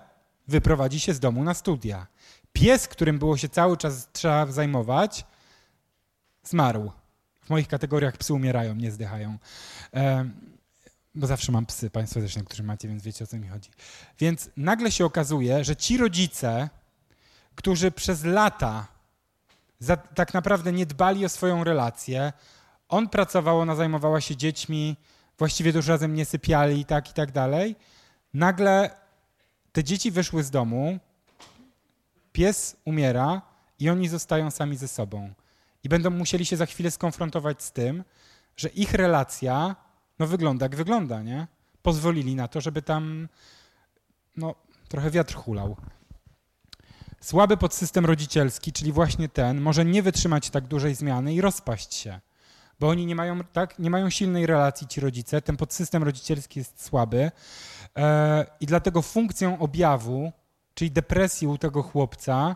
wyprowadzi 0.47 0.99
się 0.99 1.13
z 1.13 1.19
domu 1.19 1.43
na 1.43 1.53
studia. 1.53 2.07
Pies, 2.53 2.87
którym 2.87 3.19
było 3.19 3.37
się 3.37 3.49
cały 3.49 3.77
czas 3.77 4.09
trzeba 4.13 4.45
zajmować, 4.45 5.25
zmarł. 6.43 6.91
W 7.41 7.49
moich 7.49 7.67
kategoriach 7.67 8.17
psy 8.17 8.33
umierają, 8.33 8.75
nie 8.75 8.91
zdychają. 8.91 9.37
Bo 11.19 11.27
zawsze 11.27 11.51
mam 11.51 11.65
psy, 11.65 11.89
Państwo 11.89 12.19
też 12.19 12.35
niektórzy 12.35 12.63
macie, 12.63 12.87
więc 12.87 13.03
wiecie 13.03 13.23
o 13.23 13.27
co 13.27 13.37
mi 13.37 13.47
chodzi. 13.47 13.69
Więc 14.19 14.49
nagle 14.57 14.91
się 14.91 15.05
okazuje, 15.05 15.63
że 15.63 15.75
ci 15.75 15.97
rodzice, 15.97 16.69
którzy 17.55 17.91
przez 17.91 18.23
lata 18.23 18.87
za, 19.79 19.97
tak 19.97 20.33
naprawdę 20.33 20.71
nie 20.71 20.85
dbali 20.85 21.25
o 21.25 21.29
swoją 21.29 21.63
relację, 21.63 22.33
on 22.89 23.09
pracował, 23.09 23.59
ona 23.59 23.75
zajmowała 23.75 24.21
się 24.21 24.35
dziećmi, 24.35 24.95
właściwie 25.37 25.71
już 25.71 25.87
razem 25.87 26.13
nie 26.13 26.25
sypiali 26.25 26.79
i 26.79 26.85
tak 26.85 27.09
i 27.09 27.13
tak 27.13 27.31
dalej. 27.31 27.75
Nagle 28.33 28.89
te 29.71 29.83
dzieci 29.83 30.11
wyszły 30.11 30.43
z 30.43 30.51
domu, 30.51 30.99
pies 32.31 32.75
umiera 32.85 33.41
i 33.79 33.89
oni 33.89 34.07
zostają 34.07 34.51
sami 34.51 34.77
ze 34.77 34.87
sobą. 34.87 35.33
I 35.83 35.89
będą 35.89 36.09
musieli 36.09 36.45
się 36.45 36.57
za 36.57 36.65
chwilę 36.65 36.91
skonfrontować 36.91 37.63
z 37.63 37.71
tym, 37.71 38.03
że 38.57 38.69
ich 38.69 38.93
relacja 38.93 39.75
no 40.19 40.27
wygląda 40.27 40.65
jak 40.65 40.75
wygląda, 40.75 41.23
nie? 41.23 41.47
Pozwolili 41.81 42.35
na 42.35 42.47
to, 42.47 42.61
żeby 42.61 42.81
tam 42.81 43.27
no, 44.37 44.55
trochę 44.87 45.11
wiatr 45.11 45.35
hulał. 45.35 45.75
Słaby 47.21 47.57
podsystem 47.57 48.05
rodzicielski, 48.05 48.73
czyli 48.73 48.91
właśnie 48.91 49.29
ten, 49.29 49.61
może 49.61 49.85
nie 49.85 50.03
wytrzymać 50.03 50.49
tak 50.49 50.67
dużej 50.67 50.95
zmiany 50.95 51.33
i 51.33 51.41
rozpaść 51.41 51.93
się, 51.93 52.19
bo 52.79 52.89
oni 52.89 53.05
nie 53.05 53.15
mają, 53.15 53.43
tak, 53.43 53.79
nie 53.79 53.89
mają 53.89 54.09
silnej 54.09 54.45
relacji, 54.45 54.87
ci 54.87 55.01
rodzice, 55.01 55.41
ten 55.41 55.57
podsystem 55.57 56.03
rodzicielski 56.03 56.59
jest 56.59 56.85
słaby 56.85 57.31
e, 57.97 58.45
i 58.59 58.65
dlatego 58.65 59.01
funkcją 59.01 59.59
objawu, 59.59 60.31
czyli 60.73 60.91
depresji 60.91 61.47
u 61.47 61.57
tego 61.57 61.83
chłopca 61.83 62.55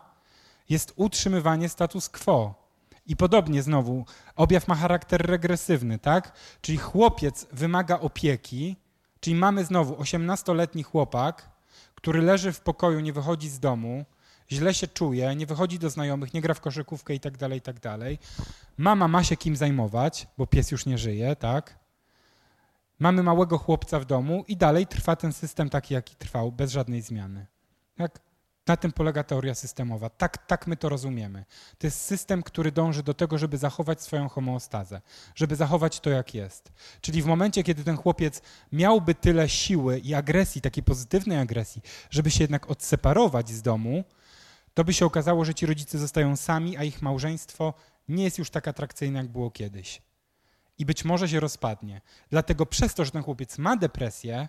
jest 0.69 0.93
utrzymywanie 0.95 1.69
status 1.69 2.09
quo. 2.09 2.62
I 3.05 3.15
podobnie 3.15 3.63
znowu, 3.63 4.05
objaw 4.35 4.67
ma 4.67 4.75
charakter 4.75 5.21
regresywny, 5.21 5.99
tak? 5.99 6.31
Czyli 6.61 6.77
chłopiec 6.77 7.47
wymaga 7.51 7.99
opieki, 7.99 8.77
czyli 9.19 9.35
mamy 9.35 9.65
znowu 9.65 9.93
18-letni 9.95 10.83
chłopak, 10.83 11.49
który 11.95 12.21
leży 12.21 12.51
w 12.51 12.61
pokoju, 12.61 12.99
nie 12.99 13.13
wychodzi 13.13 13.49
z 13.49 13.59
domu, 13.59 14.05
źle 14.51 14.73
się 14.73 14.87
czuje, 14.87 15.35
nie 15.35 15.45
wychodzi 15.45 15.79
do 15.79 15.89
znajomych, 15.89 16.33
nie 16.33 16.41
gra 16.41 16.53
w 16.53 16.61
koszykówkę 16.61 17.13
i 17.13 17.19
tak 17.19 17.37
dalej, 17.37 17.57
i 17.57 17.61
tak 17.61 17.79
dalej. 17.79 18.19
Mama 18.77 19.07
ma 19.07 19.23
się 19.23 19.37
kim 19.37 19.55
zajmować, 19.55 20.27
bo 20.37 20.47
pies 20.47 20.71
już 20.71 20.85
nie 20.85 20.97
żyje, 20.97 21.35
tak? 21.35 21.79
Mamy 22.99 23.23
małego 23.23 23.57
chłopca 23.57 23.99
w 23.99 24.05
domu 24.05 24.43
i 24.47 24.57
dalej 24.57 24.87
trwa 24.87 25.15
ten 25.15 25.33
system 25.33 25.69
taki, 25.69 25.93
jaki 25.93 26.15
trwał, 26.15 26.51
bez 26.51 26.71
żadnej 26.71 27.01
zmiany. 27.01 27.45
Tak? 27.95 28.19
Na 28.67 28.77
tym 28.77 28.91
polega 28.91 29.23
teoria 29.23 29.55
systemowa. 29.55 30.09
Tak, 30.09 30.47
tak 30.47 30.67
my 30.67 30.77
to 30.77 30.89
rozumiemy. 30.89 31.45
To 31.77 31.87
jest 31.87 32.01
system, 32.01 32.43
który 32.43 32.71
dąży 32.71 33.03
do 33.03 33.13
tego, 33.13 33.37
żeby 33.37 33.57
zachować 33.57 34.01
swoją 34.01 34.29
homeostazę, 34.29 35.01
żeby 35.35 35.55
zachować 35.55 35.99
to, 35.99 36.09
jak 36.09 36.33
jest. 36.33 36.71
Czyli 37.01 37.21
w 37.21 37.25
momencie, 37.25 37.63
kiedy 37.63 37.83
ten 37.83 37.97
chłopiec 37.97 38.41
miałby 38.71 39.15
tyle 39.15 39.49
siły 39.49 39.99
i 39.99 40.13
agresji, 40.13 40.61
takiej 40.61 40.83
pozytywnej 40.83 41.39
agresji, 41.39 41.81
żeby 42.09 42.31
się 42.31 42.43
jednak 42.43 42.69
odseparować 42.69 43.49
z 43.49 43.61
domu, 43.61 44.03
to 44.73 44.83
by 44.83 44.93
się 44.93 45.05
okazało, 45.05 45.45
że 45.45 45.53
ci 45.53 45.65
rodzice 45.65 45.99
zostają 45.99 46.35
sami, 46.35 46.77
a 46.77 46.83
ich 46.83 47.01
małżeństwo 47.01 47.73
nie 48.07 48.23
jest 48.23 48.37
już 48.37 48.49
tak 48.49 48.67
atrakcyjne, 48.67 49.19
jak 49.19 49.27
było 49.27 49.51
kiedyś. 49.51 50.01
I 50.77 50.85
być 50.85 51.05
może 51.05 51.29
się 51.29 51.39
rozpadnie. 51.39 52.01
Dlatego 52.29 52.65
przez 52.65 52.93
to, 52.93 53.05
że 53.05 53.11
ten 53.11 53.23
chłopiec 53.23 53.57
ma 53.57 53.77
depresję, 53.77 54.47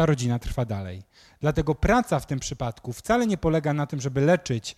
ta 0.00 0.06
rodzina 0.06 0.38
trwa 0.38 0.64
dalej. 0.64 1.02
Dlatego 1.40 1.74
praca 1.74 2.20
w 2.20 2.26
tym 2.26 2.38
przypadku 2.38 2.92
wcale 2.92 3.26
nie 3.26 3.36
polega 3.36 3.72
na 3.72 3.86
tym, 3.86 4.00
żeby 4.00 4.20
leczyć 4.20 4.76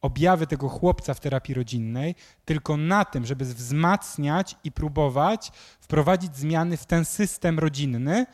objawy 0.00 0.46
tego 0.46 0.68
chłopca 0.68 1.14
w 1.14 1.20
terapii 1.20 1.54
rodzinnej, 1.54 2.14
tylko 2.44 2.76
na 2.76 3.04
tym, 3.04 3.26
żeby 3.26 3.44
wzmacniać 3.44 4.56
i 4.64 4.72
próbować 4.72 5.52
wprowadzić 5.80 6.36
zmiany 6.36 6.76
w 6.76 6.86
ten 6.86 7.04
system 7.04 7.58
rodzinny, 7.58 8.26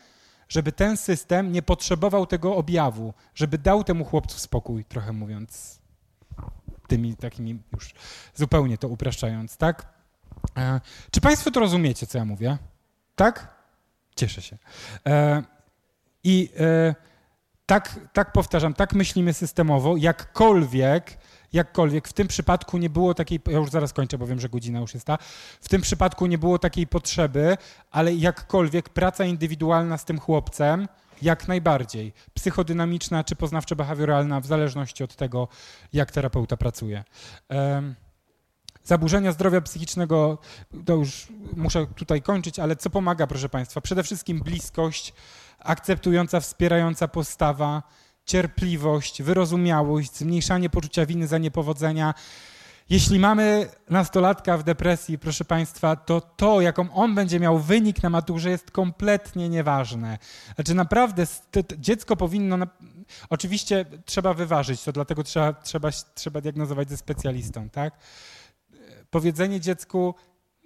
żeby 0.49 0.71
ten 0.71 0.97
system 0.97 1.51
nie 1.51 1.61
potrzebował 1.61 2.25
tego 2.25 2.55
objawu, 2.55 3.13
żeby 3.35 3.57
dał 3.57 3.83
temu 3.83 4.05
chłopcu 4.05 4.39
spokój, 4.39 4.85
trochę 4.85 5.13
mówiąc 5.13 5.79
tymi 6.87 7.15
takimi 7.15 7.59
już 7.73 7.93
zupełnie 8.35 8.77
to 8.77 8.87
upraszczając, 8.87 9.57
tak? 9.57 9.85
E, 10.57 10.81
czy 11.11 11.21
Państwo 11.21 11.51
to 11.51 11.59
rozumiecie, 11.59 12.07
co 12.07 12.17
ja 12.17 12.25
mówię? 12.25 12.57
Tak? 13.15 13.55
Cieszę 14.15 14.41
się. 14.41 14.57
E, 15.07 15.52
I 16.23 16.49
e, 16.59 16.95
tak, 17.65 17.99
tak 18.13 18.31
powtarzam, 18.31 18.73
tak 18.73 18.93
myślimy 18.93 19.33
systemowo, 19.33 19.97
jakkolwiek 19.97 21.17
jakkolwiek. 21.53 22.07
W 22.07 22.13
tym 22.13 22.27
przypadku 22.27 22.77
nie 22.77 22.89
było 22.89 23.13
takiej, 23.13 23.39
ja 23.47 23.57
już 23.57 23.69
zaraz 23.69 23.93
kończę, 23.93 24.17
bo 24.17 24.27
wiem, 24.27 24.39
że 24.39 24.49
godzina 24.49 24.79
już 24.79 24.93
jest 24.93 25.05
ta, 25.05 25.17
w 25.61 25.69
tym 25.69 25.81
przypadku 25.81 26.25
nie 26.25 26.37
było 26.37 26.59
takiej 26.59 26.87
potrzeby, 26.87 27.57
ale 27.91 28.13
jakkolwiek 28.13 28.89
praca 28.89 29.25
indywidualna 29.25 29.97
z 29.97 30.05
tym 30.05 30.19
chłopcem, 30.19 30.87
jak 31.21 31.47
najbardziej. 31.47 32.13
Psychodynamiczna 32.33 33.23
czy 33.23 33.35
poznawczo-behawioralna, 33.35 34.41
w 34.41 34.45
zależności 34.45 35.03
od 35.03 35.15
tego, 35.15 35.47
jak 35.93 36.11
terapeuta 36.11 36.57
pracuje. 36.57 37.03
Zaburzenia 38.83 39.31
zdrowia 39.31 39.61
psychicznego, 39.61 40.37
to 40.85 40.93
już 40.93 41.27
muszę 41.55 41.87
tutaj 41.95 42.21
kończyć, 42.21 42.59
ale 42.59 42.75
co 42.75 42.89
pomaga, 42.89 43.27
proszę 43.27 43.49
Państwa? 43.49 43.81
Przede 43.81 44.03
wszystkim 44.03 44.39
bliskość, 44.39 45.13
akceptująca, 45.63 46.39
wspierająca 46.39 47.07
postawa, 47.07 47.83
cierpliwość, 48.25 49.21
wyrozumiałość, 49.21 50.17
zmniejszanie 50.17 50.69
poczucia 50.69 51.05
winy 51.05 51.27
za 51.27 51.37
niepowodzenia. 51.37 52.13
Jeśli 52.89 53.19
mamy 53.19 53.69
nastolatka 53.89 54.57
w 54.57 54.63
depresji, 54.63 55.19
proszę 55.19 55.45
Państwa, 55.45 55.95
to 55.95 56.21
to, 56.21 56.61
jaką 56.61 56.93
on 56.93 57.15
będzie 57.15 57.39
miał 57.39 57.59
wynik 57.59 58.03
na 58.03 58.09
maturze, 58.09 58.49
jest 58.49 58.71
kompletnie 58.71 59.49
nieważne. 59.49 60.17
Znaczy, 60.55 60.73
naprawdę 60.73 61.25
dziecko 61.77 62.15
powinno. 62.15 62.57
Na... 62.57 62.67
Oczywiście 63.29 63.85
trzeba 64.05 64.33
wyważyć 64.33 64.83
to, 64.83 64.91
dlatego 64.91 65.23
trzeba, 65.23 65.53
trzeba, 65.53 65.89
trzeba 65.91 66.41
diagnozować 66.41 66.89
ze 66.89 66.97
specjalistą, 66.97 67.69
tak? 67.69 67.97
Powiedzenie 69.09 69.59
dziecku: 69.59 70.15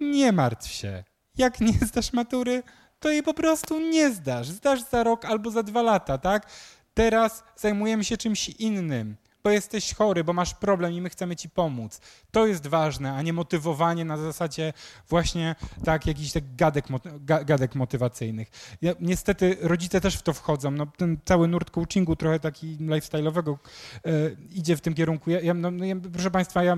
nie 0.00 0.32
martw 0.32 0.70
się. 0.70 1.04
Jak 1.36 1.60
nie 1.60 1.72
zdasz 1.72 2.12
matury, 2.12 2.62
to 3.00 3.10
jej 3.10 3.22
po 3.22 3.34
prostu 3.34 3.80
nie 3.80 4.10
zdasz. 4.10 4.48
Zdasz 4.48 4.80
za 4.90 5.02
rok 5.02 5.24
albo 5.24 5.50
za 5.50 5.62
dwa 5.62 5.82
lata, 5.82 6.18
tak? 6.18 6.46
Teraz 6.94 7.44
zajmujemy 7.56 8.04
się 8.04 8.16
czymś 8.16 8.48
innym, 8.48 9.16
bo 9.48 9.52
jesteś 9.52 9.94
chory, 9.94 10.24
bo 10.24 10.32
masz 10.32 10.54
problem 10.54 10.92
i 10.92 11.00
my 11.00 11.10
chcemy 11.10 11.36
ci 11.36 11.48
pomóc. 11.48 12.00
To 12.30 12.46
jest 12.46 12.66
ważne, 12.66 13.12
a 13.12 13.22
nie 13.22 13.32
motywowanie 13.32 14.04
na 14.04 14.16
zasadzie 14.16 14.72
właśnie 15.08 15.54
tak 15.84 16.06
jakichś 16.06 16.32
tak 16.32 16.56
gadek, 16.56 16.86
gadek 17.22 17.74
motywacyjnych. 17.74 18.50
Ja, 18.82 18.92
niestety 19.00 19.56
rodzice 19.60 20.00
też 20.00 20.16
w 20.16 20.22
to 20.22 20.32
wchodzą. 20.32 20.70
No, 20.70 20.86
ten 20.86 21.18
cały 21.24 21.48
nurt 21.48 21.70
coachingu 21.70 22.16
trochę 22.16 22.40
taki 22.40 22.76
lifestyle'owego 22.76 23.56
e, 24.04 24.10
idzie 24.50 24.76
w 24.76 24.80
tym 24.80 24.94
kierunku. 24.94 25.30
Ja, 25.30 25.40
ja, 25.40 25.54
no, 25.54 25.70
no 25.70 25.84
proszę 26.12 26.30
Państwa, 26.30 26.64
ja 26.64 26.76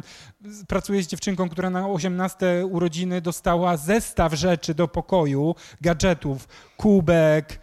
pracuję 0.68 1.02
z 1.02 1.06
dziewczynką, 1.06 1.48
która 1.48 1.70
na 1.70 1.88
18 1.88 2.66
urodziny 2.66 3.20
dostała 3.20 3.76
zestaw 3.76 4.32
rzeczy 4.34 4.74
do 4.74 4.88
pokoju, 4.88 5.54
gadżetów, 5.80 6.48
kubek, 6.76 7.60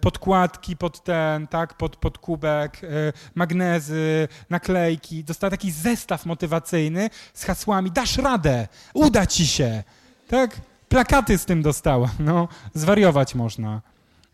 podkładki 0.00 0.76
pod 0.76 1.04
ten, 1.04 1.46
tak, 1.46 1.74
pod, 1.74 1.96
pod 1.96 2.18
kubek, 2.18 2.84
e, 2.84 2.88
magnezy, 3.34 4.28
naklejki. 4.50 5.24
Dostała 5.24 5.50
taki 5.50 5.70
zestaw 5.70 6.26
motywacyjny 6.26 7.10
z 7.34 7.44
hasłami 7.44 7.90
dasz 7.90 8.16
radę, 8.16 8.68
uda 8.94 9.26
ci 9.26 9.46
się. 9.46 9.82
Tak? 10.28 10.56
Plakaty 10.88 11.38
z 11.38 11.44
tym 11.44 11.62
dostała. 11.62 12.10
No, 12.18 12.48
zwariować 12.74 13.34
można. 13.34 13.80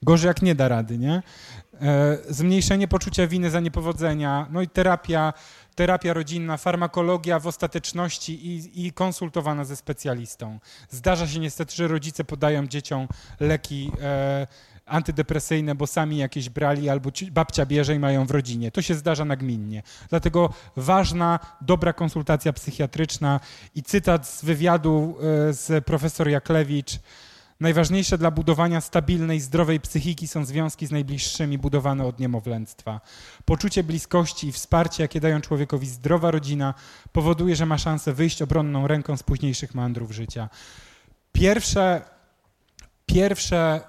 Gorzej 0.03 0.29
jak 0.29 0.43
nie 0.43 0.55
da 0.55 0.69
rady, 0.69 0.99
nie? 0.99 1.23
Zmniejszenie 2.29 2.89
poczucia 2.89 3.27
winy 3.27 3.51
za 3.51 3.61
niepowodzenia, 3.61 4.47
no 4.51 4.63
i 4.63 4.69
terapia, 4.69 5.33
terapia 5.75 6.13
rodzinna, 6.13 6.57
farmakologia 6.57 7.39
w 7.39 7.47
ostateczności 7.47 8.47
i, 8.47 8.87
i, 8.87 8.93
konsultowana 8.93 9.65
ze 9.65 9.77
specjalistą. 9.77 10.59
Zdarza 10.91 11.27
się 11.27 11.39
niestety, 11.39 11.75
że 11.77 11.89
rodzice 11.89 12.25
podają 12.25 12.67
dzieciom 12.67 13.09
leki 13.41 13.93
e, 14.03 14.47
antydepresyjne, 14.87 15.75
bo 15.75 15.87
sami 15.87 16.17
jakieś 16.17 16.49
brali 16.49 16.89
albo 16.89 17.11
babcia 17.31 17.67
bierze 17.67 17.95
i 17.95 17.99
mają 17.99 18.27
w 18.27 18.31
rodzinie. 18.31 18.71
To 18.71 18.83
się 18.83 18.95
zdarza 18.95 19.25
nagminnie. 19.25 19.83
Dlatego 20.11 20.51
ważna, 20.77 21.39
dobra 21.61 21.93
konsultacja 21.93 22.53
psychiatryczna 22.53 23.41
i 23.75 23.83
cytat 23.83 24.29
z 24.29 24.45
wywiadu 24.45 25.17
e, 25.19 25.53
z 25.53 25.85
profesor 25.85 26.29
Jaklewicz. 26.29 26.99
Najważniejsze 27.65 28.19
dla 28.19 28.31
budowania 28.31 28.81
stabilnej, 28.81 29.41
zdrowej 29.41 29.81
psychiki 29.81 30.29
są 30.29 30.45
związki 30.45 30.87
z 30.87 30.91
najbliższymi 30.91 31.59
budowane 31.59 32.05
od 32.05 32.19
niemowlęctwa. 32.19 33.01
Poczucie 33.45 33.85
bliskości 33.85 34.49
i 34.49 34.53
wsparcie, 34.53 35.03
jakie 35.03 35.21
dają 35.21 35.41
człowiekowi 35.41 35.87
zdrowa 35.87 36.31
rodzina, 36.31 36.75
powoduje, 37.13 37.57
że 37.57 37.67
ma 37.67 37.79
szansę 37.79 38.13
wyjść 38.13 38.43
obronną 38.43 38.87
ręką 38.87 39.17
z 39.17 39.23
późniejszych 39.23 39.75
mandrów 39.75 40.13
życia. 40.13 40.49
Pierwsze, 41.33 42.03
pierwsze 43.07 43.81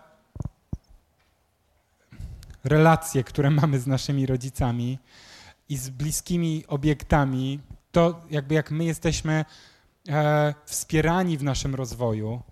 relacje, 2.63 3.23
które 3.23 3.49
mamy 3.49 3.79
z 3.79 3.87
naszymi 3.87 4.25
rodzicami 4.25 4.99
i 5.69 5.77
z 5.77 5.89
bliskimi 5.89 6.63
obiektami, 6.67 7.59
to 7.91 8.21
jakby 8.29 8.55
jak 8.55 8.71
my 8.71 8.85
jesteśmy 8.85 9.45
e, 10.09 10.53
wspierani 10.65 11.37
w 11.37 11.43
naszym 11.43 11.75
rozwoju, 11.75 12.43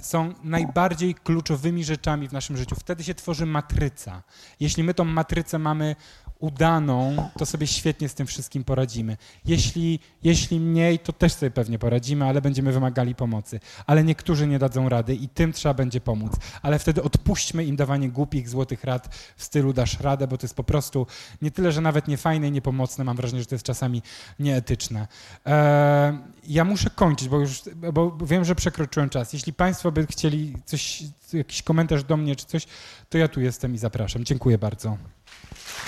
są 0.00 0.34
najbardziej 0.44 1.14
kluczowymi 1.14 1.84
rzeczami 1.84 2.28
w 2.28 2.32
naszym 2.32 2.56
życiu. 2.56 2.74
Wtedy 2.74 3.04
się 3.04 3.14
tworzy 3.14 3.46
matryca. 3.46 4.22
Jeśli 4.60 4.84
my 4.84 4.94
tą 4.94 5.04
matrycę 5.04 5.58
mamy 5.58 5.96
udaną, 6.40 7.30
to 7.38 7.46
sobie 7.46 7.66
świetnie 7.66 8.08
z 8.08 8.14
tym 8.14 8.26
wszystkim 8.26 8.64
poradzimy. 8.64 9.16
Jeśli, 9.44 10.00
jeśli 10.22 10.60
mniej, 10.60 10.98
to 10.98 11.12
też 11.12 11.32
sobie 11.32 11.50
pewnie 11.50 11.78
poradzimy, 11.78 12.24
ale 12.24 12.42
będziemy 12.42 12.72
wymagali 12.72 13.14
pomocy. 13.14 13.60
Ale 13.86 14.04
niektórzy 14.04 14.46
nie 14.46 14.58
dadzą 14.58 14.88
rady 14.88 15.14
i 15.14 15.28
tym 15.28 15.52
trzeba 15.52 15.74
będzie 15.74 16.00
pomóc. 16.00 16.32
Ale 16.62 16.78
wtedy 16.78 17.02
odpuśćmy 17.02 17.64
im 17.64 17.76
dawanie 17.76 18.08
głupich, 18.08 18.48
złotych 18.48 18.84
rad 18.84 19.14
w 19.36 19.44
stylu 19.44 19.72
dasz 19.72 20.00
radę, 20.00 20.28
bo 20.28 20.38
to 20.38 20.44
jest 20.44 20.54
po 20.54 20.64
prostu 20.64 21.06
nie 21.42 21.50
tyle, 21.50 21.72
że 21.72 21.80
nawet 21.80 22.08
niefajne 22.08 22.48
i 22.48 22.52
niepomocne, 22.52 23.04
mam 23.04 23.16
wrażenie, 23.16 23.42
że 23.42 23.46
to 23.46 23.54
jest 23.54 23.64
czasami 23.64 24.02
nieetyczne. 24.38 25.08
Eee, 25.44 26.18
ja 26.48 26.64
muszę 26.64 26.90
kończyć, 26.90 27.28
bo 27.28 27.38
już 27.38 27.62
bo 27.92 28.16
wiem, 28.22 28.44
że 28.44 28.54
przekroczyłem 28.54 29.10
czas. 29.10 29.32
Jeśli 29.32 29.52
Państwo 29.52 29.92
by 29.92 30.06
chcieli 30.06 30.56
coś, 30.64 31.02
jakiś 31.32 31.62
komentarz 31.62 32.04
do 32.04 32.16
mnie 32.16 32.36
czy 32.36 32.46
coś, 32.46 32.66
to 33.08 33.18
ja 33.18 33.28
tu 33.28 33.40
jestem 33.40 33.74
i 33.74 33.78
zapraszam. 33.78 34.24
Dziękuję 34.24 34.58
bardzo. 34.58 34.96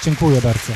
Dziękuję 0.03 0.41
bardzo. 0.41 0.73